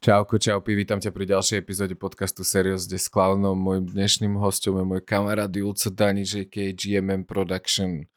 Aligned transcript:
Čauko, 0.00 0.40
čaupi, 0.40 0.72
vítam 0.72 0.96
ťa 0.96 1.12
pri 1.12 1.28
ďalšej 1.28 1.60
epizóde 1.60 1.92
podcastu 1.92 2.40
Serios, 2.40 2.88
kde 2.88 2.96
s 2.96 3.12
Klaunom, 3.12 3.52
môjim 3.52 3.84
dnešným 3.84 4.32
hostom 4.40 4.80
je 4.80 4.84
môj 4.88 5.04
kamarát 5.04 5.52
Julco 5.52 5.92
Danič, 5.92 6.40
a.k.a. 6.40 6.72
GMM 6.72 7.28
Production. 7.28 8.08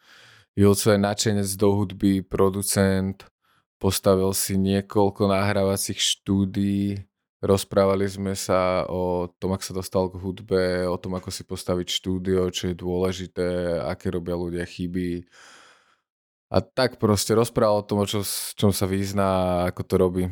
Julco 0.55 0.87
je 0.87 0.95
načenec 0.95 1.43
do 1.59 1.75
hudby, 1.75 2.23
producent, 2.23 3.27
postavil 3.83 4.31
si 4.31 4.55
niekoľko 4.55 5.27
nahrávacích 5.27 5.99
štúdií, 5.99 7.03
rozprávali 7.43 8.07
sme 8.07 8.31
sa 8.31 8.87
o 8.87 9.27
tom, 9.35 9.51
ako 9.51 9.63
sa 9.67 9.73
dostal 9.75 10.07
k 10.07 10.23
hudbe, 10.23 10.87
o 10.87 10.95
tom, 10.95 11.19
ako 11.19 11.35
si 11.35 11.43
postaviť 11.43 11.99
štúdio, 11.99 12.47
čo 12.47 12.71
je 12.71 12.79
dôležité, 12.79 13.47
aké 13.83 14.07
robia 14.07 14.39
ľudia 14.39 14.63
chyby. 14.63 15.27
A 16.47 16.63
tak 16.63 16.95
proste 16.95 17.35
rozprával 17.35 17.83
o 17.83 17.87
tom, 17.91 17.99
o 17.99 18.07
čo, 18.07 18.23
čom 18.55 18.71
sa 18.71 18.87
vyzná, 18.87 19.67
ako 19.67 19.81
to 19.83 19.95
robí. 19.99 20.25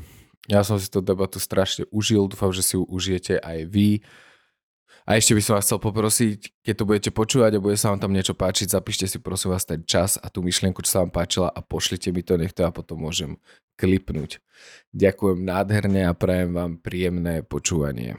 Ja 0.50 0.66
som 0.66 0.82
si 0.82 0.90
tú 0.90 1.06
debatu 1.06 1.38
strašne 1.38 1.86
užil, 1.94 2.26
dúfam, 2.26 2.50
že 2.50 2.66
si 2.66 2.74
ju 2.74 2.82
užijete 2.90 3.38
aj 3.38 3.70
vy. 3.70 4.02
A 5.06 5.18
ešte 5.18 5.34
by 5.34 5.42
som 5.42 5.54
vás 5.58 5.66
chcel 5.66 5.82
poprosiť, 5.82 6.62
keď 6.62 6.74
to 6.78 6.84
budete 6.86 7.10
počúvať 7.10 7.58
a 7.58 7.64
bude 7.64 7.78
sa 7.78 7.90
vám 7.90 8.02
tam 8.02 8.14
niečo 8.14 8.38
páčiť, 8.38 8.70
zapíšte 8.70 9.10
si 9.10 9.18
prosím 9.18 9.54
vás 9.54 9.66
ten 9.66 9.82
čas 9.82 10.22
a 10.22 10.30
tú 10.30 10.46
myšlienku, 10.46 10.82
čo 10.86 10.94
sa 10.94 11.02
vám 11.02 11.10
páčila 11.14 11.50
a 11.50 11.60
pošlite 11.66 12.14
mi 12.14 12.22
to, 12.22 12.38
nech 12.38 12.54
to 12.54 12.62
ja 12.62 12.70
potom 12.70 13.02
môžem 13.02 13.42
klipnúť. 13.82 14.38
Ďakujem 14.94 15.42
nádherne 15.42 16.06
a 16.06 16.14
prajem 16.14 16.54
vám 16.54 16.78
príjemné 16.78 17.42
počúvanie. 17.42 18.18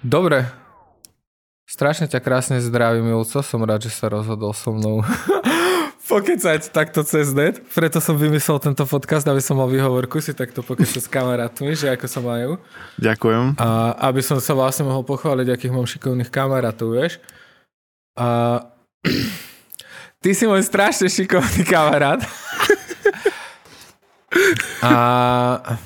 Dobre. 0.00 0.48
Strašne 1.68 2.08
ťa 2.08 2.24
krásne 2.24 2.56
zdravím, 2.58 3.12
Julco. 3.12 3.44
Som 3.44 3.68
rád, 3.68 3.84
že 3.84 3.92
sa 3.92 4.08
rozhodol 4.08 4.56
so 4.56 4.72
mnou 4.72 5.04
pokecať 6.10 6.72
takto 6.72 7.04
cez 7.04 7.36
net. 7.36 7.60
Preto 7.70 8.00
som 8.00 8.16
vymyslel 8.16 8.58
tento 8.64 8.82
podcast, 8.88 9.28
aby 9.28 9.44
som 9.44 9.60
mal 9.60 9.68
výhovorku 9.68 10.18
si 10.24 10.32
takto 10.32 10.64
pokecať 10.64 11.04
s 11.04 11.06
kamarátmi, 11.06 11.76
že 11.76 11.92
ako 11.92 12.06
sa 12.08 12.20
majú. 12.24 12.56
Ďakujem. 12.96 13.60
A 13.60 13.94
aby 14.08 14.24
som 14.24 14.40
sa 14.40 14.56
vlastne 14.56 14.88
mohol 14.88 15.04
pochváliť, 15.04 15.52
akých 15.52 15.74
mám 15.76 15.84
šikovných 15.84 16.32
kamarátov, 16.32 16.96
vieš. 16.96 17.20
A 18.16 18.58
ty 20.24 20.32
si 20.32 20.48
môj 20.48 20.64
strašne 20.64 21.12
šikovný 21.12 21.62
kamarát. 21.68 22.24
a 24.82 25.76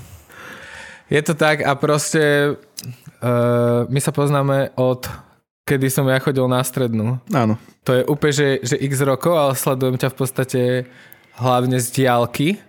je 1.11 1.21
to 1.21 1.35
tak 1.37 1.61
a 1.67 1.77
proste 1.77 2.57
Uh, 3.25 3.89
my 3.89 4.01
sa 4.05 4.13
poznáme 4.13 4.77
od 4.77 5.09
kedy 5.65 5.89
som 5.89 6.05
ja 6.05 6.21
chodil 6.21 6.45
na 6.45 6.61
strednú. 6.61 7.17
Áno. 7.33 7.57
To 7.89 7.97
je 7.97 8.03
úplne, 8.05 8.35
že, 8.37 8.49
že 8.61 8.77
x 8.85 9.01
rokov, 9.01 9.33
ale 9.33 9.53
sledujem 9.57 9.97
ťa 9.97 10.13
v 10.13 10.17
podstate 10.17 10.61
hlavne 11.41 11.81
z 11.81 11.89
diálky. 11.89 12.61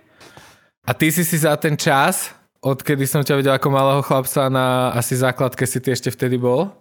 A 0.88 0.96
ty 0.96 1.12
si 1.12 1.20
si 1.20 1.36
za 1.36 1.52
ten 1.60 1.76
čas, 1.76 2.32
odkedy 2.64 3.04
som 3.04 3.20
ťa 3.20 3.36
videl 3.36 3.52
ako 3.52 3.68
malého 3.68 4.00
chlapca 4.00 4.48
na 4.48 4.96
asi 4.96 5.12
základke 5.12 5.68
si 5.68 5.76
ty 5.76 5.92
ešte 5.92 6.08
vtedy 6.08 6.40
bol, 6.40 6.72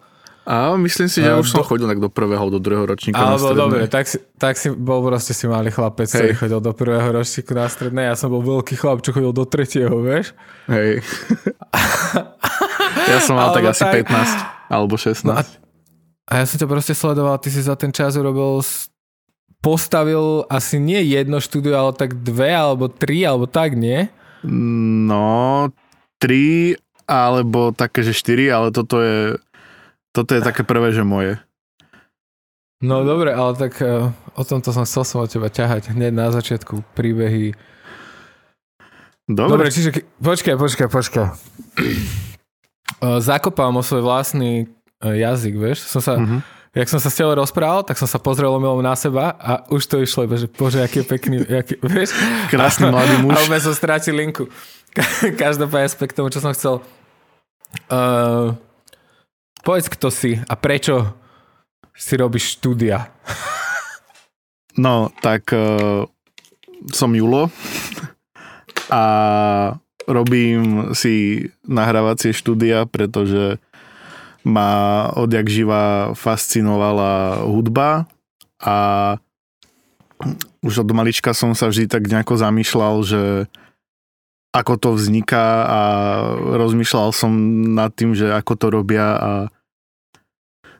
a 0.45 0.77
myslím 0.77 1.09
si, 1.09 1.25
že 1.25 1.33
uh, 1.33 1.41
už 1.41 1.57
som 1.57 1.65
chodil 1.65 1.89
tak 1.89 1.97
do 1.97 2.05
prvého, 2.05 2.45
do 2.53 2.61
druhého 2.61 2.85
ročníka 2.85 3.17
Alebo 3.17 3.49
na 3.49 3.57
dobre, 3.57 3.89
tak 3.89 4.05
si, 4.05 4.21
tak 4.37 4.61
si 4.61 4.69
bol 4.69 5.01
proste 5.01 5.33
si 5.33 5.49
malý 5.49 5.73
chlapec, 5.73 6.05
Hej. 6.05 6.21
ktorý 6.21 6.33
chodil 6.37 6.59
do 6.61 6.71
prvého 6.77 7.09
ročníku 7.17 7.57
na 7.57 7.65
strednej. 7.65 8.05
Ja 8.05 8.13
som 8.13 8.29
bol 8.29 8.45
veľký 8.45 8.77
chlap, 8.77 9.01
čo 9.01 9.09
chodil 9.09 9.33
do 9.33 9.41
tretieho, 9.49 10.05
vieš? 10.05 10.37
Hej. 10.69 11.01
ja 13.09 13.19
som 13.21 13.37
mal 13.37 13.53
tak 13.53 13.69
asi 13.69 13.85
tak... 13.85 14.05
15 14.05 14.73
alebo 14.73 14.97
16. 14.97 15.25
No 15.25 15.33
a, 15.37 15.41
a 16.25 16.31
ja 16.41 16.43
som 16.49 16.57
ťa 16.57 16.67
proste 16.69 16.93
sledoval, 16.97 17.37
ty 17.37 17.53
si 17.53 17.61
za 17.61 17.77
ten 17.77 17.93
čas 17.93 18.17
urobil 18.17 18.65
postavil 19.65 20.45
asi 20.45 20.77
nie 20.77 21.01
jedno 21.09 21.41
štúdio, 21.41 21.73
ale 21.73 21.91
tak 21.97 22.21
dve, 22.21 22.53
alebo 22.53 22.85
tri, 22.85 23.25
alebo 23.25 23.49
tak, 23.49 23.73
nie? 23.73 24.13
No, 24.45 25.73
tri, 26.21 26.77
alebo 27.09 27.73
také, 27.73 28.05
že 28.05 28.13
štyri, 28.13 28.45
ale 28.53 28.69
toto 28.69 29.01
je 29.01 29.41
toto 30.15 30.31
je 30.31 30.39
také 30.39 30.63
prvé, 30.63 30.95
že 30.95 31.03
moje. 31.03 31.35
No 32.79 33.03
dobre, 33.03 33.35
ale 33.35 33.51
tak 33.59 33.75
uh, 33.83 34.15
o 34.39 34.43
tomto 34.47 34.71
som 34.71 34.87
chcel 34.87 35.03
som 35.03 35.19
od 35.19 35.27
teba 35.27 35.51
ťahať 35.51 35.91
hneď 35.91 36.15
na 36.15 36.31
začiatku 36.31 36.87
príbehy. 36.95 37.51
Dobre. 39.27 39.51
Dobre, 39.59 39.67
čiže 39.75 40.05
počkaj, 40.23 40.55
počkaj, 40.55 40.87
počkaj. 40.87 41.27
Zakopal 43.19 43.69
o 43.73 43.81
svoj 43.83 44.05
vlastný 44.05 44.69
uh, 45.01 45.13
jazyk, 45.13 45.53
vieš. 45.57 45.85
Som 45.89 46.01
sa, 46.01 46.13
uh-huh. 46.17 46.41
Jak 46.75 46.91
som 46.91 46.99
sa 46.99 47.07
s 47.07 47.15
tebou 47.15 47.31
rozprával, 47.35 47.87
tak 47.87 47.95
som 47.95 48.03
sa 48.03 48.19
pozrel 48.19 48.51
omylom 48.51 48.83
na 48.83 48.99
seba 48.99 49.31
a 49.39 49.63
už 49.71 49.87
to 49.87 50.03
išlo, 50.03 50.27
že 50.27 50.51
bože, 50.51 50.83
aký 50.83 51.01
je 51.01 51.07
pekný, 51.07 51.37
aký, 51.47 51.79
vieš. 51.95 52.11
Krásny 52.51 52.91
mladý 52.91 53.15
muž. 53.23 53.35
A 53.35 53.43
úplne 53.47 53.63
som 53.63 53.73
strátil 53.75 54.15
linku. 54.15 54.51
Každopádne 55.41 56.07
k 56.07 56.15
tomu, 56.15 56.27
čo 56.31 56.43
som 56.43 56.51
chcel. 56.51 56.83
Uh, 57.91 58.55
Povedz, 59.65 59.89
kto 59.89 60.13
si 60.13 60.37
a 60.37 60.53
prečo 60.53 61.17
si 61.97 62.13
robíš 62.21 62.61
štúdia. 62.61 63.09
No, 64.77 65.09
tak 65.25 65.49
uh, 65.57 66.05
som 66.93 67.09
Julo 67.17 67.49
a 68.93 69.03
robím 70.05 70.93
si 70.97 71.47
nahrávacie 71.65 72.33
štúdia, 72.33 72.85
pretože 72.85 73.57
ma 74.45 75.09
odjak 75.17 75.49
živa 75.49 76.13
fascinovala 76.13 77.43
hudba 77.49 78.05
a 78.61 78.77
už 80.61 80.85
od 80.85 80.89
malička 80.93 81.33
som 81.33 81.57
sa 81.57 81.67
vždy 81.67 81.89
tak 81.89 82.07
nejako 82.07 82.37
zamýšľal, 82.37 82.95
že 83.03 83.23
ako 84.55 84.73
to 84.79 84.89
vzniká 84.95 85.45
a 85.67 85.81
rozmýšľal 86.39 87.11
som 87.11 87.33
nad 87.75 87.91
tým, 87.91 88.15
že 88.15 88.31
ako 88.31 88.53
to 88.55 88.67
robia 88.71 89.07
a 89.19 89.31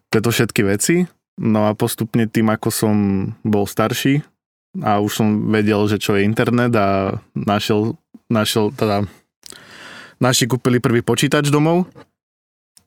tieto 0.07 0.31
všetky 0.31 0.63
veci. 0.63 1.03
No 1.35 1.67
a 1.67 1.75
postupne 1.75 2.23
tým, 2.31 2.47
ako 2.47 2.69
som 2.71 2.95
bol 3.43 3.67
starší 3.67 4.23
a 4.79 5.03
už 5.03 5.11
som 5.11 5.27
vedel, 5.51 5.83
že 5.91 5.99
čo 5.99 6.15
je 6.15 6.23
internet 6.23 6.71
a 6.79 7.19
našiel, 7.35 7.99
našiel 8.31 8.73
teda 8.73 9.05
naši 10.17 10.47
kúpili 10.47 10.79
prvý 10.79 11.03
počítač 11.03 11.51
domov, 11.51 11.85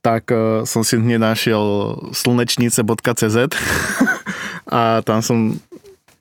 tak 0.01 0.31
uh, 0.31 0.65
som 0.65 0.83
si 0.87 0.97
hneď 0.97 1.21
našiel 1.21 1.65
slnečnice.cz 2.15 3.39
a 4.79 5.03
tam 5.05 5.21
som 5.21 5.59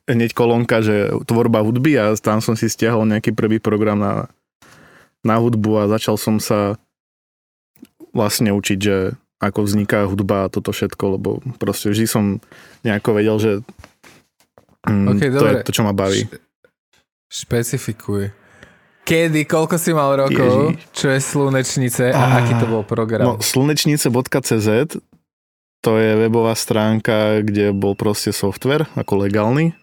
hneď 0.08 0.32
kolónka, 0.32 0.80
že 0.80 1.12
tvorba 1.28 1.60
hudby 1.60 2.00
a 2.00 2.16
tam 2.16 2.40
som 2.40 2.56
si 2.56 2.66
stiahol 2.66 3.04
nejaký 3.04 3.36
prvý 3.36 3.60
program 3.60 4.00
na, 4.00 4.14
na 5.20 5.36
hudbu 5.36 5.84
a 5.84 5.90
začal 5.92 6.16
som 6.16 6.40
sa 6.40 6.80
vlastne 8.16 8.50
učiť, 8.50 8.78
že 8.80 9.12
ako 9.38 9.68
vzniká 9.68 10.02
hudba 10.08 10.48
a 10.48 10.50
toto 10.50 10.74
všetko, 10.74 11.04
lebo 11.14 11.38
proste 11.62 11.94
vždy 11.94 12.06
som 12.10 12.24
nejako 12.82 13.10
vedel, 13.14 13.36
že 13.38 13.52
mm, 14.88 15.06
okay, 15.14 15.28
to 15.30 15.38
dobre. 15.38 15.50
je 15.62 15.66
to, 15.68 15.72
čo 15.76 15.82
ma 15.86 15.94
baví. 15.94 16.26
špecifikuj. 17.30 18.47
Kedy, 19.08 19.48
koľko 19.48 19.80
si 19.80 19.96
mal 19.96 20.12
rokov, 20.20 20.76
Ježi. 20.76 20.92
čo 20.92 21.06
je 21.08 21.20
Slunečnice 21.24 22.12
a 22.12 22.20
ah, 22.20 22.44
aký 22.44 22.52
to 22.60 22.68
bol 22.68 22.84
program? 22.84 23.24
No, 23.24 23.34
slunečnice.cz 23.40 24.68
to 25.78 25.92
je 25.94 26.10
webová 26.18 26.58
stránka, 26.58 27.40
kde 27.40 27.70
bol 27.70 27.94
proste 27.94 28.34
software 28.34 28.90
ako 28.98 29.24
legálny. 29.24 29.78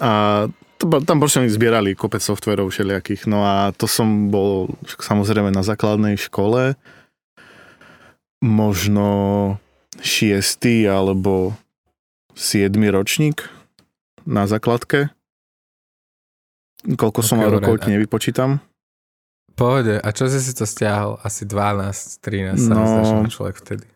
A 0.00 0.48
tam 0.80 1.16
proste 1.20 1.46
zbierali 1.46 1.94
kopec 1.94 2.24
softverov 2.24 2.72
všelijakých. 2.72 3.28
No 3.28 3.44
a 3.44 3.70
to 3.76 3.84
som 3.84 4.32
bol 4.32 4.72
samozrejme 4.88 5.52
na 5.52 5.62
základnej 5.62 6.16
škole 6.16 6.74
možno 8.42 9.08
šiestý 10.02 10.84
alebo 10.88 11.54
siedmy 12.34 12.90
ročník 12.90 13.48
na 14.26 14.48
základke. 14.48 15.12
Koľko 16.84 17.20
som 17.24 17.40
mal 17.40 17.48
rokov, 17.48 17.80
ti 17.80 17.88
nevypočítam. 17.88 18.60
Pohode, 19.54 20.02
a 20.02 20.08
čo 20.10 20.26
si 20.26 20.42
si 20.42 20.52
to 20.52 20.66
stiahol? 20.66 21.16
Asi 21.22 21.46
12, 21.46 22.20
13 22.20 22.58
no, 22.68 23.24
človek 23.30 23.62
vtedy. 23.62 23.86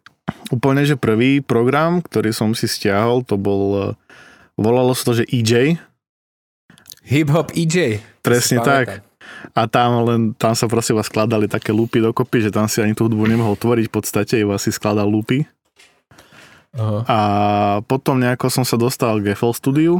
Úplne, 0.55 0.87
že 0.87 0.95
prvý 0.95 1.43
program, 1.43 2.01
ktorý 2.01 2.31
som 2.31 2.55
si 2.55 2.71
stiahol, 2.71 3.27
to 3.27 3.35
bol, 3.35 3.93
volalo 4.55 4.93
sa 4.95 5.13
to, 5.13 5.13
že 5.21 5.25
EJ. 5.29 5.77
Hip 7.11 7.29
Hop 7.35 7.51
EJ. 7.53 8.01
Presne 8.23 8.63
tak 8.63 9.09
a 9.55 9.67
tam 9.69 10.05
len, 10.05 10.21
tam 10.35 10.53
sa 10.57 10.67
prosím 10.67 10.99
vás 10.99 11.09
skladali 11.09 11.47
také 11.49 11.71
lúpy 11.71 12.03
dokopy, 12.03 12.49
že 12.49 12.55
tam 12.55 12.67
si 12.67 12.81
ani 12.83 12.97
tú 12.97 13.07
hudbu 13.07 13.29
nemohol 13.29 13.57
tvoriť, 13.57 13.87
v 13.89 13.95
podstate 13.95 14.35
iba 14.41 14.57
si 14.61 14.71
skladal 14.73 15.09
lúpy. 15.09 15.45
Uh-huh. 16.77 17.03
A 17.09 17.19
potom 17.89 18.21
nejako 18.21 18.53
som 18.53 18.65
sa 18.65 18.77
dostal 18.77 19.19
k 19.25 19.33
FL 19.33 19.57
Studiu, 19.57 19.95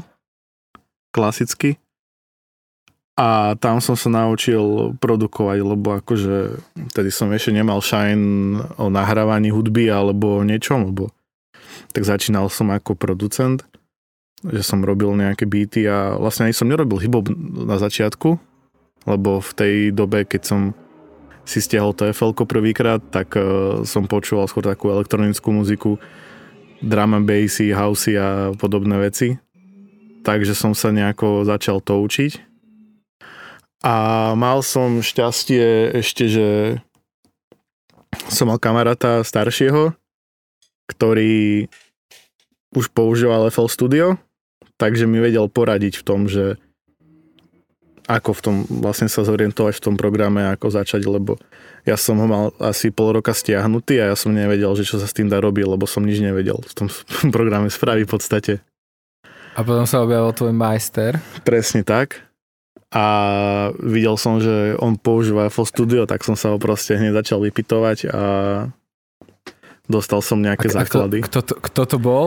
klasicky. 1.11 1.81
A 3.19 3.59
tam 3.59 3.83
som 3.83 3.99
sa 3.99 4.07
naučil 4.15 4.95
produkovať, 5.03 5.59
lebo 5.67 5.99
akože 5.99 6.63
vtedy 6.95 7.11
som 7.11 7.35
ešte 7.35 7.51
nemal 7.51 7.83
shine 7.83 8.63
o 8.79 8.87
nahrávaní 8.87 9.51
hudby 9.51 9.91
alebo 9.91 10.47
niečom, 10.47 10.95
lebo 10.95 11.11
tak 11.91 12.07
začínal 12.07 12.47
som 12.47 12.71
ako 12.71 12.95
producent, 12.95 13.67
že 14.47 14.63
som 14.63 14.87
robil 14.87 15.19
nejaké 15.19 15.51
beaty 15.51 15.83
a 15.91 16.15
vlastne 16.15 16.47
ani 16.47 16.55
som 16.55 16.71
nerobil 16.71 17.03
hip 17.03 17.11
na 17.67 17.83
začiatku, 17.83 18.39
lebo 19.11 19.43
v 19.43 19.51
tej 19.51 19.75
dobe, 19.91 20.23
keď 20.23 20.43
som 20.47 20.61
si 21.43 21.59
stiahol 21.59 21.99
TFL 21.99 22.39
prvýkrát, 22.39 23.03
tak 23.03 23.35
uh, 23.35 23.83
som 23.83 24.07
počúval 24.07 24.47
skôr 24.47 24.63
takú 24.63 24.95
elektronickú 24.95 25.51
muziku, 25.51 25.99
drum 26.79 27.19
and 27.19 27.27
bassy, 27.27 27.75
housey 27.75 28.15
a 28.15 28.55
podobné 28.55 28.95
veci. 29.03 29.43
Takže 30.23 30.55
som 30.55 30.71
sa 30.71 30.95
nejako 30.95 31.43
začal 31.43 31.83
to 31.83 31.99
učiť 31.99 32.48
a 33.83 33.95
mal 34.35 34.59
som 34.67 34.99
šťastie 34.99 35.95
ešte, 36.03 36.27
že 36.27 36.49
som 38.27 38.51
mal 38.51 38.59
kamaráta 38.59 39.23
staršieho, 39.23 39.95
ktorý 40.91 41.71
už 42.75 42.91
používal 42.91 43.49
FL 43.55 43.71
Studio, 43.71 44.07
takže 44.77 45.07
mi 45.07 45.23
vedel 45.23 45.47
poradiť 45.47 46.03
v 46.03 46.07
tom, 46.07 46.27
že 46.27 46.59
ako 48.09 48.31
v 48.33 48.41
tom 48.41 48.57
vlastne 48.81 49.07
sa 49.07 49.21
zorientovať 49.21 49.79
v 49.79 49.85
tom 49.85 49.95
programe, 50.01 50.49
ako 50.49 50.73
začať, 50.73 51.05
lebo 51.05 51.37
ja 51.85 51.95
som 52.01 52.17
ho 52.17 52.27
mal 52.27 52.45
asi 52.57 52.89
pol 52.89 53.21
roka 53.21 53.37
stiahnutý 53.37 54.01
a 54.01 54.13
ja 54.13 54.17
som 54.17 54.33
nevedel, 54.33 54.73
že 54.75 54.89
čo 54.89 54.97
sa 54.97 55.05
s 55.05 55.13
tým 55.13 55.29
dá 55.29 55.45
robiť, 55.45 55.69
lebo 55.69 55.85
som 55.85 56.03
nič 56.03 56.25
nevedel 56.25 56.57
v 56.57 56.73
tom 56.73 56.89
programe 57.37 57.69
spraviť 57.69 58.05
v 58.09 58.11
podstate. 58.11 58.53
A 59.55 59.61
potom 59.61 59.85
sa 59.85 60.01
objavil 60.01 60.33
tvoj 60.33 60.55
majster. 60.57 61.21
Presne 61.45 61.85
tak 61.85 62.28
a 62.89 63.07
videl 63.77 64.17
som, 64.17 64.41
že 64.41 64.73
on 64.81 64.97
používa 64.97 65.53
FL 65.53 65.69
Studio, 65.69 66.03
tak 66.09 66.25
som 66.25 66.41
sa 66.41 66.57
ho 66.57 66.57
proste 66.57 66.97
hneď 66.97 67.21
začal 67.21 67.45
vypitovať 67.45 68.09
a 68.09 68.25
dostal 69.85 70.25
som 70.25 70.41
nejaké 70.41 70.73
a, 70.73 70.85
základy. 70.85 71.21
A 71.21 71.29
kto, 71.29 71.41
kto, 71.41 71.41
to, 71.45 71.55
kto 71.69 71.83
to 71.85 71.97
bol? 72.01 72.27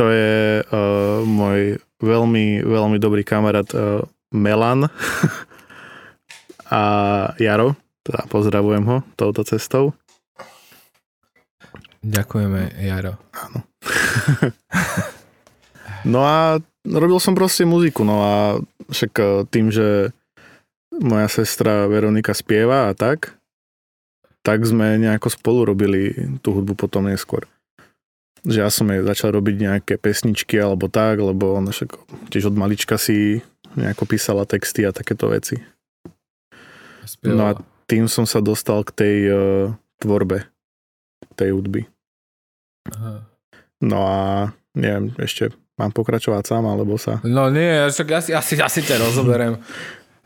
To 0.00 0.08
je 0.08 0.64
uh, 0.64 1.20
môj 1.28 1.84
veľmi, 2.00 2.64
veľmi 2.64 2.96
dobrý 2.96 3.20
kamarát 3.28 3.68
uh, 3.76 4.00
Melan 4.32 4.88
a 6.72 6.82
Jaro, 7.36 7.76
teda 8.00 8.24
pozdravujem 8.32 8.84
ho 8.88 8.96
touto 9.20 9.44
cestou. 9.44 9.92
Ďakujeme, 12.00 12.80
Jaro. 12.80 13.20
Áno. 13.36 13.60
no 16.12 16.24
a 16.24 16.56
robil 16.86 17.18
som 17.20 17.36
proste 17.36 17.68
muziku, 17.68 18.06
no 18.06 18.16
a 18.22 18.34
však 18.88 19.12
e, 19.18 19.24
tým, 19.48 19.68
že 19.68 20.14
moja 21.00 21.28
sestra 21.30 21.88
Veronika 21.88 22.36
spieva 22.36 22.90
a 22.90 22.96
tak, 22.96 23.36
tak 24.40 24.64
sme 24.64 24.96
nejako 24.96 25.28
spolu 25.32 25.68
robili 25.68 26.16
tú 26.40 26.56
hudbu 26.56 26.76
potom 26.76 27.08
neskôr. 27.08 27.44
Že 28.44 28.58
ja 28.64 28.70
som 28.72 28.88
jej 28.88 29.04
začal 29.04 29.36
robiť 29.36 29.56
nejaké 29.60 29.94
pesničky 30.00 30.56
alebo 30.56 30.88
tak, 30.88 31.20
lebo 31.20 31.60
ona 31.60 31.72
však 31.72 31.92
tiež 32.32 32.48
od 32.48 32.56
malička 32.56 32.96
si 32.96 33.44
nejako 33.76 34.08
písala 34.08 34.48
texty 34.48 34.88
a 34.88 34.96
takéto 34.96 35.28
veci. 35.28 35.60
Spievala. 37.04 37.36
No 37.36 37.42
a 37.44 37.52
tým 37.84 38.08
som 38.08 38.24
sa 38.24 38.40
dostal 38.40 38.80
k 38.88 38.96
tej 38.96 39.16
uh, 39.28 39.36
tvorbe 40.00 40.48
tej 41.36 41.52
hudby. 41.52 41.84
Aha. 42.88 43.24
No 43.80 43.98
a 44.04 44.20
neviem, 44.76 45.12
ešte 45.20 45.52
Mám 45.80 45.96
pokračovať 45.96 46.44
sám, 46.44 46.68
alebo 46.68 47.00
sa... 47.00 47.24
No 47.24 47.48
nie, 47.48 47.88
však 47.88 48.08
asi, 48.12 48.30
asi, 48.36 48.60
asi 48.60 48.84
ťa 48.84 49.00
rozoberiem. 49.00 49.56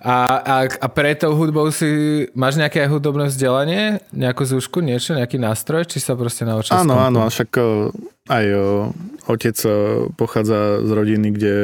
A, 0.04 0.42
a, 0.42 0.56
a 0.68 0.86
pre 0.92 1.16
tou 1.16 1.32
hudbou 1.32 1.72
si 1.72 1.88
máš 2.36 2.60
nejaké 2.60 2.84
hudobné 2.84 3.32
vzdelanie? 3.32 4.04
Nejakú 4.12 4.44
zúšku, 4.44 4.84
niečo, 4.84 5.16
nejaký 5.16 5.40
nástroj? 5.40 5.88
Či 5.88 6.02
sa 6.02 6.12
proste 6.12 6.44
naučil 6.44 6.76
Áno, 6.76 7.00
áno, 7.00 7.24
však 7.24 7.50
e, 7.56 7.64
aj 8.28 8.44
o, 8.52 8.60
e, 8.60 9.32
otec 9.32 9.56
e, 9.64 9.72
pochádza 10.12 10.84
z 10.84 10.90
rodiny, 10.92 11.28
kde 11.32 11.54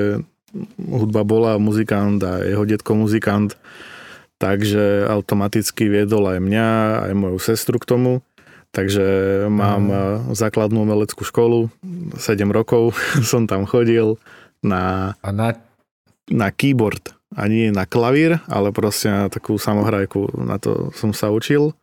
hudba 0.89 1.21
bola 1.21 1.61
muzikant 1.61 2.17
a 2.25 2.41
jeho 2.41 2.65
detko 2.65 2.97
muzikant, 2.97 3.61
takže 4.41 5.05
automaticky 5.05 5.93
viedol 5.93 6.33
aj 6.33 6.41
mňa, 6.41 6.69
aj 7.11 7.13
moju 7.13 7.39
sestru 7.45 7.77
k 7.77 7.89
tomu. 7.93 8.25
Takže 8.71 9.07
mám 9.51 9.83
mm. 9.91 10.39
základnú 10.39 10.87
umeleckú 10.87 11.27
školu, 11.27 11.75
7 12.15 12.39
rokov 12.55 12.95
som 13.31 13.51
tam 13.51 13.67
chodil 13.67 14.15
na, 14.63 15.15
a 15.19 15.29
na... 15.35 15.59
na 16.31 16.49
keyboard 16.55 17.11
a 17.35 17.47
nie 17.47 17.71
na 17.71 17.87
klavír, 17.87 18.43
ale 18.51 18.75
proste 18.75 19.11
na 19.11 19.27
takú 19.31 19.55
samohrajku, 19.59 20.35
na 20.39 20.59
to 20.59 20.91
som 20.95 21.15
sa 21.15 21.31
učil. 21.31 21.75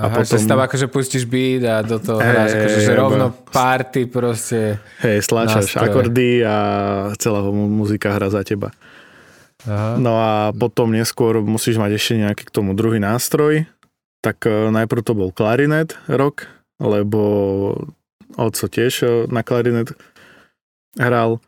A 0.00 0.08
Aha, 0.08 0.24
potom... 0.24 0.40
že 0.40 0.48
tam 0.48 0.60
akože 0.64 0.86
pustíš 0.88 1.28
beat 1.28 1.60
a 1.68 1.84
do 1.84 2.00
toho 2.00 2.16
hey, 2.24 2.32
hráš, 2.32 2.50
akože, 2.56 2.78
že 2.88 2.92
rovno 2.96 3.26
party 3.52 4.02
proste. 4.08 4.80
Hej, 5.04 5.28
stlačaš 5.28 5.76
akordy 5.76 6.40
a 6.40 6.56
celá 7.20 7.44
muzika 7.52 8.08
hra 8.08 8.32
za 8.32 8.40
teba. 8.40 8.72
Aha. 9.68 10.00
No 10.00 10.16
a 10.16 10.56
potom 10.56 10.88
neskôr 10.88 11.44
musíš 11.44 11.76
mať 11.76 12.00
ešte 12.00 12.12
nejaký 12.16 12.48
k 12.48 12.54
tomu 12.54 12.72
druhý 12.72 12.96
nástroj, 12.96 13.68
tak 14.20 14.44
e, 14.44 14.72
najprv 14.72 15.02
to 15.04 15.12
bol 15.16 15.30
klarinet 15.32 15.96
rok, 16.08 16.48
lebo 16.80 17.20
oco 18.36 18.64
tiež 18.68 18.92
e, 19.02 19.08
na 19.32 19.40
klarinet 19.40 19.92
hral, 20.96 21.40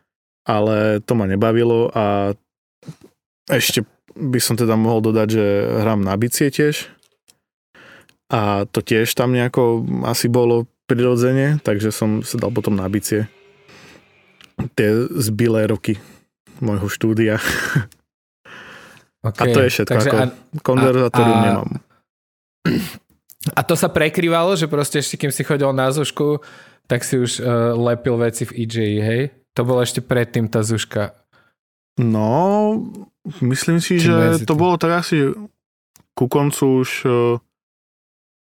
ale 0.45 0.99
to 1.05 1.13
ma 1.13 1.29
nebavilo 1.29 1.93
a 1.93 2.33
ešte 3.49 3.85
by 4.13 4.37
som 4.37 4.57
teda 4.57 4.77
mohol 4.77 5.01
dodať, 5.01 5.27
že 5.29 5.45
hrám 5.81 6.05
na 6.05 6.13
bicie 6.17 6.53
tiež 6.53 6.89
a 8.29 8.65
to 8.69 8.81
tiež 8.81 9.09
tam 9.13 9.33
nejako 9.33 9.85
asi 10.05 10.29
bolo 10.29 10.69
prirodzene, 10.85 11.61
takže 11.61 11.89
som 11.89 12.21
sa 12.21 12.37
dal 12.37 12.53
potom 12.53 12.77
na 12.77 12.85
bicie 12.89 13.29
tie 14.77 15.09
zbilé 15.17 15.65
roky 15.65 15.97
môjho 16.61 16.87
štúdia. 16.89 17.37
Okay, 19.23 19.47
a 19.47 19.55
to 19.55 19.59
je 19.63 19.69
všetko, 19.71 19.87
takže 19.87 20.09
ako 20.11 20.19
a, 20.19 20.25
konzervatórium 20.67 21.39
a, 21.39 21.45
nemám. 21.47 21.69
A 23.53 23.61
to 23.67 23.75
sa 23.75 23.91
prekrývalo, 23.91 24.55
že 24.55 24.71
proste 24.71 25.03
ešte 25.03 25.19
kým 25.19 25.31
si 25.35 25.43
chodil 25.43 25.67
na 25.75 25.91
zušku, 25.91 26.39
tak 26.87 27.03
si 27.03 27.19
už 27.19 27.43
uh, 27.43 27.75
lepil 27.75 28.15
veci 28.15 28.47
v 28.47 28.63
EJ, 28.63 28.75
hej? 29.03 29.21
To 29.53 29.67
bolo 29.67 29.83
ešte 29.83 29.99
predtým 29.99 30.47
tá 30.47 30.63
zuška. 30.63 31.11
No, 31.99 32.79
myslím 33.43 33.83
si, 33.83 33.99
že 34.01 34.41
to 34.47 34.57
bolo 34.57 34.79
tak 34.79 35.05
asi 35.05 35.29
ku 36.15 36.25
koncu 36.25 36.81
už 36.81 36.89
uh, 37.05 37.37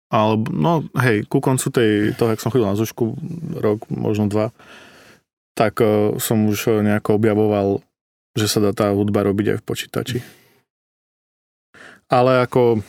alebo, 0.08 0.48
no 0.52 0.72
hej, 1.04 1.28
ku 1.28 1.38
koncu 1.44 1.68
tej, 1.68 2.16
toho, 2.16 2.32
jak 2.32 2.40
som 2.40 2.48
chodil 2.48 2.64
na 2.64 2.76
zušku, 2.76 3.12
rok, 3.60 3.84
možno 3.92 4.24
dva, 4.28 4.56
tak 5.52 5.78
uh, 5.84 6.16
som 6.16 6.48
už 6.48 6.80
nejako 6.80 7.16
objavoval, 7.16 7.84
že 8.34 8.48
sa 8.48 8.58
dá 8.58 8.72
tá 8.72 8.90
hudba 8.90 9.22
robiť 9.24 9.56
aj 9.56 9.58
v 9.60 9.66
počítači. 9.68 10.18
Ale 12.08 12.40
ako 12.40 12.80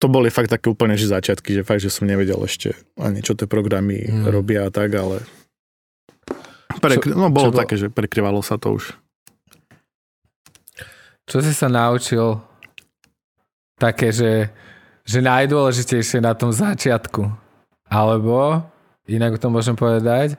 to 0.00 0.08
boli 0.08 0.32
fakt 0.32 0.48
také 0.48 0.72
úplne 0.72 0.96
že 0.96 1.12
začiatky, 1.12 1.60
že 1.60 1.62
fakt, 1.62 1.84
že 1.84 1.92
som 1.92 2.08
nevedel 2.08 2.40
ešte 2.40 2.72
ani 2.96 3.20
čo 3.20 3.36
tie 3.36 3.44
programy 3.44 4.08
hmm. 4.08 4.32
robia 4.32 4.66
a 4.66 4.72
tak, 4.72 4.96
ale 4.96 5.20
prekry... 6.80 7.12
no 7.12 7.28
bolo 7.28 7.52
čo 7.52 7.60
také, 7.60 7.76
bol... 7.76 7.82
že 7.84 7.88
prekryvalo 7.92 8.40
sa 8.40 8.56
to 8.56 8.80
už. 8.80 8.96
Čo 11.28 11.44
si 11.44 11.52
sa 11.54 11.68
naučil 11.70 12.40
také, 13.78 14.10
že, 14.10 14.50
že 15.06 15.22
najdôležitejšie 15.22 16.18
na 16.24 16.34
tom 16.34 16.50
začiatku? 16.50 17.22
Alebo, 17.86 18.66
inak 19.06 19.38
to 19.38 19.46
môžem 19.46 19.78
povedať, 19.78 20.34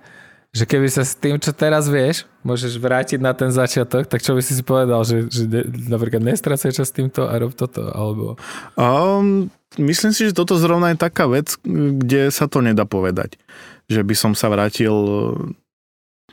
že 0.51 0.67
keby 0.67 0.91
sa 0.91 1.07
s 1.07 1.15
tým, 1.15 1.39
čo 1.39 1.55
teraz 1.55 1.87
vieš, 1.87 2.27
môžeš 2.43 2.75
vrátiť 2.75 3.23
na 3.23 3.31
ten 3.31 3.55
začiatok, 3.55 4.03
tak 4.03 4.19
čo 4.19 4.35
by 4.35 4.43
si 4.43 4.59
si 4.59 4.63
povedal, 4.67 4.99
že, 5.07 5.31
že 5.31 5.47
ne, 5.47 5.63
napríklad 5.87 6.19
nestracaj 6.19 6.75
čas 6.75 6.91
týmto 6.91 7.23
a 7.23 7.33
rob 7.39 7.55
toto, 7.55 7.87
alebo... 7.87 8.35
Um, 8.75 9.47
myslím 9.79 10.11
si, 10.11 10.27
že 10.27 10.35
toto 10.35 10.59
zrovna 10.59 10.91
je 10.91 10.99
taká 10.99 11.31
vec, 11.31 11.55
kde 11.63 12.27
sa 12.35 12.51
to 12.51 12.59
nedá 12.59 12.83
povedať. 12.83 13.39
Že 13.87 14.03
by 14.03 14.15
som 14.15 14.31
sa 14.35 14.51
vrátil 14.51 14.91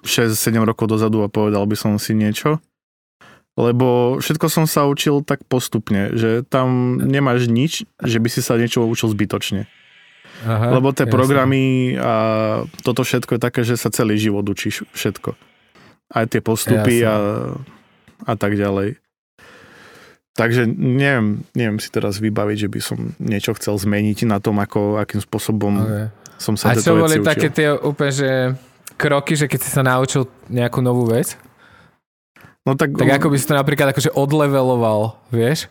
6-7 0.03 0.35
rokov 0.67 0.91
dozadu 0.91 1.23
a 1.23 1.31
povedal 1.31 1.63
by 1.63 1.79
som 1.79 1.95
si 2.03 2.11
niečo. 2.19 2.59
Lebo 3.59 4.19
všetko 4.23 4.47
som 4.51 4.65
sa 4.71 4.87
učil 4.87 5.23
tak 5.27 5.43
postupne, 5.47 6.15
že 6.15 6.47
tam 6.47 6.99
nemáš 7.03 7.51
nič, 7.51 7.87
že 8.03 8.19
by 8.23 8.29
si 8.31 8.39
sa 8.43 8.55
niečo 8.55 8.87
učil 8.87 9.11
zbytočne. 9.11 9.67
Aha, 10.47 10.79
Lebo 10.79 10.95
tie 10.95 11.07
jasne. 11.07 11.15
programy 11.15 11.63
a 11.99 12.15
toto 12.87 13.03
všetko 13.03 13.37
je 13.37 13.41
také, 13.43 13.61
že 13.67 13.75
sa 13.75 13.91
celý 13.91 14.15
život 14.15 14.47
učíš 14.47 14.87
všetko. 14.95 15.35
Aj 16.15 16.25
tie 16.31 16.39
postupy 16.39 17.03
a, 17.03 17.17
a 18.23 18.33
tak 18.39 18.55
ďalej. 18.55 19.03
Takže 20.39 20.71
neviem, 20.71 21.43
neviem 21.59 21.83
si 21.83 21.91
teraz 21.91 22.23
vybaviť, 22.23 22.57
že 22.63 22.69
by 22.71 22.81
som 22.81 22.99
niečo 23.19 23.59
chcel 23.59 23.75
zmeniť 23.75 24.31
na 24.31 24.39
tom, 24.39 24.63
ako, 24.63 25.03
akým 25.03 25.19
spôsobom 25.19 25.83
okay. 25.83 26.15
som 26.39 26.55
sa 26.55 26.71
A 26.71 26.79
čo 26.79 26.95
boli 26.95 27.19
učil. 27.19 27.27
také 27.27 27.51
tie 27.51 27.75
úplne, 27.75 28.13
že 28.15 28.31
kroky, 28.95 29.35
že 29.35 29.51
keď 29.51 29.61
si 29.67 29.71
sa 29.75 29.83
naučil 29.83 30.31
nejakú 30.47 30.79
novú 30.79 31.11
vec? 31.11 31.35
No 32.63 32.79
tak, 32.79 32.95
Tak 32.95 33.19
ako 33.19 33.35
by 33.35 33.37
si 33.41 33.49
to 33.51 33.59
napríklad 33.59 33.91
akože 33.91 34.15
odleveloval, 34.15 35.19
vieš? 35.35 35.67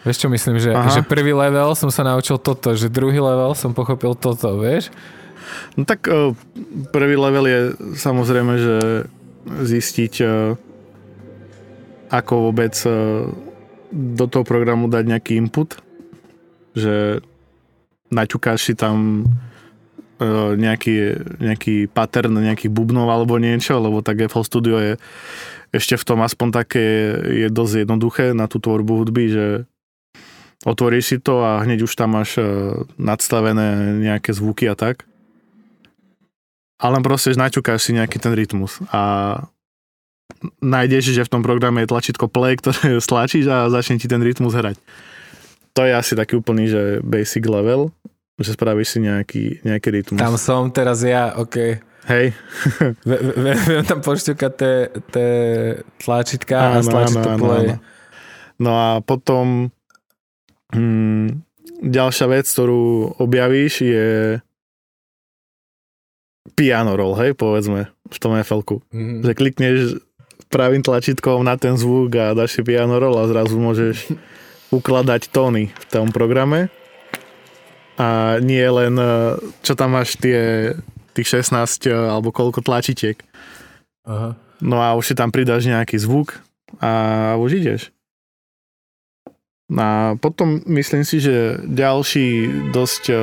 Vieš 0.00 0.16
čo 0.24 0.28
myslím, 0.32 0.56
že, 0.56 0.72
Aha. 0.72 0.96
že 0.96 1.04
prvý 1.04 1.36
level 1.36 1.76
som 1.76 1.92
sa 1.92 2.00
naučil 2.00 2.40
toto, 2.40 2.72
že 2.72 2.88
druhý 2.88 3.20
level 3.20 3.52
som 3.52 3.76
pochopil 3.76 4.16
toto, 4.16 4.56
vieš? 4.56 4.88
no 5.76 5.82
tak 5.86 6.06
e, 6.06 6.34
prvý 6.90 7.16
level 7.16 7.44
je 7.46 7.60
samozrejme, 7.98 8.54
že 8.58 8.76
zistiť 9.46 10.14
e, 10.22 10.26
ako 12.10 12.50
vôbec 12.50 12.74
e, 12.86 12.90
do 13.90 14.24
toho 14.30 14.46
programu 14.46 14.86
dať 14.86 15.04
nejaký 15.06 15.32
input, 15.38 15.78
že 16.74 17.22
naťukáš 18.10 18.70
si 18.70 18.74
tam 18.78 19.26
nejaký, 20.50 21.16
nejaký 21.40 21.88
pattern 21.88 22.44
nejakých 22.44 22.68
bubnov 22.68 23.08
alebo 23.08 23.40
niečo, 23.40 23.80
lebo 23.80 24.04
tak 24.04 24.20
FL 24.28 24.44
Studio 24.44 24.76
je 24.76 25.00
ešte 25.72 25.96
v 25.96 26.04
tom 26.04 26.20
aspoň 26.20 26.48
také 26.52 26.84
je 27.24 27.48
dosť 27.48 27.88
jednoduché 27.88 28.36
na 28.36 28.44
tú 28.44 28.60
tvorbu 28.60 29.00
hudby, 29.00 29.32
že 29.32 29.46
otvoríš 30.64 31.04
si 31.06 31.16
to 31.16 31.40
a 31.40 31.62
hneď 31.64 31.88
už 31.88 31.92
tam 31.96 32.16
máš 32.16 32.36
e, 32.36 32.44
nadstavené 33.00 33.96
nejaké 34.00 34.32
zvuky 34.32 34.68
a 34.68 34.76
tak. 34.76 35.08
Ale 36.80 36.96
proste 37.04 37.36
naťukáš 37.36 37.88
si 37.88 37.92
nejaký 37.92 38.16
ten 38.16 38.32
rytmus 38.32 38.80
a 38.88 39.02
nájdeš, 40.64 41.12
že 41.12 41.26
v 41.28 41.32
tom 41.32 41.42
programe 41.44 41.84
je 41.84 41.90
tlačítko 41.92 42.28
play, 42.28 42.56
ktoré 42.60 43.00
stlačíš 43.00 43.48
a 43.48 43.68
začne 43.68 44.00
ti 44.00 44.08
ten 44.08 44.20
rytmus 44.20 44.56
hrať. 44.56 44.80
To 45.78 45.86
je 45.86 45.92
asi 45.94 46.18
taký 46.18 46.40
úplný, 46.40 46.66
že 46.66 46.98
basic 47.04 47.46
level, 47.46 47.94
že 48.42 48.56
spravíš 48.58 48.96
si 48.96 48.98
nejaký, 49.04 49.44
nejaký 49.62 49.88
rytmus. 49.92 50.18
Tam 50.18 50.34
som 50.34 50.66
teraz 50.72 51.04
ja, 51.06 51.36
OK. 51.38 51.78
Hej, 52.08 52.32
Viem 53.68 53.84
tam 53.84 54.00
pošťukať 54.00 54.52
tie, 55.12 55.24
tlačítka 56.00 56.56
a 56.56 56.66
Áno, 56.80 56.82
stlačiť 56.82 57.16
áno, 57.20 57.22
to 57.22 57.30
áno, 57.30 57.42
play. 57.44 57.66
áno. 57.70 57.76
No 58.56 58.70
a 58.72 58.88
potom 59.04 59.68
hm, 60.72 61.28
ďalšia 61.80 62.26
vec, 62.28 62.46
ktorú 62.46 63.16
objavíš 63.18 63.74
je 63.84 64.08
piano 66.54 66.92
roll, 66.96 67.16
hej, 67.16 67.36
povedzme, 67.36 67.88
v 67.88 68.18
tom 68.20 68.36
FL-ku. 68.36 68.82
Mhm. 68.92 69.24
Že 69.24 69.32
klikneš 69.36 69.78
pravým 70.50 70.82
tlačítkom 70.82 71.46
na 71.46 71.54
ten 71.54 71.78
zvuk 71.78 72.10
a 72.18 72.34
dáš 72.34 72.58
si 72.58 72.62
piano 72.66 72.98
roll 72.98 73.16
a 73.16 73.30
zrazu 73.30 73.56
môžeš 73.56 74.10
ukladať 74.76 75.30
tóny 75.30 75.70
v 75.70 75.84
tom 75.88 76.10
programe. 76.10 76.68
A 78.00 78.40
nie 78.40 78.64
len, 78.64 78.96
eh, 78.96 79.36
čo 79.60 79.76
tam 79.76 79.94
máš 79.94 80.16
tie, 80.16 80.72
tých 81.12 81.28
16 81.44 81.86
eh, 81.86 81.92
alebo 81.92 82.32
koľko 82.32 82.64
tlačítiek. 82.64 83.20
Aha. 84.08 84.34
No 84.60 84.76
a 84.80 84.92
už 84.96 85.12
si 85.12 85.14
tam 85.16 85.32
pridáš 85.32 85.64
nejaký 85.64 85.96
zvuk 85.96 86.40
a 86.80 87.34
už 87.40 87.60
ideš. 87.64 87.92
A 89.70 90.18
potom 90.18 90.58
myslím 90.66 91.06
si, 91.06 91.22
že 91.22 91.62
ďalší 91.62 92.26
dosť 92.74 93.04
eh, 93.10 93.20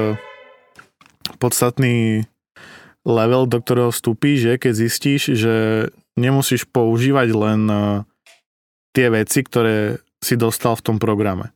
podstatný 1.44 2.24
level, 3.04 3.48
do 3.52 3.60
ktorého 3.60 3.92
vstúpíš, 3.92 4.48
je 4.48 4.56
keď 4.56 4.74
zistíš, 4.76 5.22
že 5.36 5.56
nemusíš 6.16 6.64
používať 6.72 7.28
len 7.36 7.62
eh, 7.68 7.82
tie 8.96 9.08
veci, 9.12 9.44
ktoré 9.44 10.00
si 10.24 10.40
dostal 10.40 10.80
v 10.80 10.86
tom 10.86 10.98
programe. 10.98 11.52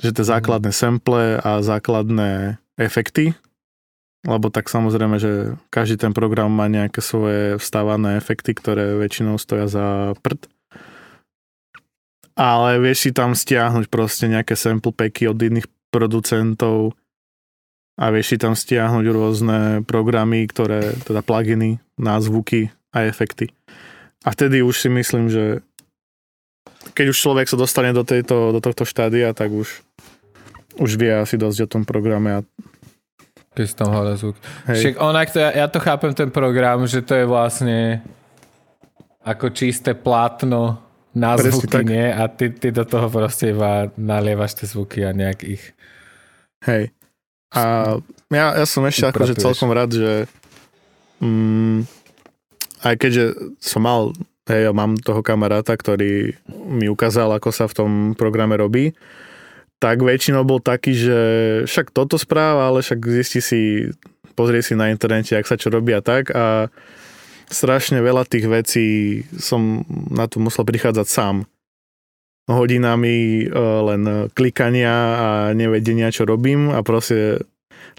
Že 0.00 0.16
tie 0.16 0.24
základné 0.24 0.72
sample 0.72 1.38
a 1.38 1.60
základné 1.60 2.60
efekty, 2.80 3.36
lebo 4.26 4.50
tak 4.50 4.66
samozrejme, 4.66 5.16
že 5.22 5.54
každý 5.70 6.00
ten 6.00 6.12
program 6.16 6.50
má 6.50 6.66
nejaké 6.66 6.98
svoje 6.98 7.56
vstávané 7.62 8.18
efekty, 8.18 8.56
ktoré 8.56 8.98
väčšinou 8.98 9.38
stoja 9.38 9.70
za 9.70 10.18
prd. 10.24 10.50
Ale 12.38 12.78
vieš 12.78 12.98
si 13.02 13.10
tam 13.10 13.34
stiahnuť 13.34 13.90
proste 13.90 14.30
nejaké 14.30 14.54
sample 14.54 14.94
packy 14.94 15.26
od 15.26 15.42
iných 15.42 15.66
producentov 15.90 16.94
a 17.98 18.14
vieš 18.14 18.30
si 18.30 18.36
tam 18.38 18.54
stiahnuť 18.54 19.06
rôzne 19.10 19.58
programy, 19.82 20.46
ktoré, 20.46 20.94
teda 21.02 21.18
pluginy 21.26 21.82
na 21.98 22.22
zvuky 22.22 22.70
a 22.94 23.02
efekty. 23.10 23.50
A 24.22 24.30
vtedy 24.30 24.62
už 24.62 24.86
si 24.86 24.88
myslím, 24.88 25.26
že 25.26 25.66
keď 26.94 27.10
už 27.10 27.18
človek 27.18 27.46
sa 27.50 27.58
dostane 27.58 27.90
do, 27.90 28.06
tejto, 28.06 28.54
do 28.54 28.62
tohto 28.62 28.86
štádia, 28.86 29.34
tak 29.34 29.50
už, 29.50 29.82
už 30.78 30.90
vie 30.94 31.10
asi 31.10 31.34
dosť 31.34 31.58
o 31.66 31.70
tom 31.74 31.82
programe 31.82 32.38
a 32.38 32.40
Keď 33.58 33.66
si 33.66 33.74
tam 33.74 33.90
hľadá 33.90 34.14
zvuk. 34.14 34.38
hej. 34.70 34.78
Však 34.78 34.94
onak 35.02 35.34
to, 35.34 35.38
ja, 35.42 35.50
ja 35.58 35.66
to 35.66 35.82
chápem 35.82 36.14
ten 36.14 36.30
program, 36.30 36.86
že 36.86 37.02
to 37.02 37.18
je 37.18 37.26
vlastne 37.26 37.98
ako 39.26 39.50
čisté 39.50 39.98
plátno 39.98 40.87
na 41.18 41.34
Presne 41.34 41.58
zvuky, 41.58 41.66
tak. 41.68 41.84
nie? 41.90 42.06
A 42.06 42.30
ty, 42.30 42.54
ty 42.54 42.70
do 42.70 42.86
toho 42.86 43.10
proste 43.10 43.50
iba 43.50 43.90
nalievaš 43.98 44.62
tie 44.62 44.66
zvuky 44.70 45.02
a 45.02 45.10
nejak 45.10 45.42
ich... 45.42 45.74
Hej. 46.62 46.94
A 47.50 47.96
ja, 48.30 48.46
ja 48.54 48.66
som 48.68 48.86
ešte 48.86 49.10
akože 49.10 49.34
celkom 49.40 49.74
rád, 49.74 49.98
že 49.98 50.12
mm, 51.18 51.88
aj 52.86 52.94
keďže 52.94 53.24
som 53.58 53.82
mal, 53.82 54.14
hej, 54.46 54.68
ja 54.68 54.72
mám 54.72 55.00
toho 55.00 55.24
kamaráta, 55.24 55.74
ktorý 55.74 56.36
mi 56.48 56.86
ukázal, 56.86 57.34
ako 57.34 57.50
sa 57.50 57.66
v 57.66 57.76
tom 57.76 57.90
programe 58.14 58.54
robí, 58.54 58.94
tak 59.78 60.02
väčšinou 60.02 60.42
bol 60.42 60.58
taký, 60.58 60.92
že 60.92 61.18
však 61.66 61.94
toto 61.94 62.18
správa, 62.18 62.68
ale 62.68 62.82
však 62.82 63.00
zistí 63.22 63.40
si, 63.40 63.60
pozrie 64.34 64.60
si 64.60 64.74
na 64.74 64.90
internete, 64.90 65.38
ak 65.38 65.46
sa 65.46 65.56
čo 65.56 65.70
robí 65.70 65.94
a 65.94 66.02
tak 66.02 66.34
a 66.34 66.68
strašne 67.48 68.00
veľa 68.04 68.28
tých 68.28 68.46
vecí 68.48 68.86
som 69.36 69.84
na 70.12 70.28
to 70.28 70.40
musel 70.40 70.64
prichádzať 70.64 71.06
sám 71.08 71.36
hodinami 72.48 73.44
e, 73.44 73.46
len 73.92 74.32
klikania 74.32 74.94
a 74.96 75.28
nevedenia, 75.52 76.08
čo 76.08 76.24
robím 76.24 76.72
a 76.72 76.80
proste 76.80 77.44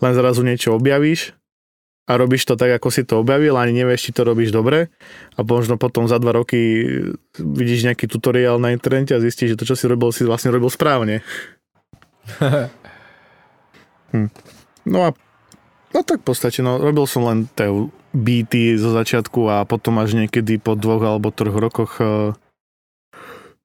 len 0.01 0.13
zrazu 0.17 0.41
niečo 0.41 0.73
objavíš 0.73 1.37
a 2.09 2.17
robíš 2.17 2.49
to 2.49 2.57
tak, 2.57 2.81
ako 2.81 2.89
si 2.89 3.05
to 3.05 3.21
objavil, 3.21 3.53
ani 3.53 3.85
nevieš, 3.85 4.09
či 4.09 4.15
to 4.17 4.25
robíš 4.25 4.49
dobre 4.49 4.89
a 5.37 5.45
možno 5.45 5.77
potom 5.77 6.09
za 6.09 6.17
dva 6.17 6.33
roky 6.33 6.89
vidíš 7.37 7.85
nejaký 7.85 8.09
tutoriál 8.09 8.57
na 8.57 8.73
internete 8.73 9.13
a 9.13 9.21
zistíš, 9.21 9.53
že 9.53 9.59
to, 9.61 9.69
čo 9.69 9.77
si 9.77 9.85
robil, 9.85 10.09
si 10.09 10.25
vlastne 10.25 10.49
robil 10.49 10.73
správne. 10.73 11.21
Hm. 14.09 14.25
No 14.89 15.05
a 15.05 15.09
no 15.93 16.01
tak 16.01 16.25
v 16.25 16.33
podstate, 16.33 16.65
no, 16.65 16.81
robil 16.81 17.05
som 17.05 17.29
len 17.29 17.45
tie 17.53 17.69
beaty 18.13 18.75
zo 18.77 18.89
začiatku 18.93 19.49
a 19.49 19.65
potom 19.65 20.01
až 20.01 20.17
niekedy 20.17 20.57
po 20.57 20.73
dvoch 20.73 21.01
alebo 21.01 21.29
troch 21.29 21.57
rokoch 21.57 21.91
e, 22.01 22.33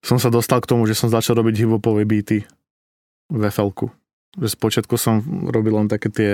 som 0.05 0.21
sa 0.21 0.29
dostal 0.29 0.61
k 0.61 0.69
tomu, 0.69 0.85
že 0.85 0.93
som 0.97 1.09
začal 1.09 1.41
robiť 1.41 1.65
hiphopové 1.65 2.05
beaty 2.05 2.45
v 3.33 3.43
FL-ku. 3.49 3.89
Že 4.37 4.49
spočiatku 4.53 4.95
som 5.01 5.25
robil 5.49 5.73
len 5.81 5.89
také 5.89 6.13
tie 6.13 6.33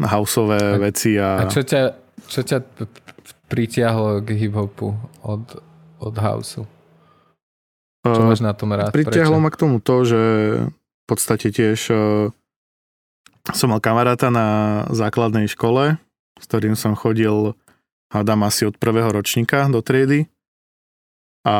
houseové 0.00 0.78
A- 0.78 0.80
veci 0.80 1.20
a, 1.20 1.44
A 1.44 1.52
čo 1.52 1.60
ťa, 1.60 1.92
čo 2.24 2.40
ťa 2.40 2.58
pritiahlo 3.52 4.24
k 4.24 4.32
hip-hopu 4.32 4.96
od, 5.20 5.44
od 6.00 6.14
houseu? 6.16 6.64
Čo 8.02 8.20
e, 8.22 8.26
máš 8.26 8.40
na 8.40 8.56
tom 8.56 8.72
rád? 8.72 8.96
Pritiahlo 8.96 9.36
Prečo? 9.36 9.44
ma 9.44 9.50
k 9.52 9.60
tomu 9.60 9.76
to, 9.84 9.96
že 10.08 10.22
v 10.72 11.04
podstate 11.04 11.52
tiež 11.52 11.80
uh, 11.92 12.32
som 13.50 13.68
mal 13.74 13.82
kamaráta 13.82 14.30
na 14.30 14.46
základnej 14.94 15.50
škole, 15.50 15.98
s 16.42 16.44
ktorým 16.50 16.74
som 16.74 16.98
chodil, 16.98 17.54
hádam 18.10 18.42
asi 18.42 18.66
od 18.66 18.74
prvého 18.74 19.14
ročníka 19.14 19.70
do 19.70 19.78
triedy. 19.78 20.26
A 21.46 21.56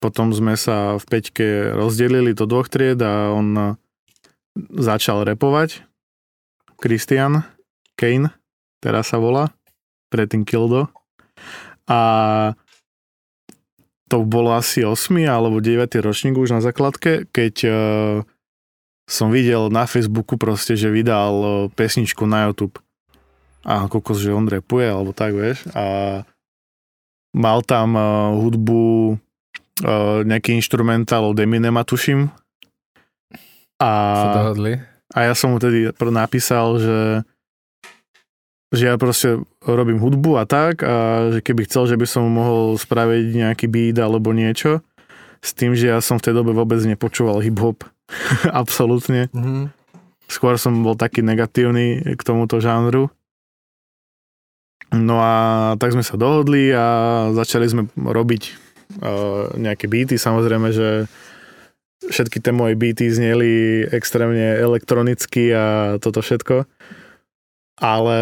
potom 0.00 0.32
sme 0.32 0.56
sa 0.56 0.96
v 0.96 1.04
Peťke 1.04 1.72
rozdelili 1.76 2.32
do 2.32 2.48
dvoch 2.48 2.68
tried 2.72 3.00
a 3.04 3.32
on 3.32 3.76
začal 4.56 5.24
repovať. 5.28 5.84
Christian 6.80 7.44
Kane, 7.96 8.32
teraz 8.82 9.12
sa 9.12 9.20
volá, 9.22 9.54
predtým 10.12 10.44
Kildo. 10.44 10.90
A 11.88 12.00
to 14.12 14.22
bolo 14.24 14.52
asi 14.52 14.84
8. 14.84 15.10
alebo 15.24 15.64
9. 15.64 15.88
ročník 16.04 16.36
už 16.36 16.54
na 16.54 16.60
základke, 16.60 17.24
keď 17.32 17.54
uh, 17.64 17.74
som 19.08 19.32
videl 19.32 19.72
na 19.72 19.88
Facebooku 19.88 20.36
proste, 20.36 20.76
že 20.76 20.92
vydal 20.92 21.34
uh, 21.34 21.52
pesničku 21.72 22.28
na 22.28 22.48
YouTube. 22.48 22.76
A 23.64 23.88
kokos, 23.88 24.20
že 24.20 24.32
on 24.32 24.44
repuje, 24.44 24.84
alebo 24.84 25.16
tak, 25.16 25.32
vieš. 25.32 25.64
A 25.72 26.20
mal 27.32 27.64
tam 27.64 27.96
uh, 27.96 28.36
hudbu, 28.36 29.16
uh, 29.82 30.20
nejaký 30.22 30.54
instrumentál 30.54 31.24
od 31.24 31.40
Eminema, 31.40 31.82
tuším. 31.82 32.28
A, 33.80 33.92
a 35.10 35.18
ja 35.18 35.34
som 35.34 35.52
mu 35.52 35.58
tedy 35.58 35.90
napísal, 35.98 36.78
že 36.78 36.98
že 38.74 38.90
ja 38.90 38.98
proste 38.98 39.38
robím 39.62 40.02
hudbu 40.02 40.34
a 40.34 40.44
tak 40.44 40.82
a 40.82 41.28
že 41.30 41.40
keby 41.46 41.70
chcel, 41.70 41.86
že 41.86 41.94
by 41.94 42.06
som 42.10 42.26
mohol 42.26 42.74
spraviť 42.74 43.26
nejaký 43.30 43.66
beat 43.70 44.02
alebo 44.02 44.34
niečo 44.34 44.82
s 45.38 45.54
tým, 45.54 45.78
že 45.78 45.94
ja 45.94 46.02
som 46.02 46.18
v 46.18 46.26
tej 46.30 46.34
dobe 46.34 46.50
vôbec 46.50 46.82
nepočúval 46.82 47.38
hip-hop. 47.38 47.86
Absolútne. 48.50 49.30
Mhm. 49.30 49.70
Skôr 50.24 50.56
som 50.56 50.80
bol 50.80 50.96
taký 50.96 51.20
negatívny 51.20 52.16
k 52.16 52.20
tomuto 52.24 52.58
žánru. 52.58 53.12
No 54.94 55.18
a 55.18 55.34
tak 55.82 55.90
sme 55.90 56.06
sa 56.06 56.14
dohodli 56.14 56.70
a 56.70 56.86
začali 57.34 57.66
sme 57.66 57.82
robiť 57.98 58.42
uh, 59.02 59.50
nejaké 59.58 59.90
beaty, 59.90 60.14
samozrejme, 60.14 60.70
že 60.70 61.10
všetky 62.04 62.38
tie 62.38 62.52
moje 62.54 62.78
beaty 62.78 63.10
zneli 63.10 63.84
extrémne 63.90 64.60
elektronicky 64.60 65.50
a 65.50 65.96
toto 65.98 66.22
všetko. 66.22 66.68
Ale 67.82 68.20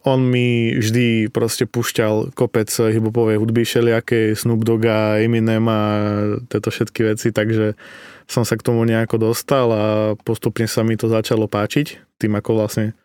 on 0.00 0.24
mi 0.24 0.72
vždy 0.72 1.28
proste 1.28 1.68
pušťal 1.68 2.32
kopec 2.32 2.72
hiphopovej 2.72 3.36
hudby, 3.36 3.68
všelijaké 3.68 4.32
Snoop 4.32 4.64
Dogga, 4.64 5.20
Eminem 5.20 5.68
a 5.68 5.80
tieto 6.48 6.72
všetky 6.72 7.00
veci, 7.04 7.28
takže 7.36 7.76
som 8.24 8.46
sa 8.46 8.56
k 8.56 8.64
tomu 8.64 8.86
nejako 8.88 9.20
dostal 9.20 9.68
a 9.74 9.84
postupne 10.24 10.64
sa 10.64 10.80
mi 10.86 10.96
to 10.96 11.10
začalo 11.10 11.50
páčiť, 11.50 12.16
tým 12.16 12.32
ako 12.38 12.64
vlastne 12.64 12.96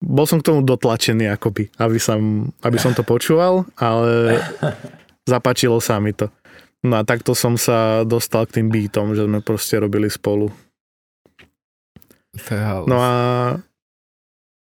bol 0.00 0.24
som 0.24 0.40
k 0.40 0.48
tomu 0.48 0.64
dotlačený 0.64 1.28
akoby, 1.36 1.68
aby 1.76 2.00
som, 2.00 2.48
aby 2.64 2.80
som 2.80 2.96
to 2.96 3.04
počúval, 3.04 3.68
ale 3.76 4.40
zapáčilo 5.32 5.76
sa 5.78 6.00
mi 6.00 6.16
to. 6.16 6.32
No 6.80 6.96
a 6.96 7.04
takto 7.04 7.36
som 7.36 7.60
sa 7.60 8.08
dostal 8.08 8.48
k 8.48 8.60
tým 8.60 8.72
beatom, 8.72 9.12
že 9.12 9.28
sme 9.28 9.44
proste 9.44 9.76
robili 9.76 10.08
spolu. 10.08 10.48
No 12.88 12.96
a 12.96 13.12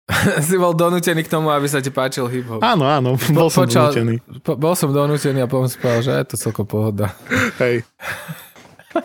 si 0.46 0.56
bol 0.56 0.72
donútený 0.72 1.26
k 1.26 1.32
tomu, 1.32 1.50
aby 1.50 1.66
sa 1.66 1.82
ti 1.82 1.90
páčil 1.90 2.30
hip-hop. 2.30 2.62
Áno, 2.62 2.86
áno, 2.86 3.18
bol 3.34 3.50
som 3.50 3.66
Počal, 3.66 3.92
donútený. 3.92 4.14
Po, 4.40 4.54
bol 4.56 4.72
som 4.72 4.94
donútený 4.94 5.44
a 5.44 5.50
potom 5.50 5.66
si 5.66 5.76
povedal, 5.76 6.02
že 6.06 6.12
je 6.14 6.26
to 6.32 6.36
celkom 6.38 6.64
pohoda. 6.64 7.12
Hej. 7.58 7.84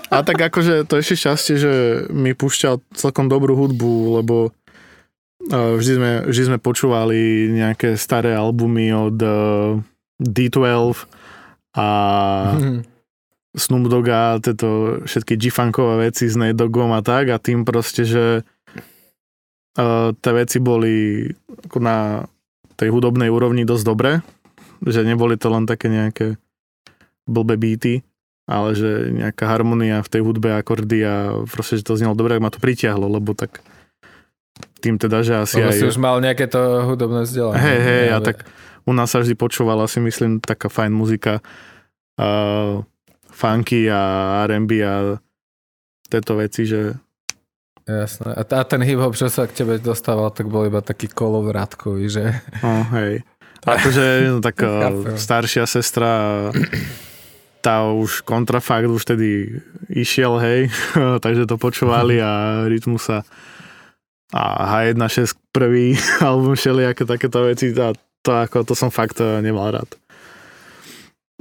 A 0.08 0.24
tak 0.24 0.40
akože 0.40 0.88
to 0.88 0.96
ešte 1.02 1.20
šťastie, 1.20 1.56
že 1.60 1.74
mi 2.16 2.32
púšťal 2.32 2.80
celkom 2.96 3.28
dobrú 3.28 3.60
hudbu, 3.60 4.24
lebo 4.24 4.56
vždy 5.50 5.94
sme, 5.98 6.12
vždy 6.30 6.44
sme 6.54 6.58
počúvali 6.62 7.50
nejaké 7.50 7.98
staré 7.98 8.38
albumy 8.38 8.94
od 8.94 9.18
D12 10.22 11.10
a 11.74 11.88
Snoop 13.52 13.92
Dogga, 13.92 14.40
tieto 14.40 15.00
všetky 15.04 15.36
G-funkové 15.36 16.08
veci 16.08 16.32
s 16.32 16.40
Nate 16.40 16.56
Doggom 16.56 16.96
a 16.96 17.04
tak 17.04 17.28
a 17.32 17.42
tým 17.42 17.68
proste, 17.68 18.08
že 18.08 18.48
uh, 19.76 20.16
tie 20.16 20.32
veci 20.32 20.64
boli 20.64 21.28
ako 21.68 21.78
na 21.84 22.24
tej 22.80 22.96
hudobnej 22.96 23.28
úrovni 23.28 23.68
dosť 23.68 23.84
dobré, 23.84 24.24
že 24.88 25.04
neboli 25.04 25.36
to 25.36 25.52
len 25.52 25.68
také 25.68 25.92
nejaké 25.92 26.40
blbé 27.28 27.60
beaty, 27.60 28.08
ale 28.48 28.72
že 28.72 29.12
nejaká 29.12 29.46
harmonia 29.52 30.00
v 30.00 30.12
tej 30.12 30.22
hudbe, 30.24 30.56
akordy 30.56 31.04
a 31.04 31.44
proste, 31.44 31.80
že 31.80 31.88
to 31.88 32.00
znelo 32.00 32.16
dobre, 32.16 32.40
ma 32.40 32.50
to 32.50 32.64
pritiahlo, 32.64 33.12
lebo 33.12 33.36
tak 33.36 33.60
tým 34.82 34.98
teda, 34.98 35.22
že 35.22 35.34
asi 35.38 35.62
lebo 35.62 35.70
aj... 35.70 35.78
si 35.78 35.86
už 35.86 35.98
mal 36.02 36.18
nejaké 36.18 36.50
to 36.50 36.90
hudobné 36.90 37.30
vzdelanie. 37.30 37.62
Hej, 37.62 37.80
hej, 37.86 38.06
a 38.12 38.18
tak 38.20 38.50
u 38.90 38.92
nás 38.98 39.14
sa 39.14 39.22
vždy 39.22 39.38
počúvala 39.38 39.86
si 39.86 40.02
myslím 40.02 40.42
taká 40.42 40.68
fajn 40.68 40.90
muzika 40.90 41.40
uh, 42.18 42.82
funky 43.30 43.86
a 43.88 44.02
R&B 44.50 44.82
a 44.82 45.22
tieto 46.10 46.36
veci, 46.42 46.66
že 46.66 46.98
Jasné. 47.82 48.38
A, 48.38 48.46
a 48.46 48.64
ten 48.64 48.82
hip-hop, 48.86 49.18
čo 49.18 49.26
sa 49.26 49.50
k 49.50 49.58
tebe 49.58 49.82
dostával, 49.82 50.30
tak 50.30 50.46
bol 50.48 50.70
iba 50.70 50.86
taký 50.86 51.10
kolovrátkový, 51.10 52.06
že? 52.14 52.26
No, 52.62 52.86
hej. 52.94 53.26
Akože 53.66 54.38
no, 54.38 54.40
tak 54.42 54.62
staršia 55.26 55.66
sestra 55.66 56.10
tá 57.62 57.86
už 57.90 58.26
kontrafakt 58.26 58.90
už 58.90 59.06
tedy 59.06 59.62
išiel, 59.90 60.42
hej, 60.42 60.60
takže 61.26 61.46
to 61.46 61.62
počúvali 61.62 62.18
a 62.22 62.64
rytmus 62.66 63.06
sa 63.06 63.22
a 64.32 64.66
H1.6 64.80 65.36
prvý 65.52 65.96
album 66.24 66.56
všelijaké 66.56 67.06
takéto 67.06 67.44
veci 67.44 67.76
a 67.76 67.94
to 68.22 68.32
ako, 68.32 68.64
to 68.64 68.74
som 68.78 68.92
fakt 68.94 69.20
eh, 69.20 69.42
nemal 69.44 69.72
rád. 69.72 69.90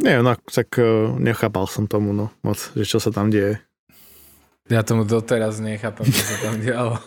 Nie, 0.01 0.25
no 0.25 0.33
tak 0.49 0.73
eh, 0.81 1.13
nechápal 1.21 1.69
som 1.69 1.87
tomu, 1.87 2.13
no, 2.17 2.33
moc, 2.43 2.59
že 2.75 2.85
čo 2.89 2.99
sa 2.99 3.13
tam 3.13 3.31
deje. 3.31 3.61
Ja 4.71 4.87
tomu 4.87 5.03
doteraz 5.03 5.59
nechápam, 5.59 6.07
čo 6.07 6.23
sa 6.23 6.37
tam 6.47 6.55
dialo. 6.63 6.95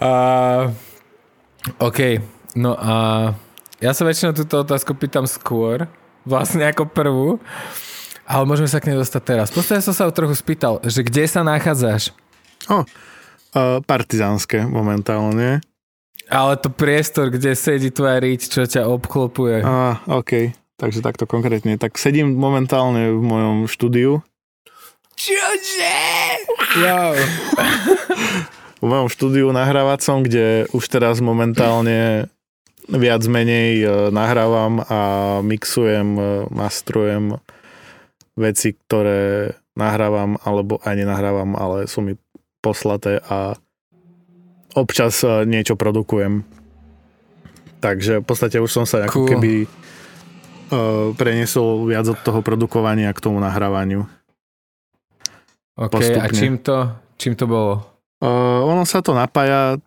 uh, 0.00 0.72
OK, 1.88 1.98
no 2.56 2.72
a 2.80 2.94
ja 3.80 3.92
sa 3.92 4.08
väčšinou 4.08 4.32
túto 4.32 4.64
otázku 4.64 4.96
pýtam 4.96 5.28
skôr, 5.28 5.84
vlastne 6.24 6.64
ako 6.68 6.88
prvú, 6.88 7.36
ale 8.30 8.46
môžeme 8.46 8.70
sa 8.70 8.78
k 8.78 8.94
nej 8.94 8.98
dostať 9.02 9.22
teraz. 9.26 9.50
Postavia 9.50 9.82
som 9.82 9.90
sa 9.90 10.06
trochu 10.14 10.38
spýtal, 10.38 10.78
že 10.86 11.02
kde 11.02 11.26
sa 11.26 11.42
nachádzaš? 11.42 12.14
O, 12.70 12.86
uh, 12.86 13.82
partizánske 13.82 14.62
momentálne. 14.70 15.58
Ale 16.30 16.54
to 16.62 16.70
priestor, 16.70 17.34
kde 17.34 17.58
sedí 17.58 17.90
tvoja 17.90 18.22
riť, 18.22 18.40
čo 18.46 18.62
ťa 18.62 18.86
obklopuje. 18.86 19.66
A, 19.66 19.98
OK. 20.06 20.54
Takže 20.78 21.02
takto 21.02 21.26
konkrétne. 21.26 21.74
Tak 21.74 21.98
sedím 21.98 22.38
momentálne 22.38 23.10
v 23.10 23.18
mojom 23.18 23.56
štúdiu. 23.66 24.22
Čože? 25.18 25.98
Wow. 26.78 27.12
v 28.80 28.84
mojom 28.86 29.08
štúdiu 29.10 29.50
nahrávacom, 29.50 30.22
kde 30.22 30.70
už 30.70 30.86
teraz 30.86 31.18
momentálne 31.18 32.30
viac 32.88 33.22
menej 33.26 33.70
e, 33.82 33.86
nahrávam 34.08 34.80
a 34.86 35.00
mixujem, 35.44 36.08
e, 36.16 36.22
mastrujem 36.48 37.36
veci, 38.38 38.76
ktoré 38.76 39.54
nahrávam 39.74 40.36
alebo 40.42 40.78
aj 40.82 40.94
nenahrávam, 40.94 41.56
ale 41.56 41.86
sú 41.86 42.04
mi 42.04 42.14
poslaté 42.60 43.22
a 43.24 43.56
občas 44.76 45.24
e, 45.24 45.48
niečo 45.48 45.74
produkujem. 45.74 46.44
Takže 47.80 48.20
v 48.20 48.24
podstate 48.26 48.60
už 48.60 48.70
som 48.70 48.84
sa 48.84 49.08
ako 49.08 49.24
cool. 49.24 49.28
keby 49.32 49.52
uh, 49.64 51.16
preniesol 51.16 51.88
viac 51.88 52.04
od 52.12 52.20
toho 52.20 52.44
produkovania 52.44 53.08
k 53.16 53.24
tomu 53.24 53.40
nahrávaniu. 53.40 54.04
OK, 55.80 55.88
Postupne. 55.88 56.28
a 56.28 56.36
čím 56.36 56.60
to, 56.60 56.92
čím 57.16 57.40
to 57.40 57.48
bolo? 57.48 57.80
Uh, 58.20 58.60
ono 58.68 58.84
sa 58.84 59.00
to 59.00 59.16
napája 59.16 59.80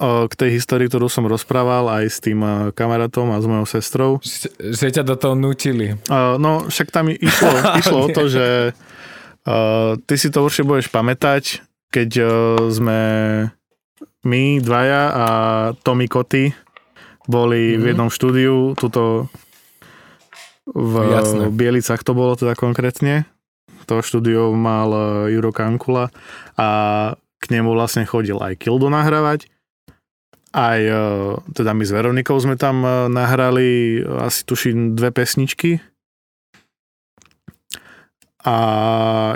k 0.00 0.32
tej 0.32 0.50
histórii, 0.56 0.88
ktorú 0.88 1.06
som 1.06 1.28
rozprával 1.28 1.88
aj 1.88 2.04
s 2.08 2.18
tým 2.18 2.40
uh, 2.40 2.70
kamarátom 2.72 3.28
a 3.30 3.40
s 3.40 3.46
mojou 3.46 3.66
sestrou. 3.68 4.10
Že 4.58 5.00
ťa 5.00 5.04
do 5.04 5.14
toho 5.14 5.34
nutili. 5.36 5.94
No, 6.10 6.66
však 6.66 6.88
tam 6.88 7.12
išlo, 7.12 7.52
išlo 7.80 7.98
o 8.04 8.08
to, 8.08 8.22
že 8.26 8.46
uh, 8.72 9.94
ty 10.08 10.14
si 10.16 10.32
to 10.32 10.42
určite 10.42 10.66
budeš 10.66 10.88
pamätať, 10.88 11.62
keď 11.92 12.10
uh, 12.18 12.28
sme 12.72 13.00
my 14.22 14.42
dvaja 14.62 15.02
a 15.12 15.26
Tommy 15.82 16.06
Koty 16.06 16.54
boli 17.26 17.74
mm-hmm. 17.74 17.78
v 17.78 17.82
mhm. 17.82 17.90
jednom 17.92 18.10
štúdiu, 18.10 18.54
tuto 18.78 19.28
v 20.62 20.94
Jasne. 21.10 21.50
Bielicach 21.50 22.06
to 22.06 22.14
bolo 22.14 22.38
teda 22.38 22.54
konkrétne. 22.54 23.26
To 23.90 23.98
štúdio 23.98 24.54
mal 24.54 24.94
Juro 25.26 25.50
Kankula 25.50 26.14
a 26.54 26.68
k 27.42 27.44
nemu 27.50 27.74
vlastne 27.74 28.06
chodil 28.06 28.38
aj 28.38 28.62
Kildo 28.62 28.86
nahrávať. 28.86 29.50
Aj 30.52 30.76
e, 30.76 30.92
teda 31.56 31.72
my 31.72 31.84
s 31.84 31.92
Veronikou 31.96 32.36
sme 32.36 32.60
tam 32.60 32.84
e, 32.84 33.08
nahrali 33.08 34.00
asi 34.04 34.44
tuším 34.44 34.92
dve 34.92 35.08
pesničky. 35.08 35.80
A 38.42 38.56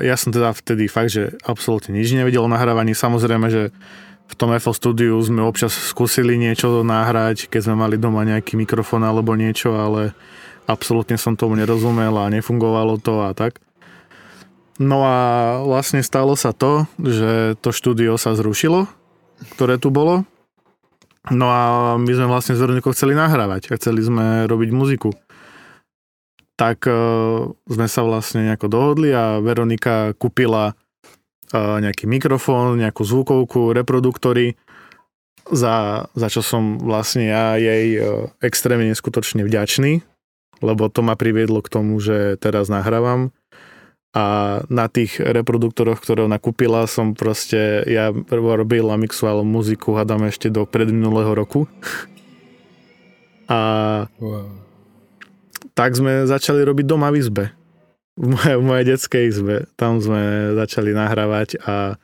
ja 0.02 0.18
som 0.18 0.34
teda 0.34 0.52
vtedy 0.52 0.90
fakt, 0.90 1.14
že 1.14 1.38
absolútne 1.46 1.94
nič 1.94 2.12
nevedel 2.12 2.42
o 2.44 2.50
nahrávaní. 2.50 2.92
Samozrejme, 2.92 3.48
že 3.48 3.62
v 4.26 4.34
tom 4.34 4.50
FL 4.50 4.74
Studiu 4.74 5.14
sme 5.22 5.46
občas 5.46 5.72
skúsili 5.72 6.34
niečo 6.34 6.82
nahrať, 6.82 7.46
keď 7.46 7.70
sme 7.70 7.86
mali 7.86 7.96
doma 7.96 8.26
nejaký 8.26 8.58
mikrofón 8.58 9.06
alebo 9.06 9.38
niečo, 9.38 9.78
ale 9.78 10.12
absolútne 10.66 11.14
som 11.14 11.38
tomu 11.38 11.54
nerozumel 11.54 12.12
a 12.18 12.28
nefungovalo 12.34 12.98
to 12.98 13.22
a 13.22 13.30
tak. 13.32 13.62
No 14.76 15.06
a 15.06 15.16
vlastne 15.64 16.04
stalo 16.04 16.36
sa 16.36 16.52
to, 16.52 16.84
že 17.00 17.56
to 17.64 17.72
štúdio 17.72 18.20
sa 18.20 18.36
zrušilo, 18.36 18.84
ktoré 19.56 19.80
tu 19.80 19.88
bolo. 19.88 20.28
No 21.34 21.50
a 21.50 21.62
my 21.98 22.12
sme 22.14 22.30
vlastne 22.30 22.54
s 22.54 22.62
Veronikou 22.62 22.94
chceli 22.94 23.18
nahrávať 23.18 23.74
a 23.74 23.78
chceli 23.78 23.98
sme 23.98 24.46
robiť 24.46 24.70
muziku. 24.70 25.10
Tak 26.54 26.86
uh, 26.86 27.50
sme 27.66 27.86
sa 27.90 28.06
vlastne 28.06 28.46
nejako 28.46 28.70
dohodli 28.70 29.10
a 29.10 29.42
Veronika 29.42 30.14
kúpila 30.14 30.72
uh, 30.72 31.76
nejaký 31.82 32.06
mikrofón, 32.06 32.78
nejakú 32.78 33.02
zvukovku, 33.02 33.74
reproduktory, 33.74 34.54
za, 35.50 36.06
za 36.14 36.28
čo 36.30 36.42
som 36.42 36.78
vlastne 36.78 37.30
ja 37.30 37.58
jej 37.58 37.98
uh, 37.98 38.30
extrémne 38.38 38.90
neskutočne 38.90 39.42
vďačný, 39.42 40.06
lebo 40.62 40.88
to 40.88 41.02
ma 41.02 41.18
priviedlo 41.18 41.58
k 41.58 41.70
tomu, 41.70 41.98
že 41.98 42.38
teraz 42.38 42.70
nahrávam 42.70 43.34
a 44.16 44.24
na 44.72 44.88
tých 44.88 45.20
reproduktoroch, 45.20 46.00
ktoré 46.00 46.24
ona 46.24 46.40
kúpila, 46.40 46.88
som 46.88 47.12
proste, 47.12 47.84
ja 47.84 48.16
robil 48.32 48.88
a 48.88 48.96
mixoval 48.96 49.44
muziku, 49.44 49.92
hádam 49.92 50.24
ešte 50.24 50.48
do 50.48 50.64
predminulého 50.64 51.36
roku. 51.36 51.68
A 53.46 53.60
wow. 54.18 54.50
tak 55.78 55.94
sme 55.94 56.26
začali 56.26 56.66
robiť 56.66 56.82
doma 56.82 57.14
v 57.14 57.22
izbe. 57.22 57.44
V 58.18 58.34
mojej, 58.34 58.58
v 58.58 58.64
mojej 58.66 58.84
detskej 58.90 59.24
izbe. 59.30 59.70
Tam 59.78 60.02
sme 60.02 60.50
začali 60.58 60.90
nahrávať 60.90 61.62
a 61.62 61.94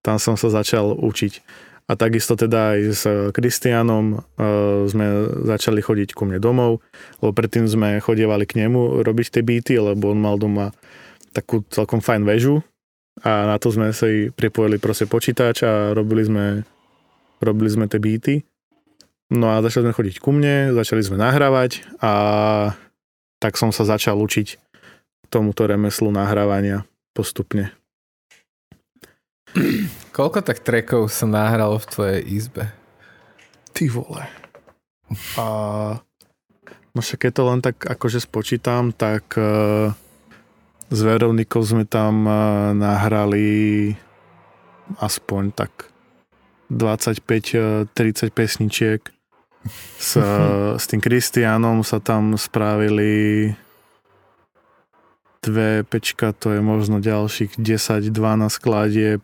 tam 0.00 0.16
som 0.16 0.40
sa 0.40 0.48
začal 0.48 0.96
učiť. 0.96 1.44
A 1.84 2.00
takisto 2.00 2.32
teda 2.32 2.80
aj 2.80 2.80
s 2.96 3.02
Kristianom 3.36 4.24
uh, 4.24 4.88
sme 4.88 5.36
začali 5.52 5.84
chodiť 5.84 6.16
ku 6.16 6.24
mne 6.24 6.40
domov, 6.40 6.80
lebo 7.20 7.36
predtým 7.36 7.68
sme 7.68 8.00
chodievali 8.00 8.48
k 8.48 8.64
nemu 8.64 9.04
robiť 9.04 9.36
tie 9.36 9.42
byty, 9.44 9.74
lebo 9.76 10.16
on 10.16 10.24
mal 10.24 10.40
doma 10.40 10.72
takú 11.30 11.62
celkom 11.70 12.02
fajn 12.02 12.22
väžu 12.26 12.62
a 13.20 13.46
na 13.46 13.56
to 13.60 13.68
sme 13.68 13.92
si 13.92 14.32
pripojili 14.32 14.80
proste 14.80 15.04
počítač 15.04 15.66
a 15.66 15.92
robili 15.92 16.24
sme, 16.24 16.64
robili 17.42 17.70
sme 17.70 17.86
tie 17.90 18.00
byty. 18.00 18.34
No 19.30 19.54
a 19.54 19.62
začali 19.62 19.90
sme 19.90 19.96
chodiť 19.96 20.16
ku 20.18 20.34
mne, 20.34 20.74
začali 20.74 21.02
sme 21.04 21.20
nahrávať 21.20 21.86
a 22.02 22.12
tak 23.38 23.54
som 23.54 23.70
sa 23.70 23.86
začal 23.86 24.18
učiť 24.18 24.58
tomuto 25.30 25.64
remeslu 25.70 26.10
nahrávania 26.10 26.82
postupne. 27.14 27.70
Koľko 30.16 30.42
tak 30.42 30.66
trackov 30.66 31.10
sa 31.10 31.26
nahralo 31.30 31.78
v 31.78 31.90
tvojej 31.90 32.20
izbe? 32.26 32.64
Ty 33.70 33.84
vole. 33.94 34.24
A 35.38 35.46
no 36.94 36.98
však 36.98 37.26
keď 37.26 37.32
to 37.34 37.42
len 37.46 37.60
tak 37.62 37.76
akože 37.86 38.18
spočítam, 38.22 38.90
tak 38.90 39.30
uh, 39.38 39.94
s 40.90 40.98
Veronikou 41.00 41.62
sme 41.62 41.86
tam 41.86 42.26
uh, 42.26 42.74
nahrali 42.74 43.94
aspoň 44.98 45.54
tak 45.54 45.90
25-30 46.70 47.94
pesničiek. 48.34 49.00
S, 50.00 50.16
s 50.80 50.84
tým 50.88 51.04
Kristianom 51.04 51.84
sa 51.84 52.00
tam 52.00 52.40
spravili 52.40 53.52
dve 55.44 55.84
pečka, 55.84 56.32
to 56.32 56.56
je 56.56 56.60
možno 56.64 57.00
ďalších 57.00 57.60
10-12 57.60 58.12
skladieb 58.48 59.20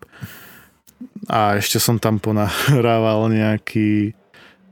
a 1.29 1.57
ešte 1.61 1.77
som 1.77 2.01
tam 2.01 2.21
ponahrával 2.21 3.29
nejaký 3.33 4.17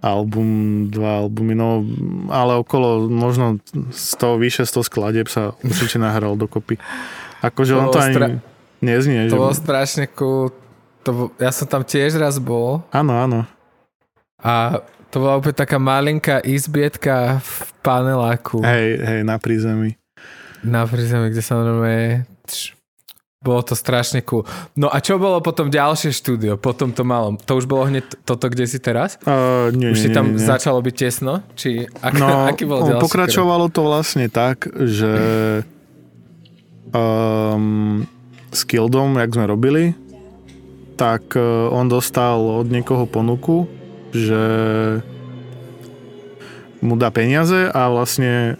album, 0.05 0.49
dva 0.93 1.25
albumy, 1.25 1.57
no 1.57 1.81
ale 2.29 2.61
okolo 2.61 3.09
možno 3.09 3.57
100, 3.89 4.43
vyše 4.43 4.63
100 4.69 4.85
skladieb 4.93 5.27
sa 5.33 5.57
určite 5.65 5.97
nahral 5.97 6.37
dokopy. 6.37 6.77
Akože 7.41 7.73
on 7.73 7.89
to 7.89 8.01
ani 8.01 8.17
stra- 8.17 8.41
neznie. 8.85 9.21
To 9.33 9.37
že... 9.37 9.41
bolo 9.41 9.55
strašne 9.57 10.05
cool. 10.13 10.53
To, 11.05 11.33
ja 11.41 11.53
som 11.53 11.69
tam 11.69 11.85
tiež 11.85 12.17
raz 12.17 12.37
bol. 12.37 12.85
Áno, 12.93 13.13
áno. 13.17 13.49
A 14.41 14.81
to 15.09 15.25
bola 15.25 15.41
úplne 15.41 15.57
taká 15.57 15.81
malinká 15.81 16.45
izbietka 16.45 17.41
v 17.41 17.51
paneláku. 17.81 18.61
Hej, 18.61 19.01
hej, 19.01 19.21
na 19.25 19.37
prízemí. 19.41 19.97
Na 20.65 20.89
prízemí, 20.89 21.33
kde 21.33 21.43
sa 21.45 21.61
normálne... 21.61 22.25
Bolo 23.45 23.61
to 23.61 23.77
strašne 23.77 24.25
cool. 24.25 24.49
No 24.73 24.89
a 24.89 25.05
čo 25.05 25.21
bolo 25.21 25.45
potom 25.45 25.69
ďalšie 25.69 26.17
štúdio, 26.17 26.57
potom 26.57 26.97
to 26.97 27.05
malom? 27.05 27.37
To 27.45 27.61
už 27.61 27.69
bolo 27.69 27.85
hneď 27.85 28.25
toto, 28.25 28.49
kde 28.49 28.65
si 28.65 28.81
teraz? 28.81 29.21
Uh, 29.29 29.69
nie, 29.77 29.93
už 29.93 30.01
si 30.01 30.09
tam 30.09 30.33
nie, 30.33 30.41
nie. 30.41 30.49
začalo 30.49 30.81
byť 30.81 30.95
tesno? 30.97 31.45
Či 31.53 31.85
ak, 32.01 32.13
no, 32.17 32.29
aký 32.51 32.65
bol 32.65 32.89
ďalší 32.89 33.05
pokračovalo 33.05 33.69
krok? 33.69 33.75
to 33.77 33.81
vlastne 33.85 34.27
tak, 34.33 34.65
že 34.73 35.13
um, 36.97 38.09
s 38.49 38.65
Kildom, 38.65 39.21
jak 39.21 39.31
sme 39.37 39.45
robili, 39.45 39.85
tak 40.97 41.37
uh, 41.37 41.69
on 41.69 41.93
dostal 41.93 42.65
od 42.65 42.73
niekoho 42.73 43.05
ponuku, 43.05 43.69
že 44.17 44.41
mu 46.81 46.97
dá 46.97 47.13
peniaze 47.13 47.69
a 47.69 47.93
vlastne 47.93 48.57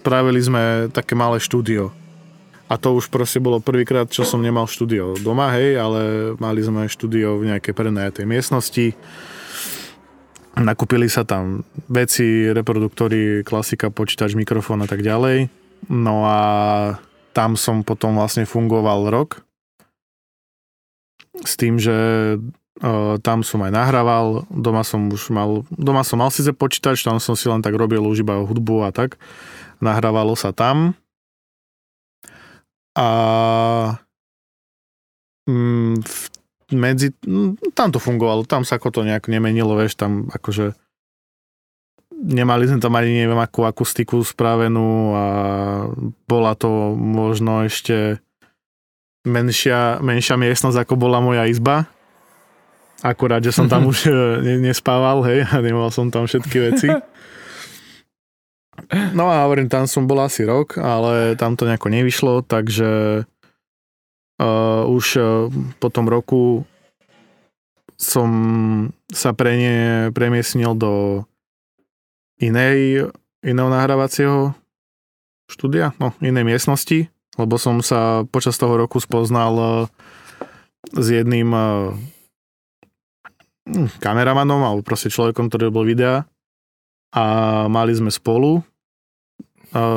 spravili 0.00 0.40
sme 0.40 0.62
také 0.92 1.16
malé 1.16 1.40
štúdio. 1.40 1.92
A 2.72 2.80
to 2.80 2.96
už 2.96 3.12
proste 3.12 3.36
bolo 3.36 3.60
prvýkrát, 3.60 4.08
čo 4.08 4.24
som 4.24 4.40
nemal 4.40 4.64
štúdio 4.64 5.20
doma, 5.20 5.52
hej, 5.52 5.76
ale 5.76 6.32
mali 6.40 6.64
sme 6.64 6.88
štúdio 6.88 7.36
v 7.36 7.52
nejakej 7.52 7.76
prenajatej 7.76 8.24
miestnosti. 8.24 8.96
Nakúpili 10.56 11.04
sa 11.12 11.28
tam 11.28 11.68
veci, 11.92 12.48
reproduktory, 12.48 13.44
klasika, 13.44 13.92
počítač, 13.92 14.32
mikrofón 14.32 14.80
a 14.80 14.88
tak 14.88 15.04
ďalej. 15.04 15.52
No 15.92 16.24
a 16.24 16.40
tam 17.36 17.60
som 17.60 17.84
potom 17.84 18.16
vlastne 18.16 18.48
fungoval 18.48 19.12
rok. 19.12 19.44
S 21.44 21.60
tým, 21.60 21.76
že 21.76 21.92
uh, 22.40 23.20
tam 23.20 23.44
som 23.44 23.60
aj 23.68 23.72
nahrával, 23.72 24.48
doma 24.48 24.80
som 24.80 25.12
už 25.12 25.28
mal, 25.28 25.68
doma 25.76 26.08
som 26.08 26.24
mal 26.24 26.32
síce 26.32 26.56
počítač, 26.56 27.04
tam 27.04 27.20
som 27.20 27.36
si 27.36 27.52
len 27.52 27.60
tak 27.60 27.76
robil 27.76 28.00
už 28.00 28.24
iba 28.24 28.40
hudbu 28.40 28.88
a 28.88 28.96
tak. 28.96 29.20
Nahrávalo 29.84 30.32
sa 30.40 30.56
tam 30.56 30.96
a 32.96 33.08
mm, 35.48 35.96
medzi, 36.76 37.12
mm, 37.24 37.72
tam 37.72 37.92
to 37.92 37.98
fungovalo, 38.00 38.44
tam 38.44 38.64
sa 38.64 38.76
ako 38.76 38.88
to 38.92 39.00
nejak 39.04 39.28
nemenilo, 39.28 39.76
vieš, 39.76 39.96
tam 39.96 40.28
akože 40.32 40.76
nemali 42.22 42.70
sme 42.70 42.78
tam 42.78 42.94
ani 42.94 43.26
neviem 43.26 43.40
akú 43.40 43.66
akustiku 43.66 44.22
spravenú 44.22 45.12
a 45.16 45.26
bola 46.30 46.54
to 46.54 46.94
možno 46.94 47.66
ešte 47.66 48.22
menšia, 49.26 49.98
menšia 49.98 50.38
miestnosť, 50.38 50.86
ako 50.86 50.94
bola 50.94 51.18
moja 51.18 51.50
izba. 51.50 51.90
Akurát, 53.02 53.42
že 53.42 53.50
som 53.50 53.66
tam 53.66 53.90
už 53.90 54.06
e, 54.06 54.14
nespával, 54.62 55.26
hej, 55.26 55.42
a 55.50 55.58
nemal 55.58 55.90
som 55.90 56.06
tam 56.06 56.30
všetky 56.30 56.56
veci. 56.70 56.86
No 58.92 59.32
a 59.32 59.48
hovorím, 59.48 59.72
tam 59.72 59.88
som 59.88 60.04
bol 60.04 60.20
asi 60.20 60.44
rok, 60.44 60.76
ale 60.76 61.32
tam 61.40 61.56
to 61.56 61.64
nejako 61.64 61.88
nevyšlo, 61.88 62.44
takže 62.44 63.24
uh, 64.36 64.82
už 64.84 65.04
uh, 65.16 65.48
po 65.80 65.88
tom 65.88 66.12
roku 66.12 66.68
som 67.96 68.30
sa 69.08 69.32
prenie, 69.32 70.12
premiesnil 70.12 70.76
do 70.76 71.24
inej, 72.36 73.08
iného 73.40 73.70
nahrávacieho 73.72 74.52
štúdia, 75.48 75.96
no 75.96 76.12
inej 76.20 76.44
miestnosti, 76.44 77.08
lebo 77.40 77.56
som 77.56 77.80
sa 77.80 78.28
počas 78.28 78.60
toho 78.60 78.76
roku 78.76 79.00
spoznal 79.00 79.52
uh, 79.56 79.72
s 80.92 81.06
jedným 81.08 81.48
uh, 81.48 81.96
kameramanom 84.04 84.60
alebo 84.60 84.84
proste 84.84 85.08
človekom, 85.08 85.48
ktorý 85.48 85.72
bol 85.72 85.88
videa 85.88 86.28
a 87.14 87.24
mali 87.72 87.96
sme 87.96 88.12
spolu 88.12 88.60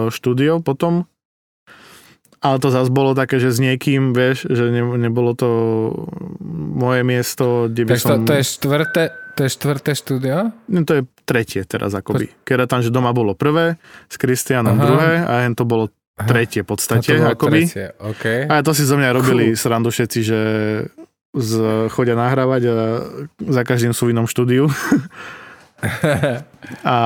štúdio 0.09 0.63
potom. 0.63 1.07
Ale 2.45 2.61
to 2.61 2.69
zase 2.69 2.93
bolo 2.93 3.17
také, 3.17 3.41
že 3.41 3.49
s 3.49 3.57
niekým, 3.57 4.13
vieš, 4.13 4.45
že 4.45 4.69
ne, 4.69 4.85
nebolo 5.01 5.33
to 5.33 5.49
moje 6.77 7.01
miesto, 7.01 7.65
kde 7.65 7.89
by 7.89 7.91
Takže 7.97 8.05
som... 8.05 8.21
To, 8.21 8.29
to, 8.29 8.33
je 8.37 8.45
štvrté, 8.45 9.03
to 9.33 9.39
je 9.41 9.49
štvrté 9.49 9.91
štúdio? 9.97 10.37
No 10.69 10.79
to 10.85 11.01
je 11.01 11.03
tretie 11.25 11.65
teraz 11.65 11.97
akoby. 11.97 12.29
Keď 12.45 12.69
tam, 12.69 12.85
že 12.85 12.93
doma 12.93 13.17
bolo 13.17 13.33
prvé, 13.33 13.81
s 14.05 14.15
Kristianom 14.21 14.77
druhé 14.77 15.25
a 15.25 15.41
jen 15.41 15.57
to 15.57 15.65
bolo 15.65 15.89
tretie 16.15 16.61
v 16.61 16.67
podstate. 16.69 17.17
To 17.17 17.33
akoby. 17.33 17.65
tretie, 17.65 17.87
okay. 17.97 18.45
A 18.45 18.61
to 18.61 18.77
si 18.77 18.85
zo 18.85 18.95
mňa 18.95 19.09
robili 19.09 19.51
cool. 19.51 19.59
srandu 19.59 19.89
všetci, 19.89 20.19
že 20.21 20.39
z, 21.35 21.51
chodia 21.91 22.15
nahrávať 22.15 22.61
a 22.71 22.75
za 23.41 23.61
každým 23.67 23.91
sú 23.91 24.07
v 24.07 24.15
inom 24.15 24.29
štúdiu. 24.29 24.69
a 26.85 26.97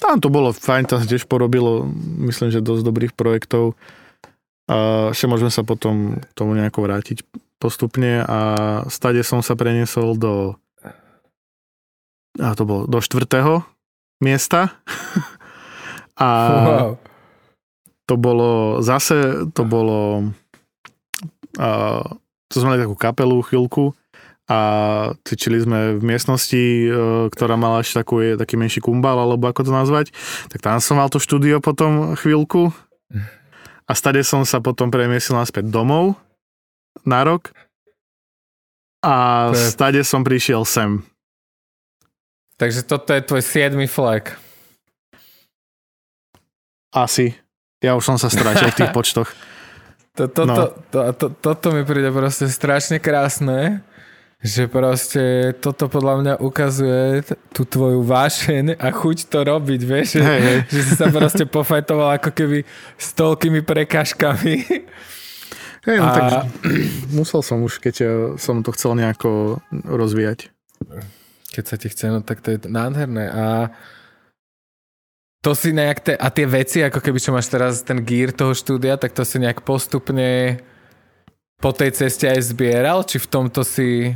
tam 0.00 0.20
to 0.20 0.28
bolo 0.28 0.52
fajn, 0.52 0.84
tam 0.88 0.98
sa 1.00 1.08
tiež 1.08 1.24
porobilo, 1.24 1.88
myslím, 2.28 2.52
že 2.52 2.64
dosť 2.64 2.82
dobrých 2.84 3.12
projektov. 3.16 3.76
A 4.66 5.10
ešte 5.14 5.30
môžeme 5.30 5.48
sa 5.48 5.62
potom 5.62 6.18
k 6.18 6.30
tomu 6.34 6.58
nejako 6.58 6.84
vrátiť 6.84 7.22
postupne 7.56 8.20
a 8.26 8.38
stade 8.92 9.22
som 9.24 9.40
sa 9.40 9.56
preniesol 9.56 10.18
do 10.18 10.58
a 12.36 12.52
to 12.52 12.68
bolo 12.68 12.84
do 12.84 13.00
štvrtého 13.00 13.64
miesta 14.20 14.76
a 16.20 16.28
wow. 16.28 16.92
to 18.04 18.14
bolo 18.20 18.50
zase, 18.84 19.48
to 19.56 19.64
bolo 19.64 20.28
a, 21.56 21.68
to 22.52 22.54
sme 22.60 22.76
mali 22.76 22.84
takú 22.84 22.92
kapelu 22.92 23.40
chvíľku 23.40 23.96
a 24.46 24.58
cvičili 25.26 25.58
sme 25.58 25.98
v 25.98 26.02
miestnosti, 26.06 26.62
e, 26.62 26.88
ktorá 27.34 27.58
mala 27.58 27.82
ešte 27.82 28.06
takú, 28.06 28.22
taký 28.38 28.54
menší 28.54 28.78
kumbal, 28.78 29.18
alebo 29.18 29.50
ako 29.50 29.66
to 29.66 29.72
nazvať. 29.74 30.14
Tak 30.54 30.62
tam 30.62 30.78
som 30.78 31.02
mal 31.02 31.10
to 31.10 31.18
štúdio 31.18 31.58
potom 31.58 32.14
chvíľku 32.14 32.70
a 33.86 33.92
stade 33.94 34.22
som 34.26 34.42
sa 34.42 34.58
potom 34.58 34.90
premiesil 34.90 35.38
naspäť 35.38 35.70
domov 35.70 36.18
na 37.06 37.22
rok 37.22 37.54
a 39.02 39.48
je... 39.54 39.70
stade 39.70 40.02
som 40.02 40.26
prišiel 40.26 40.66
sem. 40.66 41.02
Takže 42.56 42.82
toto 42.88 43.12
je 43.12 43.20
tvoj 43.22 43.42
7. 43.44 43.76
flag. 43.86 44.34
Asi. 46.90 47.36
Ja 47.84 47.92
už 47.94 48.08
som 48.08 48.16
sa 48.16 48.32
strátil 48.32 48.72
v 48.72 48.78
tých 48.82 48.94
počtoch. 48.98 49.28
To, 50.16 50.24
to, 50.32 50.42
no. 50.48 50.54
to, 50.56 50.64
to, 50.88 50.98
to, 51.12 51.26
toto 51.38 51.66
mi 51.76 51.84
príde 51.84 52.08
proste 52.08 52.48
strašne 52.48 52.96
krásne 52.96 53.84
že 54.36 54.68
proste 54.68 55.56
toto 55.64 55.88
podľa 55.88 56.14
mňa 56.20 56.34
ukazuje 56.44 57.24
tú 57.50 57.64
tvoju 57.64 58.04
vášeň 58.04 58.76
a 58.76 58.92
chuť 58.92 59.32
to 59.32 59.38
robiť, 59.42 59.80
vieš, 59.80 60.20
hey, 60.20 60.40
hey. 60.40 60.58
že 60.68 60.80
si 60.84 60.92
sa 60.92 61.08
proste 61.08 61.48
pofajtoval 61.48 62.20
ako 62.20 62.30
keby 62.36 62.62
s 63.00 63.08
toľkými 63.16 63.64
prekážkami. 63.64 64.54
Hej, 65.86 65.98
no 66.02 66.08
A- 66.10 66.14
tak 66.14 66.52
musel 67.14 67.40
som 67.40 67.62
už, 67.62 67.78
keď 67.78 67.94
som 68.36 68.60
to 68.60 68.74
chcel 68.74 68.98
nejako 68.98 69.62
rozvíjať. 69.72 70.52
Keď 71.54 71.64
sa 71.64 71.76
ti 71.80 71.88
chce, 71.88 72.12
no 72.12 72.20
tak 72.20 72.44
to 72.44 72.52
je 72.52 72.58
nádherné. 72.68 73.32
A 73.32 73.72
to 75.40 75.54
si 75.54 75.70
nejak, 75.70 75.98
te, 76.02 76.12
a 76.18 76.26
tie 76.28 76.42
veci, 76.42 76.82
ako 76.82 76.98
keby 76.98 77.22
čo 77.22 77.30
máš 77.30 77.46
teraz 77.46 77.80
ten 77.86 78.02
gear 78.02 78.34
toho 78.34 78.50
štúdia, 78.50 78.98
tak 78.98 79.14
to 79.14 79.22
si 79.22 79.38
nejak 79.38 79.62
postupne 79.62 80.58
po 81.62 81.70
tej 81.70 81.94
ceste 81.94 82.26
aj 82.26 82.50
zbieral? 82.52 83.06
Či 83.06 83.22
v 83.22 83.30
tomto 83.30 83.62
si... 83.62 84.10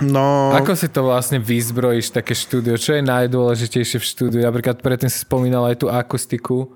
No, 0.00 0.50
Ako 0.56 0.72
si 0.72 0.88
to 0.88 1.04
vlastne 1.04 1.38
vyzbrojíš, 1.38 2.16
také 2.16 2.32
štúdio? 2.32 2.80
Čo 2.80 2.96
je 2.96 3.02
najdôležitejšie 3.04 3.98
v 4.00 4.06
štúdiu? 4.06 4.40
Napríklad 4.42 4.80
predtým 4.80 5.10
si 5.12 5.22
spomínal 5.22 5.68
aj 5.68 5.76
tú 5.82 5.86
akustiku. 5.92 6.72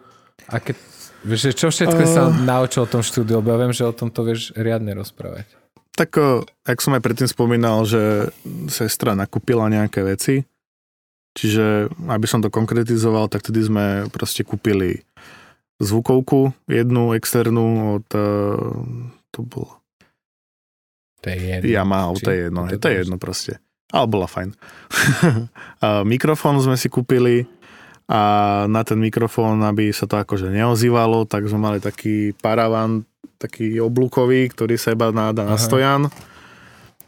Aké, 0.46 0.76
že 1.24 1.56
čo 1.56 1.72
všetko 1.72 2.02
uh... 2.02 2.10
sa 2.10 2.22
Uh. 2.28 2.36
naučil 2.44 2.84
o 2.84 2.90
tom 2.90 3.00
štúdiu? 3.00 3.40
Lebo 3.40 3.54
ja 3.54 3.58
viem, 3.62 3.72
že 3.72 3.88
o 3.88 3.94
tom 3.96 4.12
to 4.12 4.22
vieš 4.22 4.52
riadne 4.54 4.92
rozprávať. 4.94 5.48
tak 5.96 6.12
eh, 6.20 6.44
jak 6.68 6.78
som 6.84 6.92
aj 6.92 7.02
predtým 7.02 7.26
spomínal, 7.26 7.88
že 7.88 8.28
sestra 8.68 9.16
nakúpila 9.16 9.72
nejaké 9.72 10.04
veci, 10.04 10.44
čiže 11.32 11.88
aby 12.06 12.26
som 12.28 12.44
to 12.44 12.52
konkretizoval, 12.52 13.32
tak 13.32 13.42
tedy 13.42 13.64
sme 13.64 14.06
proste 14.12 14.44
kúpili 14.44 15.08
zvukovku, 15.80 16.52
jednu 16.68 17.16
externú 17.16 17.96
od, 17.96 18.08
eh, 18.12 18.60
to 19.32 19.40
bolo 19.40 19.80
To 21.26 21.34
je 21.34 21.38
jedno. 21.42 21.66
Yamaha, 21.66 22.14
Či- 22.14 22.22
to 22.22 22.30
je 22.30 22.38
jedno, 22.46 22.60
to 22.62 22.70
je, 22.70 22.78
to 22.78 22.86
je 22.86 22.96
jedno 23.02 23.16
proste. 23.18 23.52
Ale 23.90 24.06
bola 24.06 24.30
fajn. 24.30 24.54
mikrofón 26.14 26.62
sme 26.62 26.78
si 26.78 26.86
kúpili 26.86 27.50
a 28.06 28.62
na 28.70 28.86
ten 28.86 29.02
mikrofón, 29.02 29.58
aby 29.66 29.90
sa 29.90 30.06
to 30.06 30.22
akože 30.22 30.54
neozývalo, 30.54 31.26
tak 31.26 31.50
sme 31.50 31.58
mali 31.58 31.78
taký 31.82 32.30
paravan, 32.38 33.02
taký 33.42 33.82
oblúkový, 33.82 34.46
ktorý 34.54 34.78
sa 34.78 34.94
iba 34.94 35.10
náda 35.10 35.42
na 35.42 35.58
stojan 35.58 36.06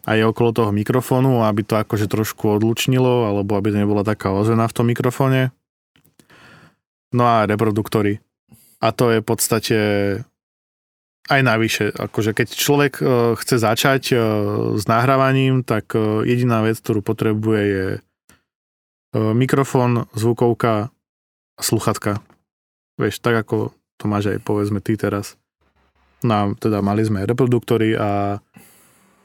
a 0.08 0.16
je 0.16 0.24
okolo 0.24 0.50
toho 0.50 0.70
mikrofónu, 0.74 1.44
aby 1.44 1.62
to 1.62 1.76
akože 1.78 2.10
trošku 2.10 2.58
odlučnilo, 2.58 3.28
alebo 3.28 3.54
aby 3.54 3.70
to 3.70 3.78
nebola 3.78 4.02
taká 4.02 4.32
ozvena 4.32 4.64
v 4.64 4.74
tom 4.74 4.88
mikrofóne. 4.88 5.52
No 7.12 7.28
a 7.28 7.44
reproduktory. 7.44 8.18
A 8.80 8.90
to 8.90 9.12
je 9.12 9.20
v 9.20 9.26
podstate 9.26 9.78
aj 11.28 11.40
navyše. 11.44 11.84
Akože 11.92 12.32
keď 12.32 12.48
človek 12.56 12.92
e, 12.98 13.04
chce 13.36 13.56
začať 13.60 14.02
e, 14.10 14.16
s 14.80 14.84
nahrávaním, 14.88 15.60
tak 15.60 15.92
e, 15.92 16.24
jediná 16.24 16.64
vec, 16.64 16.80
ktorú 16.80 17.04
potrebuje 17.04 17.62
je 17.62 17.86
mikrofón, 19.16 20.04
zvukovka 20.12 20.92
a 21.56 21.62
sluchatka. 21.64 22.20
Vieš, 23.00 23.24
tak 23.24 23.40
ako 23.40 23.72
to 23.96 24.04
máš 24.04 24.36
aj 24.36 24.44
povedzme 24.44 24.84
ty 24.84 25.00
teraz. 25.00 25.40
No 26.20 26.52
teda 26.52 26.84
mali 26.84 27.08
sme 27.08 27.24
reproduktory 27.24 27.96
a 27.96 28.36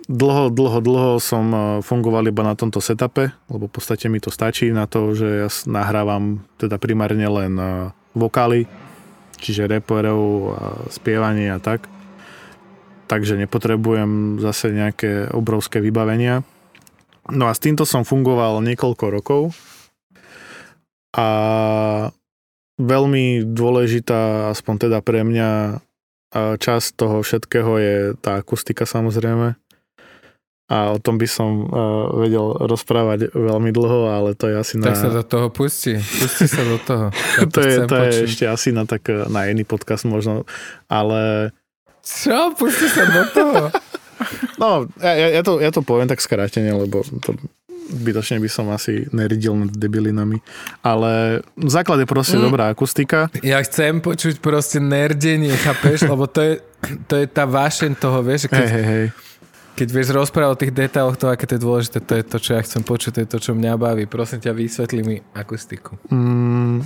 dlho, 0.07 0.55
dlho, 0.55 0.79
dlho 0.79 1.11
som 1.19 1.51
fungoval 1.83 2.31
iba 2.31 2.47
na 2.47 2.55
tomto 2.55 2.79
setupe, 2.79 3.35
lebo 3.51 3.67
v 3.67 3.73
podstate 3.75 4.07
mi 4.07 4.23
to 4.23 4.31
stačí 4.31 4.71
na 4.71 4.87
to, 4.87 5.11
že 5.11 5.27
ja 5.27 5.49
nahrávam 5.67 6.47
teda 6.55 6.79
primárne 6.79 7.27
len 7.27 7.59
vokály, 8.15 8.71
čiže 9.43 9.67
reperov 9.67 10.23
a 10.55 10.65
spievanie 10.87 11.51
a 11.51 11.59
tak. 11.59 11.91
Takže 13.11 13.35
nepotrebujem 13.35 14.39
zase 14.39 14.71
nejaké 14.71 15.27
obrovské 15.35 15.83
vybavenia. 15.83 16.47
No 17.27 17.51
a 17.51 17.53
s 17.53 17.59
týmto 17.59 17.83
som 17.83 18.07
fungoval 18.07 18.63
niekoľko 18.63 19.05
rokov 19.11 19.41
a 21.13 21.27
veľmi 22.79 23.45
dôležitá, 23.53 24.49
aspoň 24.55 24.89
teda 24.89 24.99
pre 25.05 25.21
mňa, 25.21 25.79
časť 26.33 26.89
toho 26.97 27.21
všetkého 27.21 27.71
je 27.77 27.95
tá 28.17 28.41
akustika 28.41 28.89
samozrejme. 28.89 29.53
A 30.71 30.95
o 30.95 30.97
tom 30.97 31.19
by 31.19 31.27
som 31.27 31.67
uh, 31.67 31.69
vedel 32.17 32.55
rozprávať 32.55 33.35
veľmi 33.35 33.69
dlho, 33.69 34.07
ale 34.09 34.31
to 34.31 34.47
je 34.47 34.55
asi 34.55 34.73
na... 34.79 34.89
Tak 34.89 34.95
sa 34.95 35.11
do 35.11 35.21
toho 35.21 35.51
pusti. 35.51 35.99
Pusti 35.99 36.47
sa 36.47 36.63
do 36.63 36.79
toho. 36.79 37.05
Ja 37.37 37.45
to, 37.51 37.59
je, 37.59 37.71
chcem 37.75 37.87
to 37.91 37.95
je 37.99 38.11
ešte 38.25 38.45
asi 38.47 38.69
na, 38.71 38.87
tak, 38.87 39.03
na 39.27 39.51
iný 39.51 39.67
podcast 39.67 40.07
možno, 40.07 40.47
ale 40.87 41.51
Čo? 41.99 42.55
Pusti 42.55 42.87
sa 42.87 43.03
do 43.05 43.23
toho. 43.29 43.61
no, 44.61 44.87
ja, 45.03 45.35
ja, 45.35 45.41
to, 45.43 45.59
ja 45.59 45.67
to 45.69 45.83
poviem 45.83 46.07
tak 46.07 46.23
skrátene, 46.23 46.71
lebo 46.71 47.03
to 47.19 47.35
zbytočne 47.83 48.39
by 48.39 48.47
som 48.47 48.71
asi 48.71 49.03
neridil 49.11 49.59
nad 49.59 49.67
debilinami, 49.69 50.39
ale 50.79 51.43
v 51.53 51.69
základe 51.69 52.07
proste 52.07 52.39
Mm. 52.39 52.47
dobrá 52.47 52.71
akustika. 52.71 53.27
Ja 53.43 53.59
chcem 53.59 53.99
počuť 53.99 54.39
proste 54.39 54.79
nerdenie, 54.79 55.51
chápeš? 55.59 56.07
Lebo 56.07 56.23
to 56.25 56.39
je, 56.39 56.53
to 57.05 57.19
je 57.19 57.27
tá 57.27 57.43
vášeň 57.43 57.99
toho, 57.99 58.23
vieš? 58.23 58.47
Keď, 58.47 58.55
Hej, 58.63 58.71
hej, 58.71 58.85
hej. 58.87 59.05
Keď 59.73 59.87
vieš 59.89 60.13
rozprávať 60.13 60.51
o 60.53 60.59
tých 60.59 60.73
detailoch, 60.73 61.17
to 61.17 61.29
aké 61.29 61.49
to 61.49 61.57
je 61.57 61.61
dôležité, 61.61 61.97
to 62.01 62.13
je 62.13 62.23
to, 62.23 62.37
čo 62.37 62.49
ja 62.53 62.61
chcem 62.61 62.81
počuť, 62.85 63.11
to 63.17 63.19
je 63.25 63.29
to, 63.29 63.37
čo 63.41 63.51
mňa 63.57 63.73
baví. 63.75 64.05
Prosím 64.05 64.39
ťa, 64.39 64.53
vysvetli 64.53 65.01
mi 65.01 65.15
akustiku. 65.33 65.97
Mm, 66.13 66.85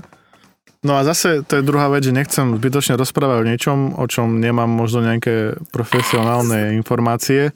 no 0.87 0.91
a 0.95 1.01
zase 1.03 1.43
to 1.43 1.59
je 1.59 1.67
druhá 1.67 1.91
vec, 1.91 2.07
že 2.07 2.15
nechcem 2.15 2.55
zbytočne 2.55 2.95
rozprávať 2.95 3.37
o 3.43 3.45
niečom, 3.45 3.77
o 3.99 4.05
čom 4.07 4.39
nemám 4.39 4.71
možno 4.71 5.03
nejaké 5.03 5.59
profesionálne 5.75 6.71
informácie, 6.79 7.51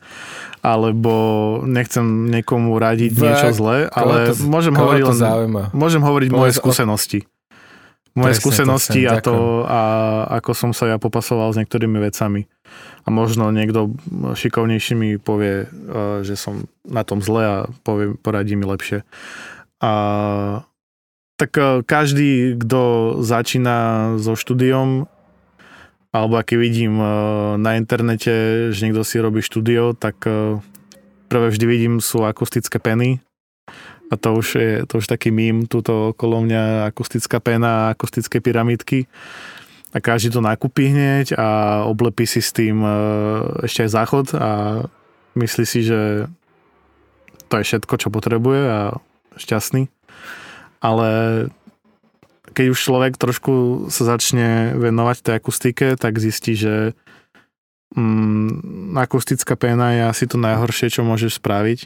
alebo 0.60 1.14
nechcem 1.64 2.28
niekomu 2.28 2.76
radiť 2.76 3.12
niečo 3.16 3.50
zlé, 3.56 3.88
ale 3.88 4.36
to- 4.36 4.44
môžem 4.46 4.76
hovoriť 4.76 5.04
len... 5.08 5.20
Môžem 5.72 6.02
hovoriť 6.04 6.30
Povedz 6.30 6.40
moje 6.40 6.52
o- 6.52 6.60
skúsenosti. 6.60 7.20
Moje 8.12 8.36
Presne, 8.36 8.44
skúsenosti 8.44 9.02
to 9.08 9.12
a 9.12 9.16
chcem, 9.16 9.24
to, 9.24 9.36
a 9.64 9.82
ako 10.44 10.52
som 10.52 10.72
sa 10.76 10.92
ja 10.92 10.98
popasoval 11.00 11.56
s 11.56 11.60
niektorými 11.64 11.96
vecami. 11.96 12.44
A 13.04 13.08
možno 13.08 13.48
niekto 13.56 13.96
šikovnejší 14.36 15.00
mi 15.00 15.10
povie, 15.16 15.64
eh, 15.64 16.20
že 16.28 16.36
som 16.36 16.68
na 16.84 17.08
tom 17.08 17.24
zle 17.24 17.44
a 17.48 17.56
povie, 17.88 18.20
poradí 18.20 18.60
mi 18.60 18.68
lepšie. 18.68 19.08
A 19.80 19.92
tak 21.40 21.56
eh, 21.56 21.88
každý, 21.88 22.60
kto 22.60 23.16
začína 23.24 24.20
so 24.20 24.36
štúdiom, 24.36 25.08
alebo 26.12 26.36
aký 26.36 26.60
vidím 26.60 27.00
eh, 27.00 27.08
na 27.64 27.80
internete, 27.80 28.76
že 28.76 28.84
niekto 28.84 29.08
si 29.08 29.24
robí 29.24 29.40
štúdio, 29.40 29.96
tak 29.96 30.20
prvé 31.32 31.48
vždy 31.48 31.64
vidím 31.64 32.04
sú 32.04 32.28
akustické 32.28 32.76
peny, 32.76 33.24
a 34.12 34.14
to 34.20 34.36
už 34.36 34.48
je 34.60 34.72
to 34.84 35.00
už 35.00 35.08
taký 35.08 35.32
mím, 35.32 35.72
túto 35.72 36.12
okolo 36.12 36.44
mňa 36.44 36.92
akustická 36.92 37.40
pena 37.40 37.96
akustické 37.96 38.44
pyramidky. 38.44 39.08
A 39.92 40.00
každý 40.00 40.32
to 40.32 40.40
nakúpi 40.40 40.88
hneď 40.88 41.36
a 41.36 41.84
oblepí 41.84 42.24
si 42.24 42.40
s 42.40 42.56
tým 42.56 42.80
e, 42.80 42.92
ešte 43.68 43.88
aj 43.88 43.92
záchod 43.92 44.28
a 44.40 44.52
myslí 45.36 45.66
si, 45.68 45.84
že 45.84 46.32
to 47.52 47.60
je 47.60 47.68
všetko, 47.68 47.94
čo 48.00 48.08
potrebuje 48.08 48.62
a 48.72 48.82
šťastný. 49.36 49.92
Ale 50.80 51.10
keď 52.56 52.66
už 52.72 52.80
človek 52.80 53.14
trošku 53.20 53.88
sa 53.92 54.04
začne 54.08 54.76
venovať 54.80 55.18
tej 55.24 55.34
akustike, 55.40 56.00
tak 56.00 56.20
zistí, 56.24 56.56
že 56.56 56.96
mm, 57.96 58.96
akustická 58.96 59.60
pena 59.60 59.92
je 59.92 60.04
asi 60.08 60.26
to 60.28 60.40
najhoršie, 60.40 60.88
čo 60.88 61.04
môžeš 61.04 61.40
spraviť, 61.40 61.80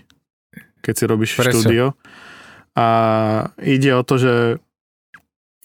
keď 0.85 0.93
si 0.93 1.03
robíš 1.09 1.31
Prečo? 1.37 1.61
štúdio. 1.61 1.97
A 2.75 2.87
ide 3.63 3.95
o 3.95 4.03
to, 4.03 4.19
že 4.19 4.35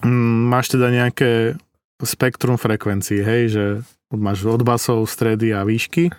mm, 0.07 0.41
máš 0.51 0.71
teda 0.71 0.95
nejaké 0.95 1.59
spektrum 2.01 2.57
frekvencií, 2.57 3.21
hej, 3.21 3.43
že 3.51 3.65
máš 4.15 4.47
od 4.47 4.63
basov, 4.63 5.05
stredy 5.11 5.53
a 5.53 5.67
výšky. 5.67 6.11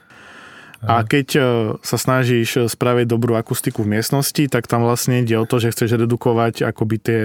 A 0.82 1.06
keď 1.06 1.28
e, 1.38 1.42
sa 1.86 1.98
snažíš 1.98 2.74
spraviť 2.74 3.06
dobrú 3.06 3.38
akustiku 3.38 3.86
v 3.86 3.98
miestnosti, 3.98 4.50
tak 4.50 4.66
tam 4.66 4.82
vlastne 4.82 5.22
ide 5.22 5.38
o 5.38 5.46
to, 5.46 5.62
že 5.62 5.70
chceš 5.78 5.94
redukovať 5.94 6.66
akoby 6.66 6.96
tie 6.98 7.22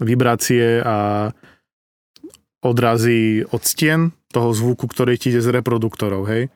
vibrácie 0.00 0.80
a 0.80 1.30
odrazy 2.64 3.44
od 3.44 3.62
stien 3.62 4.16
toho 4.32 4.56
zvuku, 4.56 4.88
ktorý 4.88 5.20
ti 5.20 5.28
ide 5.28 5.44
z 5.44 5.52
reproduktorov, 5.52 6.24
hej. 6.32 6.48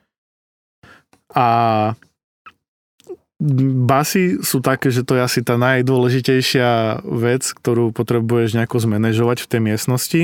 A 1.33 1.47
basy 3.83 4.39
sú 4.39 4.63
také, 4.63 4.87
že 4.87 5.03
to 5.03 5.19
je 5.19 5.21
asi 5.27 5.43
tá 5.43 5.59
najdôležitejšia 5.59 7.03
vec, 7.03 7.43
ktorú 7.43 7.91
potrebuješ 7.91 8.55
nejako 8.55 8.79
zmanéžovať 8.79 9.43
v 9.43 9.49
tej 9.51 9.61
miestnosti 9.61 10.21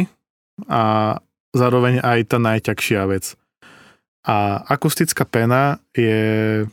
a 0.71 1.17
zároveň 1.51 1.99
aj 1.99 2.19
tá 2.31 2.37
najťažšia 2.39 3.01
vec. 3.11 3.35
A 4.23 4.63
akustická 4.71 5.27
pena 5.27 5.83
je, 5.91 6.63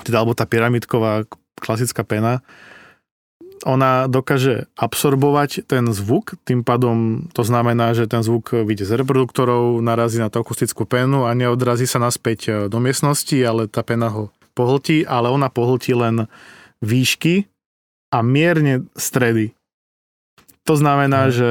teda 0.00 0.24
alebo 0.24 0.32
tá 0.32 0.48
pyramidková 0.48 1.28
klasická 1.60 2.08
pena, 2.08 2.40
ona 3.68 4.08
dokáže 4.08 4.72
absorbovať 4.72 5.68
ten 5.68 5.84
zvuk, 5.92 6.40
tým 6.48 6.64
pádom 6.64 7.28
to 7.36 7.44
znamená, 7.44 7.92
že 7.92 8.08
ten 8.08 8.24
zvuk 8.24 8.56
vyjde 8.56 8.88
z 8.88 9.04
reproduktorov, 9.04 9.84
narazí 9.84 10.16
na 10.16 10.32
tú 10.32 10.40
akustickú 10.40 10.88
penu 10.88 11.28
a 11.28 11.36
neodrazí 11.36 11.84
sa 11.84 12.00
naspäť 12.00 12.72
do 12.72 12.80
miestnosti, 12.80 13.36
ale 13.44 13.68
tá 13.68 13.84
pena 13.84 14.08
ho 14.08 14.32
pohltí, 14.60 15.08
ale 15.08 15.32
ona 15.32 15.48
pohltí 15.48 15.96
len 15.96 16.28
výšky 16.84 17.48
a 18.12 18.20
mierne 18.20 18.84
stredy. 18.92 19.56
To 20.68 20.76
znamená, 20.76 21.28
Mhm. 21.28 21.32
že 21.32 21.50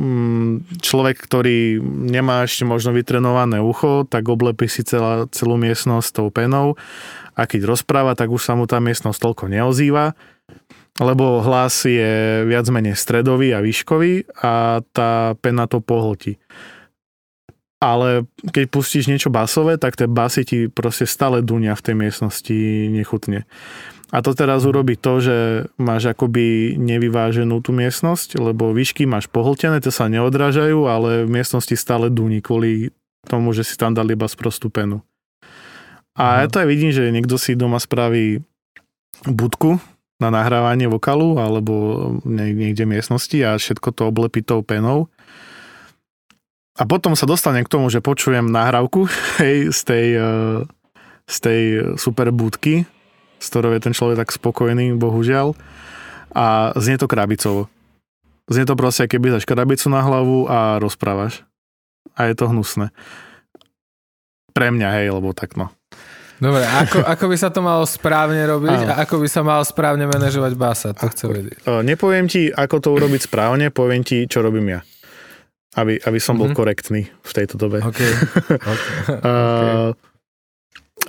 mm, 0.00 0.82
človek, 0.82 1.22
ktorý 1.22 1.78
nemá 1.84 2.42
ešte 2.42 2.66
možno 2.66 2.90
vytrenované 2.90 3.62
ucho, 3.62 4.02
tak 4.08 4.26
oblepí 4.26 4.66
si 4.66 4.82
celá, 4.82 5.30
celú 5.30 5.54
miestnosť 5.54 6.08
tou 6.10 6.28
penou 6.34 6.74
a 7.38 7.46
keď 7.46 7.70
rozpráva, 7.70 8.18
tak 8.18 8.32
už 8.34 8.42
sa 8.42 8.58
mu 8.58 8.66
tá 8.66 8.82
miestnosť 8.82 9.20
toľko 9.20 9.44
neozýva, 9.52 10.18
lebo 10.98 11.40
hlas 11.44 11.86
je 11.86 12.42
viac 12.44 12.66
menej 12.68 12.98
stredový 12.98 13.54
a 13.54 13.62
výškový 13.62 14.42
a 14.42 14.82
tá 14.92 15.38
pena 15.38 15.70
to 15.70 15.78
pohltí 15.78 16.36
ale 17.82 18.30
keď 18.54 18.64
pustíš 18.70 19.10
niečo 19.10 19.26
basové, 19.26 19.74
tak 19.74 19.98
tie 19.98 20.06
basy 20.06 20.46
ti 20.46 20.58
proste 20.70 21.02
stále 21.02 21.42
dunia 21.42 21.74
v 21.74 21.82
tej 21.82 21.94
miestnosti 21.98 22.54
nechutne. 22.94 23.42
A 24.14 24.22
to 24.22 24.38
teraz 24.38 24.62
urobí 24.62 24.94
to, 24.94 25.18
že 25.18 25.36
máš 25.80 26.14
akoby 26.14 26.78
nevyváženú 26.78 27.58
tú 27.64 27.74
miestnosť, 27.74 28.38
lebo 28.38 28.70
výšky 28.70 29.08
máš 29.08 29.26
pohltené, 29.26 29.82
to 29.82 29.90
sa 29.90 30.06
neodrážajú, 30.06 30.86
ale 30.86 31.26
v 31.26 31.32
miestnosti 31.32 31.74
stále 31.74 32.12
duní 32.12 32.38
kvôli 32.38 32.94
tomu, 33.26 33.50
že 33.50 33.66
si 33.66 33.74
tam 33.74 33.96
dali 33.96 34.14
iba 34.14 34.28
sprostú 34.30 34.70
penu. 34.70 35.02
A 36.12 36.44
ja 36.44 36.46
to 36.52 36.60
aj 36.60 36.68
vidím, 36.68 36.92
že 36.92 37.08
niekto 37.08 37.40
si 37.40 37.56
doma 37.56 37.80
spraví 37.80 38.44
budku 39.24 39.80
na 40.20 40.28
nahrávanie 40.28 40.86
vokalu 40.92 41.40
alebo 41.40 41.74
niekde 42.28 42.84
miestnosti 42.84 43.34
a 43.42 43.56
všetko 43.56 43.88
to 43.96 44.02
oblepí 44.12 44.44
tou 44.44 44.60
penou 44.60 45.08
a 46.72 46.88
potom 46.88 47.12
sa 47.12 47.28
dostanem 47.28 47.68
k 47.68 47.72
tomu, 47.72 47.92
že 47.92 48.00
počujem 48.00 48.48
nahrávku 48.48 49.04
hej, 49.40 49.68
z 49.72 49.80
tej, 49.84 50.06
eh, 50.16 50.58
z 51.28 51.36
tej 51.38 51.60
super 52.00 52.32
budky, 52.32 52.88
s 53.36 53.46
ktorou 53.52 53.76
je 53.76 53.84
ten 53.84 53.92
človek 53.92 54.24
tak 54.24 54.30
spokojný, 54.32 54.96
bohužiaľ. 54.96 55.52
A 56.32 56.72
znie 56.80 56.96
to 56.96 57.04
krabicovo. 57.04 57.68
Znie 58.48 58.64
to 58.64 58.72
proste, 58.72 59.04
keby 59.04 59.36
dáš 59.36 59.44
krabicu 59.44 59.92
na 59.92 60.00
hlavu 60.00 60.48
a 60.48 60.80
rozprávaš. 60.80 61.44
A 62.16 62.32
je 62.32 62.34
to 62.34 62.48
hnusné. 62.48 62.88
Pre 64.56 64.68
mňa, 64.72 64.88
hej, 65.00 65.12
lebo 65.12 65.36
tak 65.36 65.60
no. 65.60 65.68
Dobre, 66.40 66.64
ako, 66.64 67.04
ako 67.14 67.24
by 67.28 67.36
sa 67.36 67.52
to 67.52 67.60
malo 67.60 67.84
správne 67.84 68.40
robiť 68.48 68.88
a 68.88 69.04
ako 69.04 69.20
by 69.20 69.28
sa 69.28 69.44
mal 69.44 69.60
správne 69.60 70.08
manažovať 70.08 70.52
basa, 70.56 70.88
to 70.96 71.04
chcem 71.12 71.28
vedieť. 71.28 71.68
Eh, 71.68 71.82
nepoviem 71.84 72.32
ti, 72.32 72.48
ako 72.48 72.80
to 72.80 72.88
urobiť 72.96 73.28
správne, 73.28 73.68
poviem 73.68 74.00
ti, 74.00 74.24
čo 74.24 74.40
robím 74.40 74.72
ja 74.72 74.80
aby, 75.76 75.96
aby 76.04 76.18
som 76.20 76.36
bol 76.36 76.52
mm-hmm. 76.52 76.60
korektný 76.60 77.02
v 77.08 77.32
tejto 77.32 77.56
dobe. 77.56 77.80
Okay. 77.80 78.12
Okay. 78.62 79.18
uh, 79.24 79.90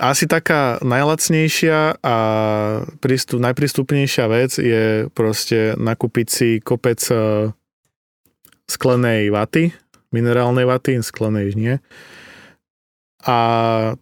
asi 0.00 0.26
taká 0.26 0.82
najlacnejšia 0.82 2.02
a 2.02 2.16
prístup, 2.98 3.38
najprístupnejšia 3.38 4.24
vec 4.26 4.58
je 4.58 5.06
proste 5.12 5.78
nakúpiť 5.78 6.26
si 6.26 6.48
kopec 6.58 6.98
uh, 7.12 7.52
sklenej 8.66 9.30
vaty, 9.30 9.70
minerálnej 10.10 10.64
vaty, 10.64 10.98
sklenej 11.04 11.52
nie, 11.54 11.76
a 13.24 13.38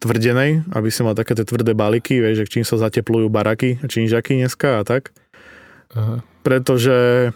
tvrdenej, 0.02 0.66
aby 0.74 0.88
si 0.90 1.06
mal 1.06 1.14
také 1.14 1.38
tie 1.38 1.46
tvrdé 1.46 1.78
balíky, 1.78 2.18
vieš, 2.18 2.42
že 2.42 2.50
čím 2.58 2.64
sa 2.66 2.74
zateplujú 2.74 3.30
baraky, 3.30 3.78
činžaky 3.86 4.42
dneska 4.42 4.82
a 4.82 4.86
tak. 4.86 5.14
Aha. 5.94 6.26
Pretože 6.42 7.30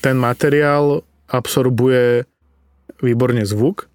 ten 0.00 0.16
materiál 0.16 1.00
absorbuje 1.28 2.24
výborne 3.00 3.44
zvuk 3.44 3.88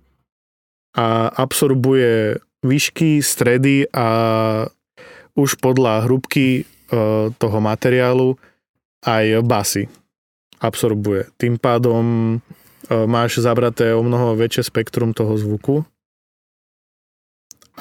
a 0.98 1.30
absorbuje 1.34 2.38
výšky, 2.64 3.20
stredy 3.20 3.90
a 3.92 4.08
už 5.34 5.58
podľa 5.60 6.06
hrubky 6.06 6.62
e, 6.62 6.64
toho 7.36 7.58
materiálu 7.58 8.38
aj 9.04 9.42
basy 9.44 9.84
absorbuje. 10.62 11.28
Tým 11.36 11.58
pádom 11.58 12.38
e, 12.38 12.38
máš 13.10 13.42
zabraté 13.42 13.92
o 13.92 14.06
mnoho 14.06 14.38
väčšie 14.38 14.70
spektrum 14.70 15.12
toho 15.12 15.36
zvuku 15.36 15.84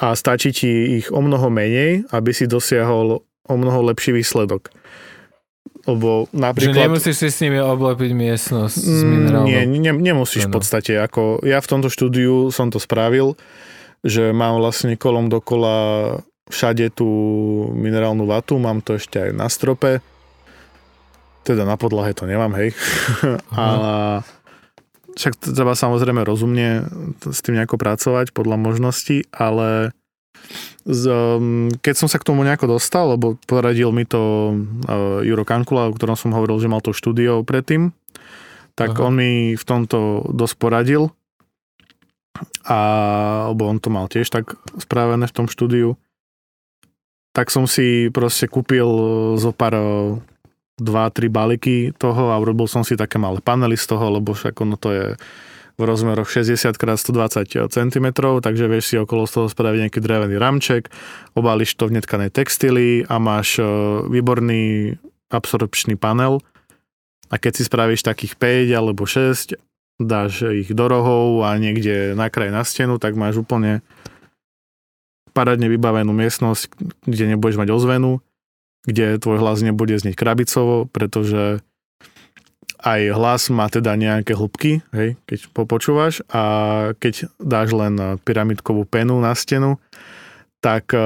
a 0.01 0.17
stačí 0.17 0.49
ti 0.51 0.97
ich 0.99 1.13
o 1.13 1.21
mnoho 1.21 1.53
menej, 1.53 2.09
aby 2.09 2.33
si 2.33 2.49
dosiahol 2.49 3.21
o 3.23 3.55
mnoho 3.55 3.93
lepší 3.93 4.11
výsledok. 4.11 4.73
Lebo 5.83 6.31
napríklad... 6.31 6.75
Že 6.75 6.85
nemusíš 6.87 7.15
si 7.19 7.27
s 7.27 7.37
nimi 7.43 7.59
oblepiť 7.59 8.11
miestnosť 8.15 8.75
s 8.79 9.01
mm, 9.03 9.09
minerálnou... 9.11 9.47
Nie, 9.51 9.61
ne, 9.67 9.91
nemusíš 9.91 10.47
v 10.47 10.55
podstate. 10.55 10.95
Ako 10.95 11.43
ja 11.43 11.59
v 11.59 11.67
tomto 11.67 11.91
štúdiu 11.91 12.55
som 12.55 12.71
to 12.71 12.79
spravil, 12.79 13.35
že 13.99 14.31
mám 14.31 14.63
vlastne 14.63 14.95
kolom 14.95 15.27
dokola 15.27 16.19
všade 16.47 16.91
tú 16.95 17.07
minerálnu 17.75 18.23
vatu, 18.23 18.59
mám 18.59 18.79
to 18.79 18.95
ešte 18.95 19.27
aj 19.27 19.31
na 19.35 19.47
strope. 19.51 19.99
Teda 21.43 21.67
na 21.67 21.75
podlahe 21.75 22.15
to 22.15 22.23
nemám, 22.23 22.55
hej. 22.55 22.71
A 23.59 23.65
však 25.19 25.35
treba 25.51 25.75
samozrejme 25.75 26.23
rozumne 26.23 26.87
s 27.27 27.39
tým 27.43 27.59
nejako 27.59 27.75
pracovať 27.75 28.31
podľa 28.31 28.55
možností, 28.55 29.27
ale 29.35 29.91
z, 30.83 31.03
um, 31.07 31.71
keď 31.79 31.95
som 31.95 32.07
sa 32.11 32.19
k 32.19 32.27
tomu 32.27 32.43
nejako 32.43 32.75
dostal, 32.75 33.15
lebo 33.15 33.39
poradil 33.47 33.95
mi 33.95 34.03
to 34.03 34.53
uh, 34.87 35.23
Juro 35.23 35.47
Kankula, 35.47 35.87
o 35.87 35.95
ktorom 35.95 36.19
som 36.19 36.35
hovoril, 36.35 36.59
že 36.59 36.71
mal 36.71 36.83
to 36.83 36.91
štúdio 36.91 37.43
predtým, 37.47 37.95
tak 38.75 38.97
Aha. 38.97 39.07
on 39.07 39.13
mi 39.15 39.55
v 39.55 39.63
tomto 39.63 40.27
dosť 40.33 40.55
poradil. 40.59 41.13
A, 42.65 42.79
lebo 43.53 43.69
on 43.69 43.77
to 43.77 43.93
mal 43.93 44.09
tiež 44.09 44.25
tak 44.33 44.57
spravené 44.81 45.29
v 45.29 45.35
tom 45.37 45.45
štúdiu. 45.45 45.95
Tak 47.31 47.53
som 47.53 47.69
si 47.69 48.09
proste 48.09 48.49
kúpil 48.49 48.89
zo 49.37 49.53
pár 49.53 49.73
uh, 49.77 50.17
dva, 50.77 51.13
tri 51.13 51.29
balíky 51.29 51.93
toho 51.95 52.33
a 52.33 52.39
urobil 52.41 52.65
som 52.65 52.81
si 52.81 52.97
také 52.97 53.21
malé 53.21 53.39
panely 53.39 53.77
z 53.77 53.85
toho, 53.85 54.17
lebo 54.17 54.33
však 54.33 54.57
ono 54.57 54.75
to 54.75 54.89
je 54.91 55.05
v 55.73 55.81
rozmeroch 55.81 56.29
60 56.29 56.77
x 56.77 56.77
120 56.77 57.69
cm, 57.73 58.07
takže 58.15 58.65
vieš 58.69 58.93
si 58.93 58.95
okolo 59.01 59.25
z 59.25 59.31
toho 59.41 59.47
spraviť 59.49 59.79
nejaký 59.89 59.99
drevený 59.99 60.35
ramček, 60.37 60.93
obališ 61.33 61.73
to 61.73 61.89
v 61.89 61.97
netkanej 61.97 62.29
textily 62.29 63.01
a 63.09 63.17
máš 63.17 63.57
e, 63.57 63.65
výborný 64.05 64.95
absorpčný 65.33 65.97
panel. 65.97 66.45
A 67.33 67.41
keď 67.41 67.51
si 67.57 67.63
spravíš 67.65 68.05
takých 68.05 68.37
5 68.37 68.69
alebo 68.77 69.09
6, 69.09 69.57
dáš 69.97 70.45
ich 70.45 70.69
do 70.69 70.85
rohov 70.85 71.41
a 71.41 71.57
niekde 71.57 72.13
na 72.13 72.29
kraj 72.29 72.53
na 72.53 72.61
stenu, 72.61 73.01
tak 73.01 73.17
máš 73.17 73.41
úplne 73.41 73.81
parádne 75.33 75.65
vybavenú 75.65 76.13
miestnosť, 76.13 76.69
kde 77.09 77.33
nebudeš 77.33 77.57
mať 77.57 77.69
ozvenu, 77.73 78.21
kde 78.85 79.17
tvoj 79.17 79.41
hlas 79.41 79.65
nebude 79.65 79.97
znieť 79.97 80.13
krabicovo, 80.13 80.85
pretože 80.85 81.65
aj 82.83 83.01
hlas 83.15 83.47
má 83.47 83.71
teda 83.71 83.95
nejaké 83.95 84.35
hĺbky, 84.35 84.83
hej, 84.91 85.15
keď 85.23 85.39
popočúvaš 85.55 86.19
a 86.27 86.43
keď 86.99 87.31
dáš 87.39 87.71
len 87.71 88.19
pyramidkovú 88.27 88.83
penu 88.83 89.23
na 89.23 89.31
stenu, 89.33 89.79
tak 90.59 90.91
e, 90.91 90.99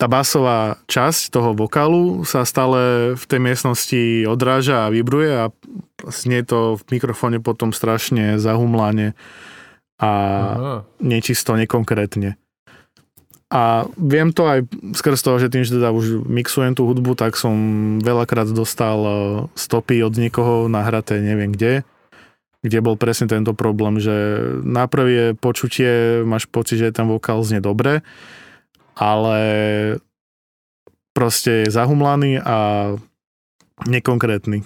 tá 0.00 0.06
basová 0.08 0.80
časť 0.88 1.28
toho 1.28 1.52
vokálu 1.52 2.24
sa 2.24 2.48
stále 2.48 3.12
v 3.12 3.24
tej 3.28 3.40
miestnosti 3.44 4.00
odráža 4.24 4.88
a 4.88 4.92
vibruje 4.92 5.28
a 5.28 5.52
znie 6.08 6.40
to 6.48 6.80
v 6.80 6.82
mikrofóne 6.96 7.44
potom 7.44 7.76
strašne 7.76 8.40
zahumláne 8.40 9.12
a 10.00 10.10
Aha. 10.10 10.76
nečisto, 11.04 11.52
nekonkrétne. 11.52 12.40
A 13.50 13.82
viem 13.98 14.30
to 14.30 14.46
aj 14.46 14.62
skrz 14.94 15.26
toho, 15.26 15.42
že 15.42 15.50
tým, 15.50 15.66
že 15.66 15.74
teda 15.74 15.90
už 15.90 16.22
mixujem 16.22 16.78
tú 16.78 16.86
hudbu, 16.86 17.18
tak 17.18 17.34
som 17.34 17.54
veľakrát 17.98 18.46
dostal 18.54 18.98
e, 19.02 19.12
stopy 19.58 20.06
od 20.06 20.14
niekoho 20.14 20.70
nahraté 20.70 21.18
neviem 21.18 21.50
kde, 21.50 21.82
kde 22.62 22.78
bol 22.78 22.94
presne 22.94 23.26
tento 23.26 23.50
problém, 23.50 23.98
že 23.98 24.14
na 24.62 24.86
prvé 24.86 25.34
počutie 25.34 26.22
máš 26.22 26.46
pocit, 26.46 26.78
že 26.78 26.94
ten 26.94 27.10
vokál 27.10 27.42
znie 27.42 27.58
dobre, 27.58 28.06
ale 28.94 29.38
proste 31.10 31.66
je 31.66 31.74
zahumlaný 31.74 32.38
a 32.38 32.94
nekonkrétny. 33.88 34.62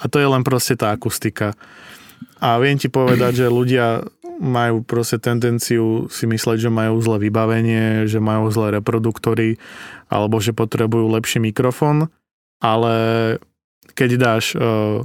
A 0.00 0.08
to 0.12 0.20
je 0.20 0.28
len 0.28 0.44
proste 0.44 0.76
tá 0.76 0.92
akustika. 0.92 1.56
A 2.40 2.56
viem 2.56 2.80
ti 2.80 2.88
povedať, 2.88 3.44
že 3.44 3.52
ľudia 3.52 4.00
majú 4.40 4.80
proste 4.80 5.20
tendenciu 5.20 6.08
si 6.08 6.24
mysleť, 6.24 6.64
že 6.64 6.70
majú 6.72 6.96
zlé 7.04 7.28
vybavenie, 7.28 8.08
že 8.08 8.24
majú 8.24 8.48
zlé 8.48 8.80
reproduktory 8.80 9.60
alebo 10.08 10.40
že 10.40 10.56
potrebujú 10.56 11.12
lepší 11.12 11.44
mikrofón, 11.44 12.08
ale 12.64 12.94
keď 13.92 14.10
dáš 14.16 14.56
uh, 14.56 15.04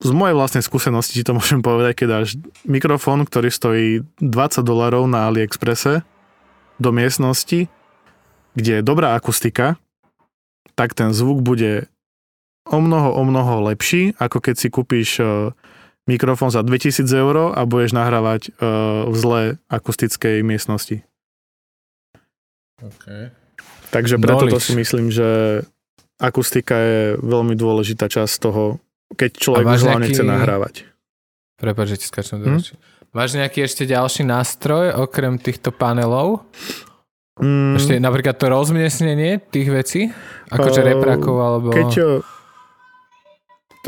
z 0.00 0.10
mojej 0.16 0.32
vlastnej 0.32 0.64
skúsenosti 0.64 1.20
ti 1.20 1.26
to 1.26 1.36
môžem 1.36 1.60
povedať, 1.60 1.92
keď 2.00 2.08
dáš 2.08 2.40
mikrofón, 2.64 3.28
ktorý 3.28 3.48
stojí 3.52 3.88
20 4.24 4.64
dolarov 4.64 5.04
na 5.04 5.28
AliExpresse 5.28 6.00
do 6.80 6.90
miestnosti, 6.96 7.68
kde 8.56 8.80
je 8.80 8.82
dobrá 8.82 9.12
akustika, 9.12 9.76
tak 10.72 10.96
ten 10.96 11.12
zvuk 11.12 11.44
bude 11.44 11.90
o 12.64 12.78
mnoho, 12.80 13.12
o 13.12 13.22
mnoho 13.26 13.68
lepší, 13.68 14.16
ako 14.16 14.38
keď 14.40 14.54
si 14.56 14.68
kúpiš 14.72 15.08
uh, 15.20 15.52
mikrofón 16.08 16.48
za 16.48 16.64
2000 16.64 17.04
eur 17.12 17.52
a 17.52 17.60
budeš 17.62 17.92
nahrávať 17.92 18.50
uh, 18.56 19.06
v 19.06 19.14
zlé 19.14 19.42
akustickej 19.68 20.40
miestnosti. 20.40 21.04
Okay. 22.78 23.30
Takže 23.92 24.16
preto 24.16 24.48
to 24.48 24.58
si 24.58 24.72
myslím, 24.74 25.10
že 25.10 25.60
akustika 26.18 26.76
je 26.78 27.00
veľmi 27.18 27.54
dôležitá 27.54 28.06
časť 28.06 28.34
toho, 28.40 28.78
keď 29.14 29.30
človek 29.36 29.64
už 29.66 29.82
hlavne 29.84 30.06
nejaký- 30.08 30.14
chce 30.14 30.24
nahrávať. 30.24 30.74
Prepač, 31.58 31.86
že 31.94 31.96
ti 31.98 32.06
skačem 32.06 32.38
do 32.38 32.54
Hm? 32.54 32.62
Máš 33.10 33.34
nejaký 33.34 33.64
ešte 33.64 33.88
ďalší 33.88 34.22
nástroj, 34.22 34.94
okrem 34.94 35.40
týchto 35.40 35.72
panelov? 35.72 36.44
Mm, 37.40 37.78
Ešte 37.78 37.96
napríklad 37.98 38.36
to 38.36 38.46
rozmiestnenie 38.50 39.38
tých 39.38 39.68
vecí? 39.70 40.00
Akože 40.52 40.82
Eh, 40.84 40.86
reprakov 40.92 41.36
alebo... 41.38 41.68
Keď, 41.70 41.90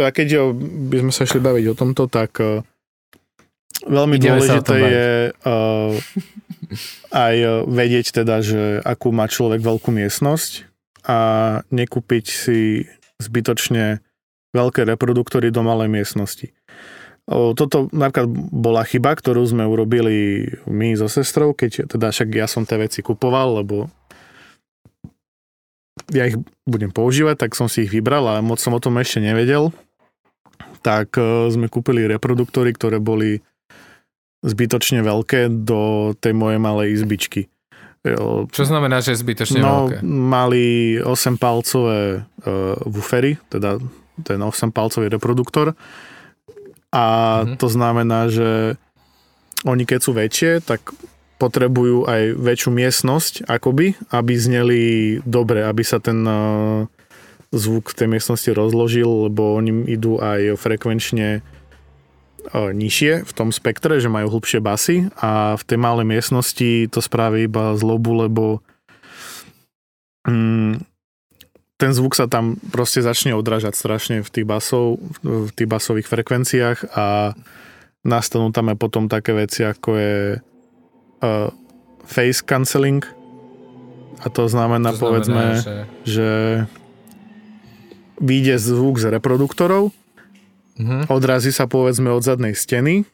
eh, 0.01 0.09
teda 0.09 0.17
keď 0.17 0.29
by 0.89 0.97
sme 1.05 1.13
sa 1.13 1.29
šli 1.29 1.41
baviť 1.45 1.65
o 1.69 1.75
tomto, 1.77 2.09
tak 2.09 2.41
eh, 2.41 2.65
veľmi 3.85 4.17
Ideme 4.17 4.41
dôležité 4.41 4.75
je 4.81 5.11
eh, 5.37 5.93
aj 7.29 7.35
eh, 7.37 7.53
vedieť 7.69 8.25
teda, 8.25 8.41
že 8.41 8.81
akú 8.81 9.13
má 9.13 9.29
človek 9.29 9.61
veľkú 9.61 9.93
miestnosť 9.93 10.65
a 11.05 11.19
nekúpiť 11.69 12.25
si 12.25 12.89
zbytočne 13.21 14.01
veľké 14.57 14.89
reproduktory 14.89 15.53
do 15.53 15.61
malej 15.61 15.93
miestnosti. 15.93 16.49
Toto 17.31 17.87
napríklad 17.95 18.27
bola 18.51 18.83
chyba, 18.83 19.15
ktorú 19.15 19.47
sme 19.47 19.63
urobili 19.63 20.51
my 20.67 20.99
so 20.99 21.07
sestrou, 21.07 21.55
keď 21.55 21.87
teda 21.87 22.11
však 22.11 22.29
ja 22.35 22.51
som 22.51 22.67
tie 22.67 22.75
veci 22.75 23.07
kupoval, 23.07 23.63
lebo 23.63 23.87
ja 26.11 26.27
ich 26.27 26.35
budem 26.67 26.91
používať, 26.91 27.47
tak 27.47 27.55
som 27.55 27.71
si 27.71 27.87
ich 27.87 27.93
vybral 27.95 28.27
a 28.27 28.43
moc 28.43 28.59
som 28.59 28.75
o 28.75 28.83
tom 28.83 28.99
ešte 28.99 29.23
nevedel. 29.23 29.71
Tak 30.81 31.14
e, 31.14 31.22
sme 31.49 31.66
kúpili 31.66 32.05
reproduktory, 32.05 32.72
ktoré 32.72 32.97
boli 32.97 33.41
zbytočne 34.41 35.01
veľké 35.01 35.53
do 35.61 35.81
tej 36.16 36.33
mojej 36.33 36.57
malej 36.57 36.89
izbičky. 36.95 37.53
Jo, 38.01 38.49
Čo 38.49 38.64
znamená, 38.64 38.99
že 38.99 39.12
zbytočne 39.12 39.61
No, 39.61 39.85
veľké? 39.85 40.01
mali 40.01 40.64
8-palcové 40.97 42.01
uh, 42.16 42.72
woofery, 42.83 43.37
teda 43.47 43.76
ten 44.18 44.41
8-palcový 44.41 45.09
reproduktor. 45.11 45.76
A 46.91 47.05
Mhm. 47.45 47.57
to 47.57 47.68
znamená, 47.68 48.26
že 48.26 48.81
oni 49.62 49.85
keď 49.85 50.01
sú 50.01 50.11
väčšie, 50.11 50.64
tak 50.64 50.81
potrebujú 51.37 52.05
aj 52.05 52.33
väčšiu 52.35 52.70
miestnosť, 52.70 53.45
akoby, 53.47 53.93
aby 54.11 54.33
zneli 54.35 54.81
dobre, 55.22 55.61
aby 55.62 55.83
sa 55.83 55.97
ten 55.97 56.20
uh, 56.22 56.89
zvuk 57.51 57.91
v 57.91 57.99
tej 57.99 58.09
miestnosti 58.09 58.51
rozložil, 58.55 59.31
lebo 59.31 59.59
oni 59.59 59.91
idú 59.91 60.23
aj 60.23 60.55
frekvenčne 60.55 61.43
uh, 61.43 62.71
nižšie 62.71 63.27
v 63.27 63.33
tom 63.35 63.51
spektre, 63.51 63.99
že 63.99 64.07
majú 64.07 64.39
hlbšie 64.39 64.63
basy 64.63 65.11
a 65.19 65.59
v 65.59 65.63
tej 65.67 65.79
malej 65.79 66.07
miestnosti 66.07 66.87
to 66.89 67.01
spraví 67.03 67.51
iba 67.51 67.75
zlobu, 67.75 68.27
lebo 68.27 68.45
mm, 70.31 70.87
ten 71.81 71.91
zvuk 71.97 72.15
sa 72.15 72.31
tam 72.31 72.61
proste 72.71 73.03
začne 73.03 73.35
odrážať 73.35 73.75
strašne 73.75 74.17
v 74.23 74.31
tých 74.31 74.47
basov, 74.47 75.01
v 75.25 75.51
tých 75.51 75.67
basových 75.67 76.07
frekvenciách 76.07 76.93
a 76.95 77.33
nastanú 78.05 78.53
tam 78.53 78.71
aj 78.71 78.77
potom 78.77 79.09
také 79.09 79.33
veci, 79.33 79.65
ako 79.65 79.91
je 79.97 80.17
uh, 80.39 81.49
face 82.07 82.45
cancelling. 82.45 83.03
A 84.21 84.29
to 84.29 84.45
znamená, 84.53 84.93
To 84.93 85.01
povedzme, 85.01 85.57
znamená, 85.57 85.89
že... 86.05 86.05
že 86.05 86.29
vyjde 88.21 88.61
zvuk 88.61 89.01
z 89.01 89.16
reproduktorov, 89.16 89.91
Mhm. 90.81 91.12
odrazí 91.12 91.53
sa 91.53 91.68
povedzme 91.68 92.09
od 92.09 92.25
zadnej 92.25 92.57
steny 92.57 93.05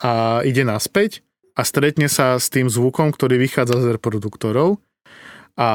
a 0.00 0.40
ide 0.40 0.64
naspäť 0.64 1.20
a 1.52 1.60
stretne 1.60 2.08
sa 2.08 2.40
s 2.40 2.48
tým 2.48 2.72
zvukom, 2.72 3.12
ktorý 3.12 3.36
vychádza 3.36 3.76
z 3.80 3.86
reproduktorov 4.00 4.80
a 5.54 5.68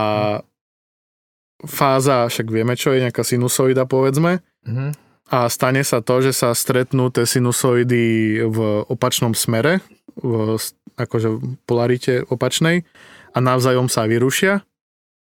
fáza, 1.61 2.25
však 2.25 2.47
vieme 2.49 2.73
čo 2.73 2.95
je 2.95 3.03
nejaká 3.05 3.21
sinusoida 3.21 3.85
povedzme 3.85 4.41
Mhm. 4.65 4.97
a 5.29 5.45
stane 5.53 5.85
sa 5.85 6.01
to, 6.01 6.25
že 6.25 6.33
sa 6.33 6.55
stretnú 6.57 7.13
tie 7.13 7.29
sinusoidy 7.29 8.03
v 8.49 8.57
opačnom 8.89 9.37
smere, 9.37 9.85
v 10.17 10.57
akože 10.97 11.29
v 11.31 11.39
polarite 11.63 12.25
opačnej 12.27 12.83
a 13.31 13.37
navzájom 13.39 13.87
sa 13.87 14.03
vyrušia 14.03 14.65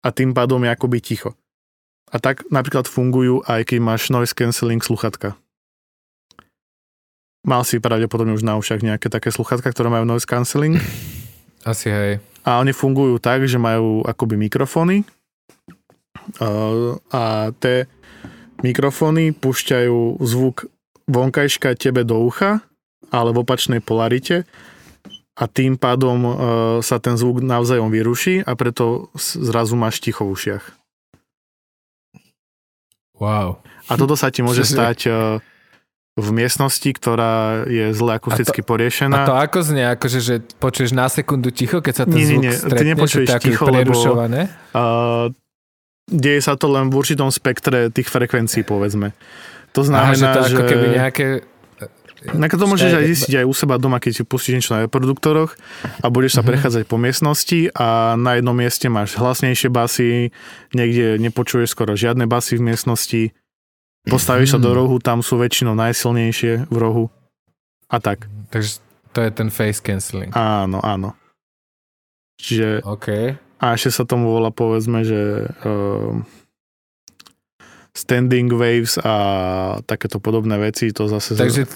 a 0.04 0.08
tým 0.12 0.34
pádom 0.34 0.60
je 0.60 0.70
akoby 0.74 0.98
ticho. 1.00 1.32
A 2.14 2.22
tak 2.22 2.46
napríklad 2.46 2.86
fungujú 2.86 3.42
aj 3.42 3.66
keď 3.66 3.78
máš 3.82 4.08
noise 4.14 4.30
cancelling 4.30 4.78
sluchatka. 4.78 5.34
Mal 7.42 7.66
si 7.66 7.82
pravdepodobne 7.82 8.38
už 8.38 8.46
na 8.46 8.54
ušach 8.56 8.80
nejaké 8.80 9.10
také 9.10 9.34
sluchatka, 9.34 9.68
ktoré 9.74 9.90
majú 9.90 10.06
noise 10.06 10.24
cancelling 10.24 10.78
Asi 11.70 11.90
hej. 11.90 12.22
a 12.46 12.62
oni 12.62 12.72
fungujú 12.72 13.18
tak, 13.18 13.44
že 13.44 13.58
majú 13.58 14.06
akoby 14.06 14.38
mikrofóny 14.38 15.02
Uh, 16.40 16.96
a 17.12 17.52
tie 17.60 17.84
mikrofóny 18.64 19.36
púšťajú 19.36 20.24
zvuk 20.24 20.72
vonkajška 21.04 21.76
tebe 21.76 22.00
do 22.00 22.16
ucha, 22.24 22.64
ale 23.12 23.36
v 23.36 23.44
opačnej 23.44 23.84
polarite 23.84 24.48
a 25.36 25.44
tým 25.44 25.76
pádom 25.76 26.18
uh, 26.24 26.34
sa 26.80 26.96
ten 26.96 27.20
zvuk 27.20 27.44
navzájom 27.44 27.92
vyruší 27.92 28.40
a 28.40 28.56
preto 28.56 29.12
zrazu 29.20 29.76
máš 29.76 30.00
ticho 30.00 30.24
v 30.24 30.32
ušiach. 30.32 30.64
Wow. 33.18 33.62
A 33.86 33.92
toto 33.94 34.18
sa 34.18 34.32
ti 34.34 34.42
môže 34.42 34.66
stať 34.66 34.98
uh, 35.06 35.38
v 36.14 36.28
miestnosti, 36.30 36.86
ktorá 36.86 37.66
je 37.66 37.90
zle 37.90 38.14
akusticky 38.14 38.62
A 38.62 38.66
poriešená. 38.66 39.26
to 39.26 39.34
ako 39.34 39.58
znie? 39.66 39.86
Akože, 39.94 40.18
že 40.22 40.34
počuješ 40.62 40.94
na 40.94 41.10
sekundu 41.10 41.50
ticho, 41.50 41.82
keď 41.82 41.94
sa 41.94 42.04
ten 42.06 42.18
Nie, 42.18 42.26
zvuk 42.30 42.42
nie, 42.42 42.54
ty 42.54 42.58
stretne? 42.58 42.90
nepočuješ 42.94 43.26
že 43.26 43.30
to 43.30 43.34
je 43.34 43.38
ako 43.38 43.46
ticho, 43.50 43.64
lebo-? 43.70 43.94
Uh, 44.74 45.26
deje 46.06 46.40
sa 46.42 46.54
to 46.54 46.66
len 46.70 46.90
v 46.90 46.94
určitom 46.94 47.30
spektre 47.34 47.90
tých 47.90 48.06
frekvencií, 48.06 48.62
povedzme. 48.62 49.10
To 49.74 49.82
Aha, 49.90 50.14
že 50.14 50.22
znamená, 50.22 50.30
to 50.34 50.40
ako 50.46 50.62
že... 50.62 50.68
keby 50.70 50.86
nejaké... 50.94 51.26
Na 52.32 52.48
to 52.48 52.64
môžeš 52.64 52.88
aj 52.88 53.04
zistiť 53.04 53.34
aj 53.36 53.46
u 53.46 53.52
seba 53.52 53.76
doma, 53.76 54.00
keď 54.00 54.12
si 54.16 54.22
pustíš 54.24 54.54
niečo 54.56 54.72
na 54.72 54.88
reproduktoroch 54.88 55.60
a 56.00 56.08
budeš 56.08 56.40
sa 56.40 56.42
Mhm. 56.42 56.48
prechádzať 56.48 56.82
po 56.88 56.96
miestnosti 56.96 57.68
a 57.76 58.16
na 58.16 58.40
jednom 58.40 58.56
mieste 58.56 58.88
máš 58.88 59.12
hlasnejšie 59.14 59.68
basy, 59.68 60.32
niekde 60.72 61.20
nepočuješ 61.20 61.68
skoro 61.68 61.92
žiadne 61.92 62.24
basy 62.24 62.56
v 62.56 62.72
miestnosti, 62.72 63.22
postavíš 64.08 64.56
sa 64.56 64.58
do 64.58 64.72
Mhm. 64.72 64.76
rohu, 64.76 64.96
tam 64.98 65.20
sú 65.20 65.36
väčšinou 65.36 65.76
najsilnejšie 65.76 66.72
v 66.72 66.76
rohu 66.80 67.12
a 67.92 68.00
tak. 68.00 68.24
Takže 68.48 68.80
to 69.12 69.20
je 69.20 69.30
ten 69.30 69.52
face 69.52 69.84
cancelling. 69.84 70.32
Áno, 70.32 70.80
áno. 70.80 71.12
Čiže 72.40 72.80
OK. 72.82 73.36
a 73.60 73.66
ešte 73.72 73.90
sa 73.92 74.04
tomu 74.04 74.32
volá 74.32 74.48
povedzme, 74.48 75.04
že 75.04 75.52
um, 75.62 76.24
standing 77.94 78.50
waves 78.50 78.98
a 78.98 79.14
takéto 79.86 80.18
podobné 80.18 80.58
veci, 80.58 80.90
to 80.90 81.06
zase... 81.06 81.38
Takže 81.38 81.70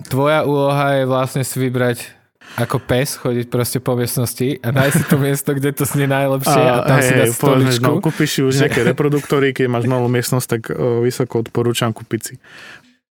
tvoja 0.00 0.42
úloha 0.42 0.94
je 0.94 1.04
vlastne 1.04 1.42
si 1.42 1.58
vybrať 1.58 2.14
ako 2.56 2.80
pes, 2.80 3.14
chodiť 3.14 3.46
proste 3.46 3.78
po 3.78 3.92
miestnosti 3.92 4.56
a 4.58 4.68
nájsť 4.68 4.94
si 4.94 5.04
to 5.04 5.16
miesto, 5.16 5.50
kde 5.52 5.70
to 5.70 5.84
znie 5.84 6.06
najlepšie 6.06 6.56
a, 6.56 6.80
tam 6.82 6.98
si 6.98 7.12
dá 7.12 7.24
hej, 7.24 7.32
stoličku. 7.32 7.84
no, 7.84 8.00
kúpiš 8.00 8.30
si 8.30 8.40
už 8.40 8.52
že- 8.52 8.60
nejaké 8.64 8.82
reproduktory, 8.86 9.52
keď 9.52 9.66
máš 9.68 9.84
malú 9.84 10.06
miestnosť, 10.06 10.46
tak 10.48 10.62
o, 10.68 11.02
vysoko 11.02 11.40
odporúčam 11.40 11.90
kúpiť 11.90 12.20
si 12.22 12.34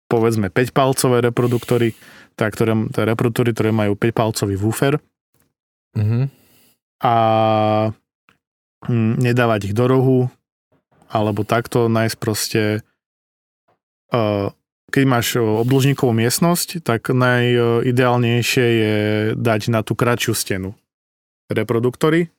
povedzme 0.05 0.47
5-palcové 0.47 1.25
reproduktory, 1.25 1.97
tak, 2.35 2.53
ktoré, 2.53 2.77
tie 2.93 3.03
reproduktory, 3.03 3.51
ktoré 3.51 3.71
majú 3.71 3.93
5-palcový 3.95 4.57
woofer 4.57 5.01
Mhm. 5.93 6.29
a 7.01 7.15
hm, 8.83 9.13
nedávať 9.19 9.61
ich 9.67 9.75
do 9.75 9.85
rohu, 9.87 10.19
alebo 11.07 11.43
takto 11.43 11.85
nájsť 11.87 12.17
proste 12.17 12.63
uh, 14.09 14.49
keď 14.91 15.05
máš 15.07 15.37
o, 15.39 15.61
obdĺžníkovú 15.63 16.11
miestnosť, 16.11 16.83
tak 16.83 17.13
najideálnejšie 17.13 18.67
je 18.67 18.95
dať 19.37 19.61
na 19.71 19.85
tú 19.85 19.95
kratšiu 19.95 20.35
stenu 20.35 20.75
reproduktory 21.47 22.33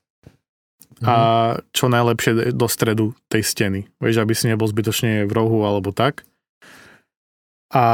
a 1.03 1.15
Mhm. 1.57 1.73
čo 1.73 1.85
najlepšie 1.89 2.31
do 2.53 2.67
stredu 2.69 3.05
tej 3.27 3.41
steny. 3.41 3.79
Vieš, 3.97 4.21
aby 4.21 4.33
si 4.33 4.45
nebol 4.47 4.69
zbytočne 4.69 5.25
v 5.25 5.31
rohu 5.33 5.65
alebo 5.65 5.89
tak. 5.91 6.23
A 7.73 7.85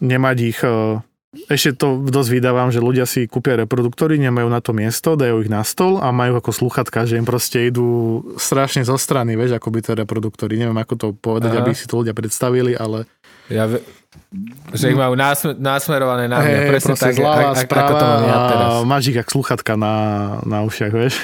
nemať 0.00 0.36
ich... 0.40 0.60
e, 0.64 1.04
Ešte 1.52 1.76
to 1.76 2.00
dosť 2.08 2.30
vydávam, 2.32 2.72
že 2.72 2.80
ľudia 2.80 3.04
si 3.04 3.28
kúpia 3.28 3.60
reproduktory, 3.60 4.16
nemajú 4.16 4.48
na 4.48 4.64
to 4.64 4.72
miesto, 4.72 5.12
dajú 5.12 5.44
ich 5.44 5.52
na 5.52 5.60
stol 5.60 6.00
a 6.00 6.08
majú 6.08 6.40
ako 6.40 6.56
sluchatka, 6.56 7.04
že 7.04 7.20
im 7.20 7.28
proste 7.28 7.68
idú 7.68 8.24
strašne 8.40 8.80
zo 8.88 8.96
strany, 8.96 9.36
vieš, 9.36 9.60
ako 9.60 9.68
by 9.68 9.78
tie 9.84 9.92
reproduktory. 9.92 10.56
Neviem, 10.56 10.80
ako 10.80 10.94
to 10.96 11.06
povedať, 11.12 11.52
Aha. 11.52 11.60
aby 11.60 11.76
si 11.76 11.84
to 11.84 12.00
ľudia 12.00 12.16
predstavili, 12.16 12.72
ale 12.72 13.04
Ja 13.48 13.64
že 14.72 14.92
ich 14.92 14.98
majú 14.98 15.16
násmer- 15.16 15.56
násmerované 15.56 16.28
na 16.28 16.42
mňa. 16.42 16.58
Hej, 16.58 16.68
presne 16.68 16.94
tak, 16.98 17.16
zľava, 17.16 17.56
ak- 17.56 17.64
správa 17.64 17.88
ako 17.88 17.94
to 17.94 18.04
mám 18.04 18.22
ja 18.24 18.38
teraz. 18.44 18.70
máš 18.84 19.02
ich 19.08 19.16
jak 19.16 19.28
sluchatka 19.28 19.72
na, 19.78 19.94
na 20.44 20.58
ušiach, 20.68 20.92
vieš. 20.92 21.14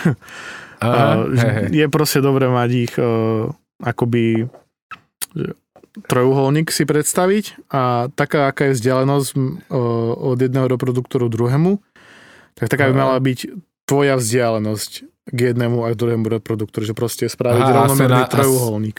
Aha, 0.85 1.25
hej, 1.33 1.53
hej. 1.53 1.67
je 1.73 1.87
proste 1.89 2.21
dobré 2.21 2.49
mať 2.49 2.71
ich 2.73 2.95
uh, 2.97 3.49
akoby 3.81 4.49
že 5.35 5.53
trojuholník 6.11 6.69
si 6.75 6.85
predstaviť 6.85 7.71
a 7.71 8.11
taká, 8.13 8.51
aká 8.51 8.71
je 8.71 8.77
vzdialenosť 8.79 9.29
uh, 9.37 10.35
od 10.35 10.39
jedného 10.43 10.67
reproduktoru 10.67 11.31
druhému, 11.31 11.79
tak 12.59 12.67
taká 12.69 12.91
by 12.91 12.95
mala 12.95 13.17
byť 13.23 13.39
tvoja 13.87 14.19
vzdialenosť 14.19 14.93
k 15.31 15.39
jednému 15.53 15.87
a 15.87 15.93
k 15.93 15.99
druhému 15.99 16.27
reproduktoru, 16.29 16.85
že 16.85 16.95
proste 16.97 17.31
spraviť 17.31 17.63
rovnomerný 17.65 18.23
trojuholník. 18.29 18.99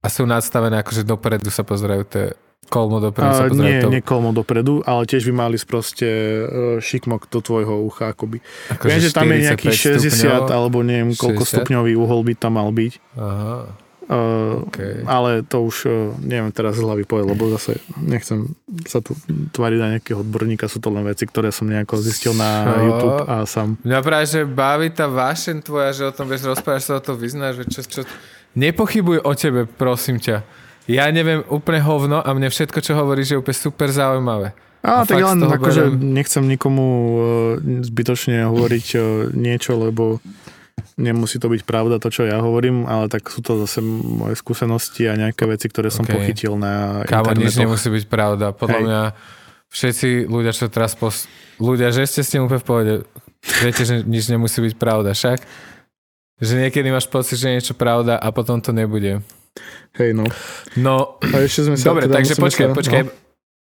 A 0.00 0.06
sú 0.06 0.22
nastavené, 0.24 0.80
akože 0.80 1.02
dopredu 1.02 1.50
sa 1.50 1.66
pozerajú 1.66 2.02
tie... 2.06 2.24
kolmo 2.66 2.98
dopredu 2.98 3.32
sa 3.32 3.46
nie, 3.48 3.80
to, 3.80 3.88
nie 3.88 4.02
kolmo 4.02 4.30
dopredu, 4.30 4.82
ale 4.82 5.06
tiež 5.06 5.26
by 5.30 5.34
mali 5.46 5.54
ísť 5.56 5.66
proste 5.66 6.08
uh, 6.08 6.78
šikmok 6.82 7.30
do 7.30 7.40
tvojho 7.40 7.82
ucha, 7.86 8.12
akoby. 8.12 8.42
akože 8.70 8.90
Viem, 8.90 9.00
že 9.00 9.10
tam 9.14 9.26
je 9.30 9.38
45 9.38 9.46
nejaký 9.46 9.68
60 9.70 10.10
stupňov. 10.10 10.42
alebo 10.50 10.78
neviem 10.82 11.10
koľko 11.14 11.42
60? 11.46 11.52
stupňový 11.56 11.92
uhol 11.96 12.20
by 12.26 12.32
tam 12.36 12.52
mal 12.58 12.68
byť. 12.74 12.92
Aha, 13.16 13.86
Uh, 14.06 14.62
okej. 14.70 15.02
Ale 15.02 15.42
to 15.42 15.66
už 15.66 15.76
uh, 15.90 16.14
neviem 16.22 16.54
teraz 16.54 16.78
z 16.78 16.86
hlavy 16.86 17.02
povedať, 17.02 17.26
lebo 17.26 17.50
zase 17.58 17.82
nechcem 17.98 18.54
sa 18.86 19.02
tu 19.02 19.18
tvariť 19.50 19.78
na 19.82 19.88
nejakého 19.98 20.22
odborníka, 20.22 20.70
sú 20.70 20.78
to 20.78 20.94
len 20.94 21.02
veci, 21.02 21.26
ktoré 21.26 21.50
som 21.50 21.66
nejako 21.66 21.98
zistil 21.98 22.30
na 22.30 22.70
Čo? 22.70 22.86
YouTube 22.86 23.18
a 23.26 23.34
sám. 23.50 23.74
Mňa 23.82 23.98
práve, 24.06 24.30
že 24.30 24.46
baví 24.46 24.94
tá 24.94 25.10
vášeň 25.10 25.58
tvoja, 25.66 25.90
že 25.90 26.06
o 26.06 26.14
tom 26.14 26.30
vieš 26.30 26.46
rozprávať, 26.46 26.86
sa 26.86 26.92
o 26.94 27.02
to 27.02 27.18
vyznáš, 27.18 27.58
že 27.58 27.64
čo, 27.66 27.80
čo... 27.82 28.00
Nepochybuj 28.54 29.26
o 29.26 29.32
tebe, 29.34 29.66
prosím 29.66 30.22
ťa. 30.22 30.46
Ja 30.86 31.10
neviem 31.10 31.42
úplne 31.50 31.82
hovno 31.82 32.22
a 32.22 32.28
mne 32.30 32.46
všetko, 32.46 32.78
čo 32.78 32.94
hovoríš, 32.94 33.34
je 33.34 33.40
úplne 33.42 33.58
super 33.58 33.88
zaujímavé. 33.90 34.54
A, 34.86 35.02
A 35.02 35.04
tak 35.04 35.18
len 35.18 35.42
akože 35.42 35.90
nechcem 35.98 36.46
nikomu 36.46 36.86
uh, 36.86 37.18
zbytočne 37.58 38.46
hovoriť 38.46 38.86
uh, 38.94 39.02
niečo, 39.34 39.74
lebo 39.74 40.22
nemusí 40.94 41.42
to 41.42 41.50
byť 41.50 41.66
pravda 41.66 41.98
to, 41.98 42.08
čo 42.08 42.22
ja 42.22 42.38
hovorím, 42.38 42.86
ale 42.86 43.10
tak 43.10 43.26
sú 43.26 43.42
to 43.42 43.58
zase 43.66 43.82
moje 43.82 44.38
skúsenosti 44.38 45.10
a 45.10 45.18
nejaké 45.18 45.42
veci, 45.44 45.66
ktoré 45.66 45.90
som 45.90 46.06
Ok. 46.06 46.14
pochytil 46.14 46.54
na 46.54 47.02
Kámo, 47.02 47.34
nič 47.34 47.58
internetoch. 47.58 47.62
nemusí 47.66 47.88
byť 47.90 48.04
pravda. 48.06 48.46
Podľa 48.54 48.78
Hej. 48.78 48.86
mňa 48.86 49.02
všetci 49.66 50.08
ľudia, 50.30 50.52
čo 50.54 50.70
teraz 50.70 50.94
pos... 50.94 51.26
Ľudia, 51.58 51.90
že 51.90 52.06
ste 52.06 52.22
s 52.22 52.30
tým 52.30 52.46
úplne 52.46 52.62
v 52.62 52.68
pohode. 52.68 52.94
Viete, 53.66 53.82
že 53.82 54.06
nič 54.06 54.30
nemusí 54.30 54.62
byť 54.62 54.74
pravda, 54.78 55.12
však? 55.12 55.42
Že 56.38 56.52
niekedy 56.62 56.88
máš 56.94 57.10
pocit, 57.10 57.40
že 57.40 57.50
je 57.50 57.56
niečo 57.58 57.74
pravda 57.74 58.16
a 58.16 58.28
potom 58.30 58.60
to 58.62 58.70
nebude. 58.70 59.18
Hej, 59.96 60.12
no. 60.12 60.24
No, 60.76 61.16
A 61.20 61.40
ešte 61.40 61.66
sme 61.66 61.76
sa 61.76 61.90
dobre, 61.92 62.04
teda 62.06 62.20
takže 62.20 62.34
počkaj, 62.36 62.66
sa, 62.68 62.76
počkaj. 62.76 63.02
No. 63.06 63.12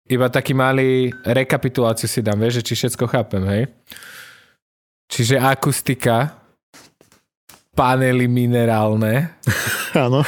Iba 0.04 0.28
taký 0.28 0.52
malý 0.52 1.12
rekapituláciu 1.24 2.08
si 2.08 2.20
dám, 2.20 2.40
vieš, 2.40 2.60
že 2.60 2.66
či 2.68 2.74
všetko 2.76 3.06
chápem, 3.08 3.44
hej? 3.48 3.64
Čiže 5.08 5.40
akustika, 5.40 6.40
panely 7.72 8.28
minerálne, 8.28 9.32
Áno. 9.96 10.26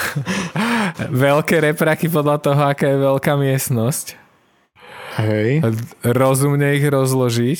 veľké 1.25 1.73
repraky 1.73 2.07
podľa 2.07 2.37
toho, 2.39 2.61
aká 2.69 2.85
je 2.85 2.97
veľká 3.01 3.33
miestnosť, 3.35 4.05
Hej. 5.15 5.63
rozumne 6.03 6.75
ich 6.75 6.83
rozložiť 6.83 7.59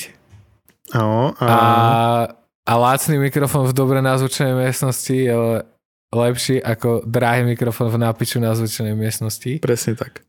No, 0.94 1.34
a... 1.42 1.46
a, 1.50 1.60
a 2.62 2.72
lacný 2.78 3.18
mikrofón 3.18 3.66
v 3.66 3.74
dobre 3.74 3.98
nazvučenej 3.98 4.54
miestnosti 4.54 5.10
je 5.10 5.34
le- 5.34 5.64
lepší 6.10 6.58
ako 6.58 7.02
drahý 7.02 7.42
mikrofón 7.44 7.90
v 7.90 7.98
nápiču 7.98 8.38
nazvučenej 8.38 8.94
miestnosti. 8.94 9.58
Presne 9.58 9.94
tak. 9.94 10.22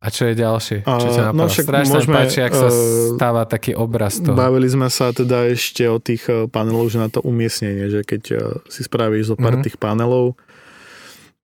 A 0.00 0.08
čo 0.08 0.24
je 0.24 0.34
ďalšie? 0.34 0.88
Čo 0.88 1.08
ťa 1.12 1.22
no 1.36 1.44
napadá? 1.44 1.52
však 1.52 1.64
Strašne 1.68 1.92
môžeme, 1.92 2.16
páči, 2.16 2.38
ak 2.40 2.54
sa 2.56 2.68
eh, 2.72 2.76
stáva 3.12 3.42
taký 3.44 3.76
obraz 3.76 4.16
toho. 4.16 4.32
Bavili 4.32 4.64
sme 4.64 4.88
sa 4.88 5.12
teda 5.12 5.44
ešte 5.44 5.84
o 5.84 6.00
tých 6.00 6.24
eh, 6.24 6.48
panelov, 6.48 6.88
že 6.88 6.96
na 6.96 7.12
to 7.12 7.20
umiestnenie, 7.20 7.84
že 7.92 8.00
keď 8.00 8.22
eh, 8.32 8.40
si 8.72 8.80
spravíš 8.80 9.34
zo 9.34 9.36
pár 9.36 9.60
Mhm. 9.60 9.62
tých 9.68 9.76
panelov, 9.76 10.40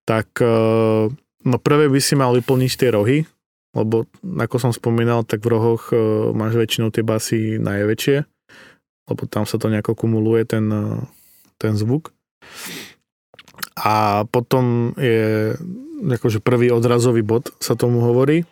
tak 0.09 0.33
eh, 0.41 1.05
no 1.45 1.57
prvé 1.61 1.93
by 1.93 2.01
si 2.01 2.17
mal 2.17 2.33
vyplniť 2.33 2.73
tie 2.81 2.91
rohy, 2.97 3.29
lebo 3.77 4.09
ako 4.25 4.57
som 4.57 4.73
spomínal, 4.73 5.21
tak 5.21 5.45
v 5.45 5.53
rohoch 5.53 5.93
máš 6.33 6.57
väčšinou 6.57 6.89
tie 6.89 7.05
basy 7.05 7.61
najväčšie, 7.61 8.17
lebo 9.05 9.23
tam 9.29 9.45
sa 9.45 9.61
to 9.61 9.69
nejako 9.69 9.93
kumuluje 9.93 10.49
ten, 10.49 10.65
ten 11.61 11.77
zvuk. 11.77 12.09
A 13.77 14.25
potom 14.29 14.97
je 14.97 15.57
akože 15.97 16.45
prvý 16.45 16.69
odrazový 16.73 17.25
bod 17.25 17.53
sa 17.61 17.77
tomu 17.77 18.05
hovorí 18.05 18.45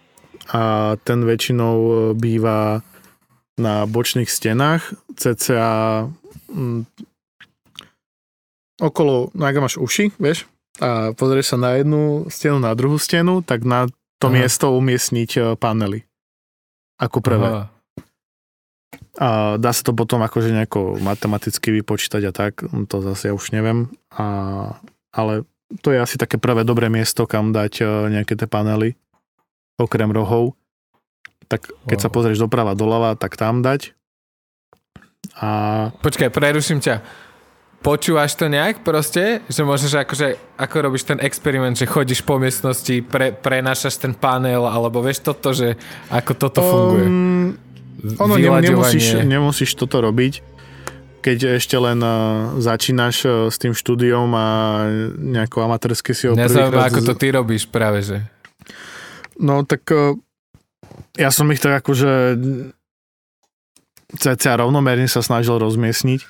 a 0.53 0.95
ten 1.05 1.25
väčšinou 1.25 1.77
e, 1.77 1.93
býva 2.17 2.85
na 3.57 3.87
bočných 3.87 4.29
stenách 4.29 4.93
cca 5.15 5.63
mm, 6.51 6.83
okolo, 8.83 9.31
no 9.33 9.43
ak 9.47 9.63
máš 9.63 9.77
uši, 9.79 10.13
vieš, 10.19 10.51
a 10.83 11.15
pozrieš 11.15 11.55
sa 11.55 11.59
na 11.61 11.79
jednu 11.79 12.27
stenu, 12.29 12.59
na 12.59 12.75
druhú 12.75 12.99
stenu, 12.99 13.41
tak 13.47 13.63
na 13.63 13.87
to 14.19 14.27
Aha. 14.29 14.35
miesto 14.43 14.75
umiestniť 14.75 15.31
e, 15.39 15.41
panely. 15.55 16.03
Ako 16.99 17.23
prvé. 17.23 17.49
Aha. 17.49 17.65
A 19.15 19.29
dá 19.63 19.71
sa 19.71 19.87
to 19.87 19.95
potom 19.95 20.27
akože 20.27 20.51
nejako 20.51 20.99
matematicky 20.99 21.71
vypočítať 21.71 22.23
a 22.27 22.33
tak, 22.35 22.67
to 22.67 22.97
zase 22.99 23.31
ja 23.31 23.33
už 23.35 23.55
neviem. 23.55 23.87
A, 24.11 24.27
ale 25.15 25.47
to 25.81 25.95
je 25.95 25.99
asi 26.03 26.19
také 26.19 26.37
prvé 26.37 26.67
dobré 26.67 26.91
miesto, 26.91 27.25
kam 27.25 27.55
dať 27.55 27.73
e, 27.81 27.85
nejaké 28.21 28.35
tie 28.35 28.51
panely, 28.51 28.99
okrem 29.79 30.11
rohov. 30.11 30.59
Tak 31.47 31.71
keď 31.87 31.99
Wow. 31.99 32.05
sa 32.05 32.11
pozrieš 32.11 32.39
doprava, 32.43 32.75
doľava, 32.75 33.15
tak 33.15 33.39
tam 33.39 33.63
dať. 33.63 33.95
A 35.41 35.49
Počkaj, 36.03 36.29
preruším 36.31 36.85
ťa. 36.85 37.01
Počúvaš 37.85 38.33
to 38.41 38.49
nejak 38.49 38.81
proste? 38.81 39.45
Že 39.45 39.63
môžeš 39.69 39.93
akože, 40.09 40.29
ako 40.57 40.77
robíš 40.81 41.05
ten 41.05 41.21
experiment, 41.21 41.77
že 41.77 41.85
chodíš 41.85 42.25
po 42.25 42.41
miestnosti, 42.41 43.05
pre, 43.05 43.37
prenášaš 43.37 44.01
ten 44.01 44.17
panel, 44.17 44.65
alebo 44.65 45.05
vieš 45.05 45.21
toto, 45.21 45.53
že 45.53 45.77
ako 46.09 46.33
toto 46.33 46.61
funguje? 46.65 47.05
Um, 47.05 47.49
ono 48.17 48.41
nemusíš, 48.41 49.21
nemusíš 49.29 49.77
toto 49.77 50.01
robiť, 50.01 50.41
keď 51.25 51.57
ešte 51.57 51.81
len 51.81 52.05
uh, 52.05 52.53
začínaš 52.61 53.17
uh, 53.25 53.33
s 53.49 53.57
tým 53.57 53.73
štúdiom 53.73 54.29
a 54.37 54.47
nejako 55.17 55.65
amatérsky 55.65 56.13
si 56.13 56.29
ho 56.29 56.37
Mňa 56.37 56.53
zaujíma, 56.53 56.85
ako 56.93 57.01
to 57.01 57.15
ty 57.17 57.33
robíš 57.33 57.65
práve, 57.65 58.05
že. 58.05 58.21
No 59.41 59.65
tak 59.65 59.89
uh, 59.89 60.13
ja 61.17 61.33
som 61.33 61.49
ich 61.49 61.65
tak 61.65 61.81
akože 61.81 62.37
cca 64.21 64.53
rovnomerne 64.61 65.09
sa 65.09 65.25
snažil 65.25 65.57
rozmiestniť, 65.57 66.21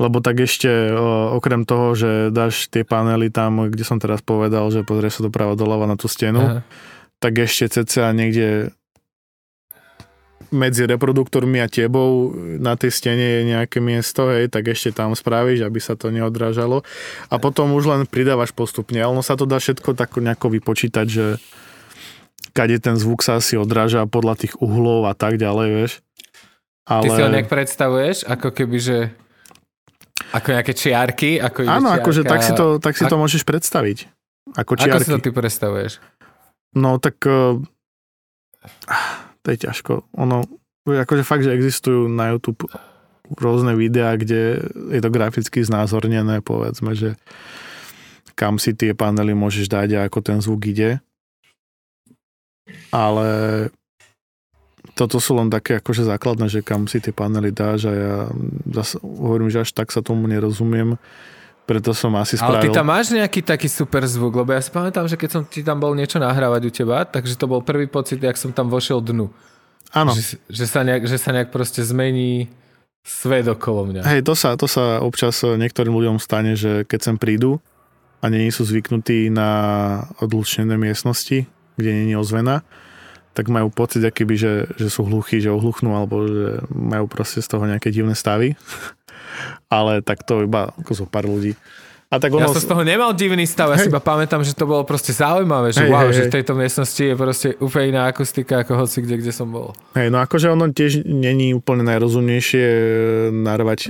lebo 0.00 0.24
tak 0.24 0.40
ešte 0.40 0.90
okrem 1.36 1.68
toho, 1.68 1.92
že 1.92 2.10
dáš 2.32 2.72
tie 2.72 2.82
panely 2.82 3.28
tam, 3.28 3.68
kde 3.68 3.84
som 3.84 4.00
teraz 4.00 4.24
povedal, 4.24 4.72
že 4.72 4.82
pozrieš 4.82 5.20
sa 5.20 5.26
doprava 5.28 5.54
doľava 5.54 5.86
na 5.86 5.96
tú 6.00 6.08
stenu, 6.08 6.40
Aha. 6.40 6.60
tak 7.20 7.36
ešte 7.36 7.84
cca 7.84 8.10
niekde 8.16 8.72
medzi 10.54 10.86
reproduktormi 10.86 11.58
a 11.62 11.70
tebou 11.70 12.34
na 12.60 12.78
tej 12.78 12.90
stene 12.94 13.40
je 13.40 13.42
nejaké 13.50 13.78
miesto, 13.82 14.30
hej, 14.30 14.50
tak 14.50 14.70
ešte 14.70 14.94
tam 14.94 15.14
spravíš, 15.16 15.66
aby 15.66 15.78
sa 15.82 15.98
to 15.98 16.10
neodrážalo. 16.10 16.86
A 17.30 17.34
potom 17.40 17.74
už 17.74 17.84
len 17.90 18.02
pridávaš 18.06 18.54
postupne. 18.54 19.00
Ale 19.02 19.10
ono 19.12 19.22
sa 19.24 19.34
to 19.34 19.48
dá 19.48 19.58
všetko 19.58 19.96
tak 19.98 20.14
nejako 20.18 20.52
vypočítať, 20.54 21.06
že 21.06 21.40
kade 22.56 22.78
ten 22.80 22.96
zvuk 22.96 23.20
sa 23.20 23.42
asi 23.42 23.60
odráža 23.60 24.08
podľa 24.08 24.46
tých 24.46 24.54
uhlov 24.62 25.06
a 25.10 25.14
tak 25.16 25.36
ďalej, 25.36 25.68
vieš. 25.72 25.92
Ty 26.86 27.02
si 27.02 27.20
ho 27.20 27.28
Ale... 27.28 27.34
nejak 27.42 27.50
predstavuješ, 27.50 28.30
ako 28.30 28.48
keby, 28.54 28.76
že 28.78 28.98
ako 30.30 30.48
nejaké 30.54 30.72
čiarky, 30.72 31.30
ako 31.42 31.66
Áno, 31.66 31.90
čiarka, 31.90 32.02
akože 32.02 32.22
tak 32.22 32.40
si 32.46 32.52
to, 32.54 32.66
tak 32.78 32.94
si 32.94 33.04
to 33.04 33.16
Ak- 33.18 33.22
môžeš 33.26 33.42
predstaviť. 33.42 33.98
Ako 34.54 34.78
Ako 34.78 35.02
si 35.02 35.10
to 35.10 35.18
čiarky. 35.18 35.24
ty 35.26 35.30
predstavuješ? 35.34 35.92
No 36.78 37.02
tak 37.02 37.18
uh, 37.26 37.58
to 39.46 39.54
je 39.54 39.62
ťažko. 39.62 40.10
Ono, 40.18 40.42
akože 40.90 41.22
fakt, 41.22 41.46
že 41.46 41.54
existujú 41.54 42.10
na 42.10 42.34
YouTube 42.34 42.66
rôzne 43.38 43.78
videá, 43.78 44.18
kde 44.18 44.58
je 44.90 45.00
to 45.02 45.10
graficky 45.14 45.62
znázornené, 45.62 46.42
povedzme, 46.42 46.98
že 46.98 47.14
kam 48.34 48.58
si 48.58 48.74
tie 48.74 48.90
panely 48.90 49.38
môžeš 49.38 49.70
dať 49.70 49.88
a 49.94 50.10
ako 50.10 50.18
ten 50.18 50.38
zvuk 50.42 50.66
ide. 50.66 50.98
Ale 52.90 53.26
toto 54.98 55.22
sú 55.22 55.38
len 55.38 55.46
také 55.46 55.78
akože 55.78 56.02
základné, 56.02 56.50
že 56.50 56.66
kam 56.66 56.90
si 56.90 56.98
tie 56.98 57.14
panely 57.14 57.54
dáš 57.54 57.86
a 57.86 57.92
ja 57.94 58.16
zase 58.74 58.98
hovorím, 58.98 59.50
že 59.54 59.62
až 59.62 59.70
tak 59.70 59.94
sa 59.94 60.02
tomu 60.02 60.26
nerozumiem, 60.26 60.98
preto 61.66 61.90
som 61.90 62.14
asi 62.14 62.38
Ale 62.38 62.62
ty 62.62 62.70
spravil... 62.70 62.74
tam 62.78 62.86
máš 62.86 63.10
nejaký 63.10 63.42
taký 63.42 63.66
super 63.66 64.06
zvuk, 64.06 64.38
lebo 64.38 64.54
ja 64.54 64.62
si 64.62 64.70
pamätám, 64.70 65.10
že 65.10 65.18
keď 65.18 65.30
som 65.34 65.42
ti 65.42 65.66
tam 65.66 65.82
bol 65.82 65.98
niečo 65.98 66.22
nahrávať 66.22 66.62
u 66.62 66.70
teba, 66.70 67.02
takže 67.02 67.34
to 67.34 67.50
bol 67.50 67.58
prvý 67.58 67.90
pocit, 67.90 68.22
jak 68.22 68.38
som 68.38 68.54
tam 68.54 68.70
vošiel 68.70 69.02
dnu. 69.02 69.26
Áno. 69.90 70.14
Že, 70.14 70.38
že, 70.46 70.66
sa 70.70 70.86
nejak, 70.86 71.10
že 71.10 71.18
sa 71.18 71.34
nejak 71.34 71.50
proste 71.50 71.82
zmení 71.82 72.46
svet 73.02 73.50
okolo 73.50 73.90
mňa. 73.90 74.02
Hej, 74.06 74.22
to 74.22 74.34
sa, 74.38 74.54
to 74.54 74.70
sa 74.70 75.02
občas 75.02 75.42
niektorým 75.42 75.94
ľuďom 75.94 76.16
stane, 76.22 76.54
že 76.54 76.86
keď 76.86 77.00
sem 77.12 77.16
prídu 77.18 77.58
a 78.22 78.30
nie 78.30 78.50
sú 78.50 78.62
zvyknutí 78.62 79.30
na 79.30 79.50
odlučnené 80.22 80.78
miestnosti, 80.78 81.46
kde 81.74 81.90
nie 81.92 82.14
je 82.14 82.18
ozvena, 82.18 82.62
tak 83.36 83.52
majú 83.52 83.68
pocit, 83.68 84.00
akýby, 84.00 84.34
že, 84.38 84.64
že 84.80 84.88
sú 84.88 85.04
hluchí, 85.04 85.44
že 85.44 85.52
ohluchnú, 85.52 85.92
alebo 85.92 86.24
že 86.24 86.64
majú 86.72 87.04
proste 87.04 87.44
z 87.44 87.52
toho 87.52 87.68
nejaké 87.68 87.92
divné 87.92 88.16
stavy. 88.16 88.56
Ale 89.68 90.00
tak 90.02 90.22
to 90.22 90.42
iba 90.42 90.70
ako 90.76 90.92
zo 90.92 91.06
pár 91.06 91.26
ľudí. 91.26 91.52
A 92.06 92.22
tak 92.22 92.30
Ja 92.38 92.46
ono... 92.46 92.54
som 92.54 92.62
z 92.62 92.70
toho 92.70 92.86
nemal 92.86 93.10
divný 93.18 93.42
stav, 93.50 93.66
ja 93.74 93.82
si 93.82 93.90
Hej. 93.90 93.92
iba 93.92 93.98
pamätám, 93.98 94.38
že 94.46 94.54
to 94.54 94.62
bolo 94.62 94.86
proste 94.86 95.10
zaujímavé, 95.10 95.74
že 95.74 95.82
Hej, 95.82 95.90
wow, 95.90 96.06
hej, 96.06 96.14
že 96.14 96.22
v 96.30 96.34
tejto 96.38 96.52
miestnosti 96.54 97.02
je 97.02 97.14
proste 97.18 97.48
úplne 97.58 97.98
iná 97.98 98.06
akustika 98.06 98.62
ako 98.62 98.86
hoci 98.86 99.02
kde, 99.02 99.18
kde 99.26 99.32
som 99.34 99.50
bol. 99.50 99.74
Hej, 99.98 100.14
no 100.14 100.22
akože 100.22 100.46
ono 100.54 100.70
tiež 100.70 101.02
není 101.02 101.50
úplne 101.50 101.82
najrozumnejšie 101.82 102.62
e, 102.62 102.80
narvať 103.34 103.80
e, 103.82 103.88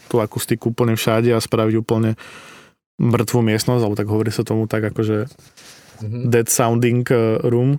tú 0.00 0.16
akustiku 0.24 0.72
úplne 0.72 0.96
všade 0.96 1.28
a 1.36 1.38
spraviť 1.38 1.74
úplne 1.76 2.16
mŕtvú 2.96 3.40
miestnosť, 3.44 3.82
alebo 3.84 3.98
tak 4.00 4.08
hovorí 4.08 4.32
sa 4.32 4.40
tomu 4.40 4.64
tak 4.64 4.88
akože 4.88 5.28
Mhm. 6.00 6.32
dead 6.32 6.48
sounding 6.48 7.04
e, 7.12 7.44
room, 7.44 7.76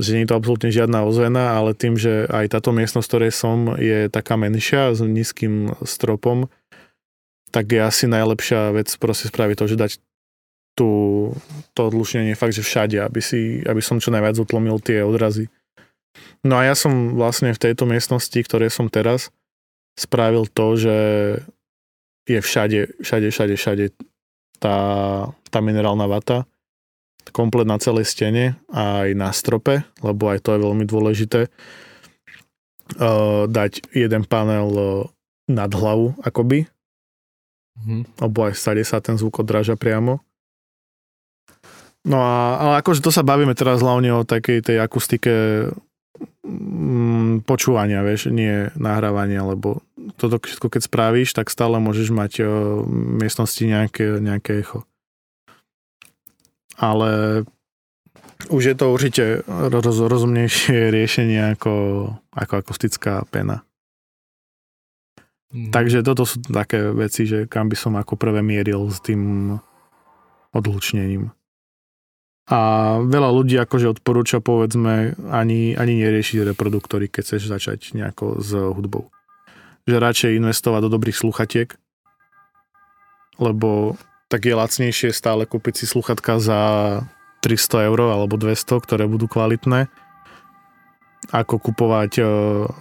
že 0.00 0.16
nie 0.16 0.24
je 0.24 0.30
to 0.32 0.38
absolútne 0.40 0.72
žiadna 0.72 1.04
ozvena, 1.04 1.54
ale 1.54 1.76
tým, 1.76 2.00
že 2.00 2.24
aj 2.26 2.56
táto 2.56 2.72
miestnosť, 2.72 3.06
ktorej 3.06 3.32
som, 3.36 3.76
je 3.76 4.08
taká 4.08 4.40
menšia 4.40 4.96
s 4.96 5.04
nízkym 5.04 5.76
stropom, 5.84 6.48
tak 7.52 7.68
je 7.68 7.80
asi 7.84 8.08
najlepšia 8.08 8.72
vec 8.72 8.88
proste 8.96 9.28
spraviť 9.28 9.56
to, 9.60 9.66
že 9.68 9.76
dať 9.76 9.92
tú, 10.78 10.90
to 11.76 11.80
odlučnenie 11.92 12.32
fakt, 12.32 12.56
že 12.56 12.64
všade, 12.64 12.96
aby, 13.04 13.20
si, 13.20 13.60
aby 13.68 13.82
som 13.84 14.00
čo 14.00 14.08
najviac 14.08 14.40
utlomil 14.40 14.80
tie 14.80 15.04
odrazy. 15.04 15.52
No 16.40 16.56
a 16.56 16.64
ja 16.64 16.74
som 16.74 17.14
vlastne 17.14 17.52
v 17.52 17.60
tejto 17.60 17.84
miestnosti, 17.84 18.34
ktorej 18.34 18.72
som 18.72 18.88
teraz, 18.88 19.28
spravil 19.98 20.48
to, 20.48 20.80
že 20.80 20.96
je 22.24 22.40
všade, 22.40 23.02
všade, 23.02 23.28
všade, 23.28 23.54
všade 23.58 23.84
tá, 24.62 24.76
tá 25.50 25.58
minerálna 25.60 26.06
vata 26.08 26.48
komplet 27.30 27.66
na 27.66 27.78
celej 27.78 28.10
stene 28.10 28.58
a 28.70 29.06
aj 29.06 29.10
na 29.16 29.30
strope, 29.30 29.86
lebo 30.02 30.30
aj 30.30 30.44
to 30.44 30.54
je 30.54 30.60
veľmi 30.60 30.84
dôležité. 30.84 31.40
Uh, 32.98 33.46
dať 33.46 33.86
jeden 33.94 34.26
panel 34.26 34.68
uh, 34.74 34.88
nad 35.46 35.70
hlavu, 35.70 36.18
akoby. 36.26 36.66
Mm-hmm. 37.78 38.00
Lebo 38.18 38.38
aj 38.50 38.58
stade 38.58 38.82
sa 38.82 38.98
ten 38.98 39.14
zvuk 39.14 39.40
odráža 39.40 39.78
priamo. 39.78 40.18
No 42.02 42.18
a 42.18 42.58
ale 42.58 42.74
akože 42.82 43.04
to 43.04 43.14
sa 43.14 43.22
bavíme 43.22 43.54
teraz 43.54 43.84
hlavne 43.84 44.10
o 44.10 44.26
takej 44.26 44.64
tej 44.64 44.80
akustike 44.80 45.32
mm, 46.42 47.46
počúvania, 47.46 48.02
vieš, 48.02 48.32
nie 48.32 48.72
nahrávania, 48.74 49.44
lebo 49.44 49.84
toto 50.18 50.40
všetko 50.40 50.66
keď 50.66 50.82
spravíš, 50.88 51.30
tak 51.36 51.52
stále 51.52 51.78
môžeš 51.78 52.10
mať 52.10 52.32
uh, 52.42 52.46
v 52.82 53.22
miestnosti 53.22 53.62
nejaké, 53.62 54.18
nejaké 54.18 54.66
echo 54.66 54.89
ale 56.80 57.44
už 58.48 58.72
je 58.72 58.76
to 58.76 58.86
určite 58.88 59.24
roz, 59.46 60.00
rozumnejšie 60.00 60.88
riešenie 60.96 61.52
ako, 61.54 61.74
ako 62.32 62.52
akustická 62.64 63.28
pena. 63.28 63.62
Mm. 65.52 65.74
Takže 65.74 66.06
toto 66.06 66.24
sú 66.24 66.40
také 66.40 66.88
veci, 66.94 67.28
že 67.28 67.44
kam 67.44 67.68
by 67.68 67.76
som 67.76 67.98
ako 67.98 68.16
prvé 68.16 68.40
mieril 68.40 68.88
s 68.88 69.02
tým 69.02 69.54
odlučnením. 70.56 71.34
A 72.50 72.58
veľa 73.06 73.30
ľudí 73.30 73.54
akože 73.62 73.94
odporúča 73.94 74.42
povedzme 74.42 75.14
ani, 75.30 75.78
ani 75.78 76.02
neriešiť 76.02 76.50
reproduktory, 76.50 77.06
keď 77.06 77.22
chceš 77.22 77.46
začať 77.46 77.94
nejako 77.94 78.42
s 78.42 78.50
hudbou. 78.74 79.14
Že 79.86 80.02
radšej 80.02 80.38
investovať 80.42 80.80
do 80.82 80.90
dobrých 80.90 81.14
sluchatiek, 81.14 81.78
lebo 83.38 83.94
tak 84.30 84.46
je 84.46 84.54
lacnejšie 84.54 85.10
stále 85.10 85.42
kúpiť 85.42 85.82
si 85.82 85.84
sluchatka 85.90 86.38
za 86.38 86.60
300 87.42 87.90
eur 87.90 88.14
alebo 88.14 88.38
200, 88.38 88.78
ktoré 88.78 89.10
budú 89.10 89.26
kvalitné, 89.26 89.90
ako 91.34 91.58
kupovať 91.58 92.12
e, 92.20 92.24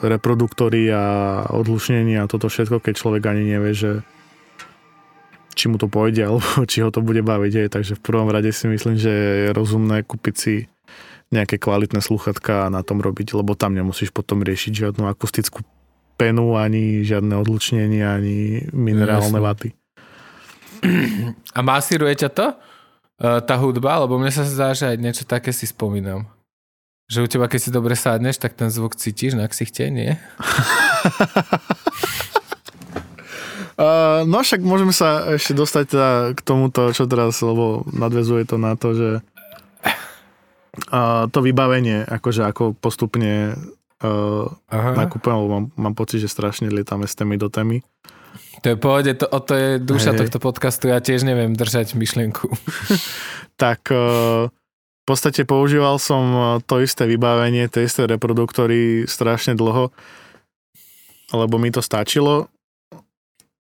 reproduktory 0.06 0.94
a 0.94 1.06
odlušnenie 1.50 2.22
a 2.22 2.30
toto 2.30 2.54
všetko, 2.54 2.78
keď 2.86 2.94
človek 2.94 3.24
ani 3.26 3.44
nevie, 3.58 3.74
že 3.74 3.92
či 5.58 5.68
mu 5.68 5.82
to 5.82 5.90
pôjde, 5.90 6.22
alebo 6.30 6.70
či 6.70 6.86
ho 6.86 6.94
to 6.94 7.02
bude 7.02 7.26
baviť. 7.26 7.54
Aj. 7.66 7.68
Takže 7.82 7.98
v 7.98 8.06
prvom 8.06 8.30
rade 8.30 8.54
si 8.54 8.70
myslím, 8.70 8.96
že 8.96 9.10
je 9.10 9.48
rozumné 9.50 10.06
kúpiť 10.06 10.36
si 10.38 10.56
nejaké 11.34 11.62
kvalitné 11.62 12.02
sluchatka 12.02 12.70
a 12.70 12.74
na 12.74 12.82
tom 12.82 13.02
robiť, 13.02 13.38
lebo 13.38 13.54
tam 13.54 13.78
nemusíš 13.78 14.10
potom 14.14 14.42
riešiť 14.42 14.86
žiadnu 14.86 15.06
akustickú 15.06 15.62
penu, 16.18 16.58
ani 16.58 17.06
žiadne 17.06 17.38
odlučnenie, 17.38 18.02
ani 18.02 18.66
minerálne 18.74 19.38
vaty. 19.40 19.79
A 21.58 21.60
masíruje 21.62 22.16
ťa 22.26 22.30
to? 22.32 22.48
Uh, 23.20 23.44
tá 23.44 23.60
hudba? 23.60 24.00
Lebo 24.00 24.16
mne 24.16 24.32
sa 24.32 24.48
zdá, 24.48 24.72
že 24.72 24.88
aj 24.88 24.98
niečo 24.98 25.24
také 25.28 25.52
si 25.52 25.68
spomínam. 25.68 26.28
Že 27.10 27.26
u 27.26 27.28
teba, 27.28 27.50
keď 27.50 27.60
si 27.60 27.70
dobre 27.74 27.98
sádneš, 27.98 28.38
tak 28.38 28.54
ten 28.54 28.70
zvuk 28.70 28.94
cítiš 28.96 29.34
na 29.34 29.50
ksichte, 29.50 29.90
nie? 29.90 30.14
uh, 33.82 34.22
no 34.30 34.46
však 34.46 34.62
môžeme 34.62 34.94
sa 34.94 35.36
ešte 35.36 35.58
dostať 35.58 35.84
teda 35.90 36.10
k 36.38 36.40
tomuto, 36.46 36.94
čo 36.94 37.10
teraz, 37.10 37.42
lebo 37.42 37.82
nadvezuje 37.90 38.46
to 38.46 38.62
na 38.62 38.78
to, 38.78 38.94
že 38.94 39.10
uh, 40.94 41.26
to 41.34 41.40
vybavenie, 41.42 42.06
akože 42.06 42.46
ako 42.46 42.78
postupne 42.78 43.58
uh, 44.06 44.46
nakúpam, 44.72 45.44
lebo 45.44 45.50
mám, 45.50 45.66
mám 45.76 45.96
pocit, 45.98 46.24
že 46.24 46.32
strašne 46.32 46.70
lietame 46.70 47.10
z 47.10 47.18
témy 47.20 47.36
do 47.42 47.50
témy. 47.50 47.82
To 48.60 48.66
je 48.70 48.76
pohode, 48.76 49.12
to, 49.16 49.26
to 49.28 49.54
je 49.56 49.70
duša 49.80 50.12
hey. 50.12 50.20
tohto 50.26 50.40
podcastu, 50.44 50.92
ja 50.92 51.00
tiež 51.00 51.24
neviem 51.24 51.56
držať 51.56 51.96
myšlienku. 51.96 52.52
tak 53.62 53.88
uh, 53.88 54.52
v 54.52 55.04
podstate 55.08 55.48
používal 55.48 55.98
som 55.98 56.24
eh, 56.30 56.44
to 56.68 56.84
isté 56.84 57.08
vybavenie, 57.08 57.72
tie 57.72 57.88
isté 57.88 58.06
reproduktory 58.06 59.08
strašne 59.08 59.56
dlho, 59.56 59.90
lebo 61.34 61.56
mi 61.58 61.72
to 61.72 61.80
stačilo, 61.80 62.52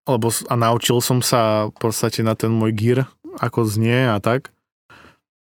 lebo 0.05 0.29
a 0.29 0.53
naučil 0.59 0.99
som 0.99 1.23
sa 1.23 1.71
v 1.71 1.75
podstate 1.79 2.21
na 2.21 2.35
ten 2.35 2.51
môj 2.51 2.75
gear, 2.75 2.99
ako 3.39 3.65
znie 3.65 4.11
a 4.11 4.19
tak. 4.19 4.51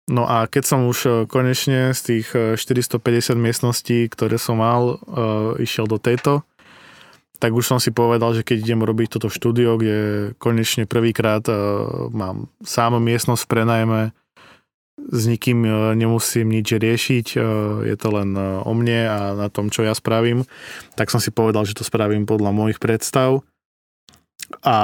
No 0.08 0.24
a 0.24 0.48
keď 0.48 0.64
som 0.64 0.80
už 0.86 0.98
eh, 1.04 1.14
konečne 1.26 1.98
z 1.98 2.00
tých 2.06 2.28
450 2.62 3.34
miestností, 3.36 4.06
ktoré 4.08 4.38
som 4.38 4.62
mal, 4.62 5.02
išiel 5.58 5.90
do 5.90 5.98
tejto, 5.98 6.46
tak 7.38 7.54
už 7.54 7.66
som 7.66 7.80
si 7.82 7.94
povedal, 7.94 8.34
že 8.34 8.42
keď 8.42 8.58
idem 8.66 8.82
robiť 8.82 9.18
toto 9.18 9.30
štúdio, 9.30 9.78
kde 9.78 9.98
konečne 10.42 10.90
prvýkrát 10.90 11.46
uh, 11.50 12.10
mám 12.10 12.50
sám 12.66 12.98
miestnosť 12.98 13.46
v 13.46 13.52
prenajme, 13.52 14.02
s 14.98 15.22
nikým 15.30 15.62
uh, 15.64 15.94
nemusím 15.94 16.50
nič 16.50 16.74
riešiť, 16.74 17.28
uh, 17.38 17.44
je 17.86 17.96
to 17.96 18.08
len 18.12 18.34
o 18.40 18.72
mne 18.74 19.02
a 19.06 19.20
na 19.38 19.48
tom, 19.48 19.70
čo 19.70 19.86
ja 19.86 19.94
spravím, 19.94 20.44
tak 20.98 21.14
som 21.14 21.22
si 21.22 21.30
povedal, 21.30 21.64
že 21.64 21.78
to 21.78 21.86
spravím 21.86 22.26
podľa 22.26 22.52
mojich 22.54 22.82
predstav. 22.82 23.46
A 24.64 24.78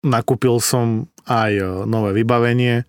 nakúpil 0.00 0.56
som 0.64 1.10
aj 1.28 1.84
nové 1.84 2.16
vybavenie, 2.16 2.88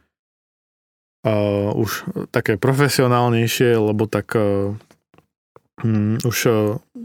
už 1.76 2.08
také 2.32 2.56
profesionálnejšie, 2.56 3.76
lebo 3.76 4.08
tak 4.08 4.40
um, 4.40 6.16
už 6.24 6.38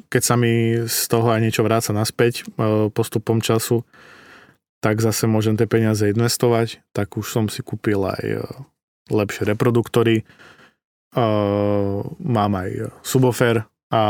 keď 0.08 0.22
sa 0.22 0.34
mi 0.38 0.78
z 0.86 1.00
toho 1.10 1.30
aj 1.30 1.40
niečo 1.42 1.62
vráca 1.66 1.90
naspäť 1.94 2.46
postupom 2.94 3.42
času, 3.42 3.82
tak 4.84 5.00
zase 5.00 5.24
môžem 5.24 5.56
tie 5.56 5.64
peniaze 5.64 6.04
investovať, 6.04 6.84
tak 6.92 7.16
už 7.16 7.26
som 7.26 7.44
si 7.48 7.64
kúpil 7.64 8.04
aj 8.04 8.52
lepšie 9.08 9.48
reproduktory, 9.48 10.28
mám 12.20 12.52
aj 12.58 12.90
subwoofer 13.00 13.64
a 13.88 14.02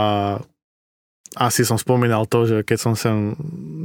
asi 1.34 1.66
som 1.66 1.74
spomínal 1.74 2.30
to, 2.30 2.46
že 2.46 2.58
keď 2.62 2.78
som 2.78 2.94
sem 2.94 3.34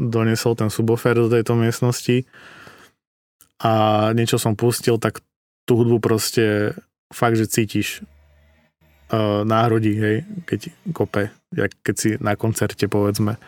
donesol 0.10 0.54
ten 0.54 0.70
subwoofer 0.70 1.18
do 1.18 1.30
tejto 1.34 1.58
miestnosti 1.58 2.30
a 3.60 3.74
niečo 4.14 4.38
som 4.38 4.54
pustil, 4.54 5.02
tak 5.02 5.22
tú 5.66 5.82
hudbu 5.82 5.98
proste 5.98 6.78
fakt, 7.10 7.42
že 7.42 7.50
cítiš 7.50 8.06
národí, 9.46 9.98
hej, 9.98 10.18
keď 10.46 10.70
kope, 10.94 11.34
jak 11.54 11.72
keď 11.82 11.96
si 11.96 12.10
na 12.22 12.38
koncerte, 12.38 12.86
povedzme. 12.86 13.42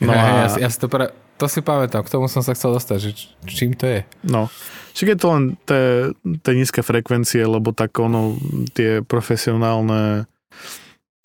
No 0.00 0.12
a... 0.12 0.48
ja, 0.52 0.68
ja 0.68 0.68
si 0.68 0.76
to, 0.76 0.92
pre, 0.92 1.08
to 1.40 1.48
si 1.48 1.64
pamätám, 1.64 2.04
k 2.04 2.12
tomu 2.12 2.28
som 2.28 2.44
sa 2.44 2.52
chcel 2.52 2.76
dostať, 2.76 2.98
že 3.00 3.10
čím 3.48 3.72
to 3.72 3.88
je. 3.88 4.00
No, 4.28 4.52
čiže 4.92 5.16
je 5.16 5.20
to 5.20 5.28
len 5.32 5.44
tie, 5.64 6.52
nízke 6.52 6.84
frekvencie, 6.84 7.40
lebo 7.48 7.72
tak 7.72 7.96
ono, 7.96 8.36
tie 8.76 9.00
profesionálne 9.00 10.28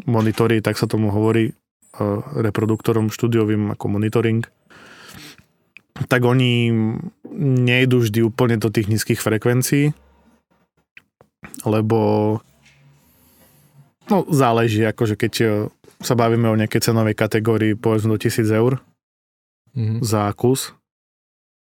monitory, 0.08 0.64
tak 0.64 0.80
sa 0.80 0.88
tomu 0.88 1.12
hovorí, 1.12 1.52
uh, 1.52 2.24
reproduktorom 2.40 3.12
štúdiovým 3.12 3.76
ako 3.76 3.86
monitoring, 3.92 4.48
tak 6.08 6.24
oni 6.24 6.72
nejdu 7.38 8.02
vždy 8.02 8.24
úplne 8.24 8.56
do 8.56 8.72
tých 8.72 8.88
nízkych 8.88 9.20
frekvencií, 9.20 9.92
lebo 11.68 12.00
No 14.12 14.28
záleží, 14.28 14.84
akože 14.84 15.16
keď 15.16 15.34
e, 15.40 15.48
sa 16.02 16.14
bavíme 16.18 16.50
o 16.50 16.60
nejakej 16.60 16.92
cenovej 16.92 17.16
kategórii 17.16 17.78
povedzme 17.78 18.14
do 18.14 18.20
1000 18.20 18.46
eur 18.52 18.82
mm-hmm. 19.78 20.00
za 20.02 20.30
kus 20.34 20.74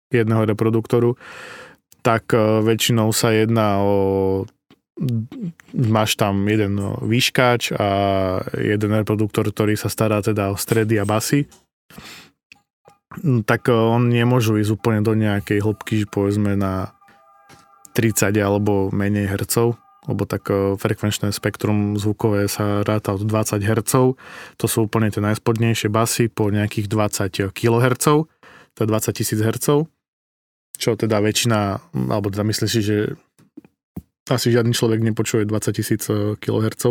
jedného 0.07 0.47
reproduktoru, 0.47 1.19
tak 1.99 2.31
e, 2.31 2.63
väčšinou 2.63 3.11
sa 3.11 3.35
jedná 3.35 3.83
o 3.83 3.95
máš 5.77 6.17
tam 6.17 6.41
jeden 6.49 6.79
výškač 7.05 7.69
a 7.77 7.89
jeden 8.57 8.97
reproduktor, 8.97 9.45
ktorý 9.53 9.77
sa 9.77 9.93
stará 9.93 10.25
teda 10.25 10.49
o 10.49 10.57
stredy 10.57 10.97
a 10.97 11.05
basy 11.05 11.45
tak 13.45 13.69
e, 13.69 13.73
on 13.73 14.11
nemôžu 14.11 14.59
ísť 14.59 14.73
úplne 14.77 15.01
do 15.01 15.15
nejakej 15.17 15.63
hĺbky, 15.63 16.05
povedzme 16.09 16.53
na 16.59 16.93
30 17.95 18.35
alebo 18.37 18.93
menej 18.93 19.31
hercov 19.31 19.79
lebo 20.07 20.23
tak 20.23 20.47
e, 20.47 20.79
frekvenčné 20.79 21.35
spektrum 21.35 21.99
zvukové 21.99 22.47
sa 22.47 22.81
ráta 22.81 23.13
od 23.13 23.27
20 23.27 23.59
Hz. 23.59 23.93
To 24.57 24.65
sú 24.65 24.87
úplne 24.87 25.11
tie 25.11 25.19
najspodnejšie 25.19 25.91
basy 25.91 26.31
po 26.31 26.47
nejakých 26.49 26.87
20 26.87 27.51
kHz, 27.53 28.05
to 28.73 28.79
je 28.81 28.87
20 28.87 29.43
000 29.43 29.47
Hz, 29.51 29.67
čo 30.79 30.89
teda 30.95 31.19
väčšina, 31.19 31.59
alebo 32.09 32.31
teda 32.31 32.47
myslím 32.47 32.69
si, 32.69 32.79
že 32.81 32.97
asi 34.27 34.51
žiadny 34.51 34.75
človek 34.75 34.99
nepočuje 35.03 35.47
20 35.47 35.77
tisíc 35.77 36.03
kHz. 36.39 36.83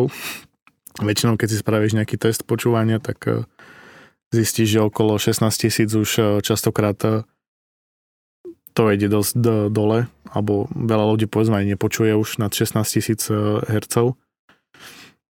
Väčšinou, 0.96 1.36
keď 1.36 1.48
si 1.52 1.60
spravíš 1.60 1.92
nejaký 1.92 2.16
test 2.16 2.48
počúvania, 2.48 2.96
tak 2.96 3.20
e, 3.28 3.44
zistíš, 4.32 4.80
že 4.80 4.80
okolo 4.80 5.20
16 5.20 5.44
tisíc 5.52 5.92
už 5.92 6.10
e, 6.16 6.22
častokrát 6.40 6.96
e, 7.04 7.28
to 8.76 8.92
ide 8.92 9.08
dosť 9.08 9.32
do, 9.40 9.54
dole, 9.72 10.12
alebo 10.28 10.68
veľa 10.76 11.16
ľudí 11.16 11.26
povedzme 11.26 11.64
aj 11.64 11.66
nepočuje 11.72 12.12
už 12.12 12.36
nad 12.44 12.52
16 12.52 12.84
tisíc 12.84 13.24
Hz. 13.32 14.12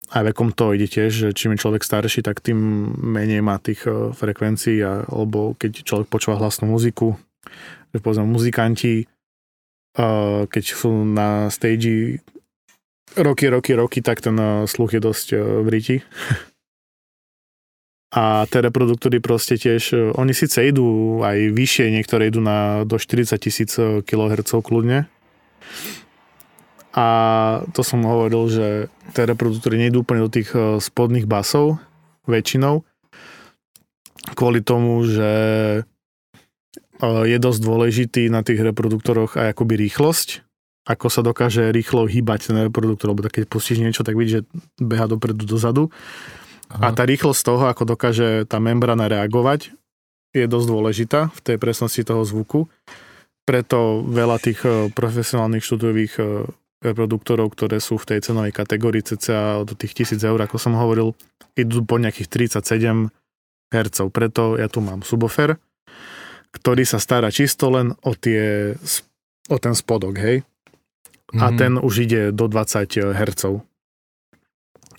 A 0.08 0.24
vekom 0.24 0.50
to 0.56 0.74
ide 0.74 0.88
tiež, 0.90 1.12
že 1.12 1.28
čím 1.36 1.54
je 1.54 1.62
človek 1.62 1.84
starší, 1.84 2.24
tak 2.24 2.42
tým 2.42 2.58
menej 2.98 3.44
má 3.44 3.60
tých 3.60 3.84
frekvencií, 4.18 4.80
alebo 4.82 5.54
keď 5.54 5.84
človek 5.84 6.08
počúva 6.08 6.40
hlasnú 6.40 6.66
muziku, 6.66 7.14
že 7.92 8.00
povedzme 8.00 8.24
muzikanti, 8.24 9.04
keď 10.48 10.64
sú 10.64 11.04
na 11.04 11.52
stage 11.52 12.24
roky, 13.20 13.52
roky, 13.52 13.76
roky, 13.76 14.00
tak 14.00 14.24
ten 14.24 14.34
sluch 14.64 14.96
je 14.96 15.00
dosť 15.04 15.26
v 15.36 15.68
riti. 15.68 15.96
A 18.08 18.48
tie 18.48 18.64
reproduktory 18.64 19.20
proste 19.20 19.60
tiež, 19.60 20.16
oni 20.16 20.32
síce 20.32 20.64
idú 20.64 21.20
aj 21.20 21.52
vyššie, 21.52 21.92
niektoré 21.92 22.32
idú 22.32 22.40
na 22.40 22.88
do 22.88 22.96
40 22.96 23.36
tisíc 23.36 23.76
kHz 23.76 24.64
kľudne. 24.64 25.04
A 26.96 27.06
to 27.76 27.84
som 27.84 28.00
hovoril, 28.08 28.48
že 28.48 28.66
tie 29.12 29.28
reproduktory 29.28 29.76
nejdú 29.76 30.08
úplne 30.08 30.24
do 30.24 30.32
tých 30.32 30.50
spodných 30.56 31.28
basov, 31.28 31.76
väčšinou, 32.24 32.80
kvôli 34.32 34.64
tomu, 34.64 35.04
že 35.04 35.30
je 37.04 37.38
dosť 37.38 37.60
dôležitý 37.60 38.22
na 38.32 38.40
tých 38.40 38.64
reproduktoroch 38.64 39.36
aj 39.36 39.52
akoby 39.52 39.84
rýchlosť, 39.84 40.42
ako 40.88 41.06
sa 41.12 41.20
dokáže 41.20 41.68
rýchlo 41.70 42.08
hýbať 42.08 42.50
ten 42.50 42.56
reproduktor, 42.72 43.12
lebo 43.12 43.28
keď 43.28 43.44
pustíš 43.46 43.84
niečo, 43.84 44.00
tak 44.00 44.16
vidíš, 44.16 44.32
že 44.32 44.42
beha 44.80 45.04
dopredu, 45.04 45.44
dozadu. 45.44 45.92
Aha. 46.68 46.92
A 46.92 46.96
tá 46.96 47.08
rýchlosť 47.08 47.40
toho, 47.40 47.64
ako 47.68 47.96
dokáže 47.96 48.44
tá 48.44 48.60
membrana 48.60 49.08
reagovať, 49.08 49.72
je 50.36 50.44
dosť 50.44 50.66
dôležitá 50.68 51.20
v 51.32 51.40
tej 51.40 51.56
presnosti 51.56 52.02
toho 52.04 52.22
zvuku. 52.22 52.68
Preto 53.48 54.04
veľa 54.04 54.36
tých 54.36 54.60
e, 54.68 54.92
profesionálnych 54.92 55.64
štúdiových 55.64 56.14
e, 56.20 56.22
reproduktorov, 56.84 57.56
ktoré 57.56 57.80
sú 57.80 57.96
v 57.96 58.14
tej 58.14 58.28
cenovej 58.28 58.52
kategórii 58.52 59.00
cca 59.00 59.64
do 59.64 59.72
tých 59.72 59.96
1000 59.96 60.20
eur, 60.28 60.40
ako 60.44 60.60
som 60.60 60.76
hovoril, 60.76 61.16
idú 61.56 61.80
po 61.80 61.96
nejakých 61.96 62.28
37 62.60 63.08
Hz. 63.72 63.98
Preto 64.12 64.60
ja 64.60 64.68
tu 64.68 64.84
mám 64.84 65.00
subwoofer, 65.00 65.56
ktorý 66.52 66.84
sa 66.84 67.00
stará 67.00 67.32
čisto 67.32 67.72
len 67.72 67.96
o, 68.04 68.12
tie, 68.12 68.76
o 69.48 69.56
ten 69.56 69.72
spodok, 69.72 70.20
hej. 70.20 70.44
Mm-hmm. 70.44 71.40
A 71.40 71.46
mhm. 71.48 71.56
ten 71.56 71.72
už 71.80 71.94
ide 72.04 72.22
do 72.32 72.48
20 72.48 72.88
Hz. 73.16 73.64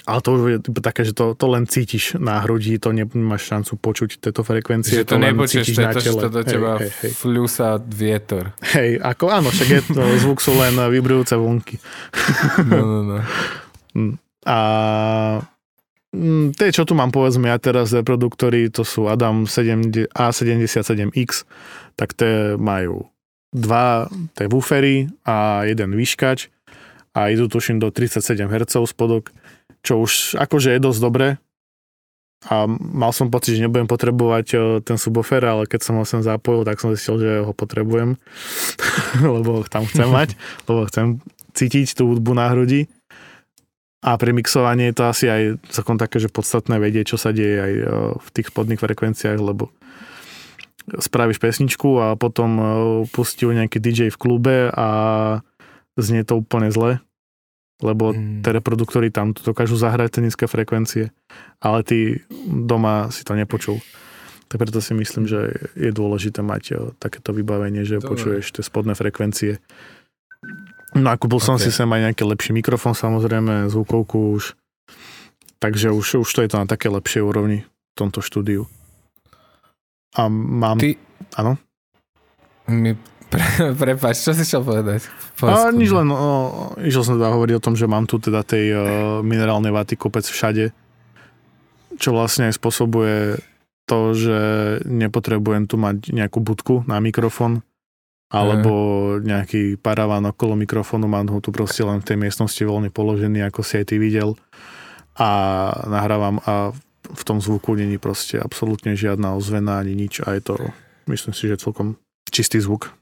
Ale 0.09 0.19
to 0.25 0.29
už 0.33 0.41
je 0.41 0.59
také, 0.81 1.05
že 1.05 1.13
to, 1.13 1.37
to 1.37 1.45
len 1.45 1.69
cítiš 1.69 2.17
na 2.17 2.41
hrudi, 2.41 2.81
to 2.81 2.89
nemáš 2.89 3.45
šancu 3.45 3.77
počuť 3.77 4.17
tieto 4.17 4.41
frekvencie. 4.41 5.01
Že 5.01 5.05
to, 5.05 5.13
to 5.13 5.17
nepočuješ, 5.21 5.65
to 5.69 5.81
to, 5.93 6.01
že 6.01 6.11
to 6.17 6.29
do 6.33 6.41
teba 6.41 6.81
hej, 6.81 6.89
hej. 7.05 7.11
fľúsa 7.13 7.77
vietor. 7.77 8.57
Hej, 8.73 8.97
ako 9.05 9.29
áno, 9.29 9.53
však 9.53 9.69
je 9.69 9.81
to, 9.93 10.01
zvuk 10.25 10.41
sú 10.41 10.57
len 10.57 10.73
vibrujúce 10.89 11.37
vlnky. 11.37 11.77
No, 12.65 12.81
no, 12.81 12.99
no. 13.05 13.17
Mm. 13.93 14.13
A 14.49 14.57
Mm, 16.09 16.57
tie, 16.57 16.73
čo 16.73 16.89
tu 16.89 16.97
mám 16.97 17.13
povedzme 17.13 17.53
ja 17.53 17.61
teraz 17.61 17.93
reproduktory, 17.93 18.73
to 18.73 18.81
sú 18.81 19.05
Adam 19.05 19.45
A77X, 19.45 21.45
tak 21.93 22.17
tie 22.17 22.57
majú 22.57 23.05
dva 23.53 24.09
tie 24.33 24.49
woofery 24.49 25.13
a 25.21 25.69
jeden 25.69 25.93
výškač 25.93 26.49
a 27.13 27.29
idú 27.29 27.45
tuším 27.45 27.77
do 27.77 27.93
37 27.93 28.41
Hz 28.49 28.89
spodok, 28.89 29.29
čo 29.83 30.03
už 30.03 30.35
akože 30.39 30.75
je 30.75 30.79
dosť 30.79 30.99
dobré. 30.99 31.27
A 32.47 32.71
mal 32.71 33.11
som 33.11 33.27
pocit, 33.27 33.59
že 33.59 33.67
nebudem 33.67 33.83
potrebovať 33.83 34.45
e, 34.55 34.57
ten 34.79 34.95
subwoofer, 34.95 35.43
ale 35.43 35.67
keď 35.67 35.83
som 35.83 35.99
ho 35.99 36.07
sem 36.07 36.23
zapojil, 36.23 36.63
tak 36.63 36.79
som 36.79 36.95
zistil, 36.95 37.19
že 37.19 37.43
ho 37.43 37.51
potrebujem, 37.51 38.15
lebo 39.35 39.59
ho 39.59 39.61
tam 39.67 39.83
chcem 39.83 40.07
mať, 40.07 40.39
lebo 40.71 40.87
chcem 40.87 41.19
cítiť 41.51 41.99
tú 41.99 42.15
hudbu 42.15 42.31
na 42.39 42.47
hrudi. 42.55 42.87
A 43.99 44.15
pri 44.15 44.31
mixovanie 44.31 44.87
je 44.87 44.95
to 44.95 45.03
asi 45.11 45.27
aj 45.27 45.59
celkom 45.67 45.99
také, 45.99 46.23
že 46.23 46.31
podstatné 46.31 46.79
vedieť, 46.79 47.11
čo 47.11 47.17
sa 47.19 47.35
deje 47.35 47.59
aj 47.59 47.73
e, 47.75 47.83
v 48.15 48.27
tých 48.31 48.47
spodných 48.55 48.79
frekvenciách, 48.79 49.39
lebo 49.43 49.75
spravíš 50.95 51.43
pesničku 51.43 51.99
a 51.99 52.15
potom 52.15 52.49
e, 52.55 52.63
pustí 53.11 53.43
ju 53.43 53.51
nejaký 53.51 53.83
DJ 53.83 54.15
v 54.15 54.17
klube 54.17 54.57
a 54.71 54.87
znie 55.99 56.23
to 56.23 56.39
úplne 56.39 56.71
zle, 56.71 57.03
lebo 57.79 58.11
mm. 58.11 58.43
tie 58.43 58.51
reproduktory 58.51 59.07
tam 59.09 59.31
dokážu 59.31 59.79
zahrať 59.79 60.19
tie 60.19 60.21
nízke 60.27 60.45
frekvencie, 60.45 61.15
ale 61.63 61.79
ty 61.83 62.23
doma 62.47 63.07
si 63.11 63.23
to 63.23 63.35
nepočul. 63.35 63.79
Tak 64.49 64.65
preto 64.65 64.81
si 64.81 64.97
myslím, 64.97 65.29
že 65.29 65.53
je 65.77 65.93
dôležité 65.93 66.41
mať 66.41 66.63
e, 66.73 66.73
takéto 66.97 67.31
vybavenie, 67.31 67.85
že 67.85 68.01
Dobre. 68.01 68.17
počuješ 68.17 68.49
tie 68.57 68.63
spodné 68.65 68.97
frekvencie 68.97 69.61
No 70.97 71.13
a 71.13 71.19
kúpil 71.21 71.37
okay. 71.37 71.47
som 71.53 71.57
si 71.61 71.69
sem 71.69 71.85
aj 71.85 72.09
nejaký 72.09 72.23
lepší 72.25 72.51
mikrofón, 72.55 72.97
samozrejme, 72.97 73.69
zvukovku 73.69 74.33
už. 74.41 74.57
Takže 75.61 75.93
už, 75.93 76.25
už 76.25 76.29
to 76.29 76.41
je 76.41 76.49
to 76.49 76.57
na 76.57 76.65
také 76.65 76.89
lepšej 76.89 77.21
úrovni 77.21 77.67
v 77.67 77.93
tomto 77.93 78.23
štúdiu. 78.25 78.65
A 80.17 80.25
mám... 80.31 80.81
Ty... 80.81 80.97
Áno? 81.37 81.61
Mi... 82.65 82.97
Pre, 83.29 83.77
prepač, 83.77 84.25
čo 84.25 84.33
si 84.33 84.41
chcel 84.41 84.65
povedať? 84.65 85.05
A 85.45 85.69
nič 85.69 85.93
len, 85.93 86.09
no, 86.09 86.73
išiel 86.81 87.05
som 87.05 87.15
teda 87.21 87.29
hovoriť 87.29 87.55
o 87.61 87.63
tom, 87.63 87.77
že 87.77 87.85
mám 87.85 88.09
tu 88.09 88.17
teda 88.17 88.41
tej 88.41 88.65
uh, 88.73 88.81
minerálnej 89.21 89.69
vaty 89.69 89.93
kopec 89.93 90.25
všade, 90.25 90.73
čo 92.01 92.09
vlastne 92.09 92.49
aj 92.49 92.57
spôsobuje 92.57 93.37
to, 93.85 93.99
že 94.17 94.39
nepotrebujem 94.85 95.69
tu 95.69 95.77
mať 95.77 96.09
nejakú 96.09 96.41
budku 96.41 96.85
na 96.89 96.97
mikrofón, 96.97 97.61
alebo 98.29 99.17
nejaký 99.17 99.81
paraván 99.81 100.29
okolo 100.29 100.53
mikrofónu, 100.53 101.09
mám 101.09 101.25
ho 101.33 101.41
tu 101.41 101.49
proste 101.49 101.81
len 101.81 101.97
v 102.01 102.07
tej 102.13 102.17
miestnosti 102.21 102.61
voľne 102.61 102.93
položený, 102.93 103.45
ako 103.49 103.65
si 103.65 103.81
aj 103.81 103.89
ty 103.89 103.97
videl 103.97 104.37
a 105.17 105.29
nahrávam 105.89 106.37
a 106.45 106.69
v 107.09 107.23
tom 107.25 107.41
zvuku 107.41 107.73
není 107.73 107.97
proste 107.97 108.37
absolútne 108.37 108.93
žiadna 108.93 109.33
ozvena 109.33 109.81
ani 109.81 109.97
nič 109.97 110.21
a 110.21 110.37
je 110.37 110.41
to, 110.45 110.53
myslím 111.09 111.33
si, 111.33 111.49
že 111.49 111.57
celkom 111.57 111.97
čistý 112.29 112.61
zvuk. 112.61 112.93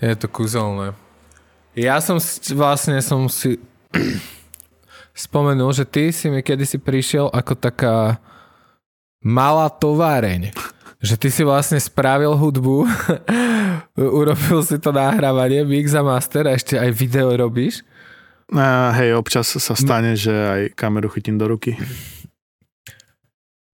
Je 0.00 0.16
to 0.16 0.26
kúzelné. 0.26 0.96
Ja 1.76 2.00
som 2.00 2.18
vlastne 2.56 2.98
som 3.04 3.28
si 3.28 3.60
spomenul, 5.28 5.70
že 5.76 5.84
ty 5.84 6.10
si 6.10 6.32
mi 6.32 6.40
kedysi 6.40 6.80
prišiel 6.80 7.28
ako 7.30 7.52
taká 7.54 8.16
malá 9.20 9.68
továreň. 9.68 10.56
Že 11.00 11.14
ty 11.16 11.28
si 11.32 11.42
vlastne 11.44 11.80
spravil 11.80 12.36
hudbu 12.36 12.84
urobil 13.96 14.60
si 14.62 14.78
to 14.78 14.92
nahrávanie, 14.92 15.64
mix 15.64 15.92
a 15.92 16.02
master 16.04 16.48
a 16.48 16.56
ešte 16.56 16.78
aj 16.78 16.90
video 16.94 17.30
robíš? 17.34 17.82
A 18.50 18.90
hej, 18.98 19.14
občas 19.14 19.46
sa 19.46 19.74
stane, 19.78 20.18
že 20.18 20.32
aj 20.32 20.60
kameru 20.74 21.06
chytím 21.06 21.38
do 21.38 21.46
ruky. 21.46 21.78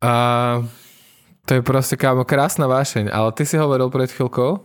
A 0.05 0.61
to 1.49 1.57
je 1.57 1.62
proste 1.64 1.97
kámo 1.97 2.29
krásna 2.29 2.68
vášeň, 2.68 3.09
ale 3.09 3.33
ty 3.33 3.49
si 3.49 3.57
hovoril 3.57 3.89
pred 3.89 4.12
chvíľkou, 4.12 4.61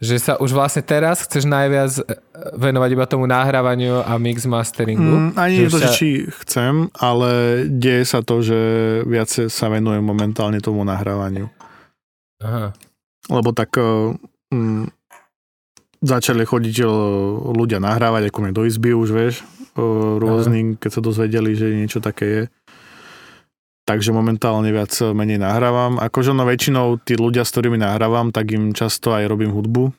že 0.00 0.16
sa 0.16 0.40
už 0.40 0.56
vlastne 0.56 0.80
teraz 0.80 1.28
chceš 1.28 1.44
najviac 1.44 1.92
e, 2.00 2.16
venovať 2.56 2.90
iba 2.96 3.04
tomu 3.04 3.28
nahrávaniu 3.28 4.00
a 4.00 4.16
mix 4.16 4.48
masteringu. 4.48 5.04
Mm, 5.04 5.30
ani 5.36 5.54
nie 5.60 5.68
to, 5.68 5.76
sa... 5.76 5.92
či 5.92 6.24
chcem, 6.40 6.88
ale 6.96 7.62
deje 7.68 8.08
sa 8.08 8.24
to, 8.24 8.40
že 8.40 8.58
viac 9.04 9.28
sa 9.28 9.66
venujem 9.68 10.00
momentálne 10.00 10.56
tomu 10.64 10.88
nahrávaniu. 10.88 11.52
Aha. 12.40 12.72
Lebo 13.28 13.52
tak 13.52 13.76
e, 13.76 14.16
mm, 14.56 14.88
začali 16.00 16.48
chodiť 16.48 16.76
ľudia 17.52 17.76
nahrávať, 17.76 18.32
ako 18.32 18.38
mne 18.40 18.56
do 18.56 18.64
izby 18.64 18.96
už, 18.96 19.08
vieš, 19.12 19.44
rôznym, 20.20 20.80
keď 20.80 20.90
sa 20.96 21.04
dozvedeli, 21.04 21.52
že 21.54 21.76
niečo 21.76 22.00
také 22.02 22.26
je. 22.26 22.42
Takže 23.90 24.14
momentálne 24.14 24.70
viac 24.70 24.94
menej 25.02 25.42
nahrávam. 25.42 25.98
Akože 25.98 26.30
no 26.30 26.46
väčšinou 26.46 27.02
tí 27.02 27.18
ľudia, 27.18 27.42
s 27.42 27.50
ktorými 27.50 27.74
nahrávam, 27.74 28.30
tak 28.30 28.54
im 28.54 28.70
často 28.70 29.10
aj 29.10 29.26
robím 29.26 29.50
hudbu. 29.50 29.90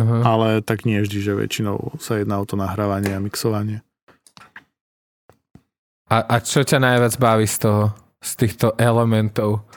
Aha. 0.00 0.24
Ale 0.24 0.64
tak 0.64 0.88
nie 0.88 1.04
vždy, 1.04 1.20
že 1.20 1.36
väčšinou 1.36 2.00
sa 2.00 2.16
jedná 2.16 2.40
o 2.40 2.48
to 2.48 2.56
nahrávanie 2.56 3.12
a 3.12 3.20
mixovanie. 3.20 3.84
A, 6.08 6.24
a 6.24 6.40
čo 6.40 6.64
ťa 6.64 6.80
najviac 6.80 7.20
baví 7.20 7.44
z 7.44 7.68
toho? 7.68 7.92
Z 8.24 8.30
týchto 8.40 8.72
elementov 8.80 9.68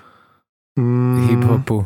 mm. 0.79 1.27
hip-hopu? 1.27 1.83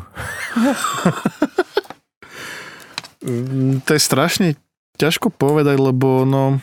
Mm, 3.22 3.82
to 3.82 3.90
je 3.94 4.02
strašne 4.02 4.48
ťažko 4.94 5.34
povedať, 5.34 5.74
lebo 5.78 6.22
no 6.22 6.62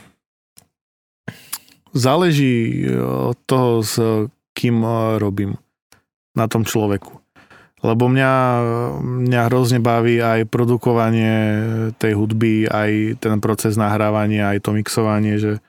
záleží 1.91 2.84
od 2.99 3.39
toho, 3.43 3.84
s 3.84 3.95
kým 4.60 4.84
robím 5.16 5.55
na 6.36 6.51
tom 6.51 6.68
človeku. 6.68 7.16
Lebo 7.80 8.12
mňa, 8.12 8.34
mňa 8.99 9.41
hrozne 9.47 9.80
baví 9.80 10.20
aj 10.20 10.51
produkovanie 10.51 11.36
tej 11.95 12.12
hudby, 12.20 12.68
aj 12.68 13.24
ten 13.24 13.39
proces 13.39 13.80
nahrávania, 13.80 14.51
aj 14.51 14.68
to 14.68 14.76
mixovanie, 14.76 15.39
že 15.39 15.64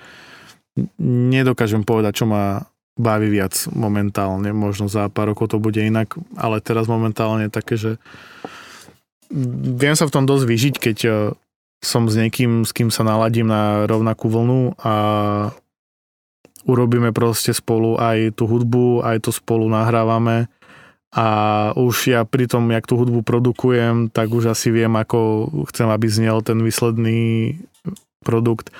nedokážem 1.07 1.87
povedať, 1.87 2.23
čo 2.23 2.27
ma 2.27 2.67
baví 2.99 3.31
viac 3.31 3.55
momentálne. 3.71 4.51
Možno 4.51 4.91
za 4.91 5.07
pár 5.07 5.31
rokov 5.33 5.55
to 5.55 5.63
bude 5.63 5.79
inak, 5.79 6.19
ale 6.35 6.59
teraz 6.59 6.91
momentálne 6.91 7.47
také, 7.47 7.79
že 7.79 8.03
viem 9.79 9.95
sa 9.95 10.11
v 10.11 10.15
tom 10.15 10.27
dosť 10.27 10.45
vyžiť, 10.51 10.75
keď 10.83 10.99
eh, 11.07 11.15
som 11.81 12.11
s 12.11 12.15
niekým, 12.19 12.67
s 12.67 12.75
kým 12.75 12.91
sa 12.91 13.07
naladím 13.07 13.49
na 13.49 13.87
rovnakú 13.87 14.29
vlnu 14.29 14.77
a 14.83 14.95
urobíme 16.65 17.13
proste 17.13 17.57
spolu 17.57 17.97
aj 17.97 18.37
tú 18.37 18.45
hudbu, 18.45 19.05
aj 19.05 19.29
to 19.29 19.31
spolu 19.33 19.69
nahrávame 19.69 20.49
a 21.11 21.27
už 21.75 22.15
ja 22.15 22.23
pri 22.23 22.47
tom, 22.47 22.71
jak 22.71 22.87
tú 22.87 22.95
hudbu 22.95 23.27
produkujem, 23.27 24.15
tak 24.15 24.31
už 24.31 24.55
asi 24.55 24.71
viem, 24.71 24.95
ako 24.95 25.51
chcem, 25.67 25.91
aby 25.91 26.07
znel 26.07 26.39
ten 26.39 26.63
výsledný 26.63 27.59
produkt. 28.23 28.71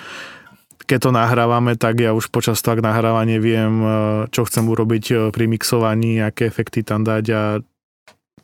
Keď 0.87 0.99
to 1.07 1.11
nahrávame, 1.11 1.75
tak 1.75 1.99
ja 1.99 2.15
už 2.15 2.31
počas 2.31 2.63
toho 2.63 2.79
nahrávania 2.79 3.39
viem, 3.39 3.73
e, 3.83 3.87
čo 4.31 4.47
chcem 4.47 4.63
urobiť 4.63 5.03
e, 5.11 5.13
pri 5.31 5.45
mixovaní, 5.51 6.23
aké 6.23 6.47
efekty 6.47 6.87
tam 6.87 7.03
dať 7.03 7.25
a 7.35 7.41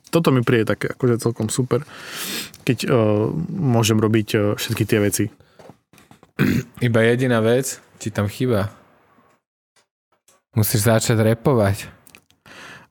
toto 0.08 0.32
mi 0.32 0.40
príde 0.40 0.68
také 0.68 0.92
akože 0.92 1.20
celkom 1.20 1.52
super, 1.52 1.84
keď 2.64 2.88
uh, 2.88 3.28
môžem 3.52 4.00
robiť 4.00 4.28
uh, 4.40 4.42
všetky 4.56 4.84
tie 4.88 4.98
veci. 5.04 5.24
Iba 6.80 7.04
jediná 7.04 7.44
vec 7.44 7.76
ti 8.00 8.08
tam 8.08 8.24
chýba. 8.24 8.77
Musíš 10.56 10.88
začať 10.88 11.20
repovať. 11.20 11.98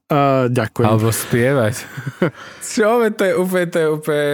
Uh, 0.08 0.48
ďakujem. 0.48 0.88
Alebo 0.88 1.12
spievať. 1.12 1.84
Čo, 2.76 3.04
to 3.12 3.24
je 3.28 3.34
úplne, 3.36 3.68
to 3.68 3.78
je 3.78 3.88
úplne... 3.92 4.32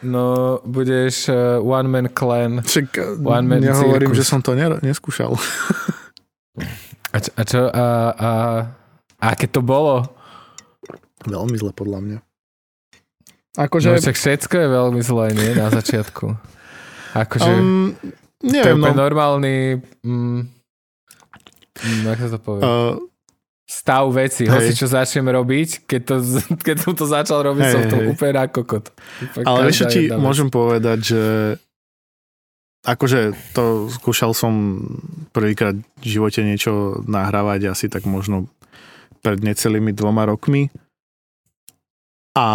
No, 0.00 0.58
budeš 0.64 1.28
uh, 1.28 1.60
one 1.60 1.86
man 1.92 2.08
clan. 2.10 2.64
Čak, 2.64 3.20
one 3.20 3.46
man 3.46 3.60
nehovorím, 3.60 4.16
cirkus. 4.16 4.24
že 4.24 4.24
som 4.24 4.40
to 4.40 4.56
neskúšal. 4.56 5.36
a, 7.14 7.16
čo, 7.20 7.30
a 7.36 7.42
čo, 7.44 7.60
a, 7.68 7.86
a, 8.16 8.30
a 9.20 9.24
aké 9.36 9.44
to 9.44 9.60
bolo? 9.60 10.08
Veľmi 11.28 11.52
zle, 11.60 11.76
podľa 11.76 12.00
mňa. 12.00 12.18
Akože... 13.60 13.92
No, 13.92 14.00
však 14.00 14.16
všetko 14.16 14.54
je 14.56 14.68
veľmi 14.72 15.00
zlé, 15.04 15.26
nie? 15.36 15.50
Na 15.52 15.68
začiatku. 15.68 16.32
Akože... 17.22 17.50
Um, 17.50 17.92
neviem, 18.40 18.80
to 18.80 18.88
je 18.88 18.96
no. 18.96 19.02
normálny... 19.04 19.54
Mm, 20.00 20.59
mm, 21.80 22.04
ako 22.12 22.24
to 22.28 22.38
povie? 22.38 22.62
Uh, 22.62 22.94
stav 23.70 24.10
veci, 24.10 24.44
hej. 24.44 24.50
hoci 24.50 24.72
čo 24.74 24.90
začnem 24.90 25.30
robiť, 25.30 25.86
keď, 25.86 26.00
to, 26.02 26.14
keď 26.66 26.76
som 26.82 26.92
to 26.98 27.04
začal 27.06 27.38
robiť, 27.46 27.64
hej, 27.64 27.72
som 27.72 27.82
to 27.86 27.96
úplne 28.10 28.32
na 28.34 28.44
kokot. 28.50 28.90
Úplne 29.22 29.44
Ale 29.46 29.60
ešte 29.70 29.86
ti 29.94 30.00
môžem 30.10 30.50
povedať, 30.50 30.98
že 31.14 31.22
akože 32.82 33.36
to 33.52 33.92
skúšal 33.92 34.32
som 34.32 34.82
prvýkrát 35.36 35.76
v 35.76 36.06
živote 36.06 36.40
niečo 36.42 37.04
nahrávať 37.04 37.70
asi 37.70 37.86
tak 37.92 38.08
možno 38.08 38.48
pred 39.20 39.38
necelými 39.44 39.92
dvoma 39.92 40.24
rokmi. 40.24 40.72
A 42.32 42.48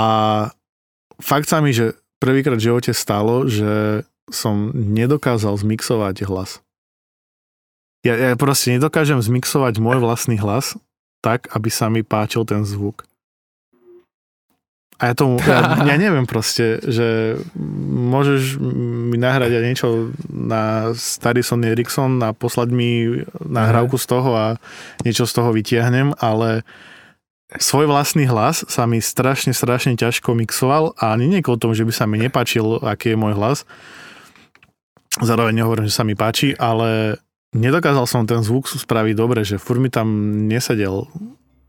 fakt 1.21 1.45
sa 1.45 1.61
mi, 1.61 1.71
že 1.71 1.93
prvýkrát 2.17 2.57
v 2.57 2.67
živote 2.73 2.91
stalo, 2.91 3.45
že 3.45 4.03
som 4.33 4.73
nedokázal 4.73 5.53
zmixovať 5.61 6.25
hlas. 6.25 6.64
Ja, 8.05 8.13
ja 8.13 8.37
proste 8.37 8.69
nedokážem 8.77 9.17
zmixovať 9.17 9.81
môj 9.81 9.97
vlastný 9.97 10.37
hlas 10.37 10.77
tak, 11.25 11.49
aby 11.57 11.73
sa 11.73 11.89
mi 11.89 12.05
páčil 12.05 12.45
ten 12.45 12.61
zvuk. 12.61 13.01
A 15.01 15.11
ja 15.11 15.13
tomu, 15.17 15.41
ja, 15.41 15.73
ja 15.89 15.95
neviem 15.97 16.29
proste, 16.29 16.79
že 16.85 17.41
môžeš 17.89 18.61
mi 19.09 19.17
nahrať 19.17 19.57
aj 19.57 19.63
niečo 19.65 19.87
na 20.29 20.93
starý 20.93 21.41
Sony 21.41 21.73
Ericsson 21.73 22.21
a 22.21 22.31
poslať 22.31 22.69
mi 22.69 23.25
nahrávku 23.41 23.97
z 23.97 24.05
toho 24.05 24.37
a 24.37 24.45
niečo 25.01 25.25
z 25.25 25.33
toho 25.35 25.49
vytiahnem, 25.49 26.13
ale 26.21 26.61
svoj 27.57 27.89
vlastný 27.89 28.29
hlas 28.29 28.63
sa 28.69 28.85
mi 28.85 29.01
strašne, 29.01 29.51
strašne 29.51 29.97
ťažko 29.97 30.37
mixoval 30.37 30.93
a 31.01 31.17
ani 31.17 31.25
nie 31.25 31.41
o 31.41 31.57
tom, 31.57 31.73
že 31.73 31.83
by 31.83 31.93
sa 31.93 32.05
mi 32.05 32.21
nepačil, 32.21 32.85
aký 32.85 33.13
je 33.13 33.19
môj 33.19 33.33
hlas. 33.33 33.65
Zároveň 35.15 35.63
nehovorím, 35.63 35.87
že 35.87 35.95
sa 35.95 36.03
mi 36.03 36.11
páči, 36.13 36.53
ale 36.59 37.19
nedokázal 37.55 38.05
som 38.05 38.27
ten 38.27 38.43
zvuk 38.43 38.67
spraviť 38.67 39.15
dobre, 39.15 39.47
že 39.47 39.55
furt 39.55 39.79
mi 39.79 39.87
tam 39.87 40.07
nesedel 40.45 41.07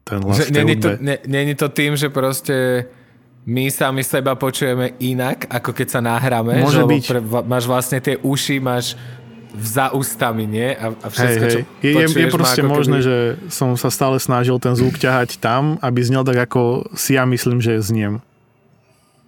ten 0.03 0.23
hlas 0.23 0.43
že, 0.43 0.55
není, 0.55 0.75
to, 0.79 0.99
ne, 0.99 1.19
není 1.27 1.55
to 1.55 1.71
tým, 1.71 1.95
že 1.95 2.11
proste 2.11 2.87
my 3.47 3.71
sami 3.71 4.03
seba 4.03 4.35
počujeme 4.35 4.99
inak, 4.99 5.47
ako 5.47 5.71
keď 5.71 5.87
sa 5.87 6.01
nahráme. 6.03 6.59
Môže 6.63 6.83
že, 6.83 6.91
byť. 6.91 7.05
Pre, 7.07 7.21
máš 7.47 7.65
vlastne 7.71 8.03
tie 8.03 8.19
uši, 8.19 8.59
máš 8.59 8.99
za 9.57 9.95
ústami, 9.95 10.45
nie? 10.45 10.75
A, 10.75 10.91
a 10.91 11.07
všetko, 11.07 11.45
hej, 11.47 11.55
hej. 11.55 11.63
Je, 11.81 11.91
je, 11.95 12.07
je 12.27 12.35
proste 12.35 12.63
možné, 12.67 12.99
keby... 13.01 13.07
že 13.07 13.17
som 13.49 13.79
sa 13.79 13.89
stále 13.89 14.19
snažil 14.19 14.59
ten 14.59 14.75
zvuk 14.75 14.99
ťahať 14.99 15.39
tam, 15.39 15.79
aby 15.81 16.03
znel 16.03 16.27
tak, 16.27 16.51
ako 16.51 16.91
si 16.99 17.15
ja 17.15 17.25
myslím, 17.25 17.63
že 17.63 17.79
zniem 17.79 18.21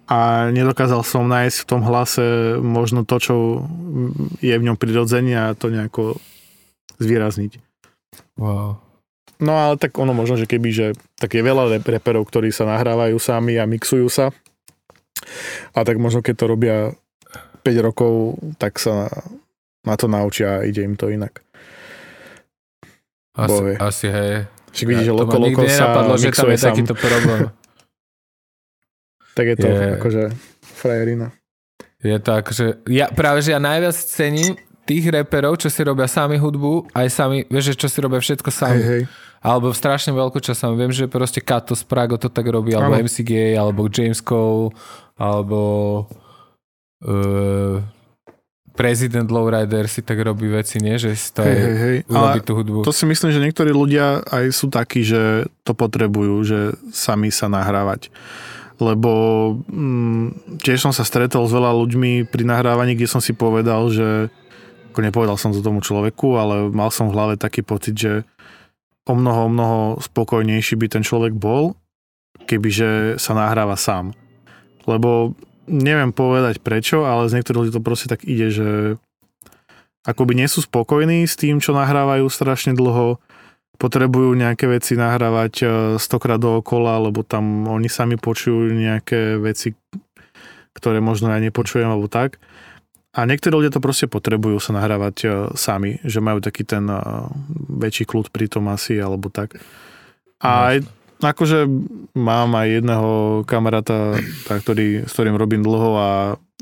a 0.09 0.49
nedokázal 0.49 1.05
som 1.05 1.29
nájsť 1.29 1.57
v 1.61 1.69
tom 1.69 1.85
hlase 1.85 2.57
možno 2.57 3.05
to, 3.05 3.21
čo 3.21 3.35
je 4.41 4.57
v 4.57 4.65
ňom 4.65 4.73
prirodzene 4.73 5.37
a 5.37 5.53
to 5.53 5.69
nejako 5.69 6.17
zvýrazniť. 6.99 7.59
Wow. 8.35 8.79
No 9.39 9.53
ale 9.55 9.79
tak 9.79 9.95
ono 9.95 10.11
možno, 10.11 10.35
že 10.35 10.43
keby, 10.43 10.69
že 10.75 10.87
tak 11.15 11.31
je 11.31 11.39
veľa 11.39 11.79
reperov, 11.79 12.27
ktorí 12.27 12.51
sa 12.51 12.67
nahrávajú 12.67 13.15
sami 13.15 13.55
a 13.55 13.63
mixujú 13.63 14.11
sa. 14.11 14.35
A 15.71 15.79
tak 15.87 15.95
možno 15.95 16.19
keď 16.19 16.35
to 16.35 16.45
robia 16.45 16.77
5 17.63 17.87
rokov, 17.87 18.35
tak 18.59 18.75
sa 18.83 19.07
na 19.87 19.95
to 19.95 20.11
naučia 20.11 20.59
a 20.59 20.65
ide 20.67 20.83
im 20.83 20.99
to 20.99 21.07
inak. 21.07 21.39
Asi, 23.39 23.47
Bohe. 23.47 23.73
asi 23.79 24.07
hej. 24.11 24.33
Však 24.75 24.85
vidíš, 24.85 25.07
ja, 25.07 25.09
že 25.09 25.13
Loko 25.15 25.37
Loko 25.39 25.61
sa 25.65 25.71
nenapadlo, 25.71 26.13
že 26.19 26.29
tam 26.35 26.51
je 26.51 26.59
sám. 26.59 26.67
takýto 26.75 26.93
problém. 26.99 27.39
tak 29.37 29.45
je 29.47 29.55
to 29.55 29.67
je, 29.71 29.79
akože 29.95 30.23
frajerina. 30.75 31.27
Je 32.03 32.19
to 32.19 32.31
akože, 32.35 32.65
ja 32.91 33.07
práve, 33.11 33.39
že 33.39 33.55
ja 33.55 33.59
najviac 33.59 33.95
cením 33.95 34.59
tých 34.89 35.05
reperov, 35.13 35.61
čo 35.61 35.69
si 35.69 35.85
robia 35.85 36.09
sami 36.09 36.41
hudbu, 36.41 36.89
aj 36.97 37.07
sami, 37.13 37.45
vieš, 37.45 37.77
čo 37.77 37.85
si 37.85 38.01
robia 38.01 38.17
všetko 38.17 38.49
sami. 38.49 38.81
Hej, 38.81 38.89
hej. 38.89 39.03
Alebo 39.39 39.69
strašne 39.69 40.17
veľko 40.17 40.41
časom. 40.41 40.73
Viem, 40.73 40.89
že 40.89 41.05
proste 41.05 41.45
Kato 41.45 41.77
z 41.77 41.85
Prago 41.85 42.17
to 42.17 42.27
tak 42.27 42.49
robí, 42.49 42.73
alebo 42.73 42.97
ano. 42.97 43.05
MCG, 43.05 43.53
alebo 43.53 43.85
James 43.85 44.17
Cole, 44.19 44.73
alebo 45.13 45.61
uh, 47.05 47.77
prezident 48.73 49.29
Lowrider 49.29 49.85
si 49.85 50.01
tak 50.01 50.17
robí 50.25 50.49
veci, 50.49 50.81
nie? 50.81 50.97
Že 50.97 51.09
si 51.13 51.29
to 51.37 51.45
hej, 51.45 51.55
hej, 51.55 51.77
hej. 52.09 52.41
Tú 52.41 52.57
hudbu. 52.57 52.81
To 52.81 52.91
si 52.91 53.05
myslím, 53.05 53.29
že 53.29 53.39
niektorí 53.45 53.69
ľudia 53.69 54.25
aj 54.25 54.49
sú 54.51 54.73
takí, 54.73 55.05
že 55.05 55.45
to 55.61 55.77
potrebujú, 55.77 56.41
že 56.41 56.59
sami 56.89 57.29
sa 57.29 57.45
nahrávať 57.45 58.09
lebo 58.79 59.11
mm, 59.67 60.55
tiež 60.63 60.79
som 60.79 60.95
sa 60.95 61.03
stretol 61.03 61.43
s 61.43 61.51
veľa 61.51 61.75
ľuďmi 61.83 62.31
pri 62.31 62.47
nahrávaní, 62.47 62.95
kde 62.95 63.11
som 63.11 63.19
si 63.19 63.35
povedal, 63.35 63.91
že 63.91 64.31
ako 64.89 64.99
nepovedal 65.05 65.37
som 65.37 65.53
to 65.53 65.61
tomu 65.61 65.85
človeku, 65.85 66.35
ale 66.35 66.55
mal 66.73 66.89
som 66.89 67.07
v 67.09 67.15
hlave 67.15 67.33
taký 67.37 67.61
pocit, 67.61 67.95
že 67.95 68.13
o 69.05 69.13
mnoho, 69.13 69.47
o 69.47 69.51
mnoho 69.53 69.79
spokojnejší 70.01 70.77
by 70.77 70.87
ten 70.89 71.03
človek 71.05 71.33
bol, 71.33 71.77
kebyže 72.45 73.21
sa 73.21 73.37
nahráva 73.37 73.77
sám. 73.77 74.13
Lebo 74.89 75.37
neviem 75.69 76.09
povedať 76.09 76.61
prečo, 76.61 77.05
ale 77.05 77.29
z 77.29 77.39
niektorých 77.39 77.59
ľudí 77.69 77.71
to 77.73 77.85
proste 77.85 78.09
tak 78.09 78.25
ide, 78.25 78.49
že 78.49 78.69
akoby 80.09 80.33
nie 80.33 80.49
sú 80.49 80.65
spokojní 80.65 81.29
s 81.29 81.37
tým, 81.37 81.61
čo 81.61 81.77
nahrávajú 81.77 82.25
strašne 82.29 82.73
dlho, 82.73 83.21
potrebujú 83.79 84.35
nejaké 84.35 84.67
veci 84.67 84.97
nahrávať 84.99 85.53
e, 85.61 85.65
stokrát 86.01 86.41
dookola, 86.41 86.99
lebo 86.99 87.23
tam 87.23 87.69
oni 87.69 87.87
sami 87.87 88.19
počujú 88.19 88.75
nejaké 88.75 89.39
veci, 89.39 89.71
ktoré 90.75 90.99
možno 90.99 91.31
ja 91.31 91.39
nepočujem 91.39 91.87
alebo 91.87 92.11
tak. 92.11 92.41
A 93.09 93.25
niektorí 93.25 93.57
ľudia 93.57 93.73
to 93.73 93.81
proste 93.81 94.05
potrebujú 94.05 94.61
sa 94.61 94.77
nahrávať 94.77 95.15
uh, 95.25 95.31
sami, 95.57 95.97
že 96.05 96.21
majú 96.21 96.45
taký 96.45 96.61
ten 96.61 96.85
uh, 96.85 97.25
väčší 97.65 98.05
kľud 98.05 98.29
pri 98.29 98.45
tom 98.45 98.69
asi, 98.69 99.01
alebo 99.01 99.33
tak. 99.33 99.57
A 100.39 100.77
aj, 100.77 100.77
akože 101.17 101.65
mám 102.13 102.53
aj 102.53 102.67
jedného 102.79 103.11
kamaráta, 103.49 104.13
tá, 104.45 104.53
ktorý, 104.61 105.09
s 105.09 105.11
ktorým 105.17 105.35
robím 105.35 105.65
dlho 105.65 105.91
a 105.97 106.09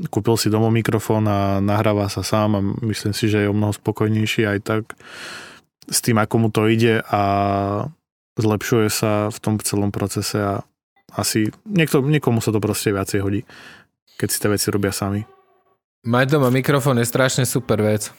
kúpil 0.08 0.40
si 0.40 0.48
domov 0.48 0.72
mikrofón 0.72 1.28
a 1.28 1.60
nahráva 1.60 2.08
sa 2.08 2.24
sám 2.24 2.50
a 2.58 2.62
myslím 2.86 3.12
si, 3.12 3.28
že 3.28 3.44
je 3.44 3.52
o 3.52 3.58
mnoho 3.58 3.76
spokojnejší 3.76 4.48
aj 4.48 4.60
tak 4.64 4.84
s 5.88 6.00
tým, 6.00 6.16
ako 6.20 6.36
mu 6.38 6.50
to 6.54 6.70
ide 6.70 7.02
a 7.12 7.22
zlepšuje 8.38 8.88
sa 8.88 9.34
v 9.34 9.38
tom 9.42 9.58
celom 9.60 9.90
procese 9.90 10.38
a 10.38 10.54
asi 11.16 11.50
niekto, 11.66 12.04
niekomu 12.04 12.44
sa 12.44 12.54
to 12.54 12.62
proste 12.62 12.94
viacej 12.94 13.20
hodí, 13.24 13.42
keď 14.22 14.28
si 14.30 14.38
tie 14.38 14.52
veci 14.52 14.68
robia 14.70 14.94
sami. 14.94 15.37
Mať 16.06 16.38
doma 16.38 16.54
mikrofón 16.54 17.02
je 17.02 17.08
strašne 17.10 17.44
super 17.48 17.82
vec. 17.82 18.14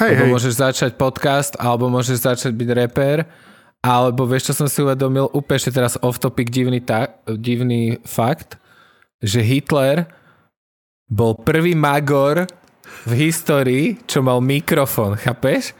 Hej, 0.00 0.18
Lebo 0.18 0.24
hej. 0.28 0.32
môžeš 0.34 0.54
začať 0.56 0.90
podcast, 0.96 1.52
alebo 1.60 1.86
môžeš 1.86 2.26
začať 2.26 2.52
byť 2.52 2.70
reper 2.74 3.22
Alebo 3.84 4.24
vieš, 4.24 4.50
čo 4.50 4.64
som 4.64 4.68
si 4.68 4.80
uvedomil, 4.80 5.28
úplne 5.30 5.60
ešte 5.60 5.76
teraz 5.76 5.94
off 6.00 6.16
topic 6.16 6.48
divný, 6.48 6.80
ta, 6.80 7.20
divný 7.28 8.00
fakt, 8.08 8.56
že 9.20 9.44
Hitler 9.44 10.08
bol 11.04 11.36
prvý 11.36 11.76
magor 11.76 12.48
v 13.04 13.12
histórii, 13.28 14.00
čo 14.08 14.24
mal 14.24 14.40
mikrofón, 14.40 15.20
chápeš? 15.20 15.76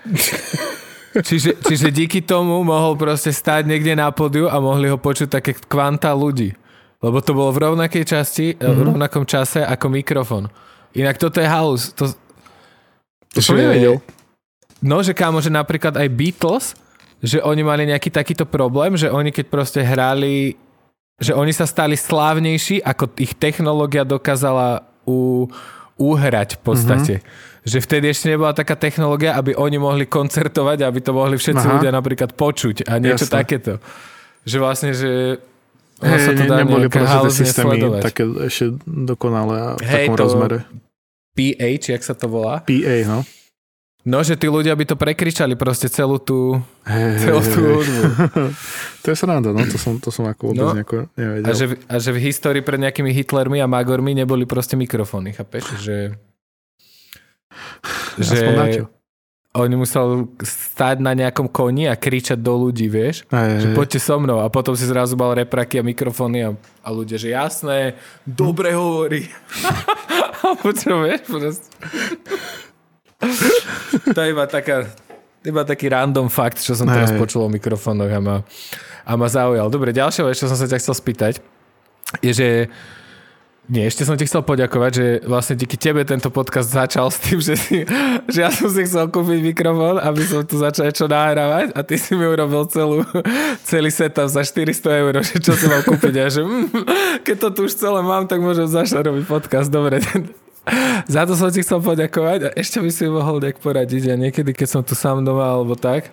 čiže, 1.26 1.56
čiže 1.64 1.88
díky 1.88 2.20
tomu 2.20 2.60
mohol 2.60 3.00
proste 3.00 3.32
stáť 3.32 3.64
niekde 3.64 3.96
na 3.96 4.12
podiu 4.12 4.52
a 4.52 4.60
mohli 4.60 4.92
ho 4.92 5.00
počuť 5.00 5.28
také 5.40 5.56
kvanta 5.56 6.12
ľudí. 6.12 6.52
Lebo 7.00 7.20
to 7.24 7.32
bolo 7.36 7.52
v 7.52 7.62
rovnakej 7.68 8.04
časti, 8.04 8.46
mm-hmm. 8.56 8.74
v 8.76 8.80
rovnakom 8.92 9.24
čase 9.24 9.64
ako 9.64 9.86
mikrofón. 9.92 10.52
Inak 10.94 11.18
toto 11.18 11.42
je 11.42 11.48
house. 11.50 11.90
To, 11.98 12.10
to 13.34 13.38
som 13.42 13.58
nevedel. 13.58 13.98
No, 14.84 15.02
že 15.02 15.16
kámo, 15.16 15.42
že 15.42 15.50
napríklad 15.50 15.96
aj 15.96 16.08
Beatles 16.12 16.78
že 17.24 17.40
oni 17.40 17.64
mali 17.64 17.88
nejaký 17.88 18.12
takýto 18.12 18.44
problém, 18.44 19.00
že 19.00 19.08
oni 19.08 19.32
keď 19.32 19.48
proste 19.48 19.80
hrali, 19.80 20.60
že 21.16 21.32
oni 21.32 21.56
sa 21.56 21.64
stali 21.64 21.96
slávnejší, 21.96 22.84
ako 22.84 23.16
ich 23.16 23.32
technológia 23.32 24.04
dokázala 24.04 24.84
u, 25.08 25.48
uhrať 25.96 26.60
v 26.60 26.60
podstate. 26.60 27.14
Mm-hmm. 27.24 27.62
Že 27.64 27.78
vtedy 27.80 28.04
ešte 28.12 28.28
nebola 28.28 28.52
taká 28.52 28.76
technológia, 28.76 29.40
aby 29.40 29.56
oni 29.56 29.80
mohli 29.80 30.04
koncertovať, 30.04 30.84
aby 30.84 31.00
to 31.00 31.16
mohli 31.16 31.40
všetci 31.40 31.64
Aha. 31.64 31.72
ľudia 31.80 31.90
napríklad 31.96 32.36
počuť 32.36 32.84
a 32.84 33.00
niečo 33.00 33.24
Jasne. 33.24 33.36
takéto. 33.40 33.72
Že 34.44 34.56
vlastne, 34.60 34.90
že 34.92 35.40
Hey, 36.04 36.20
sa 36.20 36.30
to 36.36 36.44
dá 36.44 36.56
neboli 36.60 36.86
proste 36.92 37.16
tie 37.16 37.32
systémy 37.32 37.80
sledovať. 37.80 38.02
také 38.04 38.22
ešte 38.44 38.76
dokonalé 38.84 39.56
a 39.56 39.68
v 39.74 39.82
hey, 39.88 40.04
takom 40.04 40.16
to 40.16 40.22
rozmere. 40.28 40.58
PH, 41.34 41.84
jak 41.96 42.02
sa 42.04 42.14
to 42.14 42.28
volá? 42.28 42.60
PA, 42.62 42.96
no. 43.08 43.24
No, 44.04 44.20
že 44.20 44.36
tí 44.36 44.52
ľudia 44.52 44.76
by 44.76 44.84
to 44.84 45.00
prekričali 45.00 45.56
proste 45.56 45.88
celú 45.88 46.20
tú, 46.20 46.60
hey, 46.84 47.16
celú 47.24 47.40
tú 47.40 47.60
hudbu. 47.80 48.02
to 49.02 49.06
je 49.08 49.16
sranda, 49.16 49.48
no, 49.48 49.64
to 49.64 49.80
som, 49.80 49.96
to 49.96 50.12
som 50.12 50.28
ako 50.28 50.52
vôbec 50.52 50.60
no, 50.60 50.76
nejako 50.76 50.96
nevedel. 51.16 51.48
A 51.48 51.50
že, 51.56 51.64
a 51.88 51.94
že 51.96 52.12
v 52.12 52.20
histórii 52.28 52.60
pred 52.60 52.76
nejakými 52.84 53.08
Hitlermi 53.16 53.64
a 53.64 53.66
Magormi 53.66 54.12
neboli 54.12 54.44
proste 54.44 54.76
mikrofóny, 54.76 55.32
chápeš? 55.32 55.64
Že, 55.80 55.96
že 58.20 58.36
oni 59.54 59.78
musel 59.78 60.26
stáť 60.42 60.98
na 60.98 61.14
nejakom 61.14 61.46
koni 61.46 61.86
a 61.86 61.94
kričať 61.94 62.42
do 62.42 62.66
ľudí, 62.66 62.90
vieš? 62.90 63.22
Hey, 63.30 63.62
že 63.62 63.70
poďte 63.70 64.02
so 64.02 64.18
mnou. 64.18 64.42
A 64.42 64.50
potom 64.50 64.74
si 64.74 64.82
zrazu 64.82 65.14
mal 65.14 65.30
repraky 65.38 65.78
a 65.78 65.86
mikrofóny 65.86 66.42
a, 66.42 66.50
a 66.82 66.88
ľudia, 66.90 67.14
že 67.22 67.30
jasné, 67.30 67.94
dobre 68.26 68.74
hovorí. 68.74 69.30
a 70.42 70.58
počuješ, 70.58 71.22
proste 71.30 71.70
to 74.10 74.18
je 74.18 74.28
iba 74.34 74.44
taká, 74.50 74.90
iba 75.46 75.62
taký 75.62 75.86
random 75.88 76.28
fakt, 76.28 76.60
čo 76.60 76.74
som 76.74 76.90
teraz 76.90 77.14
počul 77.14 77.46
o 77.46 77.50
mikrofónoch 77.52 78.10
a 78.10 78.20
ma, 78.20 78.36
a 79.06 79.12
ma 79.14 79.28
zaujal. 79.30 79.70
Dobre, 79.70 79.94
ďalšia 79.94 80.26
vec, 80.26 80.36
čo 80.36 80.50
som 80.50 80.58
sa 80.58 80.68
ťa 80.68 80.82
chcel 80.82 80.94
spýtať, 80.98 81.34
je, 82.20 82.32
že 82.34 82.48
nie, 83.64 83.88
ešte 83.88 84.04
som 84.04 84.12
ti 84.12 84.28
chcel 84.28 84.44
poďakovať, 84.44 84.92
že 84.92 85.06
vlastne 85.24 85.56
díky 85.56 85.80
tebe 85.80 86.04
tento 86.04 86.28
podcast 86.28 86.68
začal 86.68 87.08
s 87.08 87.16
tým, 87.16 87.40
že, 87.40 87.56
si, 87.56 87.80
že 88.28 88.38
ja 88.44 88.52
som 88.52 88.68
si 88.68 88.84
chcel 88.84 89.08
kúpiť 89.08 89.40
mikrofón, 89.40 89.96
aby 90.04 90.20
som 90.20 90.44
tu 90.44 90.60
začal 90.60 90.92
čo 90.92 91.08
nahrávať 91.08 91.72
a 91.72 91.80
ty 91.80 91.96
si 91.96 92.12
mi 92.12 92.28
urobil 92.28 92.68
celú, 92.68 93.00
celý 93.64 93.88
setup 93.88 94.28
za 94.28 94.44
400 94.44 95.00
eur, 95.00 95.12
že 95.24 95.40
čo 95.40 95.56
si 95.56 95.64
mal 95.64 95.80
kúpiť 95.80 96.14
a 96.20 96.26
že 96.28 96.44
mm, 96.44 96.66
keď 97.24 97.36
to 97.40 97.48
tu 97.56 97.60
už 97.64 97.72
celé 97.72 98.04
mám, 98.04 98.28
tak 98.28 98.44
môžem 98.44 98.68
začať 98.68 99.00
robiť 99.00 99.24
podcast. 99.24 99.72
Dobre, 99.72 100.04
za 101.08 101.24
to 101.24 101.32
som 101.32 101.48
ti 101.48 101.64
chcel 101.64 101.80
poďakovať 101.80 102.38
a 102.44 102.50
ešte 102.52 102.84
by 102.84 102.90
si 102.92 103.08
mohol 103.08 103.40
nejak 103.40 103.64
poradiť. 103.64 104.12
Ja 104.12 104.16
niekedy, 104.20 104.52
keď 104.52 104.68
som 104.68 104.82
tu 104.84 104.92
sám 104.92 105.24
doma 105.24 105.48
alebo 105.48 105.72
tak, 105.72 106.12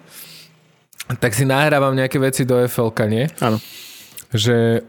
tak 1.19 1.35
si 1.35 1.43
nahrávam 1.43 1.91
nejaké 1.91 2.15
veci 2.15 2.47
do 2.47 2.55
FLK, 2.55 2.99
nie? 3.11 3.25
Áno. 3.43 3.59
Že, 4.31 4.87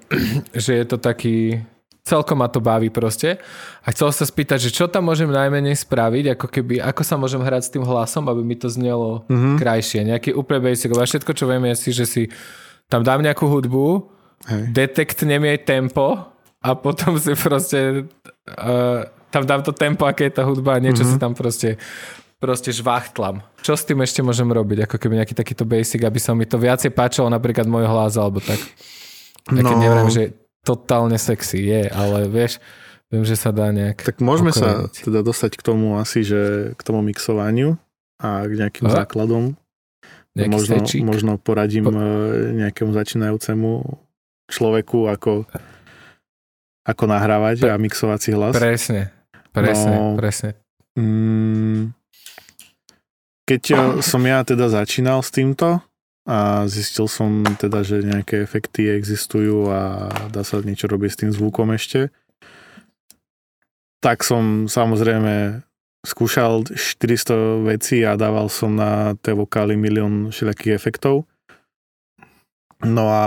že 0.54 0.72
je 0.78 0.84
to 0.86 0.98
taký... 1.02 1.58
Celkom 2.02 2.42
ma 2.42 2.50
to 2.50 2.58
baví 2.58 2.90
proste. 2.90 3.38
A 3.86 3.94
chcel 3.94 4.10
sa 4.10 4.26
spýtať, 4.26 4.58
že 4.58 4.74
čo 4.74 4.90
tam 4.90 5.06
môžem 5.06 5.30
najmenej 5.30 5.78
spraviť, 5.86 6.34
ako 6.34 6.46
keby, 6.50 6.74
ako 6.82 7.02
sa 7.06 7.14
môžem 7.14 7.38
hrať 7.38 7.62
s 7.62 7.72
tým 7.78 7.86
hlasom, 7.86 8.26
aby 8.26 8.42
mi 8.42 8.58
to 8.58 8.66
znelo 8.66 9.22
mm-hmm. 9.30 9.54
krajšie. 9.62 10.02
Nejaký 10.02 10.34
úplne 10.34 10.66
basic. 10.66 10.90
A 10.90 11.06
všetko, 11.06 11.30
čo 11.30 11.46
viem, 11.46 11.62
je 11.70 11.74
si, 11.78 11.90
že 11.94 12.04
si 12.10 12.22
tam 12.90 13.06
dám 13.06 13.22
nejakú 13.22 13.46
hudbu, 13.46 14.10
Hej. 14.50 14.62
detektnem 14.74 15.46
jej 15.46 15.58
tempo 15.62 16.26
a 16.58 16.68
potom 16.74 17.14
si 17.22 17.38
proste 17.38 18.10
uh, 18.50 19.06
tam 19.30 19.46
dám 19.46 19.62
to 19.62 19.70
tempo, 19.70 20.02
aké 20.02 20.26
je 20.26 20.34
tá 20.36 20.42
hudba 20.42 20.76
a 20.76 20.82
niečo 20.82 21.06
mm-hmm. 21.06 21.18
si 21.18 21.22
tam 21.22 21.32
proste 21.38 21.78
proste 22.42 22.74
žvachtlam. 22.74 23.38
Čo 23.62 23.78
s 23.78 23.86
tým 23.86 24.02
ešte 24.02 24.18
môžem 24.18 24.50
robiť? 24.50 24.90
Ako 24.90 24.98
keby 24.98 25.22
nejaký 25.22 25.38
takýto 25.38 25.62
basic, 25.62 26.02
aby 26.02 26.18
sa 26.18 26.34
mi 26.34 26.42
to 26.42 26.58
viacej 26.58 26.90
páčilo, 26.90 27.30
napríklad 27.30 27.70
môj 27.70 27.86
hlas 27.86 28.18
alebo 28.18 28.42
tak. 28.42 28.58
Ja 29.54 29.62
keď 29.62 29.78
no. 29.78 29.82
neviem, 29.86 30.10
že 30.10 30.41
totálne 30.62 31.18
sexy 31.18 31.58
je, 31.58 31.82
ale 31.90 32.30
vieš, 32.30 32.62
viem, 33.10 33.26
že 33.26 33.34
sa 33.34 33.50
dá 33.50 33.74
nejak... 33.74 34.02
Tak 34.02 34.22
môžeme 34.22 34.54
okoreniť. 34.54 34.94
sa 34.94 35.04
teda 35.10 35.20
dostať 35.26 35.58
k 35.58 35.62
tomu 35.62 35.98
asi, 35.98 36.22
že 36.22 36.72
k 36.78 36.80
tomu 36.80 37.02
mixovaniu 37.02 37.76
a 38.22 38.46
k 38.46 38.52
nejakým 38.66 38.86
a? 38.86 39.02
základom. 39.02 39.58
možno, 40.38 40.78
možno 41.02 41.32
poradím 41.42 41.90
po... 41.90 41.92
E, 41.92 42.62
nejakému 42.62 42.94
začínajúcemu 42.94 43.70
človeku, 44.46 45.10
ako, 45.10 45.44
ako 46.86 47.04
nahrávať 47.10 47.66
Pre... 47.66 47.70
a 47.74 47.76
mixovať 47.76 48.18
si 48.22 48.30
hlas. 48.32 48.54
Presne. 48.54 49.10
Presne, 49.52 49.94
no, 49.98 50.16
presne. 50.16 50.56
Mm, 50.96 51.92
keď 53.44 53.62
som 54.00 54.22
ja 54.24 54.40
teda 54.46 54.72
začínal 54.72 55.20
s 55.20 55.28
týmto 55.28 55.84
a 56.22 56.70
zistil 56.70 57.10
som 57.10 57.42
teda, 57.58 57.82
že 57.82 58.06
nejaké 58.06 58.46
efekty 58.46 58.86
existujú 58.94 59.66
a 59.70 60.06
dá 60.30 60.46
sa 60.46 60.62
niečo 60.62 60.86
robiť 60.86 61.10
s 61.10 61.18
tým 61.18 61.30
zvukom 61.34 61.74
ešte, 61.74 62.14
tak 63.98 64.22
som 64.22 64.70
samozrejme 64.70 65.62
skúšal 66.02 66.66
400 66.74 67.66
vecí 67.66 68.02
a 68.02 68.18
dával 68.18 68.50
som 68.50 68.74
na 68.74 69.14
tie 69.22 69.34
vokály 69.34 69.78
milión 69.78 70.34
všelijakých 70.34 70.74
efektov. 70.74 71.26
No 72.82 73.06
a 73.06 73.24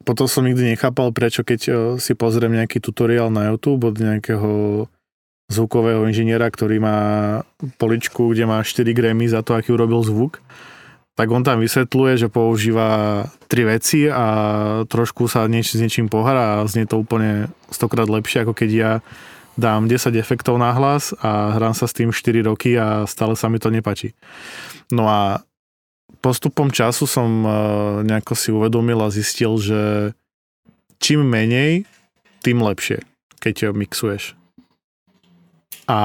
potom 0.00 0.24
som 0.24 0.48
nikdy 0.48 0.72
nechápal, 0.72 1.12
prečo 1.12 1.44
keď 1.44 1.60
si 2.00 2.12
pozriem 2.16 2.56
nejaký 2.56 2.80
tutoriál 2.80 3.28
na 3.28 3.52
YouTube 3.52 3.92
od 3.92 3.96
nejakého 4.00 4.52
zvukového 5.52 6.08
inžiniera, 6.08 6.48
ktorý 6.48 6.80
má 6.80 6.98
poličku, 7.76 8.32
kde 8.32 8.48
má 8.48 8.64
4 8.64 8.96
Grammy 8.96 9.28
za 9.28 9.44
to, 9.44 9.52
aký 9.52 9.76
urobil 9.76 10.00
zvuk, 10.00 10.40
tak 11.16 11.32
on 11.32 11.40
tam 11.40 11.64
vysvetľuje, 11.64 12.12
že 12.20 12.28
používa 12.28 13.24
tri 13.48 13.64
veci 13.64 14.04
a 14.04 14.26
trošku 14.84 15.32
sa 15.32 15.48
nieč, 15.48 15.72
s 15.72 15.80
niečím 15.80 16.12
pohrá 16.12 16.60
a 16.60 16.68
znie 16.68 16.84
to 16.84 17.00
úplne 17.00 17.48
stokrát 17.72 18.04
lepšie, 18.04 18.44
ako 18.44 18.52
keď 18.52 18.70
ja 18.70 18.92
dám 19.56 19.88
10 19.88 20.12
efektov 20.20 20.60
na 20.60 20.76
hlas 20.76 21.16
a 21.24 21.56
hrám 21.56 21.72
sa 21.72 21.88
s 21.88 21.96
tým 21.96 22.12
4 22.12 22.44
roky 22.44 22.76
a 22.76 23.08
stále 23.08 23.32
sa 23.32 23.48
mi 23.48 23.56
to 23.56 23.72
nepačí. 23.72 24.12
No 24.92 25.08
a 25.08 25.40
postupom 26.20 26.68
času 26.68 27.08
som 27.08 27.28
e, 27.42 27.48
nejako 28.04 28.36
si 28.36 28.52
uvedomil 28.52 29.00
a 29.00 29.08
zistil, 29.08 29.56
že 29.56 30.12
čím 31.00 31.24
menej, 31.24 31.88
tým 32.44 32.60
lepšie, 32.60 33.00
keď 33.40 33.72
mixuješ. 33.72 34.36
A 35.88 36.00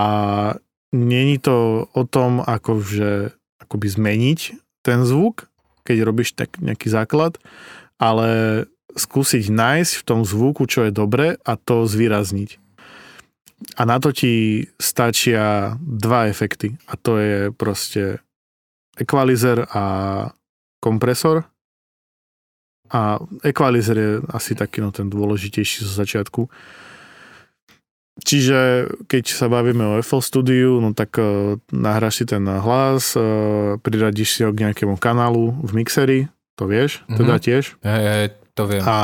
není 0.95 1.35
to 1.35 1.85
o 1.91 2.03
tom, 2.07 2.39
ako 2.39 2.79
že 2.79 3.35
akoby 3.59 3.87
zmeniť 3.91 4.60
ten 4.81 5.05
zvuk, 5.05 5.49
keď 5.85 5.97
robíš 6.05 6.37
tak 6.37 6.57
nejaký 6.61 6.89
základ, 6.89 7.37
ale 8.01 8.65
skúsiť 8.97 9.47
nájsť 9.49 9.93
v 10.01 10.05
tom 10.05 10.21
zvuku, 10.27 10.67
čo 10.67 10.85
je 10.87 10.91
dobre 10.91 11.39
a 11.41 11.53
to 11.55 11.87
zvýrazniť. 11.87 12.59
A 13.77 13.85
na 13.85 14.01
to 14.01 14.09
ti 14.09 14.65
stačia 14.81 15.77
dva 15.79 16.27
efekty 16.27 16.75
a 16.89 16.97
to 16.97 17.21
je 17.21 17.37
proste 17.53 18.19
equalizer 18.97 19.63
a 19.69 19.83
kompresor. 20.81 21.45
A 22.91 23.21
equalizer 23.47 23.97
je 23.97 24.11
asi 24.35 24.57
taký 24.57 24.83
no, 24.83 24.91
ten 24.91 25.07
dôležitejší 25.07 25.87
zo 25.87 25.93
začiatku 25.95 26.51
Čiže 28.21 28.89
keď 29.09 29.23
sa 29.33 29.49
bavíme 29.49 29.81
o 29.81 29.93
FL 29.99 30.21
Studiu, 30.21 30.77
no 30.77 30.93
tak 30.93 31.17
uh, 31.17 31.57
nahráš 31.73 32.21
si 32.21 32.25
ten 32.29 32.45
hlas, 32.45 33.17
uh, 33.17 33.81
priradíš 33.81 34.29
si 34.37 34.41
ho 34.45 34.53
k 34.53 34.69
nejakému 34.69 34.95
kanálu 35.01 35.57
v 35.65 35.71
mixeri, 35.81 36.19
to 36.53 36.69
vieš, 36.69 37.01
mm-hmm. 37.05 37.17
teda 37.17 37.35
tiež. 37.41 37.63
Hej, 37.81 38.03
hej, 38.05 38.27
to 38.53 38.63
viem. 38.69 38.83
A 38.85 38.97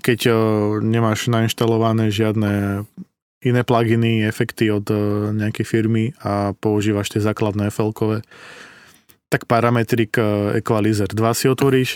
keď 0.00 0.20
uh, 0.32 0.38
nemáš 0.80 1.28
nainštalované 1.28 2.08
žiadne 2.08 2.84
iné 3.40 3.62
pluginy, 3.64 4.24
efekty 4.24 4.72
od 4.72 4.88
uh, 4.88 5.32
nejakej 5.32 5.66
firmy 5.68 6.04
a 6.24 6.56
používaš 6.56 7.12
tie 7.12 7.20
základné 7.20 7.68
FL-kové, 7.68 8.24
tak 9.28 9.44
parametrik 9.44 10.16
uh, 10.16 10.56
Equalizer 10.56 11.08
2 11.08 11.20
si 11.36 11.46
otvoríš 11.52 11.90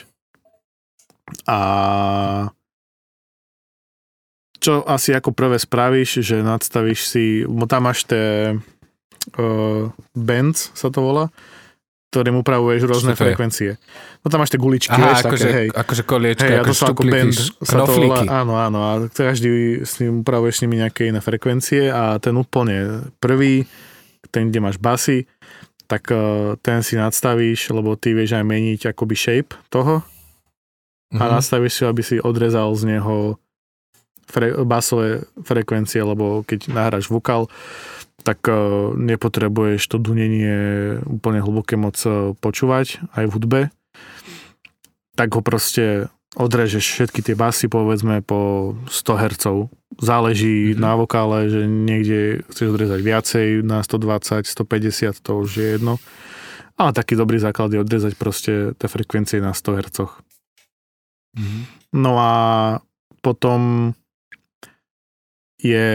a 1.48 1.58
čo 4.64 4.80
asi 4.88 5.12
ako 5.12 5.36
prvé 5.36 5.60
spravíš, 5.60 6.24
že 6.24 6.40
nadstavíš 6.40 7.00
si, 7.04 7.24
tam 7.68 7.84
máš 7.84 8.08
tie 8.08 8.56
uh, 9.36 9.92
bands, 10.16 10.72
sa 10.72 10.88
to 10.88 11.04
volá, 11.04 11.28
ktorým 12.08 12.40
upravuješ 12.40 12.80
rôzne 12.86 13.12
Čo 13.12 13.18
to 13.18 13.22
frekvencie. 13.26 13.70
No 14.22 14.32
tam 14.32 14.40
máš 14.40 14.54
tie 14.54 14.60
guličky, 14.62 14.94
Aha, 14.94 15.04
vieš, 15.12 15.20
akože, 15.26 15.48
také, 15.50 15.58
hej. 15.58 15.68
akože 15.74 16.02
koliečka, 16.06 16.46
Hej, 16.48 16.54
a 16.54 16.62
to 16.62 16.64
ako 16.64 16.72
sú 16.72 16.84
ako 16.88 17.02
band, 17.04 17.34
sa 17.60 17.76
to 17.82 17.92
volá, 17.92 18.18
áno, 18.24 18.54
áno, 18.56 18.78
a 18.80 18.92
každý 19.10 19.50
s 19.84 20.00
ním 20.00 20.24
upravuješ 20.24 20.54
s 20.56 20.62
nimi 20.64 20.80
nejaké 20.80 21.10
iné 21.12 21.20
frekvencie 21.20 21.90
a 21.90 22.16
ten 22.22 22.32
úplne 22.38 23.10
prvý, 23.20 23.66
ten, 24.32 24.48
kde 24.48 24.62
máš 24.62 24.78
basy, 24.80 25.28
tak 25.84 26.08
eh, 26.08 26.56
ten 26.64 26.80
si 26.80 26.96
nadstavíš, 26.96 27.68
lebo 27.74 27.92
ty 27.98 28.16
vieš 28.16 28.40
aj 28.40 28.44
meniť 28.46 28.80
akoby 28.94 29.12
shape 29.12 29.52
toho 29.68 30.00
a 31.14 31.24
Mhm. 31.28 31.30
nastavíš 31.30 31.72
si, 31.78 31.82
aby 31.84 32.02
si 32.02 32.16
odrezal 32.18 32.74
z 32.74 32.96
neho 32.96 33.36
fre- 34.26 34.56
basové 34.64 35.22
frekvencie, 35.40 36.00
lebo 36.00 36.42
keď 36.42 36.68
nahráš 36.68 37.08
vokál, 37.08 37.48
tak 38.22 38.40
uh, 38.46 38.56
nepotrebuješ 38.94 39.84
to 39.84 39.96
dunenie 39.98 40.56
úplne 41.04 41.44
hlboké 41.44 41.76
moc 41.76 41.96
uh, 42.04 42.32
počúvať 42.34 43.04
aj 43.12 43.24
v 43.28 43.34
hudbe. 43.36 43.60
Tak 45.14 45.28
ho 45.34 45.42
proste 45.44 46.08
odrežeš 46.34 46.82
všetky 46.82 47.22
tie 47.22 47.38
basy, 47.38 47.70
povedzme, 47.70 48.18
po 48.18 48.74
100 48.90 49.22
Hz. 49.22 49.44
Záleží 50.02 50.74
Mhm. 50.74 50.80
na 50.80 50.92
vokále, 50.98 51.46
že 51.46 51.62
niekde 51.62 52.42
chceš 52.50 52.74
odrezať 52.74 53.00
viacej, 53.00 53.46
na 53.62 53.78
120, 53.78 54.42
150, 54.42 55.22
to 55.22 55.38
už 55.38 55.50
je 55.54 55.68
jedno. 55.78 56.02
Ale 56.74 56.90
taký 56.90 57.14
dobrý 57.14 57.38
základ 57.38 57.70
je 57.70 57.78
odrezať 57.78 58.18
proste 58.18 58.74
tie 58.74 58.88
frekvencie 58.90 59.38
na 59.38 59.54
100 59.54 59.78
Hz. 59.78 59.98
Mhm. 61.38 61.60
No 61.94 62.18
a 62.18 62.32
potom 63.22 63.92
je 65.64 65.88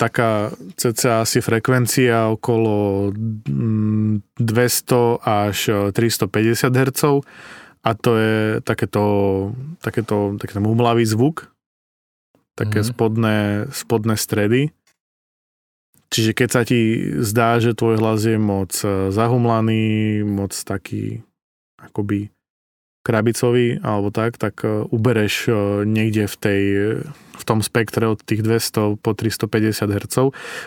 taká 0.00 0.48
cca 0.80 1.20
asi 1.20 1.44
frekvencia 1.44 2.32
okolo 2.32 3.12
mm, 3.12 4.40
200 4.40 5.20
až 5.20 5.58
350 5.92 6.72
Hz 6.72 7.02
a 7.84 7.90
to 7.92 8.16
je 8.16 8.36
takéto, 8.64 9.04
takéto, 9.84 10.40
takéto 10.40 10.60
mumlavý 10.64 11.04
zvuk, 11.04 11.52
také 12.56 12.80
Mhm. 12.80 12.88
spodné, 12.88 13.38
spodné 13.68 14.16
stredy. 14.16 14.72
Čiže 16.08 16.32
keď 16.32 16.48
sa 16.48 16.62
ti 16.64 16.80
zdá, 17.20 17.60
že 17.60 17.76
tvoj 17.76 18.00
hlas 18.00 18.24
je 18.24 18.40
moc 18.40 18.72
eh, 18.80 19.12
zahumlaný, 19.12 20.24
moc 20.24 20.56
taký 20.56 21.20
akoby 21.76 22.32
krabicový 23.04 23.78
alebo 23.84 24.08
tak, 24.08 24.40
tak 24.40 24.64
eh, 24.64 24.82
ubereš 24.88 25.34
eh, 25.46 25.54
niekde 25.84 26.24
v 26.24 26.36
tej 26.40 26.62
v 27.34 27.44
tom 27.44 27.60
spektre 27.60 28.08
od 28.08 28.24
tých 28.24 28.40
200 28.40 28.96
po 29.04 29.10
350 29.12 29.90
Hz. 29.90 30.16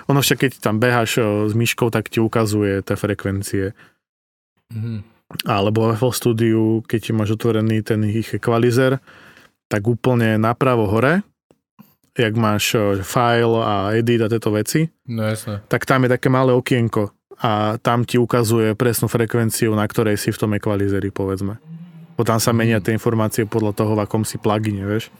Ono 0.05 0.19
však 0.21 0.45
keď 0.45 0.51
tam 0.61 0.77
beháš 0.77 1.17
eh, 1.17 1.25
s 1.49 1.53
myškou, 1.57 1.89
tak 1.89 2.13
ti 2.13 2.21
ukazuje 2.21 2.85
tie 2.85 2.95
frekvencie. 2.95 3.73
Mhm. 4.71 5.17
Alebo 5.43 5.91
vo 5.91 6.09
štúdiu, 6.15 6.87
keď 6.87 7.11
máš 7.11 7.35
otvorený 7.35 7.83
ten 7.83 7.99
ich 8.07 8.31
equalizer, 8.31 9.03
tak 9.67 9.83
úplne 9.83 10.39
napravo 10.39 10.87
hore, 10.87 11.19
jak 12.15 12.31
máš 12.31 12.79
file 13.03 13.59
a 13.59 13.91
edit 13.91 14.23
a 14.23 14.31
tieto 14.31 14.55
veci, 14.55 14.87
No 15.03 15.27
jasné. 15.27 15.59
tak 15.67 15.83
tam 15.83 16.07
je 16.07 16.15
také 16.15 16.31
malé 16.31 16.55
okienko 16.55 17.11
a 17.43 17.75
tam 17.83 18.07
ti 18.07 18.15
ukazuje 18.15 18.71
presnú 18.79 19.11
frekvenciu, 19.11 19.75
na 19.75 19.83
ktorej 19.83 20.15
si 20.15 20.31
v 20.31 20.39
tom 20.39 20.55
equalizeri, 20.55 21.11
povedzme. 21.11 21.59
Bo 22.17 22.25
tam 22.25 22.41
sa 22.41 22.49
menia 22.51 22.81
tie 22.81 22.97
informácie 22.97 23.45
podľa 23.45 23.77
toho, 23.77 23.93
v 23.93 24.03
akom 24.03 24.25
si 24.25 24.41
plugine, 24.41 24.83
vieš. 24.83 25.13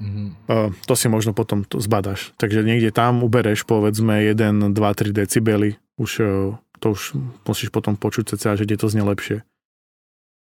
Mhm. 0.00 0.24
Uh, 0.48 0.68
to 0.84 0.92
si 0.96 1.08
možno 1.08 1.32
potom 1.32 1.64
to 1.64 1.80
zbadaš. 1.80 2.32
Takže 2.36 2.64
niekde 2.64 2.92
tam 2.92 3.24
ubereš 3.24 3.64
povedzme 3.64 4.24
1, 4.24 4.72
2, 4.72 4.76
3 4.76 5.12
decibely. 5.12 5.80
Už 5.96 6.10
uh, 6.20 6.56
to 6.80 6.92
už 6.92 7.16
musíš 7.48 7.72
potom 7.72 7.96
počuť 7.96 8.36
cca, 8.36 8.56
že 8.56 8.68
kde 8.68 8.76
to 8.76 8.88
znie 8.92 9.04
lepšie. 9.04 9.40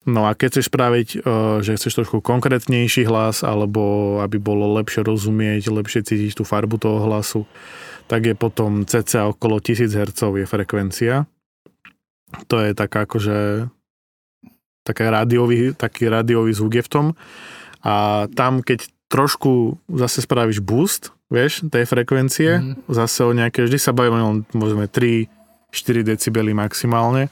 No 0.08 0.24
a 0.24 0.32
keď 0.32 0.48
chceš 0.56 0.72
spraviť, 0.72 1.08
uh, 1.20 1.60
že 1.60 1.76
chceš 1.76 2.02
trošku 2.02 2.22
konkrétnejší 2.22 3.04
hlas, 3.10 3.42
alebo 3.42 4.16
aby 4.22 4.38
bolo 4.38 4.70
lepšie 4.78 5.04
rozumieť, 5.04 5.68
lepšie 5.68 6.06
cítiť 6.06 6.40
tú 6.40 6.46
farbu 6.46 6.78
toho 6.78 7.04
hlasu, 7.04 7.44
tak 8.06 8.26
je 8.26 8.34
potom 8.34 8.86
cca 8.86 9.30
okolo 9.30 9.60
1000 9.60 9.92
Hz 9.92 10.18
je 10.18 10.46
frekvencia. 10.46 11.14
To 12.46 12.62
je 12.62 12.70
taká 12.78 13.06
akože 13.06 13.70
taká 14.86 15.10
rádiový, 15.10 15.76
taký 15.76 16.08
rádiový 16.08 16.52
zvuk 16.52 16.80
je 16.80 16.84
v 16.84 16.90
tom. 16.90 17.06
A 17.84 18.26
tam, 18.32 18.60
keď 18.64 18.88
trošku 19.10 19.80
zase 19.90 20.22
spravíš 20.22 20.62
boost, 20.62 21.10
vieš, 21.30 21.66
tej 21.66 21.86
frekvencie, 21.86 22.58
Mhm. 22.58 22.72
zase 22.90 23.22
o 23.26 23.32
nejaké, 23.34 23.62
vždy 23.66 23.78
sa 23.78 23.94
bavíme 23.94 24.20
o 24.22 24.32
môžeme 24.54 24.86
3-4 24.86 26.02
decibely 26.02 26.54
maximálne. 26.54 27.30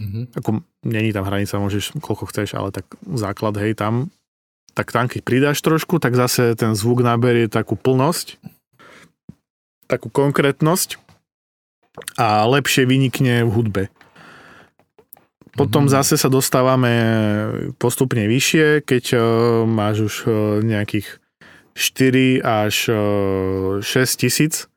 Mhm. 0.00 0.36
Ako 0.40 0.64
není 0.84 1.12
tam 1.12 1.28
hranica, 1.28 1.60
môžeš 1.60 2.00
koľko 2.00 2.32
chceš, 2.32 2.56
ale 2.56 2.72
tak 2.72 2.88
základ, 3.04 3.56
hej, 3.60 3.76
tam. 3.76 4.08
Tak 4.72 4.94
tam, 4.94 5.10
keď 5.10 5.20
pridáš 5.26 5.58
trošku, 5.60 5.98
tak 6.00 6.14
zase 6.16 6.54
ten 6.56 6.72
zvuk 6.78 7.02
naberie 7.04 7.50
takú 7.50 7.74
plnosť, 7.76 8.38
takú 9.90 10.08
konkrétnosť 10.08 10.96
a 12.16 12.46
lepšie 12.46 12.86
vynikne 12.86 13.42
v 13.44 13.50
hudbe. 13.50 13.82
Potom 15.58 15.86
Mhm. 15.86 15.90
zase 15.90 16.14
sa 16.14 16.30
dostávame 16.30 16.92
postupne 17.76 18.22
vyššie, 18.30 18.86
keď 18.86 19.04
uh, 19.14 19.20
máš 19.66 19.96
už 20.06 20.14
uh, 20.26 20.32
nejakých 20.62 21.18
4 21.74 22.38
až 22.42 22.74
uh, 22.90 23.82
6 23.82 24.20
tisíc 24.20 24.70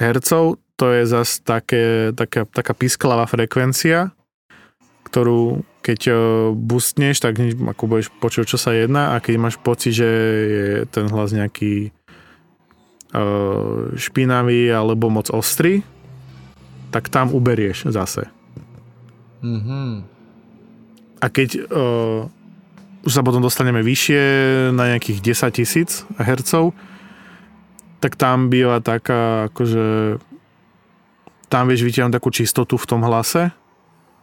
hercov. 0.00 0.60
To 0.76 0.86
je 0.92 1.08
zase 1.08 1.40
také, 1.40 2.12
taká, 2.12 2.44
taká 2.44 2.76
pisklavá 2.76 3.24
frekvencia, 3.24 4.12
ktorú 5.08 5.64
keď 5.80 6.10
boostneš, 6.52 7.22
tak 7.22 7.38
ako 7.38 7.82
budeš 7.86 8.10
počuť, 8.18 8.44
čo 8.44 8.58
sa 8.58 8.74
jedná 8.74 9.14
a 9.14 9.22
keď 9.22 9.34
máš 9.38 9.56
pocit, 9.56 9.94
že 9.94 10.10
je 10.50 10.66
ten 10.90 11.06
hlas 11.06 11.30
nejaký 11.30 11.94
špinavý 13.94 14.66
alebo 14.66 15.06
moc 15.08 15.30
ostrý, 15.30 15.86
tak 16.90 17.06
tam 17.08 17.30
uberieš 17.30 17.88
zase. 17.94 18.28
Mhm. 19.42 20.04
A 21.16 21.26
keď 21.32 21.64
uh, 21.72 22.28
už 23.02 23.12
sa 23.12 23.24
potom 23.24 23.40
dostaneme 23.40 23.80
vyššie 23.80 24.22
na 24.76 24.94
nejakých 24.94 25.22
10 25.24 25.56
tisíc 25.56 25.90
hercov, 26.20 26.76
tak 28.04 28.20
tam 28.20 28.52
býva 28.52 28.84
taká, 28.84 29.48
akože 29.48 30.18
tam 31.48 31.70
vieš 31.70 31.86
vytiahnuť 31.86 32.14
takú 32.20 32.28
čistotu 32.28 32.76
v 32.76 32.88
tom 32.88 33.00
hlase, 33.06 33.54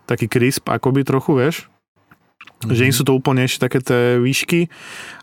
taký 0.05 0.30
crisp 0.30 0.70
akoby 0.70 1.01
trochu, 1.01 1.32
vieš, 1.34 1.55
Mhm. 2.64 2.76
že 2.76 2.82
nie 2.88 2.95
sú 2.95 3.03
to 3.03 3.16
úplne 3.16 3.43
ešte 3.43 3.64
také 3.68 3.80
tie 3.84 4.20
výšky, 4.20 4.72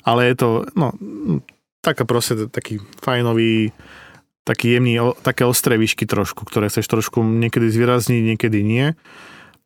ale 0.05 0.33
je 0.33 0.35
to, 0.37 0.49
no, 0.77 0.93
taká 1.81 2.05
proste 2.05 2.49
taký 2.49 2.81
fajnový, 3.01 3.73
taký 4.45 4.77
jemný, 4.77 5.01
také 5.25 5.45
ostré 5.45 5.77
výšky 5.77 6.05
trošku, 6.05 6.45
ktoré 6.45 6.69
chceš 6.69 6.89
trošku 6.89 7.21
niekedy 7.25 7.69
zvýrazniť, 7.69 8.23
niekedy 8.35 8.61
nie. 8.65 8.93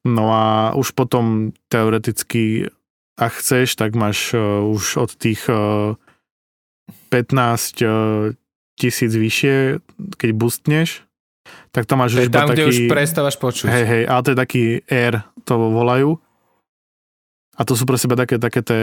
No 0.05 0.29
a 0.29 0.45
už 0.77 0.93
potom 0.93 1.57
teoreticky, 1.73 2.69
ak 3.17 3.41
chceš, 3.41 3.73
tak 3.75 3.97
máš 3.97 4.37
uh, 4.37 4.61
už 4.69 5.01
od 5.01 5.11
tých 5.17 5.49
uh, 5.49 5.97
15 7.09 7.81
uh, 7.81 8.37
tisíc 8.77 9.13
vyššie, 9.15 9.81
keď 10.21 10.31
boostneš, 10.37 11.07
tak 11.73 11.87
tam 11.89 12.05
máš 12.05 12.19
To 12.19 12.21
už 12.21 12.29
tam, 12.29 12.53
kde 12.53 12.69
už 12.69 12.77
taký... 12.85 12.91
prestávaš 12.91 13.37
počuť. 13.41 13.69
Hej, 13.71 13.85
hej, 13.87 14.03
ale 14.05 14.21
to 14.21 14.31
je 14.33 14.39
taký 14.39 14.63
air, 14.91 15.15
to 15.49 15.55
volajú. 15.57 16.21
A 17.55 17.63
to 17.63 17.79
sú 17.79 17.87
pre 17.87 17.95
seba 17.97 18.19
také, 18.19 18.37
také, 18.43 18.61
té, 18.67 18.81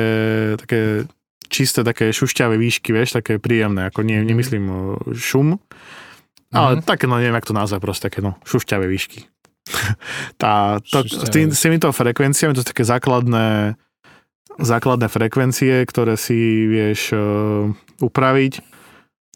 také 0.57 1.03
čisté, 1.51 1.83
také 1.83 2.15
šušťavé 2.15 2.55
výšky, 2.55 2.95
vieš, 2.95 3.19
také 3.19 3.35
príjemné, 3.35 3.91
ako 3.91 4.01
nie, 4.01 4.23
Mhm. 4.23 4.27
nemyslím 4.31 4.65
o 4.71 4.81
šum, 5.11 5.59
ale 6.49 6.79
Mhm. 6.79 6.87
také, 6.87 7.05
no 7.05 7.19
neviem, 7.19 7.35
jak 7.35 7.45
to 7.45 7.53
nazvať, 7.53 7.79
proste 7.83 8.07
také, 8.09 8.23
no, 8.23 8.39
šušťavé 8.47 8.87
výšky. 8.87 9.27
Tá, 10.41 10.79
to, 10.83 11.05
s, 11.05 11.29
tým, 11.29 11.51
s 11.53 11.61
týmito 11.61 11.89
frekvenciami, 11.89 12.53
to 12.53 12.61
sú 12.61 12.67
také 12.71 12.83
základné, 12.83 13.79
základné 14.59 15.07
frekvencie, 15.07 15.85
ktoré 15.87 16.17
si 16.19 16.67
vieš 16.67 17.15
uh, 17.15 17.71
upraviť 18.03 18.61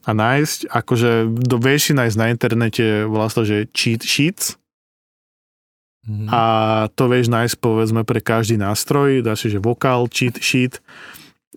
a 0.06 0.12
nájsť. 0.14 0.70
Akože 0.70 1.30
do, 1.30 1.58
vieš 1.58 1.90
si 1.90 1.94
nájsť 1.98 2.18
na 2.20 2.28
internete, 2.30 2.86
volá 3.10 3.32
to, 3.32 3.48
že 3.48 3.70
cheat 3.74 4.06
sheets, 4.06 4.60
Mhm. 6.06 6.30
a 6.30 6.42
to 6.94 7.10
vieš 7.10 7.34
nájsť 7.34 7.58
povedzme 7.58 8.06
pre 8.06 8.22
každý 8.22 8.62
nástroj, 8.62 9.26
dáš 9.26 9.46
si, 9.46 9.48
že 9.50 9.58
vokál, 9.58 10.06
cheat 10.06 10.38
sheet, 10.38 10.78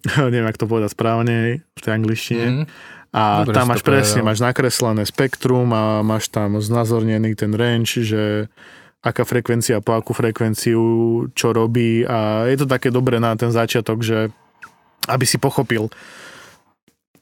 neviem, 0.17 0.49
jak 0.49 0.57
to 0.57 0.65
povedať 0.65 0.97
správne 0.97 1.61
v 1.77 1.81
tej 1.81 1.93
angličtine. 1.93 2.47
Mhm. 2.49 2.65
A 3.09 3.43
Dobre 3.43 3.57
tam 3.57 3.73
máš 3.73 3.81
to 3.81 3.89
presne, 3.89 4.21
máš 4.21 4.41
nakreslené 4.45 5.03
spektrum 5.09 5.73
a 5.73 6.05
máš 6.05 6.29
tam 6.29 6.61
znázornený 6.61 7.33
ten 7.33 7.57
range, 7.57 8.05
že 8.05 8.53
aká 9.01 9.25
frekvencia 9.25 9.81
po 9.81 9.97
akú 9.97 10.13
frekvenciu, 10.13 10.83
čo 11.33 11.57
robí. 11.57 12.05
A 12.05 12.45
je 12.51 12.57
to 12.61 12.67
také 12.69 12.93
dobré 12.93 13.17
na 13.17 13.33
ten 13.39 13.49
začiatok, 13.49 14.05
že 14.05 14.29
aby 15.09 15.25
si 15.25 15.41
pochopil, 15.41 15.89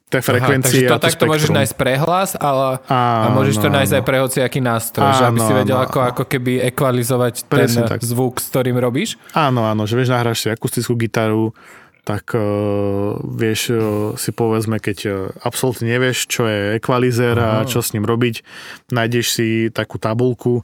Tie 0.06 0.22
frekvencie 0.22 0.86
Aha, 0.86 1.02
takže 1.02 1.02
to 1.02 1.02
takto 1.02 1.24
môžeš 1.26 1.50
nájsť 1.50 1.74
prehlas, 1.74 2.38
ale 2.38 2.78
a 2.86 3.26
môžeš 3.34 3.58
to 3.58 3.66
nájsť 3.66 3.92
aj 3.98 4.04
pre 4.06 4.16
hociaký 4.22 4.62
nástroj, 4.62 5.10
áno, 5.10 5.18
že 5.18 5.24
aby 5.26 5.40
si 5.42 5.50
vedel 5.50 5.78
ako, 5.82 5.98
ako 5.98 6.22
keby 6.30 6.62
ekvalizovať 6.70 7.34
ten 7.50 7.66
tak. 7.66 8.06
zvuk, 8.06 8.38
s 8.38 8.46
ktorým 8.54 8.78
robíš? 8.78 9.18
Áno, 9.34 9.66
áno, 9.66 9.82
že 9.82 9.98
vieš, 9.98 10.14
nahráš 10.14 10.46
si 10.46 10.48
akustickú 10.54 10.94
gitaru, 10.94 11.50
tak 12.07 12.39
uh, 12.39 13.19
vieš 13.19 13.74
uh, 13.74 13.78
si 14.15 14.31
povedzme, 14.31 14.78
keď 14.78 14.99
uh, 15.11 15.15
absolútne 15.43 15.91
nevieš, 15.91 16.31
čo 16.31 16.47
je 16.47 16.78
ekvalizer 16.78 17.35
a 17.35 17.66
čo 17.66 17.83
s 17.83 17.91
ním 17.99 18.07
robiť, 18.07 18.47
nájdeš 18.95 19.27
si 19.27 19.49
takú 19.74 19.99
tabulku 19.99 20.62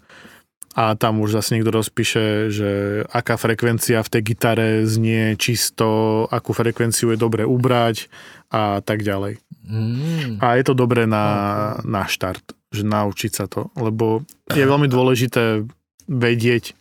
a 0.73 0.95
tam 0.95 1.21
už 1.21 1.37
zase 1.37 1.59
niekto 1.59 1.75
rozpíše, 1.75 2.49
že 2.49 2.71
aká 3.13 3.37
frekvencia 3.37 4.01
v 4.01 4.09
tej 4.09 4.23
gitare 4.23 4.69
znie 4.89 5.37
čisto, 5.37 6.25
akú 6.31 6.57
frekvenciu 6.57 7.13
je 7.13 7.19
dobre 7.21 7.45
ubrať 7.45 8.09
a 8.49 8.81
tak 8.81 9.05
ďalej. 9.05 9.37
Mm. 9.69 10.41
A 10.41 10.57
je 10.57 10.65
to 10.65 10.79
dobré 10.79 11.05
na, 11.05 11.77
na 11.85 12.09
štart, 12.09 12.57
že 12.73 12.89
naučiť 12.89 13.33
sa 13.35 13.45
to, 13.51 13.69
lebo 13.77 14.25
je 14.49 14.65
veľmi 14.65 14.89
dôležité 14.89 15.67
vedieť, 16.09 16.73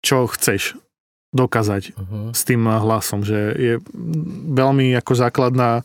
čo 0.00 0.24
chceš 0.30 0.80
dokázať 1.32 1.96
uh-huh. 1.96 2.30
s 2.36 2.44
tým 2.44 2.68
hlasom, 2.68 3.24
že 3.24 3.56
je 3.56 3.74
veľmi 4.52 4.92
ako 5.00 5.12
základná 5.16 5.80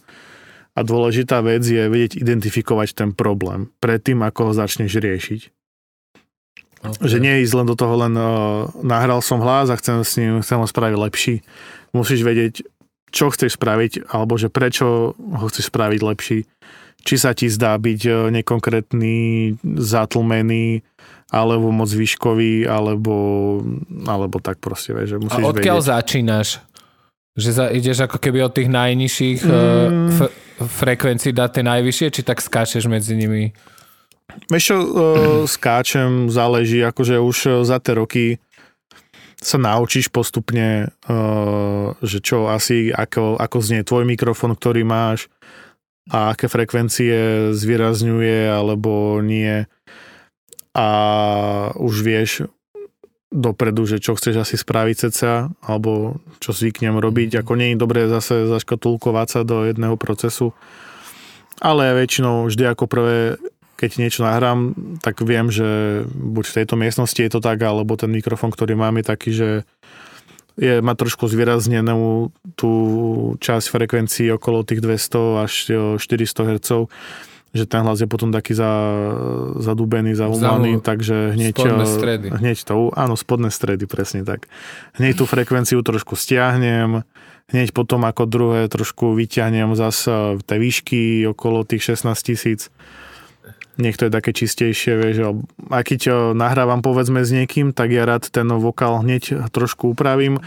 a 0.77 0.79
dôležitá 0.85 1.41
vec 1.41 1.65
je 1.65 1.89
vedieť 1.89 2.21
identifikovať 2.21 2.93
ten 2.93 3.09
problém 3.15 3.71
predtým, 3.81 4.21
ako 4.21 4.51
ho 4.51 4.53
začneš 4.53 4.99
riešiť. 4.99 5.41
Okay. 6.77 7.09
Že 7.09 7.17
nie 7.17 7.41
ísť 7.41 7.53
len 7.57 7.67
do 7.67 7.73
toho 7.73 7.95
len 7.97 8.13
uh, 8.13 8.69
nahral 8.85 9.25
som 9.25 9.41
hlas 9.41 9.73
a 9.73 9.79
chcem 9.79 10.05
s 10.05 10.13
ním 10.21 10.45
chcem 10.45 10.61
ho 10.61 10.67
spraviť 10.69 10.97
lepší. 10.99 11.35
Musíš 11.95 12.21
vedieť, 12.21 12.61
čo 13.09 13.33
chceš 13.33 13.57
spraviť, 13.57 14.11
alebo 14.13 14.37
že 14.37 14.53
prečo 14.53 15.17
ho 15.17 15.45
chceš 15.49 15.73
spraviť 15.73 16.01
lepší. 16.05 16.39
Či 17.07 17.15
sa 17.15 17.31
ti 17.31 17.47
zdá 17.47 17.79
byť 17.79 18.29
nekonkrétny, 18.35 19.55
zatlmený, 19.63 20.83
alebo 21.27 21.75
moc 21.75 21.91
výškový, 21.91 22.63
alebo, 22.67 23.15
alebo 24.07 24.39
tak 24.39 24.63
proste, 24.63 24.95
vieš, 24.95 25.15
že 25.15 25.17
musíš 25.19 25.43
A 25.43 25.51
odkiaľ 25.51 25.79
vedieť. 25.83 25.91
začínaš? 25.91 26.47
Že 27.37 27.49
za, 27.53 27.65
ideš 27.69 27.97
ako 28.07 28.17
keby 28.17 28.39
od 28.47 28.53
tých 28.55 28.69
najnižších 28.71 29.39
mm. 29.43 29.51
uh, 29.51 29.59
f- 30.09 30.33
frekvencií 30.57 31.35
dať 31.35 31.49
tie 31.59 31.63
najvyššie, 31.67 32.07
či 32.09 32.21
tak 32.23 32.39
skáčeš 32.39 32.87
medzi 32.89 33.13
nimi? 33.13 33.51
Vieš 34.49 34.63
čo, 34.63 34.77
uh, 34.79 34.87
skáčem, 35.55 36.31
záleží, 36.31 36.79
akože 36.81 37.19
už 37.19 37.67
za 37.67 37.77
tie 37.83 37.93
roky 37.93 38.25
sa 39.37 39.61
naučíš 39.61 40.09
postupne, 40.09 40.89
že 42.01 42.17
čo 42.25 42.49
asi, 42.49 42.89
ako, 42.89 43.37
ako 43.37 43.57
znie 43.61 43.85
tvoj 43.85 44.01
mikrofón, 44.09 44.57
ktorý 44.57 44.81
máš 44.81 45.29
a 46.09 46.33
aké 46.33 46.49
frekvencie 46.49 47.53
zvýrazňuje 47.53 48.49
alebo 48.49 49.21
nie 49.21 49.69
a 50.77 50.87
už 51.73 52.05
vieš 52.05 52.31
dopredu, 53.33 53.83
že 53.89 53.99
čo 53.99 54.15
chceš 54.15 54.45
asi 54.45 54.55
spraviť 54.55 55.09
ceca, 55.09 55.51
alebo 55.65 56.21
čo 56.39 56.53
zvyknem 56.53 56.95
robiť. 56.95 57.41
Ako 57.43 57.57
nie 57.57 57.73
je 57.73 57.81
dobré 57.81 58.05
zase 58.07 58.47
zaškatulkovať 58.47 59.27
sa 59.27 59.41
do 59.43 59.65
jedného 59.67 59.99
procesu, 59.99 60.55
ale 61.59 61.97
väčšinou 61.97 62.47
vždy 62.47 62.63
ako 62.71 62.85
prvé, 62.85 63.41
keď 63.75 63.89
niečo 63.99 64.21
nahrám, 64.23 64.77
tak 65.01 65.19
viem, 65.25 65.49
že 65.49 66.01
buď 66.07 66.45
v 66.45 66.55
tejto 66.61 66.75
miestnosti 66.77 67.17
je 67.17 67.31
to 67.33 67.41
tak, 67.41 67.57
alebo 67.65 67.97
ten 67.97 68.13
mikrofón, 68.13 68.53
ktorý 68.53 68.77
mám 68.77 69.01
je 69.01 69.05
taký, 69.05 69.31
že 69.33 69.49
je, 70.57 70.81
má 70.81 70.97
trošku 70.97 71.29
zvýraznenú 71.29 72.33
tú 72.57 72.71
časť 73.37 73.65
frekvencií 73.69 74.29
okolo 74.33 74.65
tých 74.65 74.81
200 74.81 75.43
až 75.45 75.53
400 76.01 76.49
Hz 76.49 76.69
že 77.55 77.65
ten 77.65 77.81
hlas 77.83 78.03
je 78.03 78.09
potom 78.09 78.29
taký 78.35 78.51
za, 78.51 78.69
zadubený, 79.57 80.13
zaumaný, 80.13 80.83
takže 80.83 81.33
hneď, 81.33 81.55
spodné 81.55 81.85
eh, 81.85 81.89
stredy. 81.89 82.27
hneď 82.35 82.57
to, 82.67 82.91
áno, 82.93 83.15
spodné 83.15 83.49
stredy, 83.49 83.87
presne 83.87 84.27
tak. 84.27 84.51
Hneď 84.99 85.23
tú 85.23 85.25
frekvenciu 85.25 85.79
trošku 85.79 86.19
stiahnem, 86.19 87.07
hneď 87.49 87.71
potom 87.71 88.03
ako 88.03 88.27
druhé 88.27 88.61
trošku 88.67 89.15
vyťahnem 89.15 89.73
zase 89.79 90.43
tej 90.43 90.59
výšky 90.59 91.01
okolo 91.31 91.63
tých 91.63 91.95
16 91.95 92.13
tisíc. 92.19 92.67
Nech 93.77 93.93
to 93.93 94.09
je 94.09 94.11
také 94.11 94.33
čistejšie, 94.33 94.97
vieš, 94.97 95.17
a 95.69 95.79
keď 95.85 96.01
eh, 96.09 96.15
nahrávam 96.35 96.83
povedzme 96.83 97.23
s 97.23 97.31
niekým, 97.31 97.71
tak 97.71 97.95
ja 97.95 98.03
rád 98.03 98.27
ten 98.27 98.47
vokál 98.59 98.99
hneď 99.01 99.49
trošku 99.49 99.95
upravím, 99.95 100.43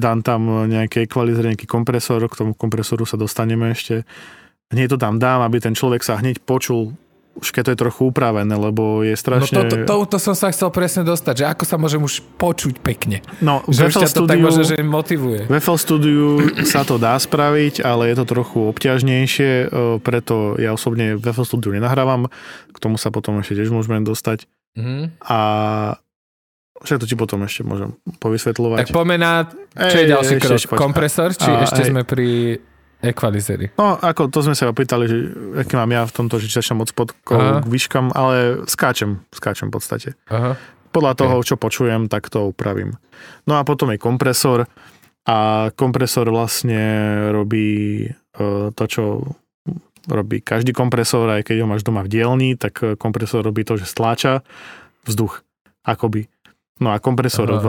dám 0.00 0.24
tam 0.24 0.70
nejaký 0.70 1.04
equalizer, 1.04 1.44
nejaký 1.44 1.68
kompresor, 1.68 2.24
k 2.30 2.38
tomu 2.40 2.52
kompresoru 2.56 3.04
sa 3.04 3.20
dostaneme 3.20 3.76
ešte 3.76 4.08
hneď 4.70 4.86
to 4.94 4.98
tam 4.98 5.18
dám, 5.18 5.42
aby 5.42 5.58
ten 5.58 5.74
človek 5.74 6.02
sa 6.02 6.18
hneď 6.18 6.42
počul 6.42 6.94
už 7.40 7.56
keď 7.56 7.62
to 7.62 7.72
je 7.72 7.78
trochu 7.78 8.02
upravené, 8.10 8.52
lebo 8.52 9.00
je 9.06 9.14
strašne... 9.16 9.54
No 9.54 9.62
to, 9.64 9.86
to, 9.86 10.04
to, 10.04 10.16
to 10.16 10.18
som 10.18 10.34
sa 10.36 10.52
chcel 10.52 10.68
presne 10.74 11.06
dostať, 11.06 11.34
že 11.40 11.44
ako 11.46 11.64
sa 11.64 11.76
môžem 11.78 12.02
už 12.02 12.20
počuť 12.36 12.82
pekne. 12.82 13.24
No, 13.40 13.62
že 13.70 13.88
už 13.88 14.02
ťa 14.02 14.10
to 14.12 14.28
tak 14.28 14.42
môže, 14.42 14.66
že 14.66 14.82
motivuje. 14.82 15.48
V 15.48 15.54
FL 15.62 15.78
Studiu 15.78 16.42
sa 16.66 16.84
to 16.84 16.98
dá 16.98 17.16
spraviť, 17.16 17.80
ale 17.80 18.12
je 18.12 18.16
to 18.18 18.24
trochu 18.28 18.58
obťažnejšie, 18.74 19.50
e, 19.50 19.66
preto 20.02 20.58
ja 20.60 20.76
osobne 20.76 21.16
v 21.16 21.24
FL 21.30 21.46
Studiu 21.46 21.70
nenahrávam, 21.72 22.28
k 22.74 22.78
tomu 22.82 23.00
sa 23.00 23.08
potom 23.08 23.40
ešte 23.40 23.56
tiež 23.62 23.72
môžeme 23.72 24.02
dostať. 24.04 24.44
Mm-hmm. 24.76 25.02
A 25.24 25.38
však 26.80 26.98
to 27.04 27.06
ti 27.08 27.16
potom 27.16 27.40
ešte 27.44 27.64
môžem 27.64 27.96
povysvetľovať. 28.20 28.88
Tak 28.88 28.96
pomená, 28.96 29.48
čo 29.76 29.96
je 29.96 30.06
ďalší 30.08 30.34
krok? 30.40 30.60
Kompresor, 30.76 31.36
či 31.36 31.48
a, 31.48 31.64
ešte 31.64 31.84
aj, 31.84 31.88
sme 31.88 32.02
pri 32.04 32.60
Equalizery. 33.00 33.72
No, 33.80 33.96
ako 33.96 34.28
to 34.28 34.44
sme 34.44 34.52
sa 34.52 34.68
opýtali, 34.68 35.04
že 35.08 35.16
aký 35.64 35.72
mám 35.76 35.88
ja 35.88 36.04
v 36.04 36.12
tomto, 36.12 36.36
že 36.36 36.52
začnem 36.52 36.84
od 36.84 36.92
spodkov 36.92 37.64
k 37.64 37.64
výškam, 37.64 38.12
ale 38.12 38.64
skáčem, 38.68 39.24
skáčem 39.32 39.72
v 39.72 39.74
podstate. 39.74 40.08
Aha. 40.28 40.60
Podľa 40.90 41.12
toho, 41.16 41.36
čo 41.40 41.54
počujem, 41.56 42.10
tak 42.10 42.28
to 42.28 42.50
upravím. 42.50 42.98
No 43.48 43.56
a 43.56 43.64
potom 43.64 43.88
je 43.94 43.98
kompresor 44.02 44.68
a 45.24 45.70
kompresor 45.78 46.28
vlastne 46.28 46.82
robí 47.30 48.04
uh, 48.10 48.74
to, 48.74 48.84
čo 48.84 49.04
robí 50.08 50.40
každý 50.40 50.72
kompresor, 50.72 51.28
aj 51.28 51.46
keď 51.46 51.64
ho 51.64 51.70
máš 51.70 51.84
doma 51.84 52.00
v 52.02 52.12
dielni, 52.12 52.50
tak 52.56 52.80
e, 52.80 52.96
kompresor 52.96 53.44
robí 53.44 53.68
to, 53.68 53.76
že 53.76 53.84
stláča 53.84 54.40
vzduch, 55.04 55.44
akoby. 55.84 56.26
No 56.80 56.94
a 56.94 57.02
kompresor 57.02 57.48
Aha. 57.52 57.60
v 57.60 57.66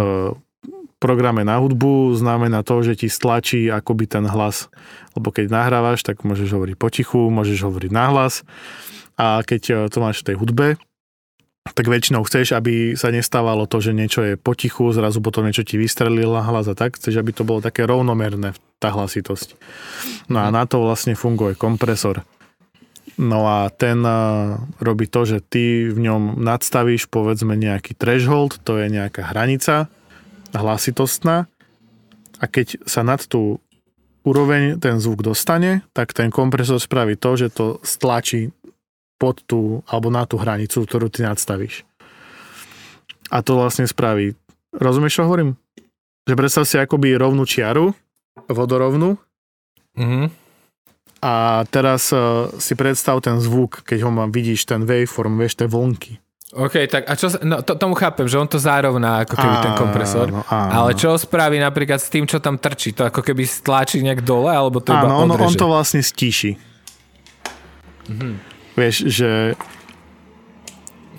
programe 1.02 1.42
na 1.42 1.58
hudbu 1.58 2.14
znamená 2.14 2.62
to, 2.62 2.86
že 2.86 2.94
ti 3.02 3.08
stlačí 3.10 3.66
akoby 3.74 4.06
ten 4.06 4.30
hlas. 4.30 4.70
Lebo 5.18 5.34
keď 5.34 5.50
nahrávaš, 5.50 6.06
tak 6.06 6.22
môžeš 6.22 6.54
hovoriť 6.54 6.78
potichu, 6.78 7.34
môžeš 7.34 7.66
hovoriť 7.66 7.90
nahlas. 7.90 8.46
A 9.18 9.42
keď 9.42 9.62
eh, 9.74 9.78
to 9.90 9.98
máš 9.98 10.22
v 10.22 10.28
tej 10.32 10.36
hudbe, 10.38 10.68
tak 11.62 11.86
väčšinou 11.86 12.26
chceš, 12.26 12.58
aby 12.58 12.98
sa 12.98 13.14
nestávalo 13.14 13.70
to, 13.70 13.82
že 13.82 13.94
niečo 13.94 14.26
je 14.26 14.34
potichu, 14.34 14.90
zrazu 14.94 15.22
potom 15.22 15.46
niečo 15.46 15.62
ti 15.62 15.78
vystrelilo 15.78 16.42
hlas 16.42 16.70
a 16.70 16.78
tak. 16.78 16.98
Chceš, 16.98 17.18
aby 17.18 17.34
to 17.34 17.46
bolo 17.46 17.62
také 17.62 17.86
rovnomerné, 17.86 18.54
tá 18.78 18.94
hlasitosť. 18.94 19.58
No 20.30 20.46
a 20.46 20.54
na 20.54 20.70
to 20.70 20.82
vlastne 20.86 21.18
funguje 21.18 21.58
kompresor. 21.58 22.22
No 23.18 23.50
a 23.50 23.74
ten 23.74 24.06
eh, 24.06 24.14
robí 24.78 25.10
to, 25.10 25.26
že 25.26 25.42
ty 25.42 25.90
v 25.90 25.98
ňom 25.98 26.38
nadstavíš 26.38 27.10
povedzme 27.10 27.58
nejaký 27.58 27.98
threshold, 27.98 28.62
to 28.62 28.78
je 28.78 28.86
nejaká 28.94 29.34
hranica, 29.34 29.90
hlasitostná 30.54 31.48
a 32.42 32.46
keď 32.46 32.82
sa 32.90 33.02
nad 33.02 33.22
tú 33.26 33.60
úroveň 34.22 34.78
ten 34.78 35.02
zvuk 35.02 35.26
dostane, 35.26 35.82
tak 35.94 36.14
ten 36.14 36.30
kompresor 36.30 36.78
spraví 36.78 37.18
to, 37.18 37.38
že 37.38 37.48
to 37.54 37.82
stlačí 37.82 38.54
pod 39.18 39.42
tú, 39.46 39.86
alebo 39.86 40.10
na 40.10 40.26
tú 40.26 40.42
hranicu, 40.42 40.86
ktorú 40.86 41.10
ty 41.10 41.22
nadstavíš. 41.22 41.86
A 43.30 43.46
to 43.46 43.58
vlastne 43.58 43.86
spraví. 43.86 44.34
Rozumieš, 44.74 45.22
čo 45.22 45.28
hovorím? 45.30 45.58
Že 46.26 46.38
predstav 46.38 46.64
si 46.66 46.78
akoby 46.78 47.18
rovnú 47.18 47.46
čiaru, 47.46 47.94
vodorovnú. 48.50 49.18
Mm-hmm. 49.98 50.26
A 51.22 51.62
teraz 51.70 52.10
uh, 52.14 52.50
si 52.58 52.74
predstav 52.74 53.22
ten 53.22 53.38
zvuk, 53.38 53.86
keď 53.86 54.10
ho 54.10 54.12
mám, 54.14 54.34
vidíš, 54.34 54.66
ten 54.66 54.90
waveform, 54.90 55.38
vieš, 55.38 55.62
tie 55.62 55.70
vlnky. 55.70 56.18
OK, 56.52 56.84
tak 56.92 57.08
a 57.08 57.16
čo, 57.16 57.32
no 57.48 57.64
to, 57.64 57.80
tomu 57.80 57.96
chápem, 57.96 58.28
že 58.28 58.36
on 58.36 58.44
to 58.44 58.60
zárovná 58.60 59.24
ako 59.24 59.40
keby 59.40 59.56
áno, 59.56 59.64
ten 59.64 59.74
kompresor, 59.80 60.28
áno, 60.28 60.44
áno. 60.44 60.72
ale 60.84 61.00
čo 61.00 61.16
spraví 61.16 61.56
napríklad 61.56 61.96
s 61.96 62.12
tým, 62.12 62.28
čo 62.28 62.44
tam 62.44 62.60
trčí? 62.60 62.92
To 63.00 63.08
ako 63.08 63.24
keby 63.24 63.48
stláči 63.48 64.04
nejak 64.04 64.20
dole, 64.28 64.52
alebo 64.52 64.84
to 64.84 64.92
áno, 64.92 65.00
iba 65.00 65.16
on, 65.16 65.32
on 65.32 65.56
to 65.56 65.68
vlastne 65.72 66.04
stíši. 66.04 66.60
Mhm. 68.12 68.32
Vieš, 68.76 68.96
že 69.08 69.56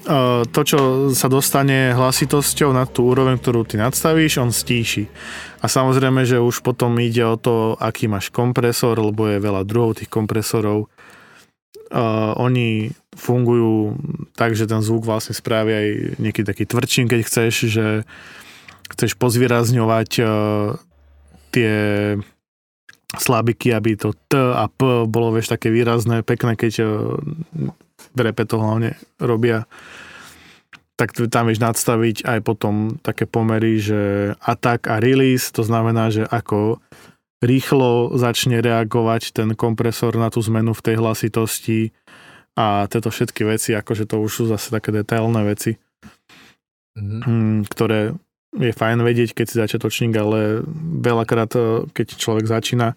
uh, 0.05 0.45
to, 0.53 0.61
čo 0.69 0.79
sa 1.17 1.33
dostane 1.33 1.97
hlasitosťou 1.97 2.77
na 2.77 2.85
tú 2.85 3.09
úroveň, 3.09 3.41
ktorú 3.41 3.65
ty 3.65 3.81
nadstavíš, 3.81 4.37
on 4.37 4.53
stíši. 4.53 5.09
A 5.63 5.67
samozrejme, 5.71 6.29
že 6.29 6.43
už 6.43 6.61
potom 6.61 6.93
ide 7.01 7.25
o 7.25 7.41
to, 7.41 7.79
aký 7.81 8.05
máš 8.05 8.29
kompresor, 8.29 9.01
lebo 9.01 9.31
je 9.31 9.41
veľa 9.41 9.63
druhov 9.65 9.97
tých 9.97 10.11
kompresorov 10.11 10.93
uh, 11.93 12.33
oni 12.41 12.91
fungujú 13.13 13.95
tak, 14.35 14.57
že 14.57 14.65
ten 14.65 14.81
zvuk 14.81 15.05
vlastne 15.05 15.37
spraví 15.37 15.71
aj 15.71 15.89
niekedy 16.17 16.47
taký 16.49 16.65
tvrdším, 16.65 17.07
keď 17.13 17.21
chceš, 17.29 17.55
že 17.69 17.87
chceš 18.89 19.15
pozvýrazňovať 19.21 20.11
uh, 20.25 20.29
tie 21.53 21.75
slabiky, 23.13 23.77
aby 23.77 24.01
to 24.01 24.17
T 24.33 24.41
a 24.41 24.65
P 24.73 25.05
bolo 25.05 25.37
vieš 25.37 25.53
také 25.53 25.69
výrazné, 25.69 26.25
pekné, 26.25 26.57
keď 26.57 26.73
uh, 26.81 27.21
v 28.13 28.19
repe 28.19 28.49
to 28.49 28.57
hlavne 28.57 28.97
robia. 29.21 29.69
Tak 30.97 31.17
tam 31.33 31.49
vieš 31.49 31.61
nadstaviť 31.61 32.25
aj 32.29 32.39
potom 32.45 33.01
také 33.01 33.25
pomery, 33.25 33.81
že 33.81 34.33
attack 34.45 34.89
a 34.89 35.01
release, 35.01 35.53
to 35.53 35.65
znamená, 35.65 36.13
že 36.13 36.25
ako 36.29 36.81
rýchlo 37.43 38.15
začne 38.15 38.63
reagovať 38.63 39.35
ten 39.35 39.53
kompresor 39.59 40.15
na 40.15 40.31
tú 40.31 40.39
zmenu 40.47 40.73
v 40.73 40.85
tej 40.85 40.97
hlasitosti 41.03 41.91
a 42.55 42.87
tieto 42.87 43.11
všetky 43.11 43.43
veci, 43.45 43.75
akože 43.75 44.07
to 44.07 44.23
už 44.23 44.31
sú 44.31 44.45
zase 44.47 44.71
také 44.71 44.95
detailné 44.95 45.43
veci, 45.43 45.77
mm-hmm. 46.95 47.67
ktoré 47.67 48.15
je 48.53 48.73
fajn 48.73 49.01
vedieť, 49.01 49.33
keď 49.33 49.47
si 49.49 49.57
začiatočník, 49.57 50.13
ale 50.13 50.61
veľakrát, 51.01 51.51
e, 51.57 51.61
keď 51.91 52.07
človek 52.21 52.45
začína, 52.45 52.95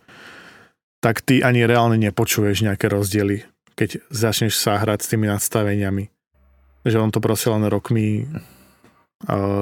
tak 1.00 1.24
ty 1.24 1.40
ani 1.40 1.64
reálne 1.64 1.96
nepočuješ 1.96 2.68
nejaké 2.68 2.92
rozdiely, 2.92 3.48
keď 3.80 4.04
začneš 4.12 4.60
sa 4.60 4.76
hrať 4.78 5.00
s 5.08 5.10
tými 5.16 5.32
nadstaveniami 5.32 6.12
že 6.86 7.02
on 7.02 7.10
to 7.10 7.18
proste 7.18 7.50
len 7.50 7.66
rokmi 7.66 8.30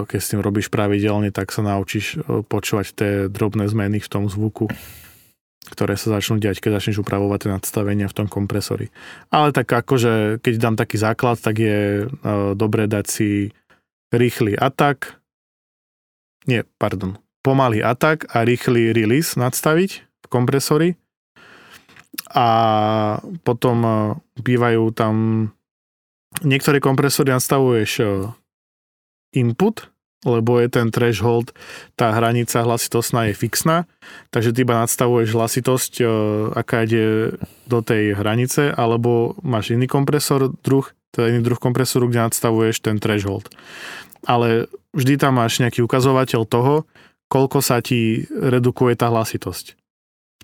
keď 0.09 0.19
s 0.19 0.31
tým 0.33 0.41
robíš 0.41 0.73
pravidelne, 0.73 1.29
tak 1.29 1.53
sa 1.53 1.61
naučíš 1.61 2.17
e, 2.17 2.41
počúvať 2.41 2.87
tie 2.93 3.11
drobné 3.29 3.69
zmeny 3.69 4.01
v 4.01 4.09
tom 4.09 4.25
zvuku, 4.25 4.65
ktoré 5.69 5.93
sa 5.93 6.17
začnú 6.17 6.41
diať, 6.41 6.57
keď 6.57 6.81
začneš 6.81 7.05
upravovať 7.05 7.39
tie 7.45 7.53
nadstavenia 7.53 8.09
v 8.09 8.17
tom 8.17 8.27
kompresori. 8.27 8.89
Ale 9.29 9.53
tak 9.53 9.69
akože, 9.69 10.41
keď 10.41 10.53
dám 10.57 10.75
taký 10.75 10.97
základ, 10.97 11.37
tak 11.37 11.61
je 11.61 12.09
uh, 12.09 12.57
dobré 12.57 12.89
dať 12.89 13.05
si 13.07 13.29
rýchly 14.09 14.57
atak, 14.57 15.21
nie, 16.43 16.67
pardon, 16.75 17.15
pomalý 17.39 17.79
atak 17.79 18.27
a 18.35 18.43
rýchly 18.43 18.91
release 18.91 19.39
nadstaviť 19.39 19.91
v 20.03 20.25
kompresori 20.27 20.89
a 22.35 22.47
potom 23.47 23.77
uh, 23.85 23.95
bývajú 24.43 24.91
tam 24.91 25.15
niektoré 26.41 26.81
kompresory 26.81 27.29
nastavuješ 27.29 27.91
e, 28.01 28.05
input, 29.33 29.93
lebo 30.23 30.59
je 30.59 30.71
ten 30.71 30.87
threshold, 30.87 31.51
tá 31.99 32.15
hranica 32.15 32.63
hlasitostná 32.63 33.27
je 33.29 33.35
fixná, 33.35 33.83
takže 34.31 34.55
ty 34.55 34.63
iba 34.63 34.79
nadstavuješ 34.79 35.29
hlasitosť, 35.35 35.93
e, 35.99 36.05
aká 36.55 36.87
ide 36.87 37.35
do 37.67 37.79
tej 37.83 38.15
hranice, 38.15 38.71
alebo 38.71 39.35
máš 39.43 39.75
iný 39.75 39.85
kompresor, 39.91 40.55
druh, 40.63 40.87
teda 41.11 41.27
iný 41.27 41.43
druh 41.43 41.59
kompresoru, 41.59 42.07
kde 42.07 42.31
nadstavuješ 42.31 42.79
ten 42.79 42.97
threshold. 43.03 43.51
Ale 44.23 44.71
vždy 44.95 45.19
tam 45.19 45.43
máš 45.43 45.59
nejaký 45.59 45.83
ukazovateľ 45.83 46.41
toho, 46.47 46.87
koľko 47.27 47.59
sa 47.59 47.83
ti 47.83 48.23
redukuje 48.31 48.95
tá 48.95 49.11
hlasitosť 49.11 49.75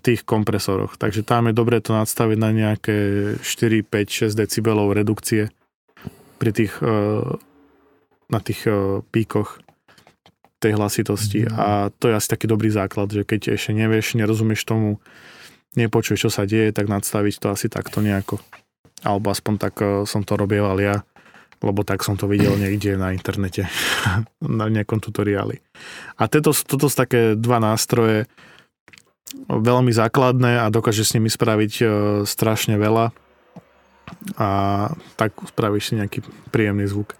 tých 0.00 0.20
kompresoroch. 0.24 0.96
Takže 0.96 1.24
tam 1.24 1.48
je 1.48 1.54
dobré 1.56 1.80
to 1.84 1.92
nadstaviť 1.92 2.38
na 2.40 2.50
nejaké 2.52 2.96
4, 3.40 3.84
5, 3.84 4.32
6 4.32 4.36
decibelov 4.36 4.96
redukcie 4.96 5.52
pri 6.40 6.50
tých, 6.56 6.80
eh, 6.80 7.36
na 8.30 8.38
tých 8.38 8.66
eh, 8.70 9.02
píkoch 9.02 9.60
tej 10.60 10.76
hlasitosti 10.76 11.48
mm. 11.48 11.56
a 11.56 11.88
to 11.88 12.12
je 12.12 12.14
asi 12.20 12.28
taký 12.28 12.44
dobrý 12.44 12.68
základ, 12.68 13.08
že 13.08 13.24
keď 13.24 13.56
ešte 13.56 13.72
nevieš, 13.72 14.12
nerozumieš 14.12 14.68
tomu, 14.68 15.00
nepočuješ, 15.72 16.28
čo 16.28 16.30
sa 16.30 16.44
deje, 16.44 16.68
tak 16.76 16.84
nadstaviť 16.84 17.34
to 17.40 17.46
asi 17.48 17.72
takto 17.72 18.04
nejako. 18.04 18.36
Alebo 19.00 19.32
aspoň 19.32 19.54
tak 19.56 19.74
eh, 19.82 20.04
som 20.06 20.22
to 20.22 20.38
robieval 20.38 20.76
ja, 20.78 21.02
lebo 21.60 21.84
tak 21.84 22.06
som 22.06 22.14
to 22.14 22.28
videl 22.30 22.54
niekde 22.62 22.94
na 22.96 23.12
internete, 23.12 23.66
na 24.40 24.66
nejakom 24.70 25.02
tutoriáli. 25.02 25.58
A 26.16 26.30
toto, 26.30 26.54
toto 26.54 26.86
sú 26.86 26.96
také 26.96 27.34
dva 27.34 27.58
nástroje, 27.58 28.30
veľmi 29.46 29.94
základné 29.94 30.58
a 30.58 30.74
dokáže 30.74 31.06
s 31.06 31.14
nimi 31.14 31.30
spraviť 31.30 31.72
strašne 32.26 32.74
veľa 32.74 33.14
a 34.34 34.48
tak 35.14 35.38
spravíš 35.38 35.84
si 35.90 35.94
nejaký 35.94 36.26
príjemný 36.50 36.90
zvuk. 36.90 37.19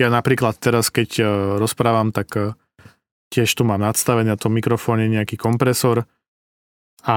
Ja 0.00 0.08
napríklad 0.08 0.56
teraz, 0.56 0.88
keď 0.88 1.10
e, 1.20 1.24
rozprávam, 1.60 2.08
tak 2.08 2.32
e, 2.32 2.56
tiež 3.28 3.52
tu 3.52 3.68
mám 3.68 3.84
nadstavený 3.84 4.32
na 4.32 4.40
tom 4.40 4.56
mikrofóne 4.56 5.04
nejaký 5.12 5.36
kompresor 5.36 6.08
a 7.04 7.16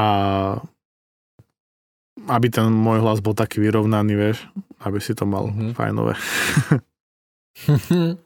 aby 2.28 2.48
ten 2.52 2.68
môj 2.68 3.00
hlas 3.00 3.24
bol 3.24 3.32
taký 3.32 3.64
vyrovnaný, 3.64 4.14
vieš, 4.20 4.44
aby 4.84 5.00
si 5.00 5.16
to 5.16 5.24
mal 5.24 5.48
mm-hmm. 5.48 5.72
fajnové. 5.80 6.14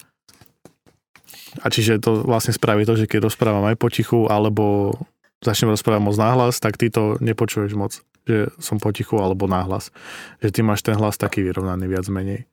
a 1.63 1.67
čiže 1.69 2.01
to 2.01 2.25
vlastne 2.25 2.51
spraví 2.51 2.81
to, 2.83 2.97
že 2.97 3.05
keď 3.05 3.29
rozprávam 3.29 3.63
aj 3.69 3.77
potichu, 3.77 4.25
alebo 4.25 4.97
začnem 5.45 5.69
rozprávať 5.71 6.01
moc 6.01 6.17
náhlas, 6.17 6.57
tak 6.57 6.81
ty 6.81 6.89
to 6.89 7.21
nepočuješ 7.21 7.77
moc 7.77 8.01
že 8.27 8.51
som 8.59 8.75
potichu 8.75 9.15
alebo 9.23 9.47
náhlas. 9.47 9.95
Že 10.43 10.49
ty 10.51 10.59
máš 10.59 10.83
ten 10.83 10.99
hlas 10.99 11.15
taký 11.15 11.47
vyrovnaný 11.47 11.87
viac 11.87 12.05
menej. 12.11 12.43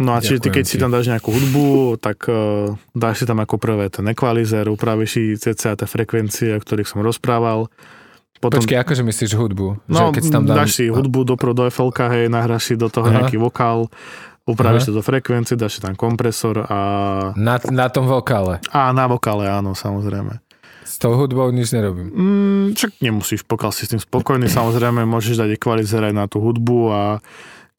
No 0.00 0.16
a 0.16 0.24
čiže 0.24 0.40
ty 0.40 0.48
keď 0.48 0.64
si 0.64 0.80
tam 0.80 0.88
dáš 0.88 1.12
nejakú 1.12 1.28
hudbu, 1.28 2.00
tak 2.00 2.24
uh, 2.24 2.72
dáš 2.96 3.20
si 3.20 3.24
tam 3.28 3.44
ako 3.44 3.60
prvé 3.60 3.92
ten 3.92 4.08
equalizer, 4.08 4.64
upravíš 4.72 5.10
si 5.12 5.22
cca 5.36 5.76
tie 5.76 5.84
frekvencie, 5.84 6.56
o 6.56 6.60
ktorých 6.60 6.88
som 6.88 7.04
rozprával. 7.04 7.68
Potom, 8.40 8.64
Počkej, 8.64 8.80
akože 8.80 9.04
myslíš 9.04 9.36
hudbu? 9.36 9.84
No, 9.84 9.98
že 10.00 10.04
keď 10.16 10.24
tam 10.32 10.48
dám... 10.48 10.64
dáš 10.64 10.80
si 10.80 10.88
hudbu 10.88 11.28
do, 11.28 11.36
do 11.36 11.68
FLK, 11.68 11.98
hej, 12.16 12.24
nahráš 12.32 12.72
si 12.72 12.74
do 12.80 12.88
toho 12.88 13.12
Aha. 13.12 13.20
nejaký 13.20 13.36
vokál, 13.36 13.92
upravíš 14.48 14.88
to 14.88 14.96
do 14.96 15.04
frekvencie, 15.04 15.60
dáš 15.60 15.76
si 15.76 15.80
tam 15.84 15.92
kompresor 15.92 16.64
a... 16.64 16.80
Na, 17.36 17.60
na 17.68 17.92
tom 17.92 18.08
vokále? 18.08 18.64
A 18.72 18.96
na 18.96 19.04
vokále, 19.04 19.44
áno, 19.44 19.76
samozrejme. 19.76 20.40
S 20.80 20.96
tou 20.96 21.12
hudbou 21.12 21.52
nič 21.52 21.76
nerobím. 21.76 22.08
Mm, 22.10 22.66
čak 22.72 22.96
nemusíš, 23.04 23.44
pokiaľ 23.44 23.70
si 23.76 23.84
s 23.84 23.92
tým 23.92 24.00
spokojný, 24.00 24.48
samozrejme 24.48 25.04
môžeš 25.04 25.44
dať 25.44 25.60
equalizer 25.60 26.00
aj 26.00 26.14
na 26.16 26.24
tú 26.24 26.40
hudbu 26.40 26.78
a 26.88 27.02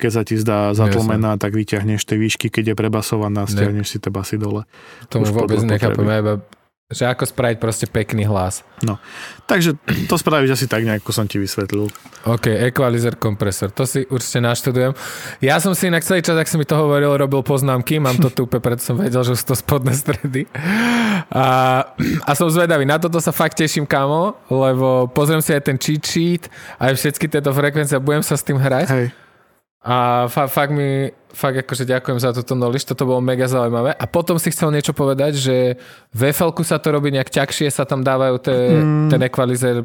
keď 0.01 0.11
sa 0.11 0.25
ti 0.25 0.35
zdá 0.41 0.73
zatlmená, 0.73 1.37
tak 1.37 1.53
vyťahneš 1.53 2.01
tie 2.09 2.17
výšky, 2.17 2.49
keď 2.49 2.73
je 2.73 2.75
prebasovaná, 2.75 3.45
stiahneš 3.45 3.93
si 3.93 3.97
tie 4.01 4.09
basy 4.09 4.41
dole. 4.41 4.65
Tomu 5.13 5.29
Už 5.29 5.37
vôbec 5.37 5.61
nechápem, 5.61 6.09
ja 6.09 6.17
iba 6.17 6.33
že 6.91 7.07
ako 7.07 7.23
spraviť 7.23 7.57
proste 7.57 7.87
pekný 7.87 8.27
hlas. 8.27 8.67
No, 8.83 8.99
takže 9.47 9.79
to 10.11 10.19
spravíš 10.19 10.59
asi 10.59 10.67
tak 10.67 10.83
nejako 10.83 11.15
som 11.15 11.23
ti 11.23 11.39
vysvetlil. 11.39 11.87
OK, 12.27 12.51
equalizer, 12.67 13.15
kompresor, 13.15 13.71
to 13.71 13.87
si 13.87 14.03
určite 14.11 14.43
naštudujem. 14.43 14.91
Ja 15.39 15.57
som 15.63 15.71
si 15.71 15.87
inak 15.87 16.03
celý 16.03 16.19
čas, 16.21 16.35
ak 16.35 16.51
si 16.51 16.59
mi 16.59 16.67
to 16.67 16.75
hovoril, 16.75 17.15
robil 17.15 17.41
poznámky, 17.41 17.97
mám 17.97 18.19
to 18.19 18.27
tu, 18.29 18.43
preto 18.45 18.83
som 18.83 18.99
vedel, 18.99 19.23
že 19.23 19.39
sú 19.39 19.55
to 19.55 19.55
spodné 19.55 19.95
stredy. 19.95 20.45
A, 21.31 21.45
a 22.27 22.31
som 22.35 22.51
zvedavý, 22.51 22.83
na 22.83 22.99
toto 22.99 23.23
sa 23.23 23.31
fakt 23.31 23.55
teším, 23.55 23.87
kamo, 23.87 24.35
lebo 24.51 25.07
pozriem 25.15 25.39
si 25.39 25.55
aj 25.55 25.63
ten 25.63 25.79
cheat 25.79 26.03
sheet, 26.03 26.43
aj 26.75 26.99
všetky 26.99 27.25
tieto 27.31 27.55
frekvencie 27.55 27.95
a 27.95 28.03
budem 28.03 28.21
sa 28.21 28.35
s 28.35 28.43
tým 28.43 28.59
hrať. 28.59 28.87
Hej. 28.91 29.07
A 29.81 30.29
fa- 30.29 30.45
fakt 30.45 30.69
mi, 30.69 31.09
fakt 31.33 31.57
akože 31.65 31.89
ďakujem 31.89 32.21
za 32.21 32.29
túto 32.37 32.53
knowledge, 32.53 32.85
toto 32.85 33.09
bolo 33.09 33.17
mega 33.17 33.49
zaujímavé. 33.49 33.97
A 33.97 34.05
potom 34.05 34.37
si 34.37 34.53
chcel 34.53 34.69
niečo 34.69 34.93
povedať, 34.93 35.41
že 35.41 35.55
v 36.13 36.21
FL 36.29 36.53
sa 36.61 36.77
to 36.77 36.93
robí 36.93 37.09
nejak 37.09 37.33
ťažšie, 37.33 37.73
sa 37.73 37.89
tam 37.89 38.05
dávajú 38.05 38.35
te, 38.37 38.55
mm. 38.77 39.09
ten 39.09 39.21
equalizer 39.25 39.81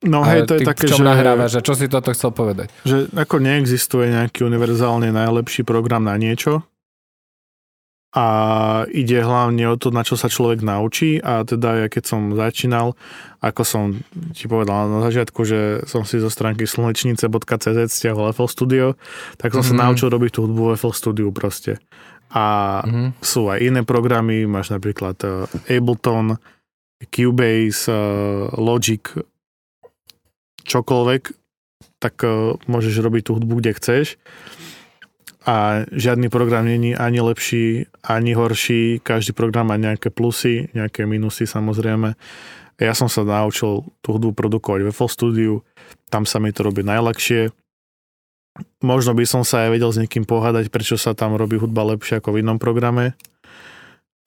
No 0.00 0.24
hej, 0.24 0.48
to 0.48 0.56
je 0.56 0.64
také, 0.64 0.88
v 0.88 0.96
čom 0.96 1.04
že... 1.04 1.08
nahrávaš 1.12 1.52
a 1.56 1.60
čo 1.60 1.76
si 1.76 1.84
toto 1.84 2.08
chcel 2.16 2.32
povedať? 2.32 2.72
Že 2.88 3.12
ako 3.12 3.36
neexistuje 3.36 4.08
nejaký 4.08 4.48
univerzálne 4.48 5.12
najlepší 5.12 5.60
program 5.60 6.08
na 6.08 6.16
niečo, 6.16 6.64
a 8.10 8.26
ide 8.90 9.22
hlavne 9.22 9.70
o 9.70 9.78
to, 9.78 9.94
na 9.94 10.02
čo 10.02 10.18
sa 10.18 10.26
človek 10.26 10.66
naučí 10.66 11.22
a 11.22 11.46
teda 11.46 11.86
ja 11.86 11.88
keď 11.88 12.04
som 12.10 12.34
začínal, 12.34 12.98
ako 13.38 13.62
som 13.62 13.84
ti 14.34 14.50
povedal 14.50 14.90
na 14.90 14.98
začiatku, 15.06 15.40
že 15.46 15.86
som 15.86 16.02
si 16.02 16.18
zo 16.18 16.26
stránky 16.26 16.66
slnečnice.cz 16.66 17.78
stiahol 17.86 18.34
FL 18.34 18.50
Studio, 18.50 18.86
tak 19.38 19.54
som 19.54 19.62
mm-hmm. 19.62 19.70
sa 19.70 19.74
mhm. 19.78 19.82
naučil 19.86 20.08
robiť 20.10 20.30
tú 20.34 20.38
hudbu 20.50 20.62
v 20.62 20.72
FL 20.74 20.94
Studio 20.94 21.30
proste. 21.30 21.78
A 22.34 22.78
mm-hmm. 22.82 23.22
sú 23.22 23.46
aj 23.46 23.58
iné 23.62 23.86
programy, 23.86 24.42
máš 24.42 24.74
napríklad 24.74 25.18
uh, 25.22 25.46
Ableton, 25.70 26.34
Cubase, 27.14 27.86
uh, 27.86 28.50
Logic, 28.58 29.02
čokoľvek, 30.66 31.22
tak 32.02 32.14
uh, 32.26 32.58
môžeš 32.66 33.02
robiť 33.02 33.22
tú 33.30 33.38
hudbu, 33.38 33.62
kde 33.62 33.70
chceš 33.78 34.18
a 35.50 35.82
žiadny 35.90 36.30
program 36.30 36.62
není 36.62 36.94
ani 36.94 37.18
lepší, 37.18 37.90
ani 38.06 38.38
horší. 38.38 39.02
Každý 39.02 39.34
program 39.34 39.74
má 39.74 39.76
nejaké 39.76 40.14
plusy, 40.14 40.70
nejaké 40.78 41.10
minusy 41.10 41.42
samozrejme. 41.42 42.14
Ja 42.78 42.94
som 42.94 43.10
sa 43.10 43.26
naučil 43.26 43.82
tú 43.98 44.08
hudbu 44.14 44.30
produkovať 44.38 44.86
v 44.86 44.94
FL 44.94 45.10
Studio, 45.10 45.52
tam 46.06 46.22
sa 46.22 46.38
mi 46.38 46.54
to 46.54 46.62
robí 46.62 46.86
najľahšie. 46.86 47.50
Možno 48.86 49.10
by 49.12 49.24
som 49.26 49.42
sa 49.42 49.66
aj 49.66 49.70
vedel 49.74 49.90
s 49.90 49.98
niekým 49.98 50.22
pohádať, 50.22 50.70
prečo 50.70 50.94
sa 50.94 51.18
tam 51.18 51.34
robí 51.34 51.58
hudba 51.58 51.82
lepšie 51.82 52.22
ako 52.22 52.38
v 52.38 52.46
inom 52.46 52.62
programe. 52.62 53.18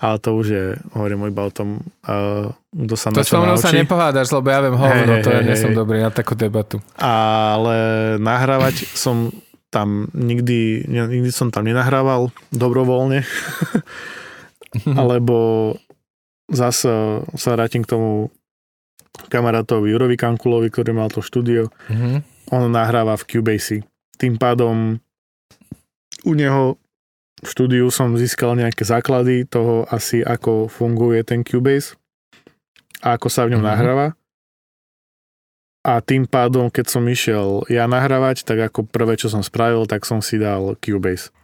Ale 0.03 0.19
to 0.19 0.35
už 0.35 0.45
je, 0.51 0.65
hovorím 0.91 1.31
iba 1.31 1.47
o 1.47 1.51
tom, 1.53 1.79
uh, 2.03 2.51
kto 2.75 2.95
sa 2.99 3.15
to 3.15 3.23
na 3.23 3.23
čo 3.23 3.39
naučí. 3.39 3.63
sa 3.63 3.71
nepohádaš, 3.71 4.27
lebo 4.35 4.51
ja 4.51 4.59
viem 4.59 4.75
hovno, 4.75 5.13
hey, 5.15 5.23
to 5.23 5.29
hey, 5.31 5.39
ja 5.39 5.41
nie 5.47 5.55
som 5.55 5.71
dobrý 5.71 6.03
na 6.03 6.11
takú 6.11 6.35
debatu. 6.35 6.83
Ale 6.99 7.77
nahrávať 8.19 8.91
som 8.91 9.31
tam 9.73 10.05
nikdy, 10.13 10.85
nikdy 10.85 11.33
som 11.33 11.49
tam 11.49 11.65
nenahrával 11.65 12.29
dobrovoľne, 12.53 13.25
alebo 14.93 15.73
zase 16.45 16.93
sa 17.33 17.49
vrátim 17.51 17.81
k 17.81 17.89
tomu 17.89 18.29
kamarátovi 19.29 19.89
Jurovi 19.89 20.13
Kankulovi, 20.13 20.69
ktorý 20.69 20.93
mal 20.93 21.09
to 21.09 21.21
štúdio. 21.21 21.73
Mhm. 21.89 22.21
On 22.53 22.69
nahráva 22.69 23.17
v 23.17 23.25
Cubase. 23.25 23.81
Tým 24.15 24.37
pádom 24.37 25.01
u 26.21 26.33
neho 26.33 26.77
v 27.41 27.47
štúdiu 27.49 27.89
som 27.89 28.13
získal 28.13 28.55
nejaké 28.55 28.85
základy 28.85 29.43
toho 29.43 29.83
asi, 29.89 30.21
ako 30.21 30.69
funguje 30.69 31.25
ten 31.25 31.41
Cubase 31.41 31.97
a 33.01 33.17
ako 33.17 33.27
sa 33.27 33.43
v 33.43 33.57
ňom 33.57 33.63
Mhm. 33.63 33.67
nahráva. 33.67 34.07
A 35.83 35.99
tým 35.99 36.23
pádom, 36.23 36.71
keď 36.71 36.85
som 36.87 37.03
išiel 37.03 37.67
ja 37.67 37.83
nahrávať, 37.85 38.47
tak 38.47 38.71
ako 38.71 38.87
prvé, 38.87 39.19
čo 39.19 39.27
som 39.27 39.43
spravil, 39.43 39.83
tak 39.83 40.07
som 40.07 40.23
si 40.23 40.39
dal 40.39 40.79
Cubase. 40.79 41.35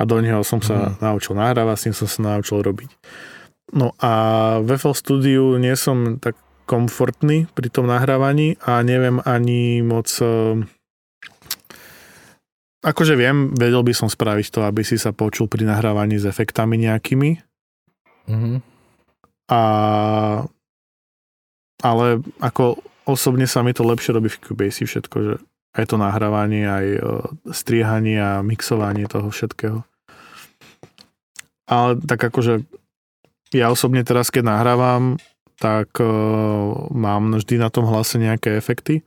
A 0.00 0.08
do 0.08 0.16
neho 0.18 0.40
som 0.42 0.64
sa 0.64 0.96
Mhm. 0.96 1.04
naučil 1.04 1.34
nahrávať, 1.36 1.76
s 1.76 1.84
tým 1.84 1.96
som 1.96 2.08
sa 2.08 2.20
naučil 2.32 2.64
robiť. 2.64 2.88
No 3.72 3.92
a 4.00 4.12
v 4.60 4.80
FL 4.80 4.96
Studiu 4.96 5.56
nie 5.56 5.76
som 5.76 6.16
tak 6.16 6.36
komfortný 6.64 7.44
pri 7.52 7.68
tom 7.68 7.84
nahrávaní 7.84 8.56
a 8.64 8.80
neviem 8.80 9.20
ani 9.22 9.84
moc... 9.84 10.08
eh, 10.18 10.56
Akože 12.82 13.14
viem, 13.14 13.54
vedel 13.54 13.78
by 13.86 13.94
som 13.94 14.10
spraviť 14.10 14.50
to, 14.50 14.66
aby 14.66 14.82
si 14.82 14.98
sa 14.98 15.14
počul 15.14 15.46
pri 15.46 15.62
nahrávaní 15.62 16.18
s 16.18 16.26
efektami 16.26 16.74
nejakými, 16.82 17.38
Mhm. 18.26 18.58
a 19.50 19.62
ale 21.78 22.06
ako 22.38 22.78
osobne 23.08 23.46
sa 23.50 23.64
mi 23.64 23.74
to 23.74 23.82
lepšie 23.86 24.14
robí 24.14 24.30
v 24.30 24.40
Cubase 24.40 24.84
všetko, 24.86 25.16
že 25.22 25.34
aj 25.72 25.84
to 25.88 25.96
nahrávanie, 25.96 26.64
aj 26.68 26.86
eh, 26.86 27.02
striehanie 27.50 28.18
a 28.20 28.44
mixovanie 28.44 29.08
toho 29.08 29.32
všetkého. 29.32 29.82
Ale 31.66 31.96
tak 32.04 32.20
akože 32.20 32.66
ja 33.52 33.68
osobne 33.68 34.04
teraz, 34.04 34.32
keď 34.32 34.48
nahrávam, 34.48 35.20
tak 35.60 35.94
uh, 36.00 36.08
mám 36.90 37.38
vždy 37.38 37.60
na 37.60 37.70
tom 37.70 37.86
hlase 37.86 38.18
nejaké 38.18 38.58
efekty. 38.58 39.06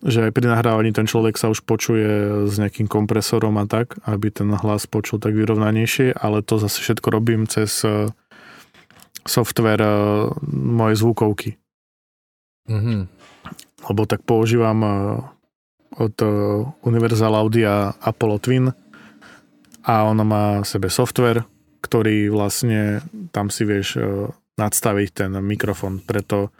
Že 0.00 0.30
aj 0.30 0.32
pri 0.32 0.46
nahrávaní 0.46 0.94
ten 0.94 1.04
človek 1.10 1.34
sa 1.36 1.50
už 1.50 1.66
počuje 1.66 2.46
s 2.46 2.54
nejakým 2.56 2.86
kompresorom 2.86 3.58
a 3.58 3.66
tak, 3.66 3.98
aby 4.06 4.30
ten 4.30 4.48
hlas 4.54 4.86
počul 4.86 5.18
tak 5.18 5.34
vyrovnanejšie, 5.34 6.16
ale 6.16 6.40
to 6.40 6.62
zase 6.62 6.78
všetko 6.80 7.10
robím 7.10 7.44
cez 7.50 7.82
uh, 7.82 8.08
software 9.26 9.82
uh, 9.82 10.32
mojej 10.48 10.96
zvukovky. 11.02 11.50
Mhm. 12.68 13.08
Lebo 13.88 14.04
tak 14.04 14.22
používam 14.22 14.78
uh, 14.84 14.92
od 15.96 16.14
uh, 16.20 16.68
Universal 16.84 17.32
Audio 17.32 17.96
Apollo 17.96 18.38
Twin 18.38 18.64
a 19.82 19.94
ono 20.04 20.22
má 20.22 20.60
v 20.60 20.66
sebe 20.68 20.92
software, 20.92 21.48
ktorý 21.80 22.28
vlastne 22.28 23.00
tam 23.32 23.48
si 23.48 23.64
vieš 23.64 23.96
uh, 23.96 24.28
nadstaviť 24.60 25.08
ten 25.14 25.30
mikrofón. 25.40 26.04
Preto 26.04 26.52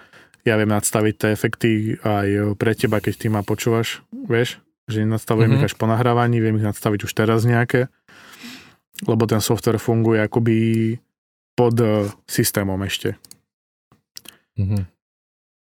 ja 0.47 0.56
viem 0.56 0.70
nadstaviť 0.70 1.14
tie 1.18 1.30
efekty 1.35 1.68
aj 2.01 2.56
pre 2.56 2.72
teba, 2.72 3.05
keď 3.05 3.14
ty 3.20 3.26
ma 3.28 3.44
počúvaš, 3.44 4.01
vieš, 4.09 4.62
že 4.89 5.05
nadstavujem 5.05 5.51
Mhm. 5.52 5.56
ich 5.60 5.66
až 5.68 5.74
po 5.76 5.85
nahrávaní, 5.85 6.40
viem 6.40 6.56
ich 6.56 6.64
nadstaviť 6.64 7.05
už 7.05 7.12
teraz 7.12 7.44
nejaké, 7.44 7.93
lebo 9.05 9.28
ten 9.28 9.44
software 9.44 9.76
funguje 9.82 10.24
akoby 10.24 10.56
pod 11.52 11.76
systémom 12.24 12.80
ešte. 12.86 13.18
Mhm. 14.56 14.98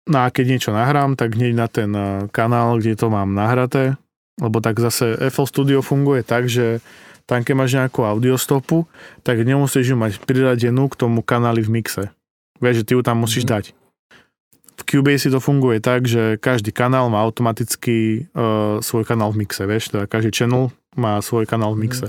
No 0.07 0.25
a 0.25 0.31
keď 0.31 0.45
niečo 0.47 0.71
nahrám, 0.71 1.19
tak 1.19 1.35
hneď 1.35 1.53
na 1.53 1.67
ten 1.67 1.91
eh, 1.91 2.25
kanál, 2.31 2.79
kde 2.79 2.95
to 2.95 3.11
mám 3.11 3.35
nahraté, 3.35 3.99
lebo 4.39 4.63
tak 4.63 4.79
zase 4.79 5.19
FL 5.29 5.49
Studio 5.49 5.79
funguje 5.83 6.23
tak, 6.23 6.47
že 6.47 6.79
tam 7.29 7.45
keď 7.45 7.53
máš 7.53 7.71
nejakú 7.77 8.01
audiostopu, 8.01 8.89
tak 9.21 9.45
nemusíš 9.45 9.93
ju 9.93 9.97
mať 9.99 10.17
priradenú 10.25 10.89
k 10.89 10.97
tomu 10.97 11.21
kanáli 11.21 11.61
v 11.61 11.77
mixe. 11.77 12.03
Vieš, 12.57 12.81
že 12.81 12.85
ty 12.89 12.91
ju 12.97 13.05
tam 13.05 13.21
musíš 13.21 13.45
Mhm. 13.45 13.51
dať. 13.53 13.65
V 14.79 14.83
Cubase 14.87 15.27
to 15.29 15.43
funguje 15.43 15.77
tak, 15.83 16.07
že 16.07 16.39
každý 16.39 16.71
kanál 16.71 17.11
má 17.11 17.19
automaticky 17.21 18.25
uh, 18.31 18.79
svoj 18.79 19.03
kanál 19.03 19.35
v 19.35 19.43
mixe, 19.45 19.67
vieš, 19.67 19.91
teda 19.91 20.07
každý 20.07 20.31
channel 20.31 20.71
má 20.95 21.19
svoj 21.21 21.43
kanál 21.45 21.75
v 21.75 21.85
mixe. 21.85 22.07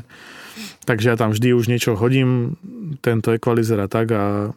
Takže 0.86 1.12
ja 1.12 1.16
tam 1.18 1.34
vždy 1.34 1.50
už 1.52 1.66
niečo 1.66 1.98
hodím, 1.98 2.54
tento 3.04 3.34
equalizer 3.34 3.76
a 3.82 3.90
tak 3.90 4.14
a 4.14 4.54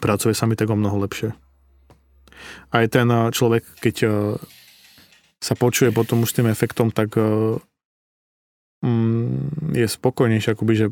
pracuje 0.00 0.32
sa 0.38 0.46
mi 0.46 0.54
tak 0.54 0.70
o 0.70 0.78
mnoho 0.78 1.02
lepšie 1.02 1.34
aj 2.70 2.84
ten 2.88 3.06
eh, 3.06 3.30
človek, 3.30 3.62
keď 3.78 3.96
eh, 4.04 4.12
sa 5.36 5.54
počuje 5.54 5.90
potom 5.90 6.24
už 6.24 6.30
s 6.32 6.36
tým 6.36 6.48
efektom, 6.48 6.90
tak 6.90 7.14
eh, 7.16 7.58
mm, 8.82 9.74
je 9.74 9.86
spokojnejší, 9.86 10.52
akoby, 10.52 10.74
že 10.74 10.86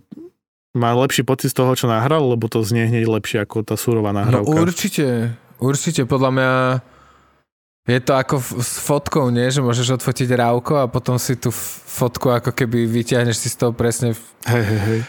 má 0.74 0.90
lepší 0.92 1.22
pocit 1.22 1.54
z 1.54 1.56
toho, 1.56 1.72
čo 1.74 1.86
nahral, 1.86 2.26
lebo 2.26 2.50
to 2.50 2.66
znie 2.66 2.90
hneď 2.90 3.06
lepšie 3.06 3.38
ako 3.42 3.62
tá 3.62 3.78
surová 3.78 4.10
No 4.10 4.26
nahrávka. 4.26 4.58
určite, 4.58 5.30
určite, 5.62 6.02
podľa 6.02 6.30
mňa 6.34 6.50
je 7.84 8.00
to 8.00 8.12
ako 8.16 8.36
s 8.58 8.80
fotkou, 8.80 9.28
nie? 9.28 9.44
Že 9.46 9.60
môžeš 9.60 10.00
odfotiť 10.00 10.34
rávko 10.34 10.82
a 10.82 10.90
potom 10.90 11.20
si 11.20 11.36
tú 11.36 11.52
fotku 11.52 12.32
ako 12.32 12.50
keby 12.50 12.88
vyťahneš 12.88 13.36
si 13.38 13.48
z 13.52 13.60
toho 13.60 13.70
presne 13.76 14.16
Hej, 14.48 14.64
hej, 14.64 14.80
hej. 14.82 15.00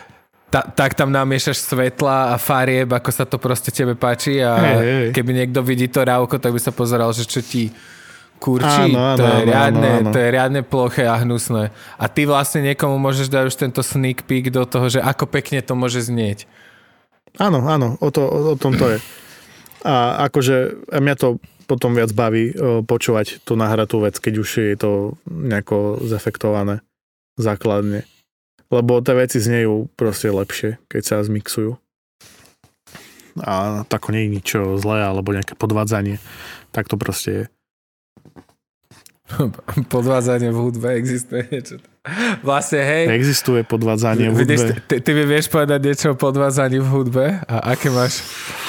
Ta, 0.55 0.63
tak 0.63 0.95
tam 0.95 1.11
namiešaš 1.11 1.67
svetla 1.67 2.31
a 2.31 2.35
farieb, 2.39 2.87
ako 2.87 3.11
sa 3.11 3.27
to 3.27 3.35
proste 3.35 3.75
tebe 3.75 3.91
páči 3.91 4.39
a 4.39 4.55
hej, 4.55 4.77
hej. 4.79 5.07
keby 5.11 5.43
niekto 5.43 5.59
vidí 5.59 5.91
to 5.91 5.99
rávko, 5.99 6.39
tak 6.39 6.55
by 6.55 6.61
sa 6.63 6.71
pozeral, 6.71 7.11
že 7.11 7.27
čo 7.27 7.43
ti 7.43 7.75
kurčí, 8.39 8.95
Áno, 8.95 9.15
áno, 9.15 9.19
to, 9.19 9.23
je 9.27 9.35
áno, 9.35 9.47
riadne, 9.51 9.89
áno, 9.91 9.99
áno. 9.99 10.11
to 10.15 10.19
je 10.23 10.29
riadne 10.31 10.61
ploché 10.63 11.03
a 11.11 11.19
hnusné. 11.19 11.75
A 11.99 12.05
ty 12.07 12.23
vlastne 12.23 12.63
niekomu 12.71 12.95
môžeš 12.95 13.27
dať 13.27 13.43
už 13.51 13.55
tento 13.59 13.81
sneak 13.83 14.23
peek 14.23 14.47
do 14.47 14.63
toho, 14.63 14.87
že 14.87 15.03
ako 15.03 15.27
pekne 15.27 15.59
to 15.59 15.75
môže 15.75 16.07
znieť. 16.07 16.47
Áno, 17.35 17.67
áno, 17.67 17.99
o, 17.99 18.07
to, 18.07 18.23
o, 18.23 18.55
o 18.55 18.55
tom 18.55 18.79
to 18.79 18.95
je. 18.95 18.99
A 19.83 20.23
akože 20.31 20.87
a 20.87 20.97
mňa 21.03 21.15
to 21.19 21.27
potom 21.67 21.91
viac 21.99 22.15
baví 22.15 22.55
o, 22.55 22.79
počúvať 22.79 23.43
tú 23.43 23.59
nahratú 23.59 23.99
vec, 24.07 24.15
keď 24.15 24.33
už 24.39 24.49
je 24.71 24.75
to 24.79 24.91
nejako 25.27 25.99
zefektované 26.05 26.79
základne. 27.35 28.07
Lebo 28.75 28.99
tie 28.99 29.15
veci 29.15 29.39
znejú 29.39 29.87
proste 29.95 30.27
lepšie, 30.27 30.83
keď 30.91 31.01
sa 31.01 31.15
zmixujú. 31.23 31.79
A 33.39 33.83
tako 33.87 34.11
nie 34.11 34.27
je 34.27 34.33
nič 34.35 34.47
zlé, 34.79 35.03
alebo 35.03 35.31
nejaké 35.35 35.55
podvádzanie. 35.55 36.19
Tak 36.71 36.91
to 36.91 36.95
proste 36.99 37.29
je. 37.31 37.43
Podvádzanie 39.95 40.53
v 40.53 40.57
hudbe 40.59 40.93
existuje 40.95 41.47
niečo. 41.49 41.81
Vlastne, 42.45 42.85
hej, 42.85 43.09
Existuje 43.09 43.65
podvádzanie 43.65 44.29
v 44.29 44.37
hudbe. 44.37 44.77
ty, 44.85 45.01
ty 45.01 45.11
mi 45.17 45.25
vieš 45.25 45.49
povedať 45.49 45.79
niečo 45.81 46.13
o 46.13 46.15
podvádzaní 46.15 46.77
v 46.77 46.87
hudbe? 46.93 47.25
A 47.49 47.73
aké 47.73 47.89
máš, 47.89 48.21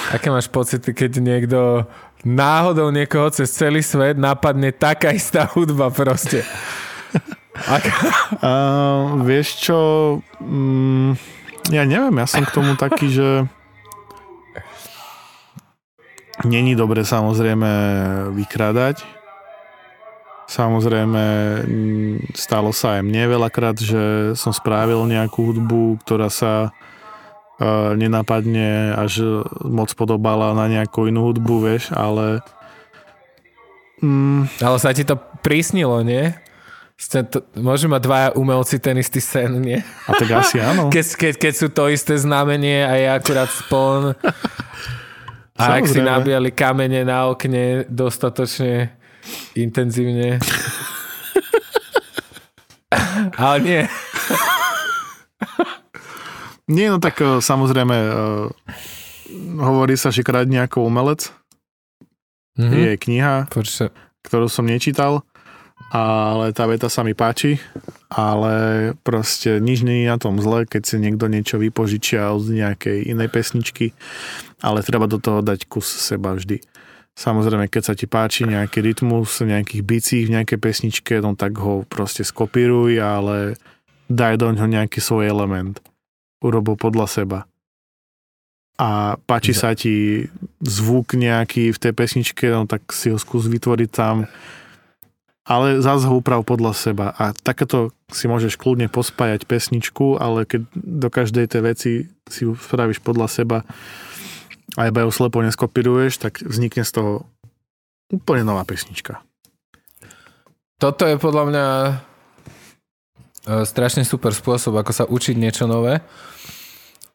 aké 0.08 0.32
máš 0.32 0.48
pocity, 0.48 0.96
keď 0.96 1.20
niekto 1.20 1.84
náhodou 2.24 2.88
niekoho 2.88 3.28
cez 3.28 3.52
celý 3.52 3.84
svet 3.84 4.16
napadne 4.16 4.72
taká 4.72 5.12
istá 5.12 5.44
hudba 5.44 5.92
proste? 5.92 6.40
Ak, 7.64 7.84
A, 8.44 8.52
vieš 9.24 9.64
čo, 9.64 9.78
mm, 10.44 11.16
ja 11.72 11.82
neviem, 11.88 12.14
ja 12.20 12.26
som 12.28 12.44
k 12.44 12.54
tomu 12.54 12.76
taký, 12.76 13.08
že 13.08 13.28
není 16.44 16.76
dobre 16.76 17.02
samozrejme 17.02 17.70
vykrádať. 18.36 19.02
Samozrejme, 20.46 21.24
mm, 21.66 22.14
stalo 22.38 22.70
sa 22.70 23.00
aj 23.00 23.02
mne 23.02 23.34
veľakrát, 23.34 23.82
že 23.82 24.36
som 24.38 24.54
spravil 24.54 25.02
nejakú 25.10 25.50
hudbu, 25.50 25.98
ktorá 26.06 26.30
sa 26.30 26.70
e, 27.58 27.98
nenapadne 27.98 28.94
až 28.94 29.42
moc 29.66 29.90
podobala 29.98 30.54
na 30.54 30.70
nejakú 30.70 31.10
inú 31.10 31.26
hudbu, 31.34 31.66
vieš, 31.66 31.90
ale 31.90 32.46
mm, 33.98 34.62
ale 34.62 34.76
sa 34.78 34.94
ti 34.94 35.02
to 35.02 35.18
prísnilo, 35.42 36.06
nie? 36.06 36.30
Môžu 37.60 37.92
mať 37.92 38.02
dvaja 38.08 38.28
umelci 38.40 38.80
ten 38.80 38.96
istý 38.96 39.20
sen, 39.20 39.60
nie? 39.60 39.84
a 40.08 40.10
tak 40.16 40.32
asi 40.32 40.56
áno. 40.56 40.88
Keď, 40.94 41.06
keď, 41.20 41.34
keď 41.36 41.52
sú 41.52 41.68
to 41.68 41.92
isté 41.92 42.16
znamenie 42.16 42.88
a 42.88 42.92
je 42.96 43.06
akurát 43.12 43.52
spon. 43.52 44.12
A 45.56 45.80
ak 45.80 45.88
si 45.88 46.04
nabíjali 46.04 46.52
kamene 46.52 47.00
na 47.00 47.32
okne 47.32 47.88
dostatočne 47.88 48.92
intenzívne. 49.56 50.36
Ale 53.40 53.56
nie. 53.64 53.82
Nie, 56.68 56.92
no 56.92 57.00
tak 57.00 57.24
e, 57.24 57.40
samozrejme 57.40 57.96
e, 57.96 58.12
hovorí 59.56 59.96
sa, 59.96 60.12
že 60.12 60.20
kradne 60.20 60.60
ako 60.60 60.84
umelec. 60.84 61.32
Mhm. 62.60 62.76
Je 62.76 62.92
kniha, 63.00 63.34
Počkaj, 63.48 63.96
ktorú 64.28 64.52
som 64.52 64.68
nečítal, 64.68 65.24
ale 65.90 66.50
tá 66.50 66.66
veta 66.66 66.90
sa 66.90 67.06
mi 67.06 67.14
páči, 67.14 67.62
ale 68.10 68.92
proste 69.06 69.62
nič 69.62 69.86
nie 69.86 70.02
je 70.02 70.10
na 70.10 70.18
tom 70.18 70.38
zle, 70.42 70.66
keď 70.66 70.82
si 70.82 70.96
niekto 70.98 71.30
niečo 71.30 71.58
vypožičia 71.58 72.30
od 72.34 72.46
nejakej 72.50 73.10
inej 73.10 73.28
pesničky, 73.30 73.94
ale 74.62 74.82
treba 74.82 75.06
do 75.06 75.22
toho 75.22 75.42
dať 75.42 75.70
kus 75.70 75.86
seba 75.86 76.34
vždy. 76.34 76.58
Samozrejme, 77.16 77.72
keď 77.72 77.82
sa 77.82 77.94
ti 77.96 78.04
páči 78.04 78.44
nejaký 78.44 78.84
rytmus, 78.84 79.40
nejakých 79.40 79.82
bicích 79.82 80.24
v 80.28 80.34
nejakej 80.36 80.58
pesničke, 80.60 81.14
no 81.24 81.32
tak 81.32 81.56
ho 81.56 81.86
proste 81.88 82.26
skopíruj, 82.26 83.00
ale 83.00 83.56
daj 84.12 84.36
do 84.36 84.52
ňoho 84.52 84.68
nejaký 84.68 85.00
svoj 85.00 85.24
element. 85.24 85.80
Urob 86.44 86.76
podľa 86.76 87.08
seba. 87.08 87.38
a 88.76 89.16
páči 89.24 89.56
sa 89.56 89.72
ti 89.72 90.28
zvuk 90.60 91.16
nejaký 91.16 91.72
v 91.72 91.78
tej 91.80 91.92
pesničke, 91.96 92.44
no 92.52 92.68
tak 92.68 92.92
si 92.92 93.08
ho 93.08 93.16
skús 93.16 93.48
vytvoriť 93.48 93.88
tam. 93.88 94.28
Ale 95.46 95.78
zás 95.78 96.02
ho 96.02 96.18
uprav 96.18 96.42
podľa 96.42 96.74
seba. 96.74 97.14
A 97.14 97.30
takéto 97.30 97.94
si 98.10 98.26
môžeš 98.26 98.58
kľudne 98.58 98.90
pospájať 98.90 99.46
pesničku, 99.46 100.18
ale 100.18 100.42
keď 100.42 100.66
do 100.74 101.08
každej 101.08 101.46
tej 101.46 101.62
veci 101.62 101.92
si 102.26 102.42
spravíš 102.50 102.98
podľa 102.98 103.30
seba 103.30 103.58
a 104.74 104.90
iba 104.90 105.06
ju 105.06 105.10
slepo 105.14 105.38
neskopiruješ, 105.46 106.18
tak 106.18 106.42
vznikne 106.42 106.82
z 106.82 106.98
toho 106.98 107.12
úplne 108.10 108.42
nová 108.42 108.66
pesnička. 108.66 109.22
Toto 110.76 111.08
je 111.08 111.16
podľa 111.16 111.44
mňa 111.48 111.66
e, 111.86 111.92
strašne 113.64 114.04
super 114.04 114.34
spôsob, 114.34 114.76
ako 114.76 114.92
sa 114.92 115.04
učiť 115.08 115.38
niečo 115.38 115.64
nové. 115.64 116.04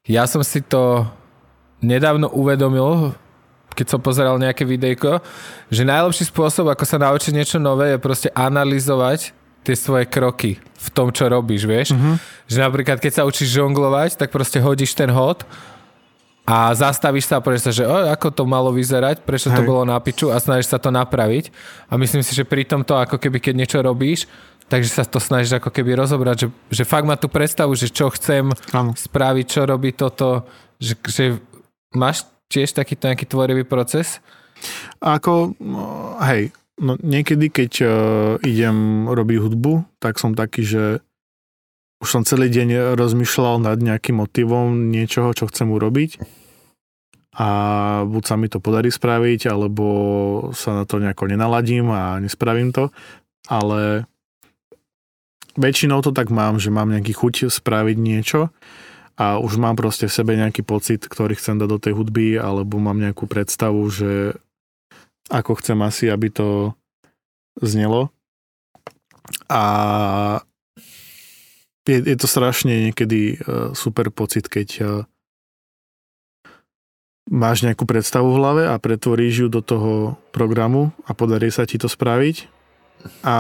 Ja 0.10 0.26
som 0.26 0.42
si 0.42 0.66
to 0.66 1.06
nedávno 1.86 2.32
uvedomil, 2.34 3.14
keď 3.72 3.88
som 3.98 4.00
pozeral 4.04 4.36
nejaké 4.38 4.68
videjko, 4.68 5.24
že 5.72 5.88
najlepší 5.88 6.28
spôsob, 6.28 6.68
ako 6.72 6.84
sa 6.84 6.98
naučiť 7.00 7.34
niečo 7.36 7.58
nové, 7.58 7.96
je 7.96 8.00
proste 8.04 8.30
analyzovať 8.36 9.32
tie 9.62 9.76
svoje 9.78 10.10
kroky 10.10 10.58
v 10.58 10.88
tom, 10.90 11.14
čo 11.14 11.30
robíš, 11.30 11.70
vieš. 11.70 11.94
Mm-hmm. 11.94 12.16
Že 12.50 12.58
napríklad, 12.58 12.98
keď 12.98 13.22
sa 13.22 13.28
učíš 13.30 13.54
žonglovať, 13.54 14.18
tak 14.18 14.34
proste 14.34 14.58
hodíš 14.58 14.98
ten 14.98 15.08
hod 15.14 15.46
a 16.42 16.74
zastavíš 16.74 17.30
sa 17.30 17.38
a 17.38 17.46
povieš 17.46 17.70
sa, 17.70 17.72
že 17.72 17.86
o, 17.86 17.98
ako 18.10 18.34
to 18.34 18.44
malo 18.50 18.74
vyzerať, 18.74 19.22
prečo 19.22 19.54
Hej. 19.54 19.62
to 19.62 19.62
bolo 19.62 19.86
na 19.86 20.02
piču 20.02 20.34
a 20.34 20.42
snažíš 20.42 20.74
sa 20.74 20.82
to 20.82 20.90
napraviť. 20.90 21.54
A 21.88 22.02
myslím 22.02 22.26
si, 22.26 22.34
že 22.34 22.42
pri 22.42 22.66
tomto, 22.66 22.98
ako 22.98 23.22
keby 23.22 23.38
keď 23.38 23.54
niečo 23.54 23.80
robíš, 23.86 24.26
takže 24.66 24.90
sa 24.90 25.06
to 25.06 25.22
snažíš 25.22 25.62
ako 25.62 25.70
keby 25.70 25.94
rozobrať, 25.94 26.36
že, 26.42 26.48
že 26.74 26.84
fakt 26.84 27.06
má 27.06 27.14
tú 27.14 27.30
predstavu, 27.30 27.78
že 27.78 27.94
čo 27.94 28.10
chcem 28.10 28.50
ano. 28.74 28.98
spraviť, 28.98 29.46
čo 29.46 29.62
robí 29.70 29.94
toto, 29.94 30.50
že, 30.82 30.98
že 31.06 31.26
Máš 31.92 32.24
tiež 32.52 32.76
takýto 32.76 33.08
nejaký 33.08 33.26
tvorivý 33.32 33.64
proces? 33.64 34.20
Ako, 35.00 35.56
no, 35.58 36.20
hej, 36.22 36.52
no 36.78 37.00
niekedy, 37.00 37.48
keď 37.48 37.72
uh, 37.82 37.90
idem 38.44 39.08
robiť 39.08 39.38
hudbu, 39.40 39.74
tak 40.04 40.20
som 40.20 40.36
taký, 40.36 40.62
že 40.68 40.84
už 42.02 42.10
som 42.10 42.24
celý 42.26 42.50
deň 42.50 42.98
rozmýšľal 42.98 43.62
nad 43.62 43.78
nejakým 43.78 44.20
motivom 44.20 44.90
niečoho, 44.90 45.32
čo 45.38 45.46
chcem 45.48 45.70
urobiť. 45.70 46.18
A 47.38 47.48
buď 48.04 48.24
sa 48.28 48.36
mi 48.36 48.52
to 48.52 48.60
podarí 48.60 48.92
spraviť, 48.92 49.48
alebo 49.48 49.86
sa 50.52 50.82
na 50.82 50.84
to 50.84 51.00
nejako 51.00 51.32
nenaladím 51.32 51.88
a 51.94 52.20
nespravím 52.20 52.76
to, 52.76 52.92
ale 53.48 54.04
väčšinou 55.56 56.04
to 56.04 56.12
tak 56.12 56.28
mám, 56.28 56.60
že 56.60 56.74
mám 56.74 56.92
nejaký 56.92 57.16
chuť 57.16 57.48
spraviť 57.48 57.98
niečo 58.02 58.52
a 59.20 59.38
už 59.38 59.60
mám 59.60 59.76
proste 59.76 60.08
v 60.08 60.16
sebe 60.16 60.34
nejaký 60.36 60.64
pocit, 60.64 61.06
ktorý 61.06 61.36
chcem 61.36 61.60
dať 61.60 61.70
do 61.70 61.80
tej 61.80 61.94
hudby, 61.96 62.40
alebo 62.40 62.80
mám 62.80 62.98
nejakú 62.98 63.28
predstavu, 63.28 63.82
že 63.92 64.36
ako 65.32 65.60
chcem 65.60 65.80
asi, 65.84 66.12
aby 66.12 66.28
to 66.32 66.76
znelo. 67.60 68.12
A 69.48 69.64
je, 71.88 71.98
je 71.98 72.18
to 72.18 72.28
strašne 72.28 72.92
niekedy 72.92 73.42
uh, 73.42 73.72
super 73.76 74.12
pocit, 74.14 74.48
keď 74.48 74.68
uh, 74.82 74.90
máš 77.32 77.64
nejakú 77.64 77.88
predstavu 77.88 78.32
v 78.32 78.40
hlave 78.40 78.64
a 78.68 78.76
pretvoríš 78.76 79.46
ju 79.46 79.48
do 79.48 79.64
toho 79.64 80.20
programu 80.36 80.92
a 81.08 81.16
podarí 81.16 81.48
sa 81.48 81.64
ti 81.64 81.80
to 81.80 81.88
spraviť 81.88 82.52
a 83.26 83.38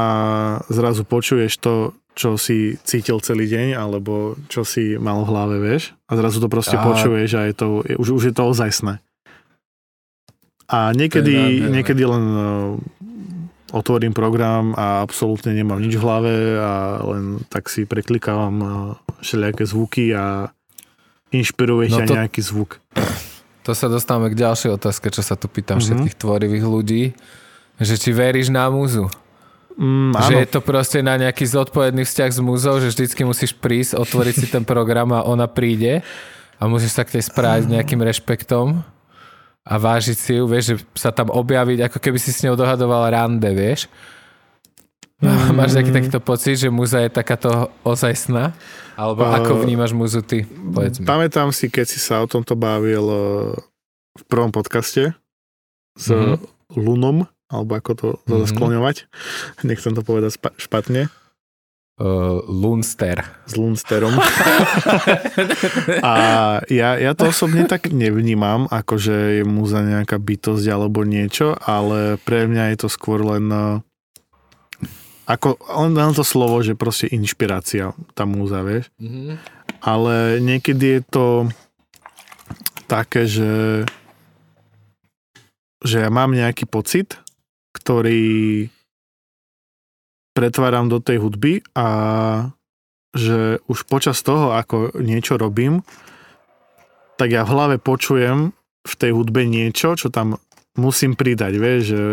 zrazu 0.73 1.05
počuješ 1.05 1.53
to, 1.61 1.93
čo 2.11 2.35
si 2.35 2.75
cítil 2.83 3.23
celý 3.23 3.47
deň, 3.47 3.67
alebo 3.79 4.35
čo 4.51 4.67
si 4.67 4.99
mal 4.99 5.23
v 5.23 5.29
hlave, 5.31 5.55
vieš? 5.63 5.95
A 6.11 6.19
zrazu 6.19 6.43
to 6.43 6.51
proste 6.51 6.75
a... 6.75 6.83
počuješ 6.83 7.29
a 7.39 7.41
je 7.47 7.55
to, 7.55 7.67
už, 7.97 8.07
už 8.19 8.23
je 8.31 8.33
to 8.35 8.43
ozajstné. 8.43 8.99
A 10.71 10.95
niekedy, 10.95 11.67
niekedy 11.67 12.03
len 12.07 12.25
uh, 12.31 12.79
otvorím 13.75 14.15
program 14.15 14.71
a 14.75 15.03
absolútne 15.03 15.51
nemám 15.51 15.83
nič 15.83 15.99
v 15.99 16.03
hlave 16.03 16.35
a 16.59 17.03
len 17.11 17.43
tak 17.51 17.67
si 17.67 17.83
preklikávam 17.83 18.55
uh, 18.59 18.71
všelijaké 19.19 19.67
zvuky 19.67 20.15
a 20.15 20.51
inšpiruje 21.31 21.91
no 21.91 21.97
ťa 22.03 22.07
to, 22.07 22.13
nejaký 22.15 22.41
zvuk. 22.43 22.79
To 23.67 23.71
sa 23.75 23.91
dostávame 23.91 24.31
k 24.31 24.39
ďalšej 24.47 24.71
otázke, 24.79 25.11
čo 25.11 25.23
sa 25.23 25.35
tu 25.35 25.51
pýtam 25.51 25.79
mm-hmm. 25.79 26.07
všetkých 26.07 26.19
tvorivých 26.19 26.65
ľudí, 26.67 27.03
že 27.79 27.95
či 27.99 28.15
veríš 28.15 28.51
na 28.51 28.67
múzu? 28.71 29.11
Mm, 29.81 30.13
že 30.13 30.45
je 30.45 30.49
to 30.53 30.61
proste 30.61 31.01
na 31.01 31.17
nejaký 31.17 31.41
zodpovedný 31.41 32.05
vzťah 32.05 32.29
s 32.29 32.37
múzou, 32.37 32.77
že 32.77 32.93
vždycky 32.93 33.25
musíš 33.25 33.57
prísť, 33.57 33.97
otvoriť 33.97 34.35
si 34.37 34.47
ten 34.53 34.61
program 34.61 35.09
a 35.09 35.25
ona 35.25 35.49
príde 35.49 36.05
a 36.61 36.69
musíš 36.69 36.93
sa 36.93 37.01
k 37.01 37.17
tej 37.17 37.25
správať 37.25 37.65
s 37.65 37.71
nejakým 37.73 37.97
rešpektom 37.97 38.85
a 39.65 39.73
vážiť 39.81 40.17
si 40.17 40.37
ju, 40.37 40.45
vieš, 40.45 40.63
že 40.69 40.75
sa 40.93 41.09
tam 41.09 41.33
objaviť, 41.33 41.89
ako 41.89 41.97
keby 41.97 42.21
si 42.21 42.29
s 42.29 42.45
ňou 42.45 42.53
dohadoval 42.53 43.09
rande, 43.09 43.49
vieš. 43.57 43.89
Mm. 45.17 45.57
Máš 45.57 45.73
taký 45.73 45.89
takýto 45.89 46.21
pocit, 46.21 46.61
že 46.61 46.69
múza 46.69 47.01
je 47.01 47.09
takáto 47.09 47.73
ozajstná? 47.81 48.53
Alebo 48.93 49.25
uh, 49.25 49.33
ako 49.37 49.65
vnímaš 49.65 49.97
múzu 49.97 50.21
ty? 50.21 50.45
Povedz 50.45 51.01
mi. 51.01 51.09
Pamätám 51.09 51.49
si, 51.49 51.73
keď 51.73 51.85
si 51.89 51.97
sa 51.97 52.21
o 52.21 52.29
tomto 52.29 52.53
bavil 52.53 53.05
uh, 53.05 53.17
v 54.17 54.23
prvom 54.29 54.53
podcaste 54.53 55.13
s 55.97 56.05
mm-hmm. 56.09 56.37
Lunom, 56.77 57.25
alebo 57.51 57.75
ako 57.75 57.91
to 57.93 58.07
mm-hmm. 58.25 58.47
skloňovať. 58.47 58.97
Nechcem 59.67 59.93
to 59.93 60.01
povedať 60.01 60.39
spa- 60.39 60.55
špatne. 60.55 61.11
Uh, 62.01 62.41
Lunster. 62.49 63.21
S 63.45 63.53
Lunsterom. 63.53 64.17
a 66.01 66.13
ja, 66.65 66.89
ja 66.97 67.11
to 67.13 67.29
osobne 67.29 67.69
tak 67.69 67.93
nevnímam, 67.93 68.65
ako 68.73 68.97
že 68.97 69.15
je 69.37 69.43
múza 69.45 69.85
nejaká 69.85 70.17
bytosť 70.17 70.65
alebo 70.65 71.05
niečo, 71.05 71.53
ale 71.61 72.17
pre 72.25 72.49
mňa 72.49 72.73
je 72.73 72.77
to 72.81 72.89
skôr 72.89 73.21
len 73.21 73.53
ako 75.29 75.61
len 75.69 75.93
to 76.17 76.25
slovo, 76.25 76.59
že 76.65 76.73
proste 76.73 77.05
inšpirácia, 77.07 77.93
tá 78.17 78.25
múza, 78.25 78.65
vieš. 78.65 78.89
Mm-hmm. 78.97 79.35
Ale 79.85 80.41
niekedy 80.41 80.97
je 80.97 81.01
to 81.05 81.27
také, 82.89 83.29
že 83.29 83.85
že 85.81 86.05
ja 86.05 86.09
mám 86.13 86.33
nejaký 86.33 86.69
pocit 86.69 87.17
ktorý 87.71 88.67
pretváram 90.31 90.87
do 90.87 91.03
tej 91.03 91.19
hudby 91.19 91.59
a 91.75 91.87
že 93.11 93.59
už 93.67 93.83
počas 93.91 94.23
toho, 94.23 94.55
ako 94.55 94.95
niečo 95.03 95.35
robím, 95.35 95.83
tak 97.19 97.35
ja 97.35 97.43
v 97.43 97.51
hlave 97.51 97.75
počujem 97.77 98.55
v 98.81 98.93
tej 98.95 99.11
hudbe 99.11 99.43
niečo, 99.43 99.99
čo 99.99 100.07
tam 100.07 100.39
musím 100.79 101.19
pridať, 101.19 101.53
vieš, 101.59 101.81
že 101.83 102.03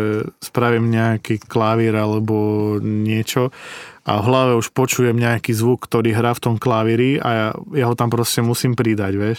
spravím 0.43 0.91
nejaký 0.91 1.39
klavír 1.47 1.95
alebo 1.95 2.75
niečo 2.83 3.55
a 4.03 4.19
v 4.19 4.25
hlave 4.27 4.53
už 4.59 4.75
počujem 4.75 5.15
nejaký 5.15 5.55
zvuk, 5.55 5.87
ktorý 5.87 6.11
hrá 6.11 6.35
v 6.35 6.43
tom 6.43 6.55
klavíri 6.59 7.15
a 7.23 7.29
ja, 7.29 7.47
ja 7.71 7.85
ho 7.87 7.95
tam 7.95 8.11
proste 8.11 8.43
musím 8.43 8.75
pridať, 8.75 9.13
vieš. 9.15 9.37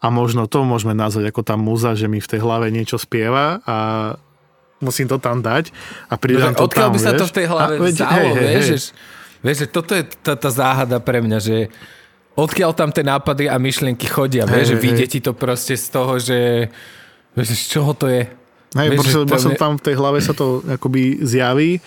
A 0.00 0.08
možno 0.08 0.48
to 0.48 0.64
môžeme 0.64 0.96
nazvať 0.96 1.28
ako 1.28 1.42
tá 1.44 1.60
muza, 1.60 1.92
že 1.92 2.08
mi 2.08 2.24
v 2.24 2.30
tej 2.30 2.40
hlave 2.40 2.72
niečo 2.72 2.96
spieva 2.96 3.60
a 3.68 3.76
musím 4.84 5.08
to 5.08 5.16
tam 5.16 5.40
dať 5.40 5.72
a 6.12 6.14
pridám 6.20 6.52
no, 6.52 6.60
to 6.60 6.68
odkiaľ 6.68 6.92
tam, 6.92 6.94
by 6.94 7.00
sa 7.00 7.12
to 7.16 7.24
v 7.24 7.34
tej 7.34 7.46
hlave 7.48 7.74
a, 7.74 7.82
vzalo, 7.88 8.28
hej, 8.28 8.34
vieš, 8.36 8.44
hej. 8.44 8.68
Že, 8.68 8.76
vieš, 9.40 9.56
že 9.56 9.66
toto 9.72 9.92
je 9.96 10.04
tá, 10.20 10.34
tá 10.36 10.50
záhada 10.52 11.00
pre 11.00 11.24
mňa, 11.24 11.38
že 11.40 11.56
odkiaľ 12.36 12.70
tam 12.76 12.90
tie 12.92 13.04
nápady 13.06 13.48
a 13.48 13.56
myšlienky 13.56 14.06
chodia, 14.06 14.44
vieš, 14.44 14.74
že 14.74 14.76
vyjde 14.76 15.06
ti 15.08 15.18
to 15.24 15.32
proste 15.32 15.74
z 15.80 15.86
toho, 15.88 16.20
že 16.20 16.68
vieš, 17.32 17.56
z 17.56 17.64
čoho 17.72 17.96
to 17.96 18.06
je. 18.12 18.28
Hej, 18.74 18.88
vieš, 18.92 19.00
proste, 19.24 19.40
som 19.40 19.54
je... 19.54 19.58
tam 19.58 19.72
v 19.78 19.82
tej 19.88 19.94
hlave 19.96 20.18
sa 20.20 20.36
to 20.36 20.60
akoby 20.66 21.22
zjaví 21.24 21.80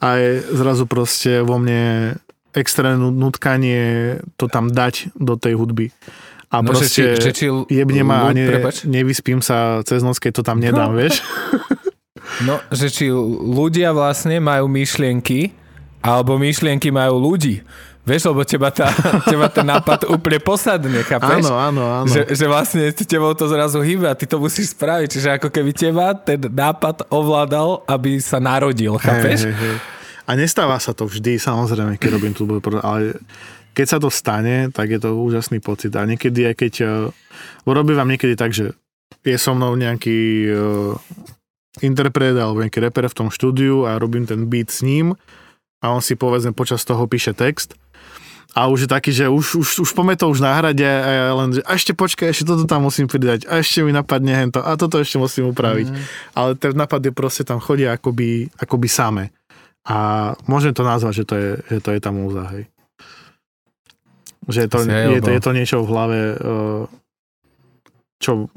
a 0.00 0.16
je 0.16 0.30
zrazu 0.54 0.86
proste 0.86 1.42
vo 1.42 1.58
mne 1.58 2.14
extrémne 2.54 3.10
nutkanie 3.12 4.18
to 4.38 4.46
tam 4.46 4.70
dať 4.70 5.12
do 5.18 5.36
tej 5.36 5.58
hudby. 5.58 5.90
A 6.48 6.64
no, 6.64 6.72
proste 6.72 6.88
že 6.88 6.92
či, 6.96 7.04
že 7.20 7.30
či 7.36 7.46
jebne 7.68 8.02
ma 8.08 8.24
a 8.24 8.32
ne, 8.32 8.48
nevyspím 8.88 9.44
sa 9.44 9.84
cez 9.84 10.00
noc, 10.00 10.16
keď 10.16 10.40
to 10.40 10.42
tam 10.42 10.58
nedám, 10.62 10.96
no. 10.96 10.98
vieš. 11.00 11.20
No, 12.44 12.60
že 12.70 12.92
či 12.92 13.10
ľudia 13.10 13.90
vlastne 13.96 14.38
majú 14.38 14.68
myšlienky, 14.70 15.52
alebo 16.04 16.38
myšlienky 16.38 16.92
majú 16.92 17.18
ľudí. 17.18 17.64
Vieš, 18.08 18.32
lebo 18.32 18.40
teba, 18.40 18.72
tá, 18.72 18.88
teba 19.32 19.52
ten 19.52 19.68
nápad 19.68 20.08
úplne 20.08 20.40
posadne, 20.40 21.04
chápeš? 21.04 21.44
Áno, 21.44 21.60
áno, 21.60 21.82
áno. 21.84 22.08
Že, 22.08 22.32
že 22.32 22.44
vlastne 22.48 22.82
tebou 22.96 23.36
to 23.36 23.44
zrazu 23.44 23.84
hýbe 23.84 24.08
a 24.08 24.16
ty 24.16 24.24
to 24.24 24.40
musíš 24.40 24.72
spraviť. 24.72 25.08
Čiže 25.12 25.28
ako 25.36 25.52
keby 25.52 25.70
teba 25.76 26.16
ten 26.16 26.40
nápad 26.40 27.12
ovládal, 27.12 27.84
aby 27.84 28.16
sa 28.16 28.40
narodil, 28.40 28.96
chápeš? 28.96 29.44
Hey, 29.44 29.52
hey, 29.52 29.76
hey. 29.76 29.96
A 30.28 30.36
nestáva 30.36 30.80
sa 30.80 30.96
to 30.96 31.04
vždy, 31.04 31.36
samozrejme, 31.36 32.00
keď 32.00 32.20
robím 32.20 32.32
tú 32.32 32.48
ale 32.84 33.16
keď 33.76 33.86
sa 33.86 33.98
to 34.00 34.08
stane, 34.10 34.72
tak 34.72 34.90
je 34.90 35.00
to 35.00 35.14
úžasný 35.14 35.60
pocit. 35.60 35.92
A 35.94 36.08
niekedy 36.08 36.48
aj 36.48 36.54
keď... 36.56 36.72
Uh, 36.82 37.68
robím 37.68 37.94
vám 37.94 38.10
niekedy 38.10 38.34
tak, 38.34 38.50
že 38.50 38.74
je 39.22 39.36
so 39.36 39.54
mnou 39.54 39.76
nejaký 39.78 40.50
uh, 40.50 40.98
interpret 41.80 42.34
alebo 42.36 42.62
nejaký 42.62 42.78
reper 42.82 43.06
v 43.08 43.18
tom 43.18 43.28
štúdiu 43.28 43.86
a 43.88 43.96
robím 43.96 44.24
ten 44.24 44.46
beat 44.46 44.70
s 44.70 44.82
ním 44.82 45.16
a 45.78 45.94
on 45.94 46.02
si 46.02 46.18
povedzme 46.18 46.50
počas 46.54 46.82
toho 46.82 47.06
píše 47.06 47.34
text 47.34 47.78
A 48.56 48.66
už 48.66 48.86
je 48.86 48.90
taký, 48.90 49.14
že 49.14 49.30
už, 49.30 49.60
už, 49.60 49.68
už 49.86 49.90
pome 49.94 50.16
to 50.18 50.26
už 50.26 50.42
na 50.42 50.56
hrade 50.56 50.82
a 50.82 51.08
ja 51.08 51.24
len, 51.36 51.54
že 51.54 51.62
ešte 51.68 51.92
počkaj, 51.94 52.32
ešte 52.32 52.48
toto 52.48 52.64
tam 52.66 52.88
musím 52.88 53.06
pridať 53.06 53.46
a 53.46 53.60
ešte 53.60 53.84
mi 53.86 53.92
napadne 53.92 54.34
hento 54.34 54.58
a 54.64 54.74
toto 54.74 54.98
ešte 54.98 55.20
musím 55.20 55.52
upraviť. 55.52 55.86
Mm. 55.92 55.96
Ale 56.34 56.50
ten 56.58 56.72
nápady 56.74 57.14
proste 57.14 57.46
tam 57.46 57.62
chodia 57.62 57.94
akoby, 57.94 58.50
akoby 58.58 58.88
same. 58.88 59.24
A 59.86 60.32
môžem 60.48 60.72
to 60.74 60.82
nazvať, 60.82 61.22
že 61.22 61.24
to 61.24 61.34
je, 61.36 61.50
že 61.70 61.78
to 61.84 61.90
je 61.94 62.00
tá 62.02 62.10
múza, 62.10 62.44
hej. 62.56 62.64
Že 64.48 64.58
je 64.64 64.68
to, 64.68 64.78
je, 64.88 65.20
to, 65.20 65.30
je 65.30 65.42
to 65.44 65.52
niečo 65.52 65.76
v 65.84 65.90
hlave, 65.92 66.20
eh, 66.34 66.82
čo 68.18 68.48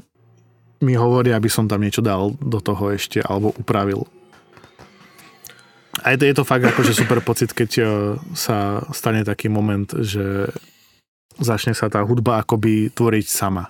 mi 0.81 0.97
hovorí, 0.97 1.31
aby 1.31 1.47
som 1.47 1.69
tam 1.69 1.85
niečo 1.85 2.01
dal 2.01 2.33
do 2.41 2.59
toho 2.59 2.91
ešte, 2.93 3.21
alebo 3.21 3.53
upravil. 3.55 4.03
A 6.01 6.15
je 6.15 6.17
to, 6.17 6.25
je 6.25 6.35
to 6.35 6.47
fakt 6.47 6.65
akože 6.65 6.97
super 6.97 7.21
pocit, 7.21 7.53
keď 7.53 7.71
eh, 7.77 7.87
sa 8.33 8.81
stane 8.89 9.21
taký 9.21 9.47
moment, 9.51 9.87
že 10.01 10.49
začne 11.37 11.77
sa 11.77 11.87
tá 11.87 12.01
hudba 12.01 12.41
akoby 12.41 12.89
tvoriť 12.91 13.25
sama. 13.29 13.69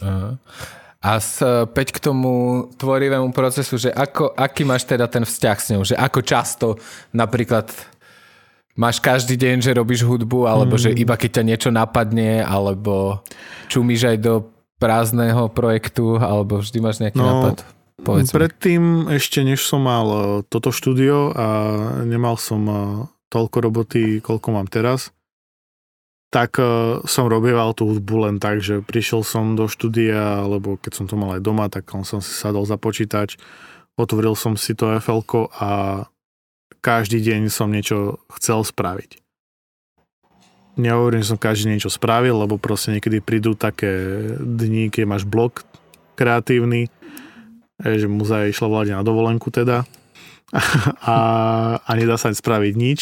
Aha. 0.00 0.40
A 1.04 1.20
späť 1.20 2.00
k 2.00 2.00
tomu 2.00 2.64
tvorivému 2.80 3.28
procesu, 3.36 3.76
že 3.76 3.92
ako, 3.92 4.32
aký 4.32 4.64
máš 4.64 4.88
teda 4.88 5.04
ten 5.04 5.28
vzťah 5.28 5.58
s 5.60 5.68
ňou? 5.68 5.82
Že 5.84 6.00
ako 6.00 6.20
často 6.24 6.66
napríklad 7.12 7.68
máš 8.72 9.04
každý 9.04 9.36
deň, 9.36 9.68
že 9.68 9.76
robíš 9.76 10.00
hudbu, 10.00 10.48
alebo 10.48 10.80
mm. 10.80 10.80
že 10.80 10.90
iba 10.96 11.20
keď 11.20 11.30
ťa 11.40 11.44
niečo 11.44 11.68
napadne, 11.68 12.40
alebo 12.40 13.20
čumíš 13.68 14.16
aj 14.16 14.16
do 14.16 14.53
prázdneho 14.78 15.48
projektu, 15.50 16.18
alebo 16.18 16.60
vždy 16.60 16.78
máš 16.82 17.00
nejaký 17.00 17.18
no, 17.18 17.26
nápad? 17.26 17.56
Povedz 18.04 18.34
predtým, 18.34 19.08
mi. 19.08 19.16
ešte 19.16 19.40
než 19.46 19.64
som 19.64 19.86
mal 19.86 20.06
e, 20.06 20.20
toto 20.50 20.74
štúdio 20.74 21.32
a 21.32 21.46
nemal 22.04 22.36
som 22.36 22.62
e, 22.66 22.76
toľko 23.30 23.56
roboty, 23.64 24.02
koľko 24.20 24.48
mám 24.52 24.68
teraz, 24.68 25.14
tak 26.28 26.58
e, 26.58 27.00
som 27.06 27.30
robieval 27.30 27.72
tú 27.72 27.88
hudbu 27.88 28.28
len 28.28 28.36
tak, 28.42 28.60
že 28.60 28.82
prišiel 28.82 29.24
som 29.24 29.56
do 29.56 29.70
štúdia, 29.70 30.44
alebo 30.44 30.76
keď 30.76 30.92
som 30.92 31.06
to 31.08 31.14
mal 31.16 31.38
aj 31.38 31.42
doma, 31.42 31.70
tak 31.70 31.88
som 32.04 32.20
si 32.20 32.34
sadol 32.34 32.66
za 32.68 32.76
počítač, 32.76 33.38
otvoril 33.94 34.36
som 34.36 34.58
si 34.58 34.74
to 34.76 34.90
FL 35.00 35.24
a 35.56 36.04
každý 36.84 37.24
deň 37.24 37.48
som 37.48 37.72
niečo 37.72 38.20
chcel 38.36 38.60
spraviť 38.60 39.23
nehovorím, 40.74 41.22
že 41.22 41.34
som 41.34 41.40
každý 41.40 41.74
niečo 41.74 41.90
spravil, 41.90 42.34
lebo 42.34 42.58
proste 42.58 42.94
niekedy 42.94 43.22
prídu 43.22 43.54
také 43.54 43.90
dni, 44.38 44.90
keď 44.90 45.04
máš 45.06 45.24
blok 45.26 45.62
kreatívny, 46.14 46.90
že 47.82 48.06
muza 48.06 48.46
išla 48.46 48.70
vláde 48.70 48.92
na 48.94 49.02
dovolenku 49.02 49.50
teda 49.50 49.82
a, 51.14 51.18
a 51.82 51.90
nedá 51.98 52.14
sa 52.14 52.30
spraviť 52.30 52.74
nič. 52.74 53.00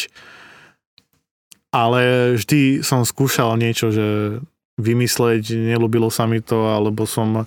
Ale 1.73 2.33
vždy 2.37 2.85
som 2.85 3.01
skúšal 3.01 3.57
niečo, 3.57 3.89
že 3.89 4.37
vymysleť, 4.77 5.57
nelúbilo 5.57 6.13
sa 6.13 6.29
mi 6.29 6.37
to, 6.37 6.69
alebo 6.69 7.09
som 7.09 7.45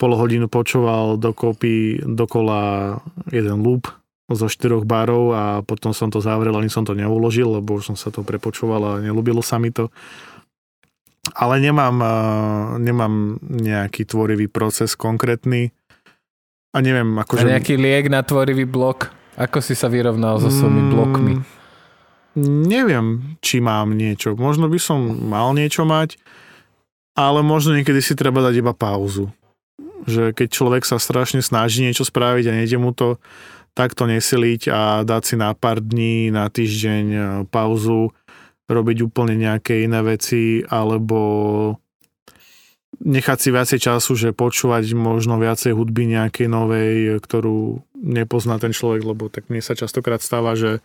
pol 0.00 0.12
hodinu 0.16 0.48
počúval 0.48 1.20
dokopy, 1.20 2.00
dokola 2.04 2.96
jeden 3.32 3.60
loop 3.60 3.88
zo 4.32 4.48
štyroch 4.48 4.88
barov 4.88 5.36
a 5.36 5.42
potom 5.60 5.92
som 5.92 6.08
to 6.08 6.24
zavrel, 6.24 6.56
ani 6.56 6.72
som 6.72 6.88
to 6.88 6.96
neuložil, 6.96 7.60
lebo 7.60 7.76
už 7.76 7.92
som 7.92 7.96
sa 7.96 8.08
to 8.08 8.24
prepočoval 8.24 8.96
a 8.96 9.02
nelúbilo 9.04 9.44
sa 9.44 9.60
mi 9.60 9.68
to. 9.68 9.92
Ale 11.36 11.60
nemám, 11.60 11.96
nemám 12.80 13.40
nejaký 13.40 14.04
tvorivý 14.08 14.48
proces 14.48 14.96
konkrétny 14.96 15.72
a 16.74 16.82
neviem, 16.82 17.06
akože... 17.16 17.46
A 17.46 17.52
nejaký 17.54 17.78
liek 17.78 18.10
na 18.10 18.26
tvorivý 18.26 18.66
blok? 18.66 19.14
Ako 19.38 19.62
si 19.62 19.78
sa 19.78 19.86
vyrovnal 19.86 20.42
so 20.42 20.50
svojimi 20.50 20.82
mm, 20.82 20.90
blokmi? 20.90 21.32
Neviem, 22.66 23.38
či 23.38 23.62
mám 23.62 23.94
niečo. 23.94 24.34
Možno 24.34 24.66
by 24.66 24.78
som 24.82 24.98
mal 25.30 25.54
niečo 25.54 25.86
mať, 25.86 26.18
ale 27.14 27.46
možno 27.46 27.78
niekedy 27.78 28.02
si 28.02 28.18
treba 28.18 28.42
dať 28.42 28.58
iba 28.58 28.74
pauzu. 28.74 29.30
Že 30.04 30.34
keď 30.34 30.48
človek 30.50 30.82
sa 30.82 30.98
strašne 30.98 31.46
snaží 31.46 31.86
niečo 31.86 32.02
spraviť 32.02 32.44
a 32.50 32.56
nejde 32.58 32.78
mu 32.82 32.90
to, 32.90 33.22
takto 33.74 34.06
nesiliť 34.06 34.70
a 34.70 35.02
dať 35.02 35.22
si 35.22 35.34
na 35.34 35.50
pár 35.52 35.82
dní, 35.82 36.30
na 36.30 36.46
týždeň 36.46 37.04
e, 37.10 37.20
pauzu, 37.50 38.14
robiť 38.70 39.04
úplne 39.04 39.36
nejaké 39.36 39.84
iné 39.84 40.00
veci, 40.00 40.64
alebo 40.64 41.20
nechať 43.02 43.38
si 43.38 43.48
viacej 43.50 43.78
času, 43.82 44.12
že 44.14 44.30
počúvať 44.30 44.94
možno 44.94 45.36
viacej 45.36 45.74
hudby 45.74 46.08
nejakej 46.14 46.48
novej, 46.48 47.20
ktorú 47.20 47.82
nepozná 47.98 48.56
ten 48.62 48.70
človek, 48.70 49.02
lebo 49.04 49.28
tak 49.28 49.50
mne 49.50 49.60
sa 49.60 49.76
častokrát 49.76 50.22
stáva, 50.22 50.54
že 50.54 50.80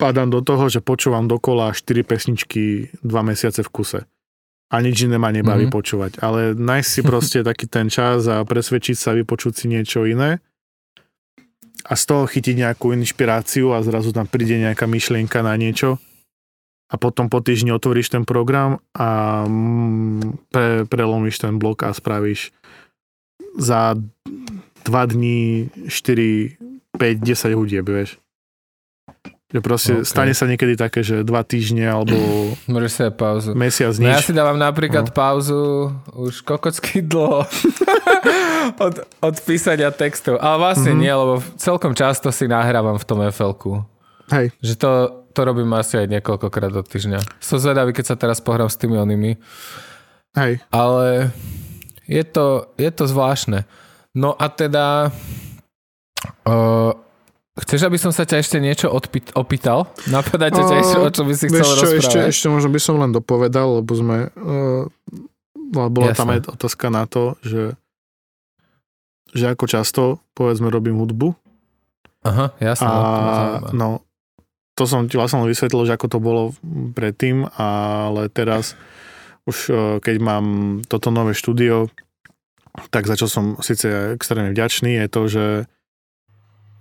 padám 0.00 0.32
do 0.32 0.40
toho, 0.40 0.72
že 0.72 0.80
počúvam 0.80 1.28
dokola 1.28 1.76
4 1.76 2.02
pesničky 2.02 2.90
2 3.04 3.06
mesiace 3.22 3.60
v 3.60 3.70
kuse. 3.70 4.00
A 4.66 4.82
nič 4.82 5.06
iné 5.06 5.14
ma 5.14 5.30
nebaví 5.30 5.70
mm-hmm. 5.70 5.78
počúvať. 5.78 6.12
Ale 6.18 6.58
nájsť 6.58 6.88
si 6.90 7.00
proste 7.06 7.38
taký 7.48 7.70
ten 7.70 7.86
čas 7.86 8.26
a 8.26 8.42
presvedčiť 8.42 8.96
sa, 8.98 9.14
vypočuť 9.14 9.52
si 9.52 9.66
niečo 9.70 10.02
iné 10.08 10.42
a 11.86 11.92
z 11.94 12.02
toho 12.02 12.26
chytiť 12.26 12.54
nejakú 12.66 12.90
inšpiráciu 12.90 13.70
a 13.70 13.82
zrazu 13.86 14.10
tam 14.10 14.26
príde 14.26 14.58
nejaká 14.58 14.90
myšlienka 14.90 15.38
na 15.46 15.54
niečo 15.54 16.02
a 16.86 16.94
potom 16.98 17.26
po 17.26 17.42
týždni 17.42 17.74
otvoríš 17.74 18.14
ten 18.14 18.22
program 18.22 18.78
a 18.94 19.42
mm, 19.46 20.50
pre, 20.50 20.86
prelomíš 20.86 21.42
ten 21.42 21.58
blok 21.58 21.86
a 21.86 21.90
spravíš 21.90 22.54
za 23.58 23.98
dva 24.86 25.02
dní 25.06 25.70
4, 25.90 26.58
5, 26.94 27.26
10 27.26 27.58
hudieb, 27.58 27.86
vieš. 27.86 28.18
Že 29.46 29.60
proste 29.62 29.92
okay. 30.02 30.08
stane 30.10 30.34
sa 30.34 30.50
niekedy 30.50 30.74
také, 30.74 31.06
že 31.06 31.22
dva 31.22 31.46
týždne 31.46 31.86
alebo 31.86 32.18
Môžeš 32.72 32.90
si 32.90 33.02
pauzu. 33.14 33.50
mesiac 33.54 33.94
nič. 33.94 34.02
No 34.02 34.10
ja 34.10 34.18
si 34.18 34.34
dávam 34.34 34.58
napríklad 34.58 35.06
no. 35.06 35.14
pauzu 35.14 35.94
už 36.18 36.42
kokocky 36.42 36.98
dlho 37.06 37.46
od, 38.90 38.94
od 39.22 39.36
písania 39.46 39.94
textov. 39.94 40.42
Ale 40.42 40.58
vlastne 40.58 40.98
mm-hmm. 40.98 41.06
nie, 41.06 41.14
lebo 41.14 41.34
celkom 41.62 41.94
často 41.94 42.34
si 42.34 42.50
nahrávam 42.50 42.98
v 42.98 43.06
tom 43.06 43.22
fl 43.30 43.54
Hej. 44.34 44.50
Že 44.58 44.74
to, 44.82 44.90
to 45.30 45.40
robím 45.46 45.70
asi 45.78 46.02
aj 46.02 46.10
niekoľkokrát 46.18 46.74
do 46.74 46.82
týždňa. 46.82 47.38
Som 47.38 47.62
zvedavý, 47.62 47.94
keď 47.94 48.04
sa 48.10 48.16
teraz 48.18 48.42
pohrám 48.42 48.66
s 48.66 48.74
tými 48.74 48.98
onými. 48.98 49.38
Hej. 50.34 50.58
Ale 50.74 51.30
je 52.10 52.24
to, 52.26 52.74
je 52.74 52.90
to 52.90 53.06
zvláštne. 53.06 53.62
No 54.10 54.34
a 54.34 54.50
teda... 54.50 55.14
Uh, 56.42 57.05
Chceš, 57.56 57.88
aby 57.88 57.96
som 57.96 58.12
sa 58.12 58.28
ťa 58.28 58.36
ešte 58.44 58.60
niečo 58.60 58.92
odpýt, 58.92 59.32
opýtal? 59.32 59.88
Napadá 60.12 60.52
ťa 60.52 60.62
ešte, 60.76 60.96
o 61.00 61.08
čo 61.08 61.22
by 61.24 61.32
si 61.32 61.44
chcel 61.48 61.64
čo, 61.64 61.72
rozprávať? 61.72 62.04
Ešte, 62.04 62.18
ešte 62.28 62.46
možno 62.52 62.68
by 62.68 62.80
som 62.80 62.94
len 63.00 63.10
dopovedal, 63.16 63.80
lebo 63.80 63.92
sme... 63.96 64.28
Uh, 64.36 64.84
bola 65.72 66.12
Jasne. 66.12 66.20
tam 66.20 66.28
aj 66.36 66.40
otázka 66.52 66.86
na 66.92 67.04
to, 67.08 67.34
že, 67.42 67.74
že 69.32 69.44
ako 69.50 69.64
často, 69.66 70.02
povedzme, 70.36 70.68
robím 70.68 71.00
hudbu. 71.00 71.32
Aha, 72.28 72.52
jasne. 72.60 72.86
A, 72.86 72.94
no, 73.72 74.04
to 74.76 74.84
som 74.84 75.08
ti 75.08 75.16
vlastne 75.16 75.42
vysvetlil, 75.42 75.88
že 75.88 75.96
ako 75.96 76.06
to 76.12 76.18
bolo 76.20 76.42
predtým, 76.92 77.48
ale 77.56 78.28
teraz 78.28 78.76
už 79.48 79.56
uh, 79.72 79.76
keď 80.04 80.16
mám 80.20 80.46
toto 80.84 81.08
nové 81.08 81.32
štúdio, 81.32 81.88
tak 82.92 83.08
za 83.08 83.16
čo 83.16 83.30
som 83.30 83.56
síce 83.64 84.12
extrémne 84.12 84.52
vďačný, 84.52 85.00
je 85.00 85.08
to, 85.08 85.22
že 85.26 85.46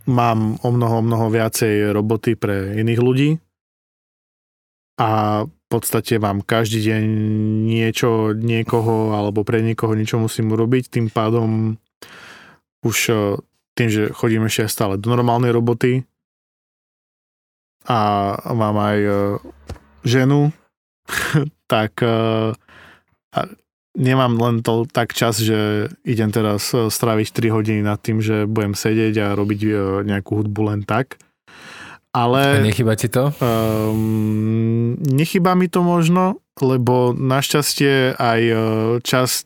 mám 0.05 0.57
o 0.61 0.69
mnoho, 0.69 1.01
mnoho 1.01 1.27
viacej 1.33 1.93
roboty 1.93 2.37
pre 2.37 2.77
iných 2.79 3.01
ľudí. 3.01 3.29
A 4.95 5.43
v 5.43 5.65
podstate 5.67 6.21
mám 6.21 6.45
každý 6.45 6.79
deň 6.87 7.03
niečo, 7.67 8.31
niekoho 8.31 9.11
alebo 9.17 9.43
pre 9.43 9.59
niekoho 9.59 9.97
niečo 9.97 10.21
musím 10.21 10.53
urobiť, 10.55 10.87
tým 10.87 11.11
pádom 11.11 11.75
už 12.85 12.97
e, 13.09 13.13
tým, 13.75 13.89
že 13.89 14.13
chodím 14.13 14.45
ešte 14.47 14.71
stále 14.71 14.95
do 14.95 15.09
normálnej 15.09 15.51
roboty 15.51 16.05
a 17.89 17.99
mám 18.55 18.77
aj 18.77 18.99
e, 19.03 19.11
ženu, 20.05 20.53
tak 21.71 21.99
e, 22.05 22.55
nemám 23.95 24.35
len 24.37 24.55
to 24.61 24.85
tak 24.85 25.15
čas, 25.15 25.39
že 25.39 25.89
idem 26.03 26.29
teraz 26.29 26.71
e, 26.75 26.91
straviť 26.91 27.27
3 27.31 27.55
hodiny 27.55 27.81
nad 27.81 27.97
tým, 27.97 28.19
že 28.19 28.45
budem 28.45 28.75
sedieť 28.75 29.15
a 29.23 29.27
robiť 29.33 29.59
e, 29.65 29.69
nejakú 30.03 30.43
hudbu 30.43 30.61
len 30.69 30.81
tak. 30.83 31.17
Ale... 32.15 32.59
A 32.59 32.63
nechyba 32.63 32.95
ti 32.95 33.11
to? 33.11 33.35
Um, 33.43 34.95
nechyba 35.03 35.51
mi 35.51 35.67
to 35.67 35.83
možno, 35.83 36.39
lebo 36.63 37.11
našťastie 37.11 38.15
aj 38.15 38.41
e, 38.43 38.55
čas 39.03 39.43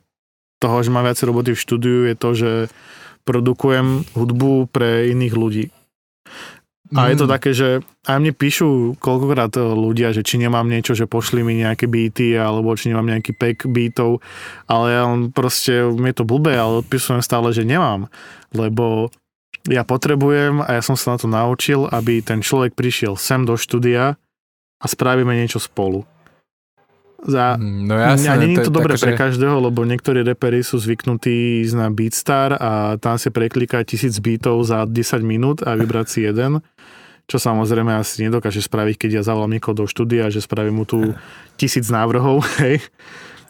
toho, 0.61 0.83
že 0.85 0.93
mám 0.93 1.07
viac 1.07 1.17
roboty 1.23 1.55
v 1.55 1.63
štúdiu, 1.63 2.05
je 2.05 2.15
to, 2.19 2.29
že 2.35 2.51
produkujem 3.25 4.05
hudbu 4.13 4.69
pre 4.69 5.09
iných 5.09 5.33
ľudí. 5.33 5.65
A 6.97 7.05
mm. 7.05 7.09
je 7.13 7.17
to 7.21 7.27
mm. 7.29 7.33
také, 7.37 7.49
že 7.53 7.69
aj 8.09 8.17
mne 8.17 8.33
píšu 8.33 8.97
koľkokrát 8.97 9.53
ľudia, 9.57 10.09
že 10.09 10.25
či 10.25 10.41
nemám 10.41 10.65
niečo, 10.65 10.97
že 10.97 11.05
pošli 11.05 11.45
mi 11.45 11.61
nejaké 11.61 11.85
beaty, 11.85 12.33
alebo 12.33 12.73
či 12.73 12.89
nemám 12.89 13.13
nejaký 13.13 13.37
pack 13.37 13.69
beatov, 13.69 14.25
ale 14.65 14.97
ja 14.97 15.01
on 15.05 15.29
proste, 15.29 15.85
mi 15.93 16.09
je 16.09 16.17
to 16.17 16.25
blbé, 16.25 16.57
ale 16.57 16.81
odpisujem 16.81 17.21
stále, 17.21 17.53
že 17.53 17.61
nemám, 17.61 18.09
lebo 18.57 19.13
ja 19.69 19.85
potrebujem 19.85 20.65
a 20.65 20.69
ja 20.77 20.81
som 20.81 20.97
sa 20.97 21.13
na 21.13 21.17
to 21.21 21.27
naučil, 21.29 21.85
aby 21.93 22.25
ten 22.25 22.41
človek 22.41 22.73
prišiel 22.73 23.13
sem 23.19 23.45
do 23.45 23.53
štúdia 23.53 24.17
a 24.79 24.85
spravíme 24.87 25.35
niečo 25.35 25.61
spolu. 25.61 26.09
Za, 27.19 27.59
No 27.59 27.99
jasné. 27.99 28.31
a 28.31 28.39
nie 28.39 28.55
je 28.55 28.63
to 28.63 28.71
dobré 28.71 28.95
pre 28.95 29.11
každého, 29.11 29.59
lebo 29.59 29.83
niektorí 29.83 30.23
repery 30.23 30.63
sú 30.63 30.79
zvyknutí 30.79 31.67
ísť 31.67 31.75
na 31.75 31.87
Beatstar 31.91 32.55
a 32.55 32.71
tam 32.95 33.19
si 33.19 33.27
preklikať 33.27 33.83
tisíc 33.91 34.15
beatov 34.23 34.63
za 34.63 34.87
10 34.87 35.19
minút 35.19 35.59
a 35.59 35.75
vybrať 35.75 36.07
si 36.07 36.19
jeden, 36.23 36.63
čo 37.27 37.35
samozrejme 37.35 37.91
asi 37.91 38.23
nedokáže 38.23 38.63
spraviť, 38.63 38.95
keď 38.95 39.09
ja 39.19 39.23
zavolám 39.27 39.51
niekoho 39.51 39.75
do 39.75 39.85
štúdia, 39.85 40.31
že 40.31 40.39
spravím 40.39 40.79
mu 40.79 40.85
tu 40.87 41.11
tisíc 41.59 41.91
návrhov, 41.91 42.39
hej. 42.63 42.79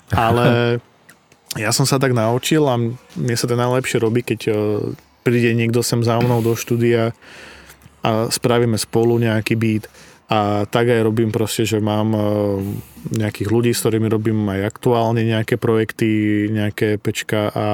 Ale 0.10 0.82
ja 1.64 1.70
som 1.70 1.86
sa 1.86 2.02
tak 2.02 2.18
naučil 2.18 2.66
a 2.66 2.74
mne 2.76 3.36
sa 3.38 3.46
to 3.46 3.54
najlepšie 3.54 4.02
robí, 4.02 4.26
keď 4.26 4.40
eh, 4.50 4.56
príde 5.22 5.54
niekto 5.54 5.86
sem 5.86 6.02
za 6.02 6.18
mnou 6.18 6.41
do 6.41 6.58
štúdia 6.58 7.14
a 8.02 8.32
spravíme 8.32 8.80
spolu 8.80 9.20
nejaký 9.20 9.54
beat. 9.60 9.86
A 10.30 10.69
tak 10.69 10.93
aj 10.93 11.01
robím 11.01 11.34
proste, 11.34 11.65
že 11.65 11.81
mám 11.81 12.14
eh, 12.14 12.22
nejakých 13.18 13.49
ľudí, 13.49 13.72
s 13.73 13.81
ktorými 13.81 14.06
robím 14.06 14.45
aj 14.45 14.77
aktuálne 14.77 15.26
nejaké 15.26 15.57
projekty, 15.57 16.45
nejaké 16.53 17.01
pečka 17.01 17.49
a 17.49 17.65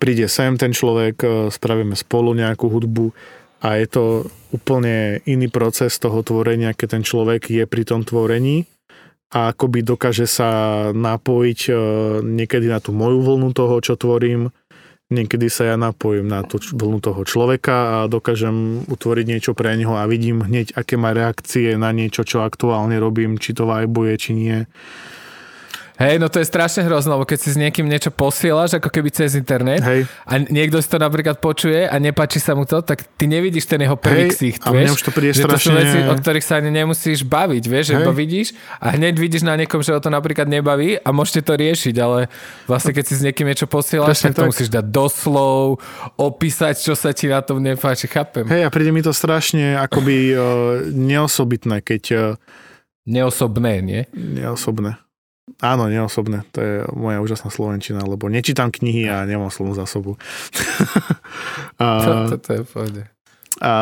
príde 0.00 0.26
sem 0.32 0.56
ten 0.56 0.72
človek, 0.72 1.16
eh, 1.20 1.30
spravíme 1.52 1.92
spolu 1.92 2.32
nejakú 2.32 2.72
hudbu 2.72 3.12
a 3.62 3.76
je 3.78 3.86
to 3.86 4.04
úplne 4.50 5.20
iný 5.28 5.52
proces 5.52 6.00
toho 6.00 6.24
tvorenia, 6.24 6.72
keď 6.72 6.98
ten 6.98 7.04
človek 7.04 7.52
je 7.52 7.64
pri 7.68 7.84
tom 7.84 8.02
tvorení 8.02 8.64
a 9.32 9.56
akoby 9.56 9.80
dokáže 9.80 10.28
sa 10.28 10.48
napojiť 10.92 11.60
eh, 11.68 11.76
niekedy 12.20 12.72
na 12.72 12.80
tú 12.80 12.96
moju 12.96 13.20
vlnu 13.20 13.52
toho, 13.52 13.76
čo 13.84 14.00
tvorím, 14.00 14.48
niekedy 15.12 15.52
sa 15.52 15.72
ja 15.72 15.76
napojím 15.76 16.26
na 16.26 16.40
č- 16.42 16.72
vlnu 16.72 17.04
toho 17.04 17.22
človeka 17.22 17.76
a 17.76 17.96
dokážem 18.08 18.88
utvoriť 18.88 19.26
niečo 19.28 19.52
pre 19.52 19.76
neho 19.76 19.94
a 19.94 20.08
vidím 20.08 20.42
hneď, 20.42 20.72
aké 20.72 20.96
má 20.96 21.12
reakcie 21.12 21.76
na 21.76 21.92
niečo, 21.92 22.24
čo 22.24 22.40
aktuálne 22.42 22.96
robím, 22.96 23.36
či 23.36 23.52
to 23.52 23.68
vajbuje, 23.68 24.12
či 24.16 24.30
nie. 24.32 24.58
Hej, 26.02 26.18
no 26.18 26.26
to 26.26 26.42
je 26.42 26.46
strašne 26.50 26.82
hrozné, 26.82 27.14
lebo 27.14 27.22
keď 27.22 27.38
si 27.38 27.48
s 27.54 27.56
niekým 27.58 27.86
niečo 27.86 28.10
posielaš, 28.10 28.82
ako 28.82 28.90
keby 28.90 29.14
cez 29.14 29.38
internet, 29.38 29.86
Hej, 29.86 30.10
a 30.26 30.32
niekto 30.42 30.82
si 30.82 30.88
to 30.90 30.98
napríklad 30.98 31.38
počuje 31.38 31.86
a 31.86 31.94
nepáči 32.02 32.42
sa 32.42 32.58
mu 32.58 32.66
to, 32.66 32.82
tak 32.82 33.06
ty 33.14 33.30
nevidíš 33.30 33.70
ten 33.70 33.78
jeho 33.78 33.94
prvý 33.94 34.34
ksicht, 34.34 34.66
a 34.66 34.74
vieš? 34.74 34.98
už 34.98 35.02
to 35.06 35.10
príde 35.14 35.38
že 35.38 35.46
to 35.46 35.54
sú 35.54 35.70
strašne... 35.70 35.78
veci, 35.78 35.98
o 36.10 36.14
ktorých 36.18 36.44
sa 36.44 36.58
ani 36.58 36.70
nemusíš 36.74 37.22
baviť, 37.22 37.64
vieš, 37.70 37.84
že 37.88 37.94
iba 38.02 38.12
vidíš 38.12 38.58
a 38.82 38.98
hneď 38.98 39.14
vidíš 39.14 39.42
na 39.46 39.54
niekom, 39.54 39.78
že 39.80 39.94
ho 39.94 40.00
to 40.02 40.10
napríklad 40.10 40.50
nebaví 40.50 40.98
a 40.98 41.08
môžete 41.14 41.46
to 41.46 41.54
riešiť, 41.54 41.94
ale 42.02 42.26
vlastne 42.66 42.90
keď 42.90 43.04
si 43.06 43.14
s 43.16 43.22
niekým 43.22 43.46
niečo 43.46 43.70
posielaš, 43.70 44.18
Presne 44.18 44.34
tak 44.34 44.36
to 44.36 44.42
tak. 44.42 44.50
musíš 44.50 44.68
dať 44.74 44.86
doslov, 44.90 45.78
opísať, 46.18 46.74
čo 46.82 46.98
sa 46.98 47.14
ti 47.14 47.30
na 47.30 47.38
tom 47.38 47.62
nepáči, 47.62 48.10
chápem. 48.10 48.44
Hej, 48.50 48.66
a 48.66 48.68
príde 48.74 48.90
mi 48.90 49.06
to 49.06 49.14
strašne 49.14 49.78
akoby 49.78 50.34
uh, 50.34 50.42
neosobitné, 50.90 51.80
keď... 51.86 52.04
Uh, 52.10 52.60
Neosobné, 53.02 53.82
nie? 53.82 54.06
neosobné. 54.14 54.94
Áno, 55.58 55.90
neosobné. 55.90 56.46
To 56.54 56.58
je 56.62 56.74
moja 56.94 57.18
úžasná 57.18 57.50
slovenčina, 57.50 58.06
lebo 58.06 58.30
nečítam 58.30 58.70
knihy 58.70 59.10
a 59.10 59.26
nemám 59.26 59.50
slovnú 59.50 59.74
zásobu. 59.74 60.14
a, 61.82 61.86
To, 62.02 62.12
to, 62.30 62.36
to 62.38 62.50
je 62.54 62.62
pohode. 62.62 63.02
a 63.58 63.72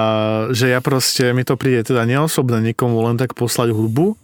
že 0.56 0.72
ja 0.72 0.80
proste, 0.80 1.36
mi 1.36 1.44
to 1.44 1.60
príde 1.60 1.84
teda 1.84 2.08
neosobné 2.08 2.72
niekomu 2.72 3.04
len 3.04 3.20
tak 3.20 3.36
poslať 3.36 3.76
hudbu, 3.76 4.16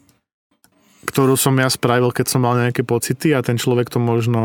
ktorú 1.07 1.39
som 1.39 1.55
ja 1.61 1.71
spravil, 1.71 2.11
keď 2.11 2.27
som 2.27 2.41
mal 2.43 2.59
nejaké 2.59 2.83
pocity 2.83 3.31
a 3.37 3.45
ten 3.45 3.61
človek 3.61 3.93
to 3.93 4.03
možno 4.03 4.43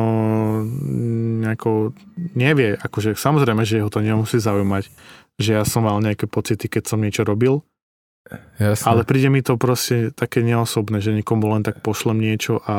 nejako 1.42 1.96
nevie. 2.38 2.78
Akože 2.78 3.18
samozrejme, 3.18 3.66
že 3.66 3.82
ho 3.82 3.90
to 3.90 4.04
nemusí 4.04 4.38
zaujímať, 4.38 4.92
že 5.42 5.58
ja 5.58 5.64
som 5.66 5.88
mal 5.88 5.98
nejaké 6.04 6.30
pocity, 6.30 6.70
keď 6.70 6.84
som 6.92 7.02
niečo 7.02 7.26
robil, 7.26 7.66
Jasné. 8.56 8.86
ale 8.86 9.02
príde 9.04 9.28
mi 9.28 9.40
to 9.40 9.56
proste 9.56 10.12
také 10.12 10.40
neosobné, 10.40 11.00
že 11.00 11.12
niekomu 11.12 11.50
len 11.50 11.62
tak 11.62 11.80
pošlem 11.80 12.18
niečo 12.18 12.62
a 12.64 12.76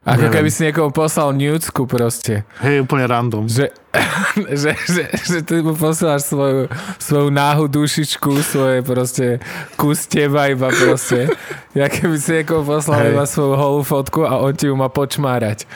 Ako 0.00 0.26
neviem. 0.26 0.32
keby 0.32 0.48
si 0.48 0.60
niekomu 0.64 0.90
poslal 0.90 1.36
nudesku 1.36 1.84
proste. 1.84 2.48
hej, 2.64 2.80
úplne 2.80 3.04
random. 3.04 3.44
Že, 3.44 3.68
že, 4.64 4.72
že, 4.88 5.04
že 5.12 5.38
ty 5.44 5.60
mu 5.60 5.76
posielaš 5.76 6.24
svoju, 6.24 6.72
svoju 6.96 7.28
náhu 7.28 7.68
dušičku, 7.68 8.40
svoje 8.40 8.80
proste 8.80 9.44
kus 9.76 10.08
teba 10.08 10.48
iba 10.48 10.72
proste. 10.72 11.28
Ja 11.76 11.86
keby 11.86 12.16
si 12.16 12.40
niekomu 12.40 12.64
poslal 12.64 13.06
Hej. 13.06 13.12
iba 13.12 13.24
svoju 13.28 13.54
holú 13.54 13.84
fotku 13.84 14.24
a 14.24 14.40
on 14.40 14.56
ti 14.56 14.66
ju 14.66 14.74
má 14.74 14.88
počmárať. 14.88 15.68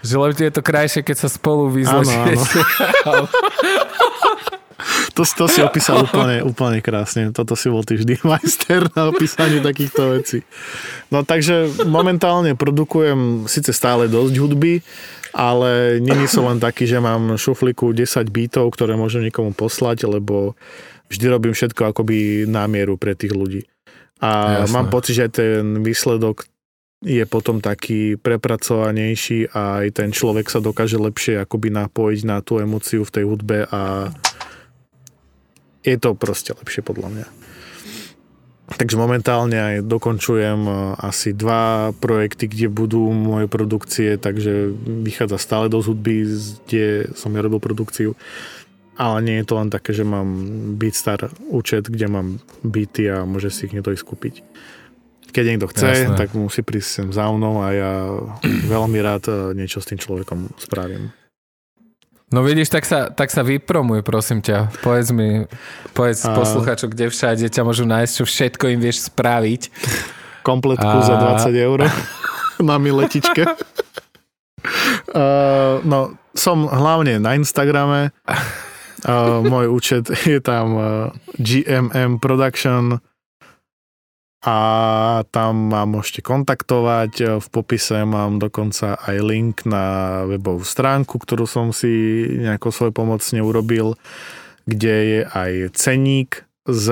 Že 0.00 0.14
lebo 0.16 0.32
ti 0.32 0.44
je 0.46 0.54
to 0.54 0.62
krajšie, 0.62 1.00
keď 1.02 1.16
sa 1.18 1.28
spolu 1.28 1.68
vyzlečiete. 1.68 2.38
To, 5.16 5.22
to 5.24 5.44
si 5.48 5.60
opísal 5.64 6.04
úplne, 6.04 6.44
úplne 6.44 6.78
krásne. 6.84 7.32
Toto 7.32 7.56
si 7.56 7.72
bol 7.72 7.82
ty 7.82 7.96
vždy 7.96 8.22
majster 8.28 8.86
na 8.92 9.08
opísanie 9.10 9.64
takýchto 9.64 10.16
vecí. 10.18 10.44
No 11.08 11.24
takže 11.24 11.86
momentálne 11.88 12.52
produkujem 12.52 13.48
síce 13.48 13.72
stále 13.72 14.06
dosť 14.06 14.34
hudby, 14.36 14.84
ale 15.36 16.00
není 16.00 16.24
som 16.28 16.48
len 16.48 16.56
taký, 16.56 16.88
že 16.88 16.96
mám 16.96 17.36
šufliku 17.36 17.92
10 17.92 18.28
beatov, 18.32 18.72
ktoré 18.72 18.96
môžem 18.96 19.24
niekomu 19.26 19.52
poslať, 19.52 20.08
lebo 20.08 20.56
vždy 21.12 21.26
robím 21.28 21.52
všetko 21.52 21.92
akoby 21.92 22.48
na 22.48 22.64
mieru 22.66 22.96
pre 22.96 23.12
tých 23.12 23.36
ľudí. 23.36 23.62
A 24.20 24.64
Jasné. 24.64 24.72
mám 24.72 24.88
pocit, 24.88 25.12
že 25.12 25.28
ten 25.28 25.84
výsledok 25.84 26.48
je 27.04 27.20
potom 27.28 27.60
taký 27.60 28.16
prepracovanejší 28.16 29.52
a 29.52 29.84
aj 29.84 30.00
ten 30.00 30.08
človek 30.08 30.48
sa 30.48 30.64
dokáže 30.64 30.96
lepšie 30.96 31.36
akoby 31.44 31.68
napojiť 31.68 32.20
na 32.24 32.40
tú 32.40 32.56
emóciu 32.56 33.04
v 33.04 33.12
tej 33.12 33.24
hudbe 33.28 33.68
a 33.68 34.10
je 35.86 35.96
to 35.96 36.18
proste 36.18 36.50
lepšie 36.50 36.82
podľa 36.82 37.08
mňa. 37.14 37.26
Takže 38.66 38.98
momentálne 38.98 39.54
aj 39.54 39.74
dokončujem 39.86 40.60
e, 40.66 40.72
asi 40.98 41.30
dva 41.30 41.94
projekty, 42.02 42.50
kde 42.50 42.66
budú 42.66 43.14
moje 43.14 43.46
produkcie, 43.46 44.18
takže 44.18 44.74
vychádza 45.06 45.38
stále 45.38 45.70
do 45.70 45.78
hudby, 45.78 46.26
kde 46.66 47.14
som 47.14 47.30
ja 47.30 47.46
robil 47.46 47.62
produkciu. 47.62 48.18
Ale 48.98 49.22
nie 49.22 49.38
je 49.38 49.46
to 49.46 49.54
len 49.60 49.70
také, 49.70 49.94
že 49.94 50.02
mám 50.02 50.26
Beatstar 50.74 51.30
účet, 51.46 51.86
kde 51.86 52.10
mám 52.10 52.40
beaty 52.64 53.12
a 53.12 53.28
môže 53.28 53.52
si 53.52 53.68
ich 53.68 53.76
niekto 53.76 53.92
ísť 53.92 54.02
kúpiť. 54.02 54.34
Keď 55.30 55.44
niekto 55.46 55.68
chce, 55.68 55.86
Jasné. 55.86 56.16
tak 56.16 56.32
musí 56.32 56.64
prísť 56.64 56.88
sem 56.90 57.08
za 57.12 57.28
mnou 57.28 57.60
a 57.60 57.70
ja 57.70 57.92
veľmi 58.42 58.98
rád 58.98 59.30
e, 59.30 59.34
niečo 59.54 59.78
s 59.78 59.86
tým 59.86 60.00
človekom 60.02 60.58
spravím. 60.58 61.14
No 62.34 62.42
vidíš, 62.42 62.74
tak 62.74 62.82
sa, 62.82 63.06
tak 63.14 63.30
sa 63.30 63.46
vypromuj, 63.46 64.02
prosím 64.02 64.42
ťa. 64.42 64.74
Povedz 64.82 65.14
mi, 65.14 65.46
povedz 65.94 66.26
A- 66.26 66.34
posluchačom, 66.34 66.90
kde 66.90 67.06
všade 67.06 67.46
ťa 67.46 67.62
môžu 67.62 67.86
nájsť, 67.86 68.12
čo 68.18 68.24
všetko 68.26 68.64
im 68.74 68.80
vieš 68.82 69.06
spraviť. 69.06 69.70
kompletku 70.42 70.82
A- 70.82 71.06
za 71.06 71.14
20 71.46 71.54
eur 71.54 71.86
na 72.68 72.82
miletičke. 72.82 73.46
Uh, 75.14 75.78
no, 75.90 76.18
som 76.34 76.66
hlavne 76.66 77.22
na 77.22 77.38
Instagrame. 77.38 78.10
Uh, 79.06 79.46
môj 79.46 79.70
účet 79.70 80.10
je 80.26 80.42
tam 80.42 80.66
uh, 80.74 80.84
GMM 81.38 82.18
Production 82.18 82.98
a 84.44 85.24
tam 85.32 85.72
ma 85.72 85.88
môžete 85.88 86.20
kontaktovať. 86.20 87.12
Uh, 87.22 87.28
V 87.40 87.48
popise 87.48 88.04
mám 88.04 88.36
dokonca 88.36 89.00
aj 89.00 89.16
link 89.24 89.64
na 89.64 90.22
webovú 90.28 90.62
stránku, 90.62 91.16
ktorú 91.16 91.48
som 91.48 91.72
si 91.72 92.26
nejako 92.44 92.68
svoj 92.68 92.92
pomocne 92.92 93.40
urobil, 93.40 93.96
kde 94.68 94.94
je 94.94 95.20
aj 95.24 95.52
ceník 95.78 96.44
z, 96.66 96.86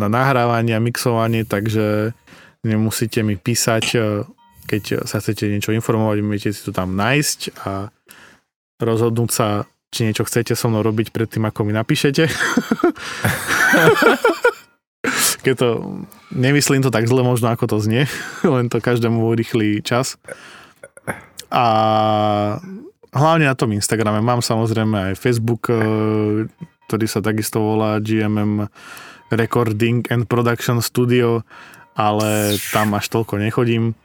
na 0.00 0.08
nahrávanie 0.08 0.74
a 0.74 0.80
mixovanie, 0.80 1.44
takže 1.44 2.16
nemusíte 2.64 3.20
mi 3.20 3.36
písať, 3.36 3.84
e, 3.92 4.24
keď 4.64 5.04
sa 5.04 5.20
chcete 5.20 5.52
niečo 5.52 5.76
informovať, 5.76 6.24
môžete 6.24 6.56
si 6.56 6.64
to 6.64 6.72
tam 6.72 6.96
nájsť 6.96 7.52
a 7.68 7.92
rozhodnúť 8.80 9.30
sa, 9.30 9.68
či 9.92 10.08
niečo 10.08 10.24
chcete 10.24 10.56
so 10.56 10.72
mnou 10.72 10.80
robiť 10.80 11.12
predtým, 11.12 11.44
ako 11.44 11.68
mi 11.68 11.76
napíšete. 11.76 12.24
keď 15.40 15.54
to, 15.56 15.68
nemyslím 16.32 16.84
to 16.84 16.92
tak 16.92 17.08
zle 17.08 17.24
možno, 17.24 17.48
ako 17.48 17.66
to 17.66 17.76
znie, 17.80 18.04
len 18.54 18.68
to 18.68 18.84
každému 18.84 19.20
urýchli 19.20 19.80
čas. 19.80 20.20
A 21.50 21.64
hlavne 23.10 23.50
na 23.50 23.56
tom 23.58 23.74
Instagrame 23.74 24.22
mám 24.22 24.44
samozrejme 24.44 25.12
aj 25.12 25.18
Facebook, 25.18 25.66
e, 25.66 25.76
ktorý 26.86 27.06
sa 27.10 27.18
takisto 27.24 27.58
volá 27.58 27.98
GMM 27.98 28.70
Recording 29.34 30.06
and 30.10 30.26
Production 30.30 30.78
Studio, 30.82 31.42
ale 31.98 32.58
tam 32.70 32.94
až 32.94 33.10
toľko 33.10 33.38
nechodím. 33.42 33.98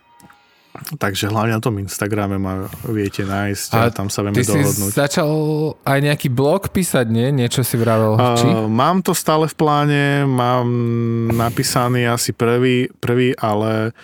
Takže 0.96 1.32
hlavne 1.32 1.56
na 1.56 1.62
tom 1.64 1.76
Instagrame 1.80 2.36
ma 2.36 2.68
viete 2.86 3.24
nájsť 3.24 3.70
a, 3.74 3.78
A 3.78 3.94
tam 3.94 4.08
sa 4.08 4.24
vieme 4.24 4.38
Ty 4.38 4.44
si 4.44 4.54
dohodnúť. 4.54 4.92
začal 4.92 5.30
aj 5.82 6.00
nejaký 6.04 6.28
blog 6.30 6.70
písať, 6.70 7.06
nie? 7.10 7.32
Niečo 7.32 7.64
si 7.64 7.80
vravel. 7.80 8.16
Či? 8.38 8.48
Uh, 8.48 8.68
mám 8.68 9.00
to 9.00 9.16
stále 9.16 9.48
v 9.48 9.56
pláne, 9.56 10.04
mám 10.24 10.68
napísaný 11.32 12.06
asi 12.06 12.36
prvý, 12.36 12.92
prvý 13.00 13.32
ale 13.36 13.96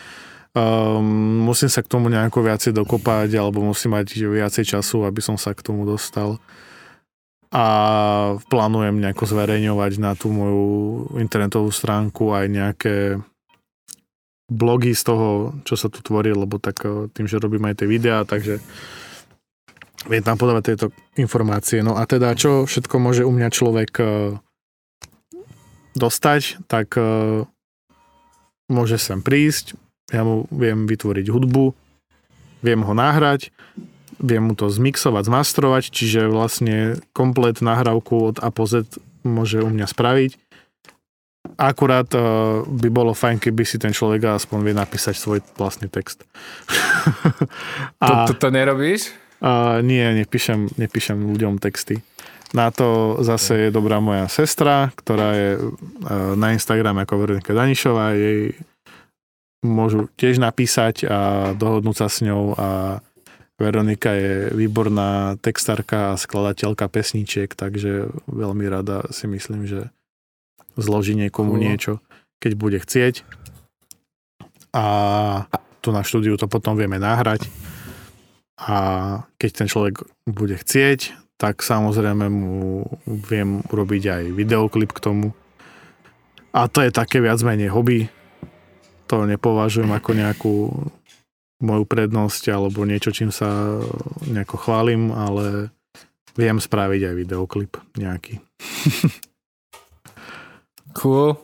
um, 0.53 1.03
musím 1.47 1.67
sa 1.67 1.83
k 1.83 1.91
tomu 1.91 2.07
nejako 2.07 2.43
viacej 2.43 2.71
dokopať 2.75 3.29
alebo 3.35 3.61
musím 3.61 3.95
mať 3.95 4.07
viacej 4.27 4.77
času, 4.77 5.03
aby 5.03 5.19
som 5.19 5.35
sa 5.35 5.51
k 5.55 5.63
tomu 5.63 5.83
dostal. 5.83 6.39
a 7.51 7.65
plánujem 8.47 8.95
nejako 8.95 9.27
zverejňovať 9.27 9.91
na 9.99 10.15
tú 10.15 10.31
moju 10.31 10.67
internetovú 11.19 11.67
stránku 11.67 12.31
aj 12.31 12.45
nejaké 12.47 12.95
blogy 14.51 14.91
z 14.91 15.03
toho, 15.07 15.55
čo 15.63 15.79
sa 15.79 15.87
tu 15.87 16.03
tvorí, 16.03 16.35
lebo 16.35 16.59
tak 16.59 16.83
eh, 16.83 17.07
tým, 17.15 17.25
že 17.25 17.39
robím 17.39 17.71
aj 17.71 17.81
tie 17.81 17.87
videá, 17.87 18.27
takže 18.27 18.59
viem 20.11 20.23
tam 20.25 20.35
podávať 20.35 20.75
tieto 20.75 20.87
informácie. 21.15 21.79
No 21.79 21.95
a 21.95 22.03
teda, 22.03 22.35
čo 22.35 22.67
všetko 22.67 22.99
môže 22.99 23.23
u 23.23 23.31
mňa 23.31 23.47
človek 23.47 23.91
eh, 24.03 24.07
dostať, 25.95 26.67
tak 26.67 26.99
eh, 26.99 27.47
môže 28.67 28.99
sem 28.99 29.23
prísť, 29.23 29.79
ja 30.11 30.27
mu 30.27 30.43
viem 30.51 30.83
vytvoriť 30.83 31.31
hudbu, 31.31 31.71
viem 32.59 32.81
ho 32.83 32.93
nahrať, 32.93 33.55
viem 34.19 34.51
mu 34.51 34.53
to 34.53 34.67
zmixovať, 34.67 35.23
zmastrovať, 35.31 35.83
čiže 35.95 36.27
vlastne 36.27 36.99
komplet 37.15 37.63
nahrávku 37.63 38.35
od 38.35 38.37
A 38.43 38.51
po 38.51 38.67
Z 38.67 38.85
môže 39.23 39.63
u 39.63 39.69
mňa 39.71 39.87
spraviť. 39.87 40.40
Akurát 41.61 42.09
uh, 42.17 42.65
by 42.65 42.89
bolo 42.89 43.13
fajn, 43.13 43.37
keby 43.37 43.61
si 43.61 43.77
ten 43.77 43.93
človek 43.93 44.33
aspoň 44.33 44.59
vie 44.65 44.73
napísať 44.73 45.13
svoj 45.13 45.45
vlastný 45.61 45.93
text. 45.93 46.25
a, 48.01 48.25
to, 48.25 48.33
to, 48.33 48.33
to 48.41 48.47
nerobíš? 48.49 49.13
Uh, 49.37 49.77
nie, 49.85 50.01
nepíšem, 50.25 50.73
nepíšem 50.73 51.21
ľuďom 51.21 51.61
texty. 51.61 52.01
Na 52.57 52.73
to 52.73 53.21
zase 53.21 53.69
je 53.69 53.69
dobrá 53.69 54.01
moja 54.01 54.25
sestra, 54.25 54.89
ktorá 54.97 55.37
je 55.37 55.49
uh, 55.61 56.33
na 56.33 56.57
Instagrame 56.57 57.05
ako 57.05 57.29
Veronika 57.29 57.53
Danišová. 57.53 58.17
Jej 58.17 58.57
môžu 59.61 60.09
tiež 60.17 60.41
napísať 60.41 61.05
a 61.05 61.53
dohodnúť 61.53 61.95
sa 62.01 62.07
s 62.09 62.25
ňou 62.25 62.57
a 62.57 62.69
Veronika 63.61 64.17
je 64.17 64.49
výborná 64.57 65.37
textárka 65.37 66.13
a 66.13 66.17
skladateľka 66.17 66.89
pesničiek, 66.89 67.53
takže 67.53 68.09
veľmi 68.25 68.65
rada 68.65 69.05
si 69.13 69.29
myslím, 69.29 69.69
že 69.69 69.93
zloží 70.81 71.13
niekomu 71.15 71.55
cool. 71.55 71.63
niečo, 71.63 71.93
keď 72.41 72.51
bude 72.57 72.77
chcieť. 72.81 73.23
A 74.71 74.85
tu 75.81 75.89
na 75.89 76.05
štúdiu 76.05 76.37
to 76.37 76.45
potom 76.45 76.77
vieme 76.77 77.01
nahrať. 77.01 77.49
A 78.61 78.77
keď 79.41 79.49
ten 79.53 79.67
človek 79.67 80.05
bude 80.29 80.53
chcieť, 80.53 81.17
tak 81.41 81.65
samozrejme 81.65 82.29
mu 82.29 82.85
viem 83.09 83.65
urobiť 83.65 84.03
aj 84.05 84.23
videoklip 84.37 84.93
k 84.93 85.01
tomu. 85.01 85.27
A 86.53 86.69
to 86.69 86.85
je 86.85 86.93
také 86.93 87.17
viac 87.17 87.41
menej 87.41 87.73
hobby. 87.73 88.05
To 89.09 89.25
nepovažujem 89.25 89.89
ako 89.89 90.11
nejakú 90.13 90.55
moju 91.61 91.83
prednosť 91.89 92.53
alebo 92.53 92.85
niečo, 92.85 93.09
čím 93.09 93.33
sa 93.33 93.81
nejako 94.29 94.55
chválim, 94.61 95.09
ale 95.09 95.73
viem 96.37 96.61
spraviť 96.61 97.01
aj 97.09 97.15
videoklip 97.17 97.71
nejaký. 97.97 98.37
cool. 100.95 101.39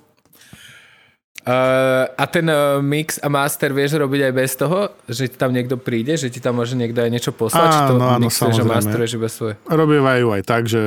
Uh, 1.48 2.04
a 2.20 2.28
ten 2.28 2.44
uh, 2.52 2.84
mix 2.84 3.24
a 3.24 3.32
master 3.32 3.72
vieš 3.72 3.96
robiť 3.96 4.20
aj 4.20 4.34
bez 4.36 4.52
toho, 4.60 4.92
že 5.08 5.32
ti 5.32 5.40
tam 5.40 5.56
niekto 5.56 5.80
príde, 5.80 6.20
že 6.20 6.28
ti 6.28 6.44
tam 6.44 6.60
môže 6.60 6.76
niekto 6.76 7.00
aj 7.00 7.08
niečo 7.08 7.32
poslať, 7.32 7.72
či 7.72 7.82
to 7.88 7.96
áno, 7.96 8.20
áno, 8.20 8.28
a 8.28 8.64
masteruješ 8.68 9.16
iba 9.16 9.32
svoje? 9.32 9.56
Robievajú 9.64 10.28
aj 10.36 10.44
tak, 10.44 10.68
že 10.68 10.82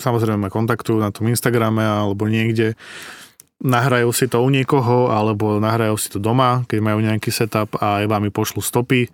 samozrejme 0.00 0.40
ma 0.40 0.48
kontaktujú 0.48 0.96
na 0.96 1.12
tom 1.12 1.28
Instagrame 1.28 1.84
alebo 1.84 2.24
niekde 2.24 2.80
nahrajú 3.60 4.08
si 4.12 4.28
to 4.28 4.40
u 4.40 4.48
niekoho, 4.48 5.12
alebo 5.12 5.60
nahrajú 5.60 5.96
si 5.96 6.08
to 6.12 6.20
doma, 6.20 6.64
keď 6.64 6.78
majú 6.84 7.04
nejaký 7.04 7.32
setup 7.32 7.76
a 7.80 8.04
iba 8.04 8.20
mi 8.20 8.28
pošlu 8.28 8.60
stopy. 8.60 9.08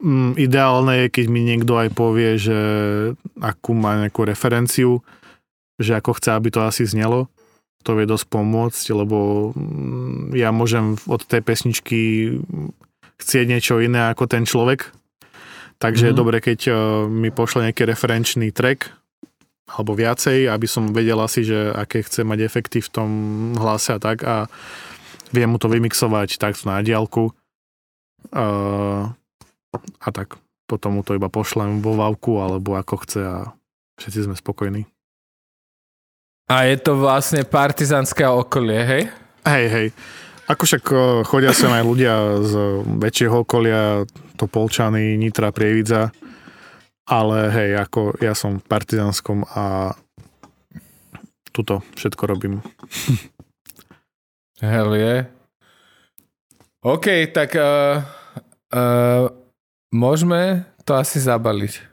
Mm, 0.00 0.36
ideálne 0.36 1.06
je, 1.06 1.06
keď 1.08 1.26
mi 1.32 1.40
niekto 1.44 1.80
aj 1.80 1.88
povie, 1.96 2.36
že 2.36 2.58
akú 3.40 3.72
má 3.72 4.04
nejakú 4.04 4.28
referenciu, 4.28 5.00
že 5.80 5.96
ako 5.96 6.20
chce, 6.20 6.30
aby 6.36 6.48
to 6.52 6.60
asi 6.60 6.84
znelo. 6.84 7.31
To 7.82 7.98
vie 7.98 8.06
dosť 8.06 8.26
pomôcť, 8.30 8.84
lebo 8.94 9.50
mm, 9.52 10.38
ja 10.38 10.54
môžem 10.54 10.94
od 11.10 11.22
tej 11.26 11.42
pesničky 11.42 12.00
chcieť 13.18 13.46
niečo 13.46 13.82
iné 13.82 14.10
ako 14.10 14.30
ten 14.30 14.46
človek. 14.46 14.90
Takže 15.82 16.06
mm. 16.06 16.08
je 16.08 16.14
mhm. 16.14 16.20
dobre, 16.20 16.36
keď 16.38 16.60
eh, 16.70 16.74
mi 17.10 17.34
pošle 17.34 17.66
nejaký 17.66 17.82
referenčný 17.86 18.54
track, 18.54 19.02
alebo 19.72 19.96
viacej, 19.96 20.52
aby 20.52 20.66
som 20.68 20.92
vedel 20.92 21.16
asi, 21.22 21.46
že 21.46 21.72
aké 21.72 22.04
chce 22.04 22.26
mať 22.28 22.44
efekty 22.44 22.78
v 22.84 22.92
tom 22.92 23.10
hlase 23.56 23.96
a 23.96 24.00
tak 24.02 24.20
a 24.26 24.50
viem 25.32 25.48
mu 25.48 25.56
to 25.56 25.72
vymixovať 25.72 26.36
takto 26.36 26.68
na 26.68 26.84
diálku 26.84 27.32
a, 28.36 28.46
a 29.80 30.08
tak 30.12 30.36
potom 30.68 31.00
mu 31.00 31.02
to 31.04 31.16
iba 31.16 31.32
pošlem 31.32 31.80
vo 31.80 31.96
vavku 31.96 32.40
alebo 32.40 32.76
ako 32.76 32.94
chce 33.04 33.20
a 33.24 33.38
všetci 33.96 34.28
sme 34.28 34.36
spokojní. 34.36 34.84
A 36.50 36.66
je 36.68 36.76
to 36.80 36.98
vlastne 36.98 37.44
partizanské 37.46 38.26
okolie, 38.26 38.80
hej? 38.82 39.02
Hej, 39.46 39.66
hej. 39.70 39.88
Ako 40.50 40.62
však 40.66 40.84
chodia 41.26 41.54
sa 41.54 41.70
aj 41.78 41.84
ľudia 41.86 42.14
z 42.42 42.52
väčšieho 42.98 43.46
okolia, 43.46 44.04
Topolčany, 44.34 45.14
Nitra, 45.14 45.54
Prievidza, 45.54 46.10
ale 47.06 47.50
hej, 47.50 47.70
ako 47.78 48.18
ja 48.18 48.34
som 48.34 48.58
v 48.58 48.66
Partizánskom 48.66 49.46
a 49.54 49.94
tuto 51.52 51.84
všetko 51.94 52.22
robím. 52.26 52.64
Hell 54.62 54.94
je. 54.94 55.26
OK, 56.82 57.30
tak 57.30 57.54
uh, 57.54 58.02
uh, 58.74 59.30
môžeme 59.94 60.66
to 60.82 60.98
asi 60.98 61.22
zabaliť. 61.22 61.91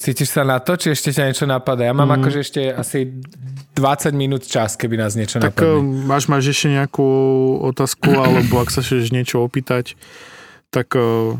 Cítiš 0.00 0.32
sa 0.32 0.48
na 0.48 0.56
to, 0.64 0.80
či 0.80 0.96
ešte 0.96 1.12
ťa 1.12 1.28
niečo 1.28 1.44
napadá? 1.44 1.84
Ja 1.84 1.92
mám 1.92 2.08
mm. 2.08 2.16
akože 2.24 2.38
ešte 2.40 2.60
asi 2.72 3.20
20 3.76 4.16
minút 4.16 4.48
čas, 4.48 4.80
keby 4.80 4.96
nás 4.96 5.12
niečo 5.12 5.36
tak, 5.36 5.52
napadne. 5.52 5.76
Tak 5.76 6.08
máš, 6.08 6.24
máš 6.32 6.44
ešte 6.56 6.72
nejakú 6.72 7.08
otázku, 7.68 8.08
alebo 8.24 8.64
ak 8.64 8.72
sa 8.72 8.80
chceš 8.80 9.12
niečo 9.12 9.44
opýtať, 9.44 10.00
tak 10.72 10.96
uh, 10.96 11.36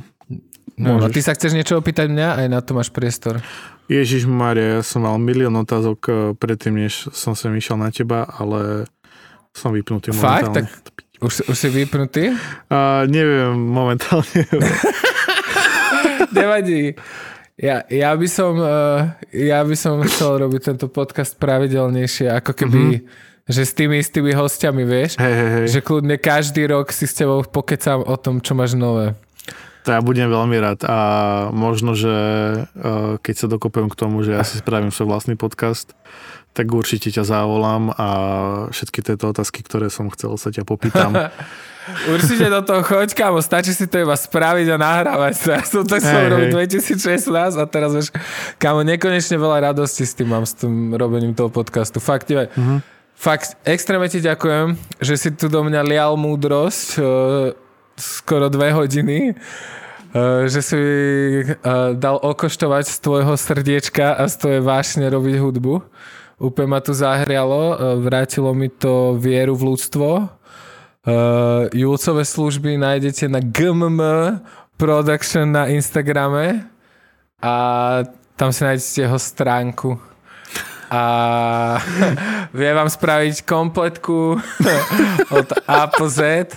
No, 0.80 0.96
no, 0.96 1.12
ty 1.12 1.20
sa 1.20 1.36
chceš 1.36 1.52
niečo 1.52 1.76
opýtať 1.76 2.08
mňa? 2.08 2.28
Aj 2.40 2.46
na 2.48 2.64
to 2.64 2.72
máš 2.72 2.88
priestor. 2.88 3.44
Ježiš 3.90 4.24
Maria, 4.24 4.80
ja 4.80 4.82
som 4.86 5.04
mal 5.04 5.20
milión 5.20 5.52
otázok 5.60 5.98
eh, 6.08 6.14
predtým, 6.32 6.80
než 6.80 7.12
som 7.12 7.36
sem 7.36 7.52
išiel 7.52 7.76
na 7.76 7.92
teba, 7.92 8.24
ale 8.24 8.88
som 9.52 9.76
vypnutý 9.76 10.16
Fakt? 10.16 10.48
momentálne. 10.56 10.72
Tak 10.72 10.94
už, 11.20 11.52
už 11.52 11.56
si 11.58 11.68
vypnutý? 11.68 12.32
Uh, 12.72 13.04
neviem, 13.12 13.52
momentálne. 13.52 14.40
Nevadí. 16.38 16.96
Ja, 17.60 17.84
ja, 17.92 18.16
by 18.16 18.24
som, 18.24 18.56
uh, 18.56 19.12
ja 19.36 19.60
by 19.60 19.76
som 19.76 20.00
chcel 20.08 20.40
robiť 20.40 20.72
tento 20.72 20.88
podcast 20.88 21.36
pravidelnejšie, 21.36 22.32
ako 22.40 22.56
keby, 22.56 23.04
mm-hmm. 23.04 23.52
že 23.52 23.62
s 23.68 23.76
tými 23.76 24.00
istými 24.00 24.32
hostiami, 24.32 24.88
vieš, 24.88 25.20
hey, 25.20 25.28
hey, 25.28 25.48
hey. 25.52 25.66
že 25.68 25.84
kľudne 25.84 26.16
každý 26.16 26.64
rok 26.72 26.88
si 26.88 27.04
s 27.04 27.12
tebou 27.12 27.44
pokecám 27.44 28.00
o 28.00 28.16
tom, 28.16 28.40
čo 28.40 28.56
máš 28.56 28.72
nové. 28.72 29.12
To 29.84 29.92
ja 29.92 30.00
budem 30.00 30.32
veľmi 30.32 30.56
rád 30.60 30.84
a 30.88 30.98
možno, 31.52 31.96
že 31.96 32.12
e, 32.12 33.16
keď 33.20 33.34
sa 33.36 33.46
dokopujem 33.48 33.88
k 33.88 33.96
tomu, 33.96 34.20
že 34.20 34.36
ja 34.36 34.44
si 34.44 34.60
spravím 34.60 34.92
svoj 34.92 35.08
vlastný 35.08 35.40
podcast, 35.40 35.96
tak 36.52 36.68
určite 36.68 37.08
ťa 37.08 37.24
zavolám 37.24 37.92
a 37.96 38.08
všetky 38.72 39.00
tieto 39.00 39.32
otázky, 39.32 39.64
ktoré 39.64 39.88
som 39.88 40.12
chcel, 40.12 40.36
sa 40.36 40.52
ťa 40.52 40.68
popýtam. 40.68 41.12
Určite 42.08 42.46
do 42.50 42.60
toho 42.62 42.80
choď, 42.82 43.08
kámo, 43.14 43.38
stačí 43.44 43.72
si 43.74 43.86
to 43.86 44.02
iba 44.02 44.16
spraviť 44.16 44.66
a 44.72 44.76
nahrávať 44.76 45.34
sa. 45.36 45.50
Ja 45.60 45.64
som 45.66 45.82
to 45.84 45.96
chcel 46.00 46.30
robiť 46.30 46.48
2016 46.72 47.30
a 47.58 47.64
teraz 47.68 47.90
už, 47.94 48.06
kámo, 48.56 48.82
nekonečne 48.86 49.36
veľa 49.36 49.72
radosti 49.72 50.06
s 50.06 50.14
tým 50.14 50.30
mám, 50.30 50.44
s 50.44 50.54
tým 50.58 50.94
robením 50.96 51.34
toho 51.36 51.48
podcastu. 51.48 51.98
Fakt, 51.98 52.30
uh-huh. 52.30 52.80
fakt, 53.14 53.58
extrémne 53.62 54.08
ti 54.08 54.22
ďakujem, 54.22 54.78
že 55.02 55.14
si 55.18 55.28
tu 55.34 55.50
do 55.50 55.60
mňa 55.66 55.80
lial 55.84 56.14
múdrosť 56.16 56.88
e, 56.96 57.02
skoro 58.00 58.48
dve 58.48 58.72
hodiny, 58.72 59.18
eh, 59.30 60.42
že 60.48 60.60
si 60.64 60.80
eh, 60.80 61.54
dal 61.94 62.16
okoštovať 62.16 62.84
z 62.88 62.96
tvojho 63.04 63.34
srdiečka 63.36 64.16
a 64.16 64.24
z 64.26 64.34
tvojej 64.40 64.62
vášne 64.64 65.06
robiť 65.06 65.36
hudbu. 65.38 65.74
Úplne 66.40 66.68
ma 66.72 66.80
to 66.80 66.96
zahrialo, 66.96 67.62
eh, 67.62 67.76
vrátilo 68.00 68.56
mi 68.56 68.72
to 68.72 69.14
vieru 69.20 69.54
v 69.54 69.76
ľudstvo. 69.76 70.39
Julcové 71.72 72.24
služby 72.24 72.76
nájdete 72.76 73.28
na 73.28 73.40
GMM 73.40 74.00
Production 74.76 75.48
na 75.48 75.66
Instagrame 75.72 76.68
a 77.40 77.54
tam 78.36 78.52
si 78.52 78.64
nájdete 78.64 79.08
jeho 79.08 79.18
stránku 79.18 79.96
a 80.90 81.02
vie 82.58 82.70
vám 82.74 82.90
spraviť 82.90 83.46
kompletku 83.46 84.36
od 85.38 85.48
A 85.70 85.86
po 85.86 86.10
Z 86.10 86.50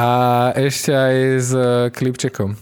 a 0.00 0.08
ešte 0.56 0.90
aj 0.96 1.16
s 1.36 1.50
e, 1.52 1.92
klipčekom. 1.92 2.56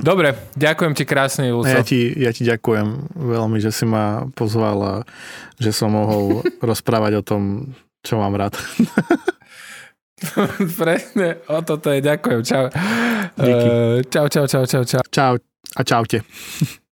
Dobre, 0.00 0.32
ďakujem 0.56 0.96
ti 0.96 1.04
krásne, 1.04 1.52
Julco. 1.52 1.68
Ja 1.68 1.84
ti, 1.84 2.08
ja 2.16 2.32
ti 2.32 2.48
ďakujem 2.48 3.12
veľmi, 3.20 3.60
že 3.60 3.68
si 3.68 3.84
ma 3.84 4.24
pozval 4.32 4.78
a 4.80 4.94
že 5.60 5.76
som 5.76 5.92
mohol 5.92 6.40
rozprávať 6.70 7.20
o 7.20 7.22
tom, 7.26 7.42
čo 8.00 8.20
mám 8.20 8.36
rád. 8.36 8.56
Presne, 10.80 11.40
o 11.48 11.64
toto 11.64 11.88
je. 11.88 12.04
Ďakujem. 12.04 12.40
Čau. 12.44 12.64
Uh, 13.40 14.04
čau, 14.12 14.28
čau, 14.28 14.44
čau, 14.44 14.64
čau, 14.68 14.84
čau. 14.84 15.02
Čau 15.08 15.32
a 15.76 15.82
čaute. 15.84 16.20